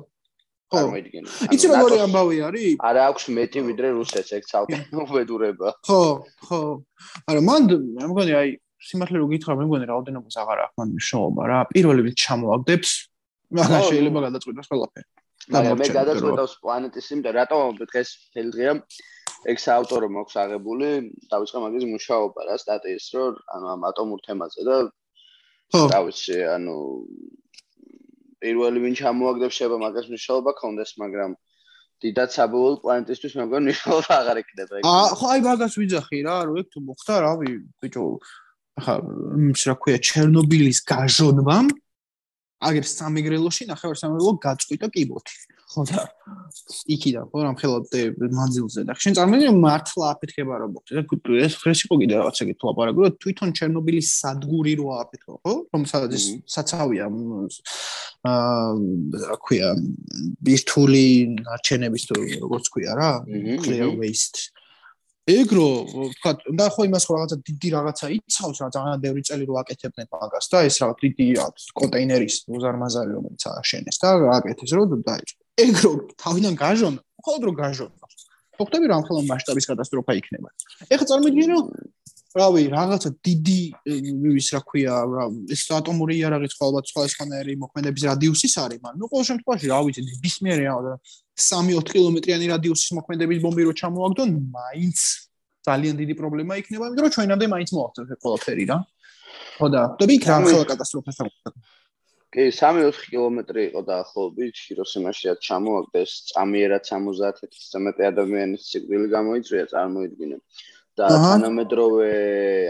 ხო. 0.66 0.82
მოიდგინე 0.92 1.28
იცი 1.54 1.66
როგორი 1.72 1.96
ამბავი 2.06 2.36
არის? 2.48 2.70
არა 2.88 3.02
აქვს 3.10 3.24
მეტი 3.38 3.60
ვიდრე 3.70 3.88
რუსეთს 3.96 4.30
ეგ 4.38 4.44
ცალკე 4.50 4.78
უბედურება 5.02 5.68
ხო 5.86 6.00
ხო. 6.46 6.60
არა 7.30 7.40
მან 7.48 7.62
მე 7.96 8.08
მგონი 8.10 8.32
აი 8.40 8.48
სიმართლე 8.86 9.18
რო 9.22 9.26
გითხრა 9.32 9.54
მე 9.60 9.64
მგონი 9.68 9.86
რაოდენობას 9.90 10.36
აღარ 10.42 10.58
აქვს 10.66 10.74
მან 10.80 10.88
მნიშვნელობა 10.94 11.42
რა 11.50 11.58
პირველი 11.74 12.00
რით 12.06 12.16
ჩამოაგდებს 12.26 12.90
მაგრამ 13.56 13.82
შეიძლება 13.90 14.20
გადაწყვიტოს 14.26 14.68
ყველაფერი. 14.72 15.06
მაგრამ 15.54 15.76
მე 15.78 15.86
გადაწყვეტავს 15.94 16.54
პლანეტის 16.62 17.06
იმდა 17.14 17.30
რატომ 17.38 17.78
დღეს 17.86 18.08
თელ 18.34 18.48
დღეა 18.56 18.72
ეგ 19.46 19.56
საავტორო 19.62 20.06
მაქვს 20.16 20.36
აღებული 20.42 20.88
დავიწყე 21.30 21.58
მაგის 21.62 21.84
მუშაობა 21.94 22.40
რა 22.50 22.56
სტატიის 22.62 23.06
რო 23.14 23.24
ანუ 23.54 23.66
ამ 23.74 23.82
ატომურ 23.90 24.20
თემაზე 24.26 24.62
და 24.66 24.76
ხო. 25.70 25.82
დავიცი 25.94 26.36
ანუ 26.56 26.74
პირველი 28.46 28.78
ვინ 28.86 28.94
ჩამოაგდებს 29.02 29.54
შეიძლება 29.58 29.78
მაგას 29.82 30.06
მნიშვნელობა 30.12 30.52
ქონდეს, 30.62 30.90
მაგრამ 31.02 31.30
დიდად 32.04 32.30
საბოლოო 32.36 32.80
პლანეტისთვის 32.84 33.32
მე 33.36 33.44
მგონი 33.48 33.64
მნიშვნელობა 33.66 34.12
აღარ 34.20 34.36
ექნება 34.42 34.74
ეგ. 34.78 34.82
აა 34.86 35.06
ხო 35.18 35.26
აი 35.32 35.40
მაგას 35.46 35.74
ვიძახი 35.80 36.18
რა, 36.26 36.36
რომ 36.46 36.56
ეგ 36.60 36.66
თუ 36.72 36.78
მოხდა, 36.86 37.14
რავი, 37.26 37.50
ბიჭო, 37.82 38.04
ახლა 38.76 38.94
ის 39.56 39.62
რა 39.66 39.74
ქვია, 39.80 39.98
ჩერნობილის 40.08 40.78
გაჟონვამ 40.92 41.66
აგერ 42.68 42.84
სამეგრელოში 42.88 43.68
ნახევარსამეგრელო 43.72 44.32
გაწყვიტა 44.44 44.88
კიბოთი. 44.92 45.36
ხო 45.76 45.84
და 45.92 46.02
იქიდან 46.88 47.26
ხო 47.28 47.42
რამ 47.44 47.56
ხელად 47.60 47.94
მანძილზე 48.32 48.84
და 48.88 48.96
შენ 48.96 49.16
წარმოგიდგენ 49.18 49.50
რომ 49.52 49.58
მართლა 49.60 50.04
აფეთქება 50.16 50.54
რომ 50.62 50.70
მოხდა 50.76 51.04
ეს 51.44 51.54
ეს 51.72 51.80
იყო 51.84 51.94
კიდე 52.00 52.14
რაღაცა 52.20 52.42
კი 52.48 52.54
თუ 52.56 52.64
აპარაკო 52.72 53.00
რომ 53.04 53.16
თვითონ 53.20 53.54
ჩერნობილის 53.60 54.08
სადგური 54.22 54.72
რო 54.80 54.86
აფეთქო 55.04 55.34
ხო? 55.44 55.54
რომ 55.76 55.82
სადაც 55.92 56.22
საცავია 56.56 57.06
აა 58.26 58.72
რა 59.28 59.36
ქვია 59.44 59.68
ბირთული 60.48 61.06
ნარჩენების 61.44 62.02
თუ 62.08 62.14
როგორც 62.40 62.66
ქვია 62.72 62.92
რა 62.96 63.10
clear 63.60 63.92
waste. 64.00 64.56
ეგრო 65.26 65.68
ვთქვა 65.90 66.32
და 66.54 66.66
ხო 66.70 66.84
იმას 66.86 67.04
ხო 67.06 67.14
რაღაცა 67.18 67.36
დიდი 67.48 67.68
რაღაცა 67.74 68.06
იცავს 68.14 68.58
რა 68.62 68.68
ძალიან 68.76 69.00
ბევრი 69.02 69.22
წელი 69.26 69.44
რო 69.50 69.54
აკეთებდნენ 69.58 70.06
მაგას 70.14 70.46
და 70.52 70.58
ეს 70.70 70.76
რაღაც 70.82 70.98
დიდი 71.02 71.26
კონტეინერის 71.80 72.36
უზარმაზარი 72.46 73.10
რომელიც 73.18 73.42
აღშენეს 73.50 73.98
და 74.06 74.12
აკეთეს 74.38 74.70
რო 74.78 74.84
დაიწყო 75.02 75.45
ეგრო 75.56 75.92
თავიდან 76.20 76.54
გაჟონ 76.60 76.94
მხოლოდ 77.20 77.42
რო 77.48 77.52
გაჟონ. 77.60 77.92
ხოხტები 78.56 78.86
რომ 78.92 79.02
ხელო 79.08 79.22
მასშტაბის 79.30 79.66
კატასტროფა 79.68 80.12
იქნება. 80.20 80.48
ეხლა 80.92 81.06
წარმოიდგინე 81.10 81.48
რომ 81.52 81.64
რავი 82.36 82.62
რაღაცა 82.68 83.10
დიდი 83.24 83.60
ის 84.36 84.48
რა 84.52 84.60
ქვია 84.68 84.94
რა 85.08 85.24
ეს 85.52 85.62
ატომური 85.72 86.16
ყოველთ 86.20 86.86
სხვა 86.92 87.02
სხვანაირი 87.12 87.54
მოქმედების 87.64 88.02
რადიუსის 88.10 88.54
არის 88.60 88.80
მაგრამ 88.84 89.00
ნუ 89.00 89.06
ყოველ 89.12 89.24
შემთხვევაში 89.30 89.66
რა 89.72 89.78
ვიცი 89.86 90.02
ბისმიერი 90.24 90.64
რა 90.68 90.96
3-4 91.40 91.92
კილომეტრიანი 91.92 92.46
რადიუსის 92.52 92.90
მოქმედების 92.98 93.40
ბომბი 93.44 93.62
რო 93.68 93.72
ჩამოაგდონ 93.80 94.30
მაინც 94.56 94.98
ძალიან 95.68 95.94
დიდი 96.00 96.14
პრობლემა 96.20 96.52
იქნება 96.60 96.84
იმიტომ 96.92 97.04
რომ 97.06 97.14
ჩვენამდე 97.16 97.46
მაინც 97.54 97.70
მოახდინეთ 97.76 98.20
ყველაფერი 98.24 98.64
რა. 98.70 98.78
ხო 99.56 99.66
და 99.72 99.82
და 99.96 100.04
იქ 100.16 100.24
რა 100.28 100.36
ხელა 100.44 100.64
კატასტროფას 100.70 101.16
მოხდა 101.24 101.50
კი 102.34 102.46
3-4 102.52 103.10
კილომეტრი 103.10 103.62
იყო 103.70 103.82
დაახლოებით 103.90 104.62
ჰიროსიმაშია 104.66 105.34
ჩამოაგდეს 105.46 106.14
წამიერად 106.32 106.88
70000-ზე 106.88 107.82
მეტი 107.86 108.08
ადამიანის 108.10 108.66
სიკვდილი 108.70 109.10
გამოიწვია 109.12 109.66
წარმოიდგინე 109.72 110.40
და 110.96 111.10
თანამედროვე 111.12 112.10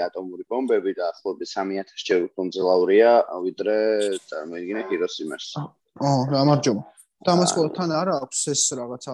ატომური 0.07 0.45
ბომბები 0.51 0.93
და 0.99 1.09
ახლობი 1.13 1.47
3000 1.47 2.05
ჯერ 2.09 2.27
უფრო 2.27 2.49
მძლავრია 2.51 3.11
ვიდრე 3.47 3.79
წარმოიდგინე 4.33 4.83
ჰიროსიმას. 4.91 5.47
ო, 6.03 6.11
გამარჯობა. 6.35 6.83
და 7.27 7.33
მას 7.39 7.51
ყოველთან 7.57 7.91
არ 7.97 8.09
აქვს 8.21 8.41
ეს 8.53 8.63
რაღაცა 8.77 9.13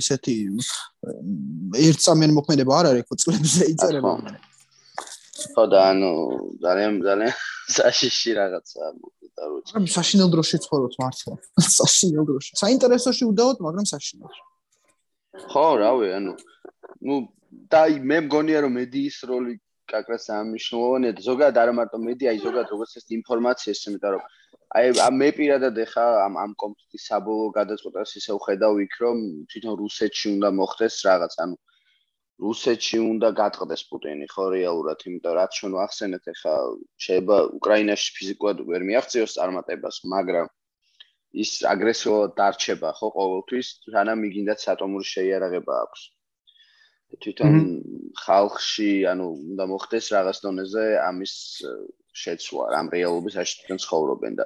ისეთი 0.00 0.34
ერთსამიანი 1.88 2.36
მოქმედება 2.38 2.72
არ 2.80 2.86
არის 2.92 3.04
ხო 3.08 3.16
წლებზე 3.24 3.62
იწერება. 3.74 4.12
ხო 5.54 5.64
და 5.72 5.80
ანუ 5.92 6.12
ძალიან 6.64 6.92
ძალიან 7.06 7.34
საშიში 7.76 8.30
რაღაცა 8.40 8.82
და 9.36 9.44
როცა. 9.50 9.72
ამ 9.78 9.84
საშინელ 9.96 10.28
დროში 10.34 10.56
ცხოვრობთ 10.64 10.94
მართლა. 11.02 11.34
საშინელ 11.80 12.24
დროში. 12.30 12.52
საინტერესოში 12.62 13.24
უდაოდ, 13.30 13.56
მაგრამ 13.66 13.86
საშინელში. 13.94 14.42
ხო, 15.50 15.66
რავი, 15.80 16.08
ანუ 16.18 16.32
ну 17.06 17.14
და 17.72 17.82
მე 18.10 18.18
მგონია 18.26 18.58
რომ 18.64 18.72
მედიის 18.80 19.16
როლი 19.30 19.54
კაკრას 19.90 20.26
ამიშნულოვანია 20.30 21.12
და 21.18 21.22
ზოგადად 21.26 21.56
არა 21.62 21.72
მარტო 21.78 21.98
მედია, 21.98 22.28
აი 22.30 22.38
ზოგადად 22.44 22.68
როგორც 22.74 22.92
ეს 23.00 23.06
ინფორმაციას, 23.18 23.80
იმიტომ 23.90 24.10
რომ 24.14 24.22
აი 24.70 24.86
მე 25.20 25.28
პირადად 25.38 25.74
ეხა 25.82 26.06
ამ 26.26 26.34
ამ 26.44 26.52
კონფლიქტის 26.62 27.06
საბოლოო 27.10 27.50
გადაწყვეტას 27.58 28.10
ისე 28.20 28.30
ვხედავ 28.38 28.74
იქ 28.86 28.94
რომ 29.02 29.16
თვითონ 29.50 29.74
რუსეთში 29.82 30.26
უნდა 30.36 30.48
მოხდეს 30.60 30.94
რაღაც, 31.10 31.32
ანუ 31.42 31.56
რუსეთში 32.40 32.98
უნდა 33.04 33.28
გატყდეს 33.40 33.82
პუტინი 33.90 34.26
ხო 34.32 34.44
რეალურად, 34.54 35.02
იმიტომ 35.08 35.34
რაც 35.38 35.50
ჩვენ 35.58 35.72
ვახსენეთ 35.78 36.30
ეხა 36.32 36.54
შეიძლება 37.06 37.36
უკრაინაში 37.58 38.14
ფიზიკურად 38.16 38.62
ვერ 38.70 38.86
მიაღწიოს 38.90 39.36
წარმატებას, 39.36 39.96
მაგრამ 40.14 40.46
ის 41.44 41.50
აგრესიულად 41.72 42.32
დარჩება 42.40 42.90
ხო 42.98 43.08
ყოველთვის, 43.18 43.68
რანამ 43.94 44.24
იგინდათ 44.30 44.66
ატომური 44.74 45.06
შეიარაღება 45.14 45.74
აქვს. 45.84 46.02
თვითონ 47.22 47.54
ხალხში, 48.24 48.90
ანუ 49.12 49.26
უნდა 49.52 49.64
მოხდეს 49.70 50.06
რაღაც 50.14 50.36
დონეზე 50.46 50.84
ამის 51.02 51.34
შეცვლა, 52.22 52.64
ამ 52.78 52.86
რეალობის 52.94 53.38
აშთიდან 53.42 53.78
ცხოვრობენ 53.84 54.38
და 54.40 54.44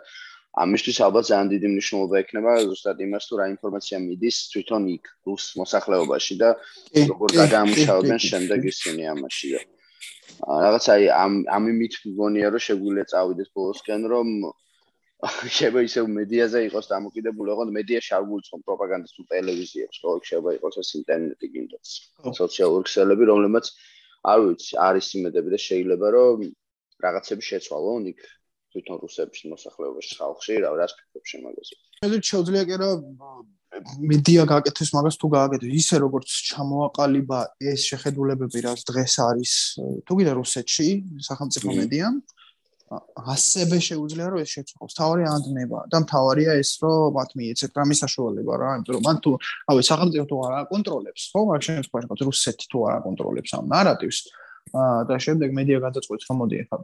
ამისთვის 0.62 0.98
ალბათ 1.06 1.24
ძალიან 1.31 1.48
დიდი 1.51 1.68
მნიშვნელობა 1.74 2.16
ექნება 2.22 2.51
ზუსტად 2.70 2.98
იმას 3.06 3.24
თუ 3.28 3.35
რა 3.40 3.47
ინფორმაცია 3.55 3.98
მიდის 4.06 4.36
თვითონ 4.55 4.82
იქ 4.94 5.05
რუს 5.26 5.44
მოსახლეობაში 5.60 6.35
და 6.43 6.51
როგორ 7.10 7.28
დაგამუშავებენ 7.39 8.20
შემდეგ 8.31 8.68
ისინი 8.72 9.02
ამაში 9.14 9.48
და 9.55 9.62
რაღაც 10.66 10.85
აი 10.94 11.02
ამ 11.14 11.35
ამ 11.56 11.64
იმით 11.74 11.94
მგონია 12.10 12.52
რომ 12.55 12.62
შეგვიძლია 12.68 13.06
წავიდეთ 13.14 13.48
ბოლოსკენ 13.59 14.06
რომ 14.14 14.28
შეიძლება 15.56 15.82
ისე 15.89 16.01
მედიაზე 16.14 16.60
იყოს 16.68 16.86
დამოკიდებული, 16.90 17.52
ოღონდ 17.55 17.70
მედიაში 17.76 18.10
არ 18.16 18.24
გულწრფო 18.28 18.59
პროპაგანდას 18.66 19.14
თუ 19.16 19.22
ტელევიზიებს, 19.32 20.01
ხო, 20.02 20.10
შეიძლება 20.28 20.51
იყოს 20.59 20.76
ეს 20.82 20.90
ინტერნეტი 21.01 21.48
კიდეც. 21.55 21.93
სოციალური 22.40 22.85
ქსელები, 22.89 23.28
რომლებიც 23.31 23.70
არ 24.32 24.39
ვიცი, 24.44 24.72
არის 24.89 25.06
იმედები 25.18 25.55
და 25.55 25.59
შეიძლება 25.64 26.06
რომ 26.16 26.44
რაღაცები 27.06 27.43
შეცვალონ 27.51 28.10
იქ 28.12 28.20
თვითონ 28.75 28.97
რუსების 29.07 29.41
მოსახლეობის 29.55 30.09
ხალხში, 30.19 30.55
რა 30.67 30.71
რას 30.83 30.93
ფიქრობ 30.99 31.25
შემაგაზე? 31.31 31.75
შეიძლება 32.03 32.31
შეუძლია 32.31 32.63
კი 32.69 32.77
რა 32.83 32.91
მედია 34.11 34.43
გააკეთოს 34.51 34.91
მაგას 34.95 35.17
თუ 35.19 35.27
გააკეთოს 35.35 35.73
ისე 35.83 35.97
როგორც 36.05 36.31
ჩამოაყალიბა 36.51 37.41
ეს 37.71 37.81
შეხედულებები 37.91 38.59
რაც 38.67 38.81
დღეს 38.91 39.15
არის 39.31 39.53
თუ 40.07 40.13
კიდე 40.19 40.33
რუსეთში 40.39 40.89
სახელმწიფო 41.29 41.69
მედიამ 41.81 42.15
ასევე 42.95 43.77
შეუძლია 43.81 44.27
რომ 44.31 44.41
ეს 44.45 44.51
შეცვალოს. 44.55 44.95
თავარი 44.99 45.25
ანდნება 45.27 45.79
და 45.91 45.99
მთავარია 46.05 46.53
ეს 46.63 46.71
რომ 46.85 47.17
მათ 47.17 47.31
მიეცეთ 47.41 47.73
რამის 47.81 47.99
საშუალება 48.05 48.55
რა. 48.61 48.71
იმიტომ 48.79 48.95
რომ 48.95 49.05
მან 49.09 49.17
თუ 49.25 49.31
ავე 49.73 49.83
სახელმწიფო 49.91 50.25
თუ 50.31 50.37
არ 50.47 50.53
აკონტროლებს 50.63 51.23
ხო 51.33 51.41
მაგ 51.51 51.61
შემთხვევაში 51.67 52.29
რუსეთი 52.31 52.67
თუ 52.71 52.79
არ 52.87 52.93
აკონტროლებს 53.01 53.51
ამ 53.59 53.65
ნარატივს 53.75 54.19
და 55.09 55.15
შემდეგ 55.27 55.49
მედია 55.59 55.79
გადაწყვეტს 55.87 56.27
რომ 56.31 56.37
მოდი 56.45 56.57
ახლა 56.63 56.79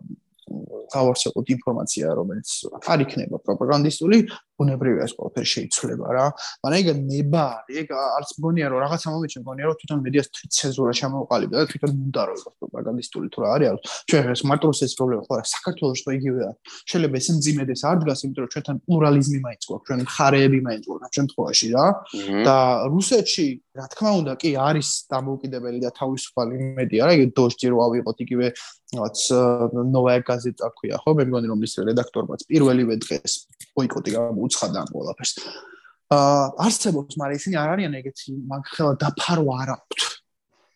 გავარცხოთ 0.90 1.46
ინფორმაცია, 1.54 2.06
რომელიც 2.18 2.48
არ 2.92 3.00
იქნება 3.04 3.36
პროპაგანდისტული, 3.46 4.18
ბუნებრივია 4.60 5.06
ეს 5.08 5.12
ყველაფერი 5.16 5.48
შეიცვლება 5.54 6.06
რა. 6.16 6.26
მაგრამ 6.64 6.78
ეგ 6.80 6.88
ნება 7.08 7.42
არის, 7.56 7.76
ეგ 7.80 7.88
არც 7.96 8.30
მგონია 8.36 8.66
რომ 8.70 8.78
რაღაცა 8.84 9.08
მომენტში 9.14 9.38
მგონია 9.40 9.64
რომ 9.70 9.76
თვითონ 9.80 10.00
მედიას 10.04 10.28
ცენზურა 10.56 10.92
შემოყალიბდა 11.00 11.56
და 11.60 11.66
თვითონ 11.70 11.90
უნდა 12.10 12.22
რომ 12.28 12.36
იყოს 12.40 12.54
პროპაგანდისტული 12.60 13.26
თუ 13.32 13.38
რა 13.40 13.50
არის. 13.56 13.80
ჩვენ 14.10 14.24
ეს 14.34 14.42
მარტოს 14.50 14.78
ეს 14.84 14.92
პრობლემა 14.98 15.22
ხო 15.24 15.32
არა, 15.38 15.44
საქართველოს 15.54 16.00
თუ 16.04 16.10
იგივეა. 16.18 16.50
შეიძლება 16.90 17.16
ეს 17.20 17.28
ძიმედეს 17.44 17.82
არ 17.88 17.96
დგას, 18.00 18.20
იმიტომ 18.24 18.42
რომ 18.44 18.50
ჩვენთან 18.52 18.76
პლურალიზმი 18.84 19.38
მაინც 19.46 19.62
გვაქვს, 19.70 19.86
ჩვენ 19.88 20.00
მხარეები 20.04 20.58
მაინც 20.66 20.82
გვაქვს 20.90 21.06
ამ 21.06 21.12
შემთხვევაში 21.16 21.66
რა. 21.74 21.86
და 22.44 22.56
რუსეთში 22.92 23.46
რა 23.78 23.86
თქმა 23.94 24.10
უნდა 24.20 24.32
კი 24.40 24.50
არის 24.60 24.88
დამოუკიდებელი 25.08 25.78
და 25.84 25.90
თავისუფალი 26.00 26.54
მედია 26.76 27.02
რა, 27.06 27.12
ეგ 27.16 27.22
დოშჯი 27.38 27.66
რო 27.70 27.78
ავიღოთ 27.86 28.18
იგივე 28.26 28.46
რაც 28.90 29.18
ნოვაია 29.94 30.22
გაზეტა 30.30 30.68
ქვია 30.78 30.96
ხო? 31.02 31.10
მე 31.18 31.24
მგონი 31.28 31.46
რომ 31.52 31.60
ის 31.66 31.74
რედაქტორმაც 31.90 32.40
პირველივე 32.50 32.94
დღეს 33.04 33.32
ბოიკოტი 33.76 34.10
გამოუცხადა 34.16 34.78
ამ 34.82 34.88
ყველაფერს. 34.94 35.32
აა 36.10 36.44
არსებობს 36.66 37.12
მაგრამ 37.20 37.38
ისინი 37.40 37.56
არ 37.62 37.68
არიან 37.74 37.92
ეგეთი 38.00 38.30
მაგხელა 38.50 38.92
დაფარვა 39.02 39.54
არ 39.62 39.70
აქვთ. 39.76 40.00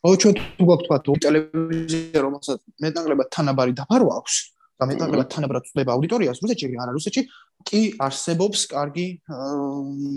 ო 0.05 0.09
ჩვენ 0.20 0.35
თუ 0.36 0.64
გვაქვს 0.68 0.85
თქვა 0.85 0.98
ტელევიზია 1.24 2.18
რომელსაც 2.26 2.59
მეტნაკლებად 2.85 3.28
თანაბარი 3.35 3.72
დაფარვა 3.81 4.12
აქვს 4.20 4.35
და 4.74 4.89
მეტნაკლებად 4.90 5.28
თანაბრად 5.35 5.64
წდება 5.70 5.94
აუდიტორიას 5.97 6.40
რუსეთში 6.44 6.66
არ 6.74 6.89
არის 6.93 6.97
რუსეთში 6.98 7.22
კი 7.68 7.81
არსებობს 8.06 8.60
კარგი 8.74 9.06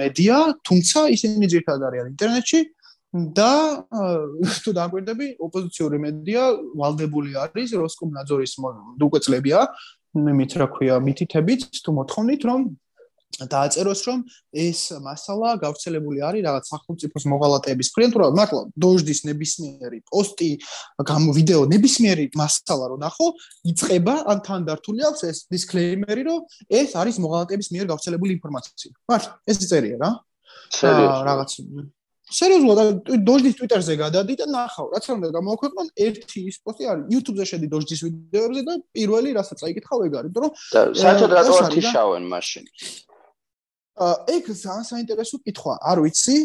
მედია 0.01 0.38
თუმცა 0.68 0.99
ისინი 1.15 1.49
ძირთადად 1.53 1.88
არიან 1.88 2.07
ინტერნეტში 2.11 2.59
და 3.13 3.51
თუ 4.63 4.71
დაგვირდები 4.75 5.27
ოპოზიციური 5.39 5.97
მედია 6.03 6.43
ვალდებული 6.75 7.38
არის 7.39 7.77
როსკომნაძორის 7.79 8.53
დუკვეწლებია. 8.99 9.59
მით 10.17 10.51
რა 10.59 10.67
ქვია 10.73 10.95
მითითებით 11.03 11.61
თუ 11.85 11.91
მოთხოვნით 11.93 12.41
რომ 12.49 12.61
დააწეროს 13.38 14.01
რომ 14.07 14.19
ეს 14.55 14.79
მასალა 15.03 15.49
გავრცელებული 15.61 16.23
არის 16.25 16.41
რაღაც 16.47 16.65
სახელმწიფოს 16.73 17.23
მოღალატეების 17.29 17.89
ფრენ 17.93 18.09
თუ 18.13 18.17
რა 18.23 18.27
მართლა 18.34 18.61
დოჟდის 18.81 19.19
ნებისმიერი 19.29 19.99
პოსტი 20.09 20.49
გამ 21.05 21.23
ვიდეო 21.38 21.61
ნებისმიერი 21.69 22.25
მასალა 22.34 22.85
რო 22.93 22.97
ნახო 23.03 23.27
იწება 23.71 24.15
ან 24.31 24.41
თან 24.47 24.65
დართული 24.69 25.05
აქვს 25.11 25.21
ეს 25.29 25.38
დისკლეიმერი 25.53 26.23
რომ 26.29 26.39
ეს 26.81 26.89
არის 26.97 27.21
მოღალატეების 27.21 27.69
მიერ 27.77 27.85
გავრცელებული 27.93 28.31
ინფორმაცია. 28.41 28.91
მართლა 29.11 29.31
ეს 29.45 29.57
წერია 29.69 29.97
რა? 30.01 30.09
რაღაც 31.29 31.51
სერიოზულად 32.27 33.09
დოჟდის 33.23 33.55
ტვიტერზე 33.55 33.95
გადადი 34.03 34.35
და 34.41 34.45
ნახავ 34.51 34.87
რაც 34.91 35.05
უნდა 35.15 35.29
გამოვაქვეყნო 35.37 35.83
ერთი 36.07 36.39
ის 36.51 36.57
პოსტი 36.59 36.89
არის 36.91 37.05
YouTube-ზე 37.15 37.45
შედი 37.51 37.67
დოჟდის 37.71 38.01
ვიდეოებზე 38.03 38.63
და 38.67 38.73
პირველი 38.91 39.29
რასაც 39.39 39.59
აიკითხავ 39.67 39.99
ეგ 40.07 40.17
არის 40.21 40.39
რომ 40.43 40.51
საერთოდ 41.03 41.35
რატო 41.39 41.53
არ 41.63 41.69
თიშავენ 41.77 42.23
მაშინ? 42.27 42.65
ეგ 43.97 44.43
ძალიან 44.53 44.85
საინტერესო 44.85 45.37
კითხვა 45.41 45.73
არ 45.81 45.97
ვიცი. 46.05 46.37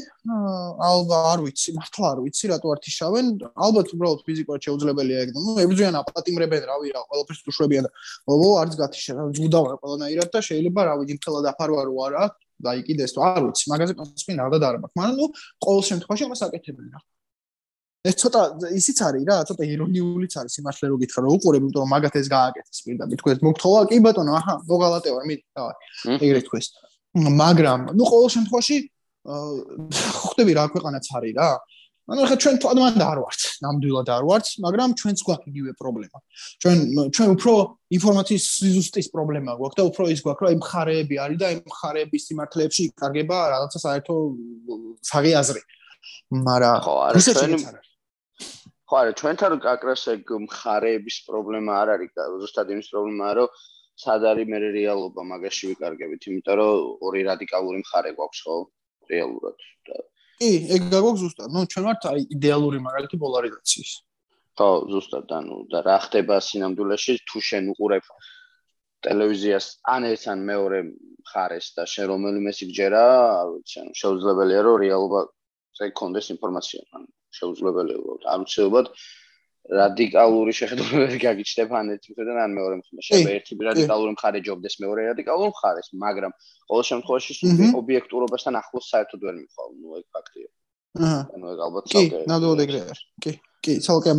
ალბა 0.89 1.17
არ 1.33 1.41
ვიცი 1.45 1.71
მართლა 1.77 2.07
არ 2.15 2.19
ვიცი 2.25 2.47
რატო 2.49 2.69
არ 2.73 2.79
თიშავენ 2.87 3.27
ალბათ 3.67 3.89
უბრალოდ 3.93 4.21
ფიზიკურად 4.25 4.61
შეუძლებელია 4.65 5.19
ეგ 5.27 5.29
ნუ 5.37 5.53
ებრძვიან 5.67 5.99
აპატიმრებენ 6.01 6.63
რავი 6.71 6.95
რა 6.97 7.03
ყველაფერს 7.11 7.43
უშვებიან 7.53 7.87
ო 8.31 8.35
არც 8.63 8.73
გათიშა 8.81 9.13
რა 9.19 9.25
ზუდავარ 9.37 9.77
ყველანაირად 9.83 10.29
და 10.33 10.41
შეიძლება 10.49 10.81
რავი 10.89 11.05
იმხელა 11.13 11.41
დაფარვა 11.51 11.83
რო 11.91 11.97
არა 12.07 12.25
დაიკიდეს 12.67 13.11
თუ 13.15 13.21
არ 13.29 13.43
ვიცი 13.47 13.65
მაგაზე 13.73 13.93
პასუხი 13.99 14.33
ნამდვილად 14.39 14.65
არ 14.69 14.77
მაქვს. 14.83 14.97
მაგრამ 14.99 15.17
ნუ 15.21 15.27
ყოველ 15.65 15.83
შემთხვევაში 15.91 16.25
ამას 16.27 16.43
აკეთებენ 16.47 16.87
რა. 16.93 17.01
ეს 18.03 18.15
ცოტა 18.19 18.41
ისიც 18.79 18.99
არის 19.07 19.25
რა 19.31 19.37
ცოტა 19.49 19.63
ირონიულიც 19.73 20.33
არის 20.41 20.53
სიმართლე 20.59 20.87
რო 20.91 20.97
გითხრა 21.03 21.21
რომ 21.23 21.33
უყურებ 21.39 21.63
იმიტომ 21.63 21.83
რომ 21.83 21.91
მაგათ 21.95 22.15
ეს 22.19 22.27
გააკეთეს 22.35 22.79
პირდაპირ. 22.87 23.17
თქვენ 23.23 23.37
მოგთხოვა 23.47 23.81
კი 23.91 23.97
ბატონო 24.07 24.33
აჰა 24.39 24.55
მოგალატე 24.71 25.09
ვარ 25.15 25.25
მიდი 25.31 25.45
დავარ 25.55 25.75
ეგრე 26.27 26.41
თქვეს 26.47 26.67
მაგრამ 27.43 27.81
ნუ 27.95 28.05
ყოველ 28.11 28.29
შემთხვევაში 28.37 28.77
ხვდები 29.23 30.53
რა 30.59 30.65
ქვეყანაც 30.75 31.05
არის 31.15 31.35
რა 31.39 31.51
ანუ 32.11 32.25
ხა 32.27 32.37
ჩვენ 32.43 32.57
თვალმან 32.59 32.99
არ 32.99 33.19
ვართ, 33.23 33.43
ნამდვილად 33.63 34.09
არ 34.11 34.25
ვართ, 34.27 34.47
მაგრამ 34.65 34.91
ჩვენც 34.99 35.19
გვაქვს 35.23 35.51
იგივე 35.53 35.73
პრობლემა. 35.79 36.19
ჩვენ 36.63 36.77
ჩვენ 37.15 37.29
უფრო 37.39 37.53
ინფორმაციის 37.97 38.45
სიზუსტის 38.59 39.09
პრობლემა 39.15 39.55
გვაქვს 39.55 39.79
და 39.79 39.85
უფრო 39.87 40.05
ის 40.11 40.21
გვაქვს, 40.27 40.43
რომ 40.43 40.51
აი 40.51 40.57
მხარეები 40.63 41.17
არის 41.23 41.39
და 41.39 41.47
აი 41.47 41.57
მხარეების 41.63 42.23
სიმართლეებში 42.27 42.83
იკარგება 42.91 43.37
რაღაცა 43.55 43.79
საერთო 43.87 44.15
საღი 44.99 45.33
აზრი. 45.43 45.63
მაგრამ 46.43 46.77
ხო, 46.83 46.95
არა 47.07 47.19
ჩვენ 47.23 47.53
ხო, 48.83 48.95
არა 48.99 49.13
ჩვენთან 49.23 49.53
აკრას 49.63 50.03
ეგ 50.13 50.27
მხარეების 50.47 51.17
პრობლემა 51.31 51.73
არ 51.83 51.89
არის, 51.95 52.11
ზუსტად 52.43 52.67
იმის 52.75 52.89
პრობლემაა, 52.93 53.33
რომ 53.39 53.49
სად 54.03 54.23
არის 54.27 54.47
მე 54.51 54.59
რეალობა 54.75 55.23
მაგაში 55.33 55.65
ვიკარგებით, 55.71 56.23
იმიტომ 56.29 56.55
რომ 56.59 56.73
ორი 57.07 57.21
რადიკალური 57.31 57.79
მხარე 57.87 58.11
გვაქვს, 58.19 58.41
ხო? 58.43 58.57
რეალურად 59.13 59.57
კი, 60.39 60.51
ეგ 60.77 60.83
გაგვაქვს 60.93 61.23
ზუსტად. 61.23 61.49
ნუ 61.55 61.61
ჩვენ 61.73 61.85
ვართ 61.89 62.03
აი 62.13 62.21
იდეალური 62.37 62.79
მაგალითი 62.87 63.17
პოლარიზაციის. 63.25 63.93
ხო, 64.59 64.69
ზუსტად, 64.93 65.27
ანუ 65.39 65.57
და 65.73 65.79
რა 65.87 65.99
ხდება 66.05 66.37
სინამდვილეში 66.49 67.15
თუ 67.29 67.39
შენ 67.49 67.65
უყურებ 67.73 68.05
ტელევიზიას 69.03 69.67
ან 69.95 70.03
ეს 70.13 70.23
ან 70.33 70.39
მეორე 70.51 70.79
მხარეს 71.23 71.67
და 71.77 71.83
შენ 71.93 72.07
რომელიმე 72.13 72.53
სიგჯერა, 72.59 73.05
ანუ 73.43 73.57
შეუძლებელია 74.01 74.61
რომ 74.67 74.77
რეალობაზე 74.85 75.87
კონდეს 76.01 76.27
ინფორმაცია, 76.35 76.81
ანუ 76.97 77.09
შეუძლებელია 77.39 77.97
უბრალოდ 78.03 78.29
აუცილებლად 78.35 78.87
რადიკალური 79.71 80.53
შეხედულება 80.59 81.19
გაგიჩნდება 81.23 81.75
ან 81.79 81.87
ერთი 81.95 82.09
მხრიდან 82.13 82.39
ან 82.45 82.51
მეორე 82.59 82.75
მხრიდან. 82.83 83.03
შეიძლება 83.09 83.33
ერთი 83.39 83.53
რადიკალური 83.69 84.11
მხარე 84.17 84.39
ჯობდეს 84.47 84.75
მეორე 84.83 85.01
რადიკალურ 85.13 85.49
მხარეს, 85.55 85.89
მაგრამ 86.03 86.33
ყოველ 86.67 86.85
შემთხვევაში 86.91 87.33
ობიექტურობასთან 87.81 88.55
ახლოს 88.63 88.87
საერთოდ 88.93 89.21
ვერ 89.23 89.35
მიხვალ, 89.39 89.71
ნუ 89.79 89.89
ეგ 90.03 90.07
ფაქტია. 90.13 90.49
აჰა. 90.99 91.21
ანუ 91.35 91.47
ეგ 91.53 91.59
ალბათ 91.67 91.85
ცალკე. 91.89 92.19
კი, 92.21 92.29
ნამდვილად 92.29 92.61
ეგრე 92.67 92.81
არის. 92.85 93.01
კი. 93.23 93.33
კი, 93.63 93.73
ცალკე. 93.87 94.11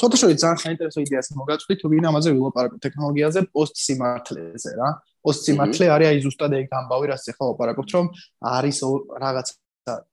სოთაშორი 0.00 0.34
ძალიან 0.42 0.58
საინტერესო 0.66 0.98
იდეას 1.06 1.28
მოგაწვდი 1.38 1.74
თუ 1.78 1.86
ვინ 1.92 2.04
ამაზე 2.10 2.28
ვილაპარაკო 2.34 2.76
ტექნოლოგიაზე 2.84 3.40
პოსტ 3.54 3.76
სიმართლეზე 3.86 4.70
რა. 4.76 4.88
პოსტ 5.22 5.40
სიმართლე 5.46 5.86
არის 5.94 6.08
აი 6.10 6.18
ზუსტად 6.26 6.52
ეგ 6.58 6.68
ამბავი, 6.78 7.06
რაც 7.12 7.22
ახლა 7.32 7.44
ვაპარაკობთ, 7.48 7.90
რომ 7.96 8.06
არის 8.58 8.78
რაღაც 9.24 9.48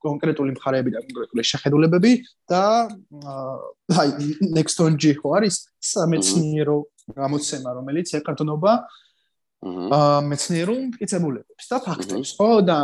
კონკრეტული 0.06 0.52
მხარეები 0.56 0.94
და 0.96 1.00
კონკრეტული 1.06 1.44
შეხედულებები 1.52 2.12
და 2.52 2.64
აი 4.02 4.10
nextong 4.58 5.00
ხო 5.22 5.30
არის 5.40 5.56
სამეცნიერო 5.92 6.78
გამოცემა 7.20 7.70
რომელიც 7.80 8.08
ეკარტონობა 8.22 8.74
აა 9.66 10.22
მეცნიერულ 10.30 10.80
მტკიცებულებებს 10.90 11.66
და 11.72 11.78
ფაქტებს 11.86 12.32
ხო 12.38 12.50
და 12.70 12.80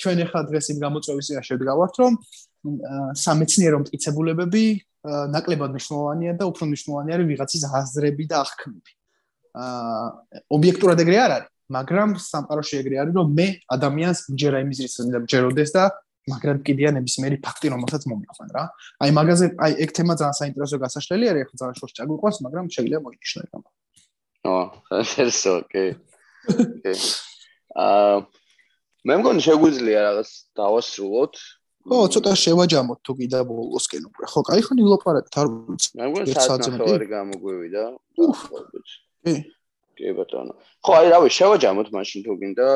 ჩვენ 0.00 0.18
ახლა 0.26 0.40
დღეს 0.50 0.66
იმ 0.72 0.78
გამოწვევის 0.84 1.26
წინაშე 1.28 1.54
ვდგავართ 1.56 1.94
რომ 2.02 2.12
სამეცნიერო 3.24 3.78
მტკიცებულებები 3.84 4.64
ნაკლებად 5.06 5.70
მნიშვნელოვანია 5.76 6.32
და 6.40 6.44
უფრო 6.50 6.64
მნიშვნელოვანი 6.70 7.10
არის 7.16 7.28
ვიღაცის 7.30 7.62
აზრები 7.80 8.24
და 8.30 8.36
აღქმები. 8.42 8.92
აა 9.56 10.06
ობიექტურად 10.56 10.98
ეგრე 11.04 11.18
არ 11.26 11.32
არის 11.36 11.52
მაგრამ 11.76 12.10
სამყაროში 12.22 12.74
ეგრე 12.80 12.96
არის 13.02 13.14
რომ 13.18 13.28
მე 13.38 13.46
ადამიანს 13.76 14.18
მჯერა 14.32 14.58
იმის 14.64 14.78
რის 14.84 14.96
უნდა 15.06 15.18
მჯეროდეს 15.24 15.70
და 15.76 15.84
მაგრამ 16.26 16.58
კიდია 16.66 16.90
ნებისმიერი 16.96 17.36
ფაქტი 17.38 17.70
რომელსაც 17.70 18.02
მომიყვან 18.10 18.48
რა. 18.56 18.64
აი 19.02 19.10
მაგაზე 19.14 19.46
აი 19.62 19.72
ეგ 19.84 19.90
თემა 19.94 20.14
ძალიან 20.18 20.36
საინტერესო 20.40 20.76
გასაშლელი 20.82 21.24
არის, 21.30 21.42
ახლა 21.46 21.56
ძალიან 21.62 21.76
შორს 21.78 21.94
ჩაგვიყვანს, 21.98 22.36
მაგრამ 22.46 22.66
შეიძლება 22.74 23.00
მოინიშნო 23.06 23.40
ეგ. 23.46 23.52
ო, 24.46 24.56
ესეო, 25.22 25.54
ოკეი. 25.62 25.90
ოკეი. 26.50 26.98
აა 27.76 28.16
მე 29.06 29.14
მგონი 29.22 29.40
შეგვიძლია 29.46 29.98
რაღაც 30.02 30.30
დავასრულოთ. 30.58 31.34
ო, 31.86 31.96
ცოტა 32.10 32.32
შევაჯამოთ 32.42 32.98
თუ 33.06 33.12
კიდე 33.22 33.40
ბოლოსკენ 33.46 34.02
უკვე. 34.10 34.24
ხო, 34.26 34.40
კაი 34.50 34.62
ხონი 34.66 34.82
ვილაპარაკეთ, 34.82 35.34
არ 35.38 35.46
ვიცი. 35.46 35.88
მე 35.94 36.04
მგონი 36.10 36.26
საათი 36.34 37.06
გამოგვივიდა. 37.14 37.82
უფ. 38.18 38.38
კი. 39.22 39.34
კი 39.96 40.12
ბატონო. 40.16 40.52
ხო, 40.84 40.92
აი 40.98 41.08
რავი, 41.12 41.30
შევაჯამოთ 41.36 41.88
მაშინ 41.96 42.24
თუ 42.26 42.34
გინდა 42.42 42.68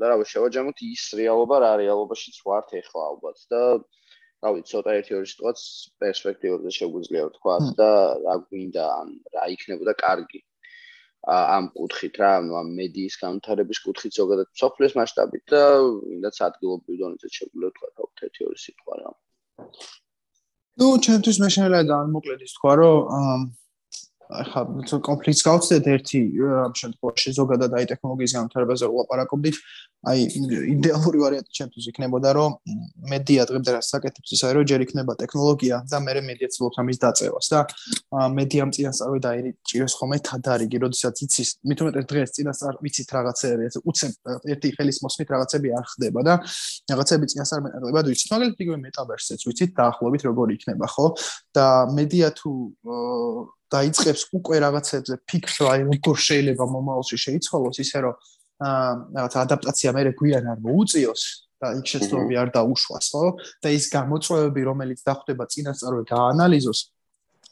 და 0.00 0.04
რავი, 0.12 0.24
შევაჯამოთ 0.32 0.82
ის 0.86 1.04
რეალობა 1.20 1.56
რა 1.64 1.72
რეალობაშიც 1.80 2.36
ვართ 2.44 2.76
ეხლა 2.80 3.00
ალბათ 3.10 3.38
და 3.52 3.62
რავი, 4.44 4.60
ცოტა 4.70 4.90
ერთი 5.00 5.16
ორი 5.16 5.28
სიტუაც 5.32 5.60
პერსპექტივაზე 6.00 6.70
შეგვიძლია 6.76 7.24
ვთქვა 7.28 7.56
და 7.80 7.90
რა 8.24 8.34
გვინდა 8.44 8.84
ან 9.00 9.08
რა 9.36 9.44
იქნებოდა 9.56 9.94
კარგი. 10.04 10.40
ამ 11.28 11.64
კუთხით 11.76 12.14
რა, 12.16 12.30
ანუ 12.40 12.52
ამ 12.56 12.68
მედიის 12.80 13.16
განვითარების 13.20 13.78
კუთხით 13.84 14.12
ზოგადად 14.16 14.48
სოფლის 14.56 14.96
მასშტაბით 14.96 15.44
და 15.52 15.64
ინდაც 16.16 16.36
ადგილობრივ 16.48 16.96
დონეზე 17.00 17.28
შეგვიძლია 17.28 17.72
თქვა 17.76 17.88
თქო 17.92 18.04
ერთი 18.24 18.40
ორი 18.48 18.58
სიტყვა 18.64 18.94
რა. 19.00 19.10
ну, 20.80 20.86
ჩემთვის 21.04 21.36
მე 21.44 21.48
შეიძლება 21.52 21.82
და 21.92 21.96
მოკლედ 22.16 22.40
ის 22.46 22.52
თქვა, 22.56 22.72
რომ 22.80 22.96
ახლა 24.30 25.00
კონფლიქტს 25.04 25.42
გავცდეთ 25.46 25.84
ერთი 25.94 26.20
ამ 26.66 26.72
შემთხვევაში 26.80 27.30
ზოგადად 27.38 27.70
აი 27.78 27.84
ტექნოლოგიის 27.92 28.34
განვითარებაზე 28.38 28.90
ვლაპარაკობდით. 28.90 29.56
აი 30.00 30.20
იდეალური 30.72 31.18
ვარიანტი 31.20 31.52
ჩემთვის 31.52 31.86
იქნებოდა 31.92 32.30
რომ 32.32 32.54
მედია 33.12 33.44
დღემდე 33.50 33.70
რა 33.74 33.80
საკეთებს 33.84 34.32
ის 34.32 34.42
არის 34.48 34.56
რომ 34.56 34.64
ჯერ 34.70 34.80
იქნება 34.86 35.12
ტექნოლოგია 35.20 35.76
და 35.92 35.98
მე 36.00 36.12
მედია 36.24 36.48
ცდილობს 36.54 36.80
ამის 36.80 36.98
დაწევას 37.04 37.46
და 37.52 37.60
მედიამ 38.38 38.70
წინასწარ 38.76 39.20
და 39.20 39.28
აი 39.36 39.52
ჭიროს 39.68 39.94
ხოლმე 40.00 40.18
თადარიგი 40.24 40.78
როდესაც 40.84 41.20
იცის 41.20 41.48
მithumetes 41.68 42.08
დღეს 42.08 42.30
წინასწარ 42.32 42.74
ვიცით 42.80 43.08
რაღაცები 43.12 43.62
ეს 43.68 43.76
უცებ 43.84 44.12
ერთი 44.56 44.68
ხელის 44.80 44.98
მოსმით 45.04 45.28
რაღაცები 45.36 45.68
არ 45.76 45.86
ხდება 45.92 46.20
და 46.24 46.34
რაღაცები 46.88 47.24
წინასწარ 47.36 47.60
მეტყდება 47.68 48.00
ვიცით 48.08 48.28
მაგალითად 48.32 48.64
იგივე 48.64 48.78
მეტაბერსეც 48.88 49.40
ვიცით 49.44 49.70
დაახლოებით 49.76 50.22
როგორი 50.32 50.52
იქნება 50.56 50.86
ხო 50.96 51.06
და 51.52 51.66
მედია 51.92 52.32
თუ 52.40 52.50
დაიწყებს 53.74 54.22
უკვე 54.38 54.56
რაღაცებზე 54.66 55.14
ფიქრს 55.30 55.56
აი 55.72 55.80
როგორ 55.90 56.16
შეიძლება 56.28 56.64
მომავალში 56.74 57.16
შეიცვალოს 57.24 57.82
ისე 57.84 57.98
რომ 58.04 58.14
რაღაც 59.16 59.34
ადაპტაცია 59.44 59.90
მე 59.96 60.02
გვიან 60.20 60.44
არ 60.52 60.58
მოუწიოს 60.66 61.22
და 61.60 61.68
იქ 61.80 61.86
შეცდომები 61.92 62.34
არ 62.40 62.48
დაუშვას 62.56 63.06
ხო? 63.12 63.26
და 63.62 63.68
ის 63.76 63.84
გამოწვევები 63.92 64.60
რომელიც 64.70 65.00
დახვდება 65.04 65.44
წინასწარვე 65.52 66.02
გაანალიზოს 66.12 66.80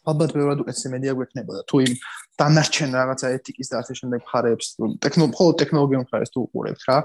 ალბათ 0.09 0.33
ბევრად 0.37 0.63
უკეთესი 0.65 0.91
მედია 0.93 1.13
გვექნებოდა 1.19 1.63
თუ 1.69 1.81
იმ 1.85 1.95
დანარჩენ 2.41 2.95
რაღაცა 2.97 3.31
ეთიკის 3.37 3.71
და 3.73 3.77
ასე 3.83 3.97
შემდეგ 3.99 4.21
ხარებს 4.31 4.67
ტექნოლოგიო 5.05 5.49
ტექნოლოგიურ 5.63 6.07
ხარებს 6.09 6.33
თუ 6.33 6.41
უყურებთ 6.47 6.83
რა. 6.89 6.99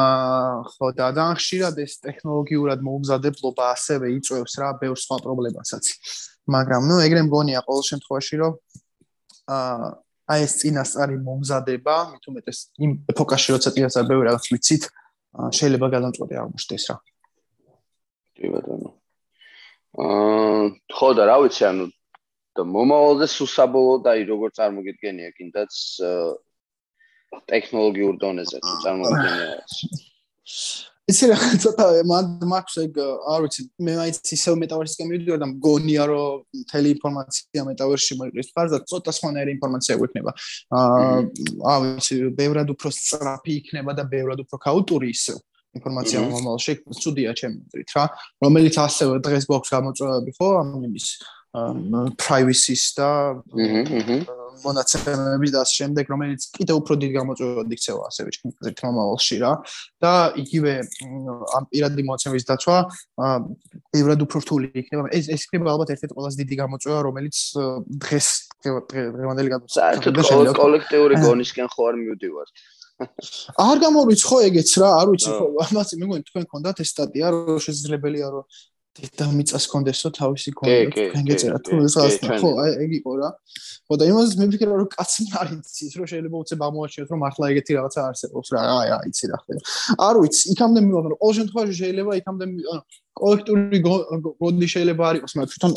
აა 0.00 0.54
ხო 0.72 0.88
და 0.96 1.06
ძალიან 1.18 1.36
ხშირად 1.40 1.76
ეს 1.84 1.92
ტექნოლოგიურად 2.06 2.84
მოუმზადებლობა 2.86 3.64
ასევე 3.76 4.06
იწევს 4.16 4.54
რა 4.62 4.70
ბევრ 4.80 4.96
სხვა 5.04 5.16
პრობლემასაც 5.26 5.84
მაგრამ 6.56 6.82
ნუ 6.90 6.96
ეგრე 7.06 7.22
მგონია 7.26 7.60
ყოველ 7.66 7.84
შემთხვევაში 7.90 8.36
რომ 8.42 8.54
აა 9.50 9.90
აი 10.30 10.44
ეს 10.46 10.52
წინასწარი 10.62 11.16
მომზადება, 11.26 11.94
მით 12.14 12.24
უმეტეს 12.30 12.58
იმ 12.86 12.90
ეპოქაში, 13.10 13.48
როცა 13.56 13.72
წინასწარ 13.74 14.04
ბევრი 14.10 14.28
რაღაც 14.30 14.44
ვიცით, 14.52 14.84
შეიძლება 15.58 15.86
გადამწყვეტი 15.94 16.38
აღმოჩნდეს 16.42 16.84
რა. 16.90 16.96
კი 18.38 18.46
ბატონო. 18.54 18.90
აა 20.06 20.68
ხო 20.94 21.08
და 21.18 21.24
რა 21.30 21.36
ვიცი, 21.42 21.62
ანუ 21.70 21.86
და 22.54 22.62
მომავალზე 22.76 23.26
სუსაბოლოდ 23.30 24.06
აი 24.12 24.20
როგორ 24.30 24.54
წარმოგიდგენია 24.58 25.30
კიდაც 25.34 25.72
ტექნოლოგიურ 27.50 28.14
დონეზე 28.22 28.58
წარმოგიდგენია. 28.86 29.58
იცი 31.10 31.28
რა 31.30 31.36
ცოტა 31.62 31.86
მაქვს 32.06 32.76
ეგ 32.84 32.98
არ 33.34 33.44
ვიცი 33.44 33.62
მე 33.86 33.94
მაინც 33.98 34.32
ისევ 34.36 34.56
მეტავერსისკენ 34.62 35.08
მივიდოდი 35.10 35.40
და 35.42 35.48
მგონია 35.50 36.04
რომ 36.10 36.42
მთელი 36.62 36.88
ინფორმაცია 36.96 37.64
მეტავერსში 37.70 38.18
მოიყრის 38.20 38.50
ფარს 38.54 38.74
და 38.74 38.80
ცოტა 38.90 39.14
სხვანაირი 39.18 39.54
ინფორმაცია 39.56 39.94
გვექნება. 40.00 40.30
აა 40.80 41.76
ვიცი 41.84 42.14
ბევრად 42.40 42.68
უფრო 42.74 42.88
სწრაფი 42.94 43.52
იქნება 43.60 43.92
და 43.98 44.04
ბევრად 44.14 44.44
უფრო 44.44 44.56
ქაუტური 44.66 45.10
ისე 45.10 45.34
ინფორმაცია 45.78 46.18
მომავალში. 46.30 46.72
ცუდია 47.00 47.30
ჩემი 47.38 47.58
აზრით 47.66 47.90
რა. 47.96 48.04
რომელიც 48.44 48.74
ასევე 48.86 49.12
დღეს 49.26 49.44
გვაქვს 49.50 49.70
გამოწვევები 49.74 50.30
ხო 50.38 50.48
ამ 50.62 50.70
იმის 50.90 51.06
privacy-ს 52.20 52.94
და 52.94 53.10
მონაცემების 54.64 55.50
და 55.56 55.62
შემდეგ 55.70 56.04
რომელიც 56.12 56.42
კიდევ 56.56 56.74
უფრო 56.80 56.94
დიდ 57.02 57.12
გამოწვევად 57.18 57.74
იქცევა 57.76 58.02
ასევე 58.10 58.28
ჩემს 58.36 58.74
თამამავალში 58.80 59.36
რა. 59.42 59.52
და 60.02 60.12
იგივე 60.42 60.72
ამ 61.56 61.64
პირადი 61.70 62.02
მონაცემების 62.08 62.44
დაცვა 62.50 62.76
ბევრად 63.94 64.20
უფრო 64.26 64.38
რთული 64.44 64.66
იქნება. 64.82 65.08
ეს 65.16 65.24
ეს 65.34 65.42
იქნება 65.46 65.68
ალბათ 65.74 65.88
ერთ-ერთი 65.94 66.14
ყველაზე 66.16 66.36
დიდი 66.42 66.54
გამოწვევა 66.62 66.98
რომელიც 67.08 67.36
დღეს 68.04 68.28
დღევანდელი 68.64 69.48
გამოწვევა 69.54 70.52
კოლექტიური 70.64 71.14
გონისკენ 71.24 71.66
ხო 71.72 71.80
არ 71.88 71.94
მივდივართ. 72.00 72.50
არ 73.00 73.76
გამორვიც 73.80 74.22
ხო 74.28 74.38
ეგეც 74.48 74.70
რა 74.80 74.88
არ 75.00 75.06
ვიცი 75.12 75.30
ხო 75.32 75.46
ამაზე 75.64 75.98
მე 76.00 76.04
მგონი 76.08 76.24
თქვენ 76.28 76.44
კონდათ 76.52 76.82
ეს 76.84 76.90
სტატია 76.92 77.32
რომ 77.32 77.60
შესაძლებელია 77.64 78.28
რომ 78.34 78.44
და 78.98 79.26
მიწას 79.30 79.64
კონდესო 79.70 80.10
თავისი 80.18 80.50
კონდეთ 80.58 80.96
თქვენ 80.98 81.24
გეწერა 81.30 81.58
თუ 81.62 81.76
ასე 81.86 82.38
ხო 82.42 82.50
აი 82.58 82.70
ეგ 82.84 82.90
იყო 82.98 83.12
რა. 83.20 83.28
ხო 83.86 83.94
და 84.00 84.04
იმას 84.10 84.34
მე 84.34 84.44
ვფიქრე 84.50 84.74
რომ 84.80 84.88
კაცი 84.90 85.22
არ 85.40 85.48
იცის 85.54 85.94
რომ 85.94 86.06
შეიძლება 86.10 86.36
უცებ 86.42 86.60
ამოაჩინოთ 86.66 87.08
რომ 87.14 87.20
მართლა 87.22 87.44
ეგეთი 87.54 87.72
რაღაცა 87.78 88.00
არსებობს 88.10 88.48
რა 88.50 88.60
აი 88.66 88.88
აი 88.98 89.08
იცი 89.14 89.24
რა 89.30 89.38
ხო 89.46 89.58
არ 90.10 90.14
ვიცი 90.20 90.44
იქამდე 90.54 90.80
მივაღო 90.90 91.16
ყოველ 91.22 91.34
შემთხვევაში 91.38 91.74
შეიძლება 91.80 92.12
იქამდე 92.20 92.44
კოლექტიური 93.20 93.78
გონდი 93.86 94.66
შეიძლება 94.74 95.02
არ 95.10 95.16
იყოს 95.22 95.32
მაგრამ 95.38 95.50
თვითონ 95.54 95.72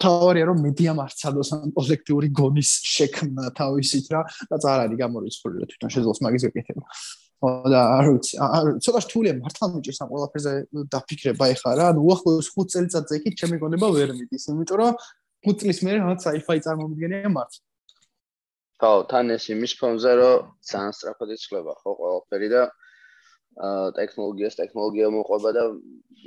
თავარია 0.00 0.44
რომ 0.46 0.58
მედია 0.64 0.92
მარცხადოს 0.96 1.48
ამ 1.54 1.70
კოლექტიური 1.74 2.28
გონის 2.40 2.70
შექმნა 2.94 3.50
თავისით 3.58 4.06
რა 4.14 4.20
და 4.50 4.56
წარ 4.62 4.78
არის 4.86 4.98
გამორიცხული 5.02 5.66
თვითონ 5.66 5.90
შეძლოს 5.94 6.22
მაგის 6.24 6.46
გეკეთება 6.46 6.86
და 7.40 7.80
არ 7.96 8.06
ვიცი, 8.12 8.34
ცოტა 8.84 9.00
რთულია 9.04 9.32
მართლა 9.40 9.66
მიჭირს 9.72 10.00
ამ 10.04 10.08
ყველაფერზე 10.12 10.52
დაფიქრება 10.92 11.44
ეხა 11.54 11.70
რა. 11.78 11.84
ანუ 11.92 12.00
უახლოეს 12.04 12.48
5 12.52 12.68
წელიწადზე 12.74 13.14
იქით 13.20 13.34
ჩემი 13.40 13.56
გონება 13.64 13.88
ვერ 13.96 14.10
მიდის, 14.18 14.44
იმიტომ 14.52 14.76
რომ 14.80 14.92
5 15.48 15.60
წლის 15.60 15.78
მერე 15.84 15.98
რაღაც 16.04 16.20
sci-fi 16.26 16.58
წარმომიდგენია 16.66 17.30
მართლა. 17.32 17.60
ხო, 18.80 18.92
თან 19.08 19.26
ეს 19.36 19.44
იმის 19.52 19.72
ფონზე 19.80 20.12
რომ 20.20 20.36
ძალიან 20.68 20.92
სწრაფად 20.96 21.30
იცვლება 21.36 21.72
ხო 21.80 21.90
ყველაფერი 22.00 22.48
და 22.52 22.62
ტექნოლოგიას 23.96 24.54
ტექნოლოგია 24.56 25.08
მოყვება 25.12 25.50
და 25.52 25.64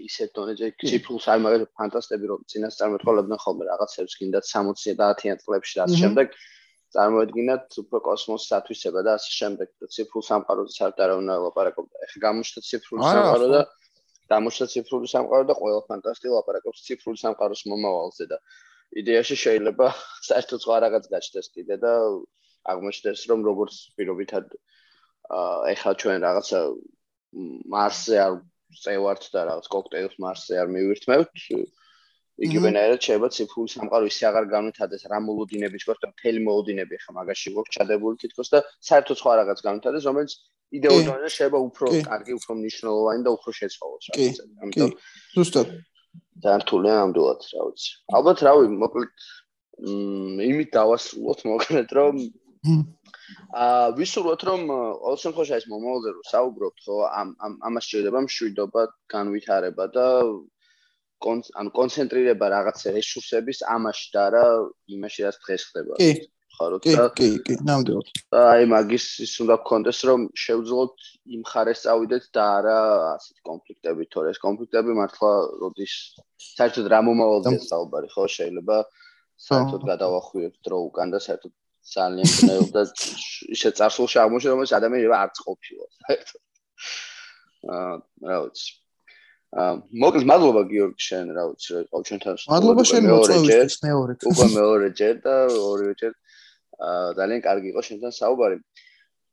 ისეთ 0.06 0.30
დონეზე 0.38 0.68
ციფრულს 0.82 1.26
არ 1.34 1.40
მაგალითად 1.46 1.72
ფანტასტები 1.80 2.26
რომ 2.30 2.42
წინასწარ 2.52 2.90
მეტყოლებდნენ 2.94 3.40
ხოლმე 3.42 3.64
რაღაცებს 3.70 4.14
კიდე 4.20 4.42
60 4.50 4.98
და 5.02 5.08
10 5.22 5.42
წლებში 5.46 5.74
და 5.80 5.86
ამ 5.88 5.96
შემდეგ 6.02 6.28
წარმოედგინათ 6.94 7.78
უფრო 7.84 8.00
კოსმოსის 8.08 8.52
ათვისება 8.58 9.02
და 9.08 9.16
ასე 9.18 9.32
შემდეგ 9.38 9.70
და 9.82 9.88
ციფრულ 9.96 10.24
სამყაროზე 10.30 10.74
საერთოდ 10.78 11.24
ლაპარაკობდა. 11.46 11.96
ეხლა 12.06 12.20
გამოჩნდა 12.28 12.62
ციფრული 12.70 13.04
სამყარო 13.14 13.48
და 13.54 13.62
გამოჩნდა 14.34 14.68
ციფრული 14.74 15.08
სამყარო 15.14 15.44
და 15.50 15.56
ყველა 15.62 15.82
ფანტასტიკა 15.90 16.36
ლაპარაკობს 16.38 16.86
ციფრული 16.88 17.20
სამყაროს 17.24 17.62
მომავალზე 17.74 18.26
და 18.32 18.38
იდეაში 19.02 19.36
შეიძლება 19.44 19.88
საერთოდ 20.30 20.60
სხვა 20.66 20.78
რაღაც 20.86 21.04
გაჩნდეს 21.14 21.48
კიდე 21.58 21.76
და 21.84 21.94
აღმოჩნდეს 22.74 23.22
რომ 23.32 23.40
როგორც 23.50 23.76
პირობითად 23.98 24.46
ეხლა 25.74 25.92
ჩვენ 26.04 26.18
რაღაცა 26.28 26.60
მარსზე 27.74 28.18
არ 28.26 28.34
წევართ 28.84 29.24
და 29.34 29.46
რაღაც 29.50 29.70
კოქტეილს 29.76 30.20
მარსზე 30.24 30.60
არ 30.64 30.70
მივირთმევთ 30.76 31.32
იგივენაირად 32.42 33.02
შეიძლება 33.06 33.30
ციფრული 33.36 33.70
სამყარო 33.74 34.10
ისე 34.10 34.26
აღარ 34.30 34.46
განვითარდეს 34.54 35.04
რა 35.12 35.20
მოლოდინების 35.28 35.84
გქოს 35.86 36.00
და 36.02 36.08
მთელი 36.14 36.40
მოლოდინები 36.48 36.98
ხა 37.04 37.12
მაგაში 37.18 37.54
გვაქვს 37.54 37.76
ჩადებული 37.78 38.16
თითქოს 38.24 38.50
და 38.54 38.60
საერთოდ 38.90 39.18
სხვა 39.22 39.34
რაღაც 39.40 39.60
განვითარდეს 39.68 40.08
რომელიც 40.10 40.34
იდეოლოგიურად 40.74 41.34
შეიძლება 41.36 41.60
უფრო 41.70 41.92
კარგი 42.10 42.34
უფრო 42.40 42.56
მნიშვნელოვანი 42.58 43.22
და 43.28 43.34
უფრო 43.38 43.50
შეცვალოს 43.60 44.10
რა 44.10 44.16
ვიცი 44.18 44.44
ამიტომ 44.66 44.92
ზუსტად. 45.38 45.68
დართულია 46.46 46.96
ამდულად 47.06 47.46
რა 47.54 47.62
ვიცი. 47.70 47.92
ალბათ 48.18 48.44
რავი 48.48 48.66
მოკლედ 48.82 49.14
იმით 50.50 50.70
დავასრულოთ 50.74 51.40
მოკლედ 51.52 51.94
რომ 52.00 52.18
აა 52.64 53.86
ვისურვოთ 54.00 54.42
რომ 54.50 54.62
ყოველ 54.74 55.18
შემთხვევაში 55.24 55.54
ეს 55.60 55.66
მომავალზე 55.72 56.10
რომ 56.18 56.26
საუბრობთ 56.32 56.84
ხო 56.86 56.98
ამ 57.22 57.30
ამას 57.70 57.86
შეიძლება 57.92 58.20
მშვიდობა 58.26 58.84
განვითარება 59.14 59.86
და 59.98 60.08
ანუ 61.30 61.70
კონცენტრირება 61.80 62.48
რაღაცა 62.56 62.94
რესურსების 62.98 63.60
ამაში 63.76 64.08
და 64.16 64.24
რა 64.36 64.46
იმაში 64.96 65.28
რაც 65.28 65.38
დღეს 65.46 65.68
ხდება. 65.70 66.00
კი. 66.00 66.12
ხარო 66.54 66.78
და 66.84 67.06
კი, 67.18 67.30
კი, 67.46 67.56
ნამდვილად. 67.66 68.10
აი 68.38 68.68
მაგის 68.70 69.06
ის 69.26 69.34
უნდა 69.42 69.56
გქონდეს 69.64 70.00
რომ 70.10 70.26
შევძლოთ 70.38 71.08
იმ 71.36 71.42
ხარეს 71.50 71.82
წავიდეთ 71.86 72.28
და 72.38 72.44
არა 72.58 72.78
ასეთ 73.14 73.38
კონფლიქტები, 73.50 74.04
თორე 74.14 74.34
ეს 74.34 74.40
კონფლიქტები 74.44 74.98
მართლა 75.00 75.32
როდის 75.64 75.96
საერთოდ 76.54 76.92
რა 76.94 77.00
მომავალზე 77.10 77.58
საუბარი 77.70 78.14
ხო 78.14 78.28
შეიძლება 78.38 78.78
საერთოდ 79.48 79.82
გადავახვიოთ 79.92 80.56
დრო 80.68 80.78
უკან 80.94 81.16
და 81.16 81.20
საერთოდ 81.26 81.54
ძალიან 81.94 82.30
ძნელ 82.38 82.64
და 82.76 82.82
ისე 83.58 83.70
წარსულში 83.80 84.18
აღმოჩნდა 84.24 84.54
რომ 84.54 84.64
ეს 84.68 84.78
ადამიანები 84.78 85.16
არც 85.24 85.44
ყოფილა 85.48 85.86
საერთოდ. 86.06 86.42
აა 87.74 87.94
რა 88.30 88.38
ვიცი. 88.46 88.72
მოკლედ 89.54 90.26
მადლობა 90.30 90.62
გიორგი 90.70 91.04
შენ 91.08 91.34
რა 91.38 91.44
ვიცი 91.50 91.70
რა 91.74 91.82
ყავ 91.94 92.06
ჩვენთან 92.10 92.38
მადლობა 92.54 92.84
შენ 92.90 93.04
მოწვევისთვის 93.10 93.76
მეორე 93.86 94.14
უკვე 94.34 94.48
მეორე 94.58 94.88
ჯერ 94.98 95.16
და 95.26 95.36
ორივე 95.54 95.94
ჯერ 96.02 96.14
ძალიან 97.20 97.42
კარგი 97.48 97.68
იყო 97.74 97.82
შენთან 97.88 98.14
საუბარი. 98.18 98.58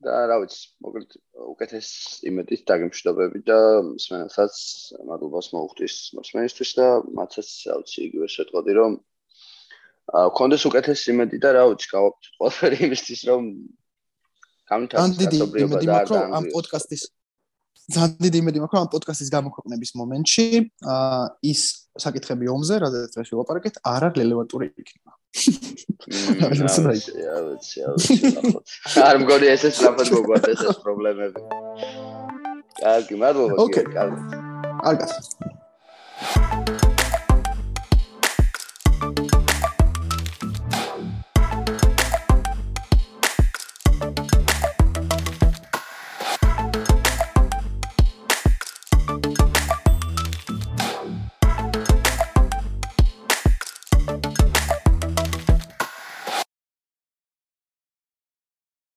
და 0.01 0.17
რა 0.33 0.37
ვიცი 0.41 0.61
მოკლედ 0.85 1.17
უკეთეს 1.53 1.89
იმედით 2.29 2.63
დაგემშვიდობები 2.69 3.41
და 3.45 3.59
მსმენელსაც 3.85 4.55
მადლობას 5.09 5.51
მოუხდის 5.53 5.97
მსმენისთვის 6.17 6.71
და 6.79 6.87
მათაც 7.21 7.49
რა 7.69 7.77
ვიცი 7.83 7.99
იგივე 8.09 8.29
შეტყოდი 8.37 8.77
რომ 8.81 8.97
კონდეს 10.41 10.65
უკეთეს 10.71 11.05
იმედი 11.13 11.43
და 11.45 11.53
რა 11.59 11.65
ვიცი 11.73 11.93
გავაკეთე 11.93 12.33
ყველაფერი 12.41 12.81
იმისთვის 12.89 13.21
რომ 13.29 13.43
გამთავრდა 14.73 15.29
კაცობრიობა 15.29 15.83
და 15.85 16.01
არ 16.01 16.17
ამ 16.41 16.49
პოდკასტის 16.57 17.05
ძალიან 17.95 18.11
დიდი 18.25 18.39
იმედი 18.43 18.59
მაქვს 18.63 18.77
რომ 18.77 18.83
ამ 18.85 18.91
პოდკასტის 18.95 19.31
გამოქვეყნების 19.35 19.91
მომენტში 20.01 20.47
აა 20.95 21.23
ის 21.53 21.61
საკითხები 22.05 22.47
ომზე, 22.55 22.75
რადგან 22.85 23.11
დღეს 23.15 23.29
ვილაპარაკეთ, 23.35 23.75
არ 23.93 24.03
არის 24.09 24.21
რელევანტური 24.21 24.67
იქნება. 24.71 25.11
არ 29.07 29.15
მგონი 29.23 29.47
ესე 29.55 29.69
სწრაფად 29.71 30.09
მოგვარდეს 30.17 30.61
ეს 30.71 30.79
პრობლემები. 30.85 31.41
კარგი, 32.83 33.15
მადლობა. 33.23 33.55
ოკეი, 33.67 33.87
კარგი. 33.95 34.21
კარგად. 34.83 35.11